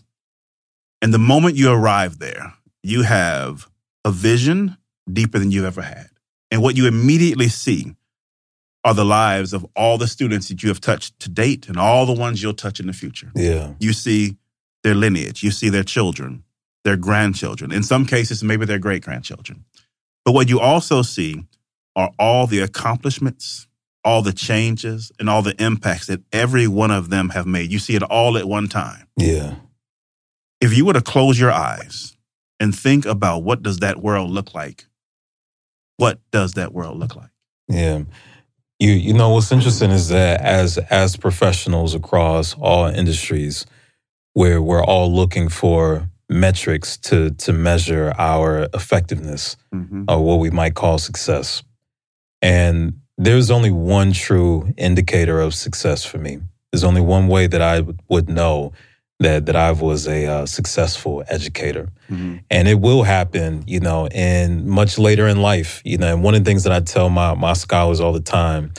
And 1.02 1.11
the 1.11 1.18
moment 1.18 1.56
you 1.56 1.72
arrive 1.72 2.20
there, 2.20 2.53
you 2.84 3.02
have 3.02 3.68
a 4.06 4.11
vision 4.11 4.78
deeper 5.11 5.40
than 5.40 5.49
you've 5.49 5.66
ever 5.66 5.82
had. 5.82 6.10
And 6.52 6.61
what 6.61 6.78
you 6.78 6.86
immediately 6.86 7.48
see 7.48 7.95
are 8.84 8.93
the 8.93 9.06
lives 9.06 9.53
of 9.53 9.65
all 9.76 9.97
the 9.97 10.07
students 10.07 10.47
that 10.49 10.64
you 10.64 10.69
have 10.69 10.80
touched 10.80 11.19
to 11.19 11.30
date 11.30 11.68
and 11.68 11.77
all 11.77 12.06
the 12.06 12.14
ones 12.14 12.41
you'll 12.41 12.53
touch 12.53 12.80
in 12.80 12.88
the 12.88 12.93
future. 12.93 13.31
Yeah. 13.35 13.73
You 13.80 13.93
see 13.93 14.38
their 14.84 14.95
lineage, 14.95 15.43
you 15.43 15.51
see 15.51 15.69
their 15.69 15.84
children, 15.84 16.43
their 16.85 16.95
grandchildren, 16.95 17.72
in 17.72 17.84
some 17.84 18.06
cases, 18.06 18.43
maybe 18.43 18.65
their 18.65 18.80
great 18.80 19.03
grandchildren. 19.03 19.65
But 20.23 20.34
what 20.34 20.49
you 20.49 20.60
also 20.60 21.01
see 21.01 21.43
are 21.95 22.11
all 22.18 22.47
the 22.47 22.60
accomplishments, 22.60 23.68
all 24.06 24.22
the 24.22 24.31
changes, 24.31 25.11
and 25.19 25.30
all 25.30 25.41
the 25.41 25.61
impacts 25.61 26.07
that 26.07 26.22
every 26.31 26.68
one 26.68 26.91
of 26.91 27.10
them 27.10 27.30
have 27.30 27.45
made. 27.45 27.72
You 27.72 27.80
see 27.80 27.95
it 27.95 28.03
all 28.03 28.38
at 28.38 28.47
one 28.47 28.69
time. 28.69 29.07
Yeah. 29.18 29.56
If 30.61 30.76
you 30.76 30.85
were 30.85 30.93
to 30.93 31.01
close 31.01 31.39
your 31.39 31.51
eyes 31.51 32.15
and 32.60 32.73
think 32.76 33.06
about 33.06 33.43
what 33.43 33.61
does 33.61 33.80
that 33.80 34.01
world 34.01 34.30
look 34.30 34.53
like, 34.53 34.85
what 35.97 36.19
does 36.31 36.53
that 36.53 36.73
world 36.73 36.97
look 36.97 37.15
like? 37.15 37.31
Yeah. 37.68 38.03
You 38.80 38.91
you 38.91 39.14
know 39.14 39.30
what's 39.30 39.51
interesting 39.51 39.91
is 39.91 40.07
that 40.10 40.41
as 40.41 40.77
as 40.77 41.18
professionals 41.18 41.93
across 41.93 42.56
all 42.56 42.85
industries, 42.85 43.65
where 44.34 44.61
we're 44.61 44.84
all 44.84 45.14
looking 45.14 45.49
for 45.49 46.10
metrics 46.30 46.95
to 46.97 47.31
to 47.31 47.51
measure 47.51 48.14
our 48.18 48.68
effectiveness 48.73 49.57
mm-hmm. 49.73 50.06
or 50.07 50.23
what 50.23 50.39
we 50.39 50.49
might 50.49 50.76
call 50.76 50.97
success. 50.97 51.64
And 52.41 53.01
there's 53.18 53.51
only 53.51 53.72
one 53.72 54.14
true 54.14 54.73
indicator 54.77 55.41
of 55.41 55.53
success 55.53 56.06
for 56.06 56.18
me. 56.18 56.39
There's 56.72 56.85
only 56.85 57.01
one 57.01 57.27
way 57.27 57.47
that 57.47 57.61
I 57.61 57.84
would 58.07 58.30
know 58.30 58.72
that 59.20 59.46
that 59.48 59.56
I 59.56 59.72
was 59.72 60.08
a 60.08 60.26
uh, 60.26 60.46
successful 60.46 61.24
educator 61.28 61.90
and 62.50 62.68
it 62.68 62.80
will 62.80 63.04
happen, 63.04 63.64
you 63.68 63.80
know, 63.80 64.08
and 64.08 64.66
much 64.66 64.98
later 64.98 65.28
in 65.28 65.41
life, 65.41 65.82
you 65.86 65.98
know. 65.98 66.14
And 66.14 66.24
one 66.24 66.36
of 66.36 66.44
the 66.44 66.50
things 66.50 66.64
that 66.64 66.74
I 66.74 66.80
tell 66.80 67.10
my 67.10 67.34
my 67.36 67.54
scholars 67.54 68.00
all 68.00 68.14
the 68.14 68.22
time 68.22 68.72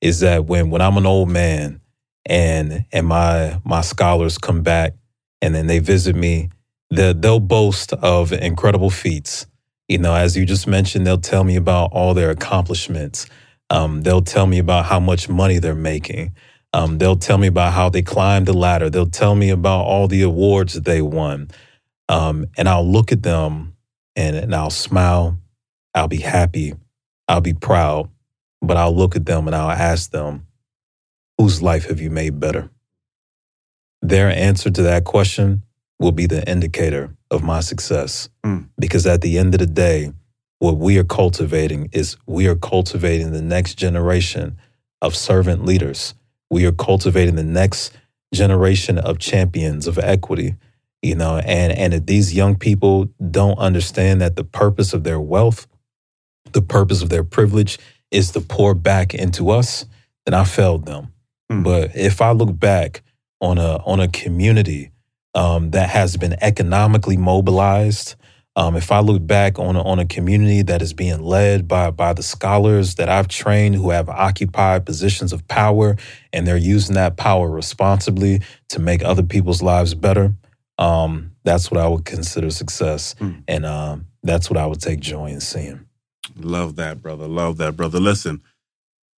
is 0.00 0.20
that 0.20 0.44
when 0.46 0.70
when 0.70 0.82
I'm 0.82 0.96
an 0.98 1.06
old 1.06 1.30
man 1.30 1.80
and 2.26 2.84
and 2.92 3.06
my 3.06 3.60
my 3.64 3.80
scholars 3.80 4.38
come 4.38 4.62
back 4.62 4.94
and 5.40 5.54
then 5.54 5.66
they 5.66 5.78
visit 5.78 6.14
me, 6.14 6.50
they 6.90 7.12
they'll 7.14 7.40
boast 7.40 7.92
of 7.94 8.32
incredible 8.32 8.90
feats. 8.90 9.46
You 9.88 9.98
know, 9.98 10.14
as 10.14 10.36
you 10.36 10.44
just 10.44 10.66
mentioned, 10.66 11.06
they'll 11.06 11.18
tell 11.18 11.44
me 11.44 11.56
about 11.56 11.92
all 11.92 12.12
their 12.12 12.30
accomplishments. 12.30 13.26
Um, 13.70 14.02
they'll 14.02 14.22
tell 14.22 14.46
me 14.46 14.58
about 14.58 14.84
how 14.86 15.00
much 15.00 15.28
money 15.28 15.58
they're 15.58 15.74
making. 15.74 16.34
Um, 16.76 16.98
they'll 16.98 17.16
tell 17.16 17.38
me 17.38 17.46
about 17.46 17.72
how 17.72 17.88
they 17.88 18.02
climbed 18.02 18.44
the 18.44 18.52
ladder. 18.52 18.90
They'll 18.90 19.08
tell 19.08 19.34
me 19.34 19.48
about 19.48 19.86
all 19.86 20.08
the 20.08 20.20
awards 20.20 20.74
that 20.74 20.84
they 20.84 21.00
won. 21.00 21.48
Um, 22.10 22.44
and 22.58 22.68
I'll 22.68 22.86
look 22.86 23.12
at 23.12 23.22
them 23.22 23.74
and, 24.14 24.36
and 24.36 24.54
I'll 24.54 24.68
smile. 24.68 25.38
I'll 25.94 26.06
be 26.06 26.18
happy. 26.18 26.74
I'll 27.28 27.40
be 27.40 27.54
proud. 27.54 28.10
But 28.60 28.76
I'll 28.76 28.94
look 28.94 29.16
at 29.16 29.24
them 29.24 29.46
and 29.46 29.56
I'll 29.56 29.70
ask 29.70 30.10
them, 30.10 30.46
whose 31.38 31.62
life 31.62 31.86
have 31.86 31.98
you 31.98 32.10
made 32.10 32.40
better? 32.40 32.68
Their 34.02 34.28
answer 34.28 34.70
to 34.70 34.82
that 34.82 35.04
question 35.04 35.62
will 35.98 36.12
be 36.12 36.26
the 36.26 36.46
indicator 36.46 37.16
of 37.30 37.42
my 37.42 37.60
success. 37.60 38.28
Because 38.78 39.06
at 39.06 39.22
the 39.22 39.38
end 39.38 39.54
of 39.54 39.60
the 39.60 39.66
day, 39.66 40.12
what 40.58 40.76
we 40.76 40.98
are 40.98 41.04
cultivating 41.04 41.88
is 41.92 42.18
we 42.26 42.46
are 42.48 42.54
cultivating 42.54 43.32
the 43.32 43.40
next 43.40 43.76
generation 43.76 44.58
of 45.00 45.16
servant 45.16 45.64
leaders. 45.64 46.12
We 46.50 46.66
are 46.66 46.72
cultivating 46.72 47.36
the 47.36 47.44
next 47.44 47.92
generation 48.34 48.98
of 48.98 49.18
champions 49.18 49.86
of 49.86 49.98
equity 49.98 50.56
you 51.02 51.14
know 51.14 51.38
and 51.38 51.72
and 51.72 51.94
if 51.94 52.06
these 52.06 52.34
young 52.34 52.56
people 52.56 53.08
don't 53.30 53.58
understand 53.58 54.20
that 54.20 54.36
the 54.36 54.44
purpose 54.44 54.92
of 54.92 55.04
their 55.04 55.20
wealth 55.20 55.66
the 56.52 56.62
purpose 56.62 57.02
of 57.02 57.08
their 57.08 57.24
privilege 57.24 57.78
is 58.10 58.32
to 58.32 58.40
pour 58.40 58.74
back 58.74 59.14
into 59.14 59.50
us 59.50 59.86
then 60.24 60.34
i 60.34 60.44
failed 60.44 60.86
them. 60.86 61.12
But 61.62 61.94
if 61.96 62.20
i 62.20 62.32
look 62.32 62.58
back 62.58 63.02
on 63.40 63.58
a 63.58 63.76
on 63.84 64.00
a 64.00 64.08
community 64.08 64.90
um, 65.34 65.70
that 65.70 65.90
has 65.90 66.16
been 66.16 66.34
economically 66.40 67.16
mobilized 67.16 68.16
um, 68.56 68.74
if 68.74 68.90
I 68.90 69.00
look 69.00 69.24
back 69.26 69.58
on 69.58 69.76
a, 69.76 69.82
on 69.82 69.98
a 69.98 70.06
community 70.06 70.62
that 70.62 70.80
is 70.80 70.94
being 70.94 71.20
led 71.20 71.68
by 71.68 71.90
by 71.90 72.14
the 72.14 72.22
scholars 72.22 72.94
that 72.96 73.08
I've 73.08 73.28
trained 73.28 73.76
who 73.76 73.90
have 73.90 74.08
occupied 74.08 74.86
positions 74.86 75.32
of 75.32 75.46
power 75.46 75.96
and 76.32 76.46
they're 76.46 76.56
using 76.56 76.94
that 76.94 77.16
power 77.16 77.50
responsibly 77.50 78.40
to 78.70 78.80
make 78.80 79.04
other 79.04 79.22
people's 79.22 79.62
lives 79.62 79.94
better, 79.94 80.34
um, 80.78 81.32
that's 81.44 81.70
what 81.70 81.80
I 81.80 81.86
would 81.86 82.04
consider 82.04 82.50
success, 82.50 83.14
and 83.46 83.64
um, 83.66 84.06
that's 84.22 84.50
what 84.50 84.56
I 84.56 84.66
would 84.66 84.80
take 84.80 85.00
joy 85.00 85.26
in 85.26 85.40
seeing. 85.40 85.86
Love 86.36 86.76
that, 86.76 87.00
brother. 87.00 87.28
Love 87.28 87.58
that, 87.58 87.76
brother. 87.76 88.00
Listen, 88.00 88.42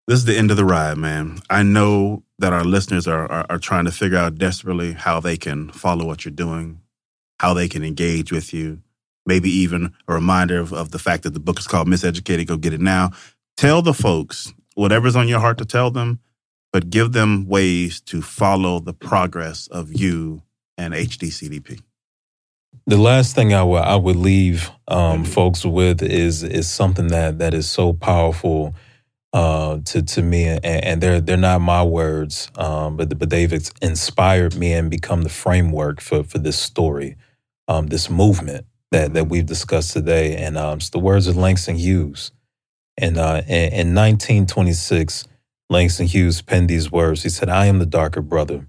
this 0.07 0.19
is 0.19 0.25
the 0.25 0.37
end 0.37 0.51
of 0.51 0.57
the 0.57 0.65
ride, 0.65 0.99
man. 0.99 1.41
I 1.49 1.63
know 1.63 2.23
that 2.39 2.53
our 2.53 2.65
listeners 2.65 3.09
are, 3.09 3.31
are 3.31 3.47
are 3.51 3.59
trying 3.59 3.87
to 3.87 3.93
figure 3.93 4.19
out 4.19 4.37
desperately 4.37 4.93
how 4.93 5.21
they 5.21 5.37
can 5.37 5.71
follow 5.71 6.05
what 6.07 6.25
you're 6.25 6.33
doing, 6.33 6.81
how 7.41 7.55
they 7.55 7.69
can 7.69 7.85
engage 7.85 8.31
with 8.33 8.53
you. 8.53 8.83
Maybe 9.29 9.51
even 9.51 9.93
a 10.09 10.15
reminder 10.15 10.59
of, 10.59 10.73
of 10.73 10.91
the 10.91 10.99
fact 10.99 11.23
that 11.25 11.35
the 11.35 11.39
book 11.39 11.59
is 11.59 11.67
called 11.67 11.87
Miseducated. 11.87 12.47
Go 12.47 12.57
get 12.57 12.73
it 12.73 12.81
now. 12.81 13.11
Tell 13.59 13.83
the 13.83 13.93
folks 13.93 14.55
whatever's 14.75 15.17
on 15.17 15.29
your 15.29 15.41
heart 15.41 15.59
to 15.59 15.67
tell 15.67 15.91
them, 15.91 16.21
but 16.73 16.89
give 16.89 17.13
them 17.13 17.47
ways 17.47 18.01
to 18.01 18.23
follow 18.23 18.81
the 18.81 18.95
progress 18.95 19.67
of 19.67 19.93
you 19.93 20.43
and 20.79 20.95
HDCDP. 20.95 21.83
The 22.87 22.97
last 22.97 23.35
thing 23.35 23.53
I 23.53 23.63
would 23.63 23.83
I 23.83 23.97
would 23.97 24.17
leave 24.17 24.71
um, 24.87 25.27
folks 25.27 25.63
with 25.63 26.03
is 26.03 26.43
is 26.43 26.71
something 26.71 27.09
that 27.09 27.39
that 27.39 27.53
is 27.53 27.71
so 27.71 27.93
powerful 27.93 28.75
uh, 29.35 29.81
to 29.85 30.01
to 30.01 30.23
me, 30.23 30.45
and, 30.45 30.65
and 30.65 31.01
they're 31.03 31.21
they're 31.21 31.37
not 31.37 31.61
my 31.61 31.83
words, 31.83 32.51
um, 32.57 32.97
but 32.97 33.19
but 33.19 33.29
they've 33.29 33.53
inspired 33.83 34.57
me 34.57 34.73
and 34.73 34.91
become 34.91 35.21
the 35.21 35.29
framework 35.29 36.01
for 36.01 36.25
for 36.25 36.39
this 36.39 36.59
story, 36.59 37.17
um, 37.67 37.89
this 37.89 38.09
movement 38.09 38.65
that 38.91 39.15
that 39.15 39.29
we've 39.29 39.47
discussed 39.47 39.93
today, 39.93 40.37
and 40.37 40.57
um, 40.57 40.79
it's 40.79 40.91
the 40.91 40.99
words 40.99 41.27
of 41.27 41.37
Langston 41.37 41.77
Hughes, 41.77 42.33
and 42.97 43.19
uh, 43.19 43.43
in, 43.47 43.73
in 43.73 43.95
1926, 43.95 45.27
Langston 45.71 46.07
Hughes 46.07 46.43
penned 46.43 46.69
these 46.69 46.91
words. 46.91 47.23
He 47.23 47.29
said, 47.29 47.49
"I 47.49 47.67
am 47.67 47.79
the 47.79 47.87
darker 47.87 48.23
brother. 48.23 48.67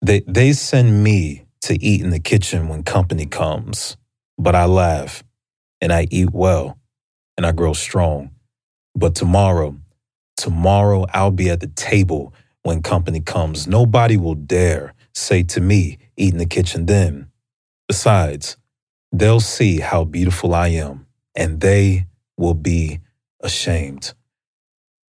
They 0.00 0.20
they 0.20 0.52
send 0.52 1.02
me." 1.04 1.46
to 1.62 1.82
eat 1.82 2.02
in 2.02 2.10
the 2.10 2.18
kitchen 2.18 2.68
when 2.68 2.82
company 2.82 3.26
comes. 3.26 3.96
But 4.36 4.54
I 4.54 4.66
laugh 4.66 5.22
and 5.80 5.92
I 5.92 6.06
eat 6.10 6.30
well 6.32 6.78
and 7.36 7.46
I 7.46 7.52
grow 7.52 7.72
strong. 7.72 8.30
But 8.94 9.14
tomorrow, 9.14 9.76
tomorrow 10.36 11.06
I'll 11.12 11.30
be 11.30 11.48
at 11.48 11.60
the 11.60 11.68
table 11.68 12.34
when 12.62 12.82
company 12.82 13.20
comes. 13.20 13.66
Nobody 13.66 14.16
will 14.16 14.34
dare 14.34 14.94
say 15.14 15.42
to 15.44 15.60
me, 15.60 15.98
eat 16.16 16.32
in 16.32 16.38
the 16.38 16.46
kitchen 16.46 16.86
then. 16.86 17.28
Besides, 17.86 18.56
they'll 19.12 19.40
see 19.40 19.80
how 19.80 20.04
beautiful 20.04 20.54
I 20.54 20.68
am 20.68 21.06
and 21.36 21.60
they 21.60 22.06
will 22.36 22.54
be 22.54 23.00
ashamed. 23.40 24.14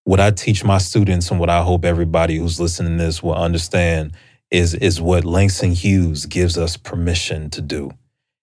What 0.06 0.20
I 0.20 0.32
teach 0.32 0.64
my 0.64 0.80
students 0.80 1.32
and 1.32 1.40
what 1.40 1.50
I 1.50 1.64
hope 1.64 1.86
everybody 1.86 2.38
who's 2.38 2.60
listening 2.60 2.98
to 2.98 3.04
this 3.06 3.24
will 3.24 3.36
understand 3.36 4.14
is, 4.52 4.74
is 4.76 5.02
what 5.02 5.26
Langston 5.26 5.72
Hughes 5.72 6.26
gives 6.26 6.58
us 6.58 6.78
permission 6.78 7.50
to 7.52 7.62
do. 7.62 7.92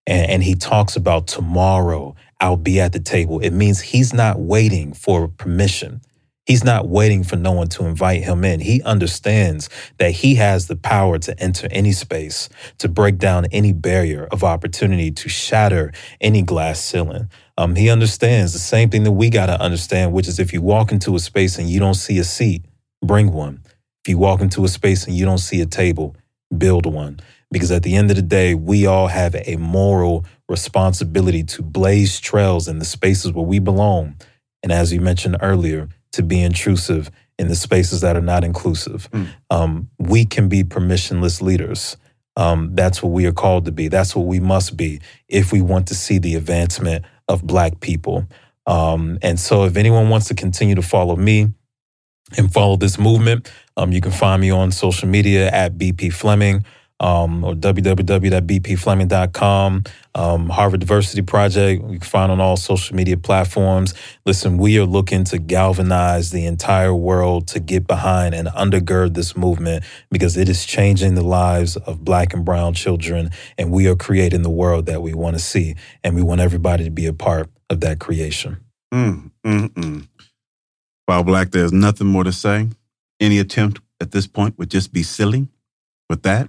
and, 0.07 0.31
and 0.31 0.43
he 0.43 0.55
talks 0.55 0.97
about 0.97 1.27
tomorrow 1.29 2.15
I'll 2.41 2.57
be 2.57 2.81
at 2.81 2.93
the 2.93 3.01
table, 3.01 3.41
it 3.41 3.53
means 3.53 3.81
he's 3.81 4.15
not 4.15 4.41
waiting 4.41 4.95
for 4.95 5.29
permission. 5.29 6.03
He's 6.51 6.65
not 6.65 6.89
waiting 6.89 7.23
for 7.23 7.37
no 7.37 7.53
one 7.53 7.69
to 7.69 7.85
invite 7.85 8.25
him 8.25 8.45
in. 8.45 8.59
He 8.59 8.83
understands 8.83 9.71
that 9.99 10.11
he 10.11 10.35
has 10.35 10.67
the 10.67 10.75
power 10.75 11.17
to 11.21 11.41
enter 11.41 11.69
any 11.71 11.93
space, 11.93 12.49
to 12.79 12.89
break 12.89 13.19
down 13.19 13.47
any 13.53 13.73
barrier 13.73 14.27
of 14.33 14.43
opportunity, 14.43 15.13
to 15.13 15.29
shatter 15.29 15.93
any 16.21 16.43
glass 16.43 16.81
ceiling. 16.81 17.31
Um, 17.57 17.77
he 17.77 17.89
understands 17.89 18.53
the 18.53 18.59
same 18.59 18.91
thing 18.91 19.05
that 19.05 19.13
we 19.13 19.31
got 19.31 19.47
to 19.47 19.61
understand, 19.61 20.13
which 20.13 20.27
is 20.27 20.41
if 20.41 20.53
you 20.53 20.61
walk 20.61 20.91
into 20.91 21.15
a 21.15 21.21
space 21.21 21.57
and 21.57 21.71
you 21.71 21.79
don't 21.79 21.95
see 21.95 22.19
a 22.19 22.25
seat, 22.25 22.65
bring 23.01 23.31
one. 23.31 23.63
If 24.05 24.09
you 24.09 24.19
walk 24.19 24.41
into 24.41 24.65
a 24.65 24.69
space 24.69 25.07
and 25.07 25.17
you 25.17 25.25
don't 25.25 25.39
see 25.39 25.61
a 25.61 25.67
table, 25.67 26.17
build 26.59 26.85
one. 26.85 27.21
Because 27.53 27.71
at 27.71 27.85
the 27.85 27.95
end 27.95 28.11
of 28.11 28.17
the 28.17 28.23
day, 28.23 28.57
we 28.57 28.87
all 28.87 29.07
have 29.07 29.37
a 29.37 29.55
moral 29.55 30.25
responsibility 30.49 31.45
to 31.45 31.63
blaze 31.63 32.19
trails 32.19 32.67
in 32.67 32.81
the 32.81 32.85
spaces 32.85 33.31
where 33.31 33.47
we 33.47 33.61
belong. 33.61 34.17
And 34.63 34.73
as 34.73 34.93
you 34.93 35.01
mentioned 35.01 35.39
earlier, 35.41 35.89
to 36.13 36.23
be 36.23 36.43
intrusive 36.43 37.11
in 37.39 37.49
the 37.49 37.55
spaces 37.55 38.03
that 38.03 38.17
are 38.17 38.23
not 38.23 38.45
inclusive. 38.45 39.09
Mm. 39.13 39.29
Um, 39.51 39.91
we 39.99 40.25
can 40.25 40.49
be 40.49 40.63
permissionless 40.63 41.41
leaders. 41.41 41.97
Um, 42.37 42.75
that's 42.75 43.03
what 43.03 43.13
we 43.13 43.27
are 43.27 43.33
called 43.33 43.65
to 43.65 43.73
be. 43.73 43.89
That's 43.89 44.15
what 44.15 44.27
we 44.27 44.41
must 44.41 44.77
be 44.77 45.01
if 45.29 45.53
we 45.53 45.63
want 45.63 45.89
to 45.89 45.95
see 45.95 46.19
the 46.19 46.35
advancement 46.35 47.05
of 47.29 47.43
Black 47.43 47.81
people. 47.81 48.27
Um, 48.67 49.19
and 49.23 49.39
so, 49.41 49.65
if 49.65 49.77
anyone 49.77 50.11
wants 50.11 50.29
to 50.29 50.35
continue 50.35 50.75
to 50.75 50.83
follow 50.83 51.17
me 51.17 51.53
and 52.37 52.53
follow 52.53 52.77
this 52.77 52.99
movement, 52.99 53.51
um, 53.77 53.93
you 53.93 54.01
can 54.01 54.13
find 54.13 54.41
me 54.41 54.51
on 54.51 54.71
social 54.71 55.09
media 55.09 55.51
at 55.51 55.79
BP 55.79 56.13
Fleming 56.13 56.65
um, 57.01 57.43
or 57.43 57.55
www.bpfleming.com. 57.55 59.85
Um, 60.15 60.49
Harvard 60.49 60.81
Diversity 60.81 61.23
Project, 61.23 61.83
you 61.83 61.99
can 61.99 62.09
find 62.09 62.31
on 62.31 62.41
all 62.41 62.57
social 62.57 62.95
media 62.95 63.17
platforms. 63.17 63.95
Listen, 64.27 64.59
we 64.59 64.79
are 64.79 64.85
looking 64.85 65.25
to 65.25 65.39
galvanize 65.39 66.31
the 66.31 66.47
entire 66.47 66.95
world 66.95 67.49
to 67.49 67.61
get 67.61 67.87
behind 67.87 68.35
and 68.35 68.49
undergird 68.49 69.15
this 69.15 69.37
movement 69.37 69.85
because 70.11 70.37
it 70.37 70.49
is 70.49 70.67
changing 70.67 71.15
the 71.15 71.25
lives 71.25 71.77
of 71.77 72.05
black 72.05 72.35
and 72.35 72.45
brown 72.45 72.75
children, 72.75 73.31
and 73.57 73.73
we 73.73 73.89
are 73.89 73.97
creating 73.97 74.43
the 74.43 74.51
world 74.51 74.87
that 74.87 75.03
we 75.03 75.15
want 75.15 75.37
to 75.37 75.43
see, 75.43 75.75
and 76.05 76.15
we 76.15 76.23
want 76.23 76.41
everybody 76.41 76.85
to 76.85 76.91
be 76.91 77.07
a 77.07 77.13
part 77.13 77.49
of 77.71 77.81
that 77.81 77.99
creation. 77.99 78.59
Mm, 78.93 79.31
mm, 79.45 79.69
mm. 79.69 80.09
While 81.07 81.25
Black, 81.25 81.51
there's 81.51 81.73
nothing 81.73 82.07
more 82.07 82.25
to 82.25 82.33
say. 82.33 82.69
Any 83.19 83.39
attempt 83.39 83.81
at 84.01 84.11
this 84.11 84.27
point 84.27 84.59
would 84.59 84.71
just 84.71 84.93
be 84.93 85.03
silly. 85.03 85.49
With 86.09 86.23
that, 86.23 86.49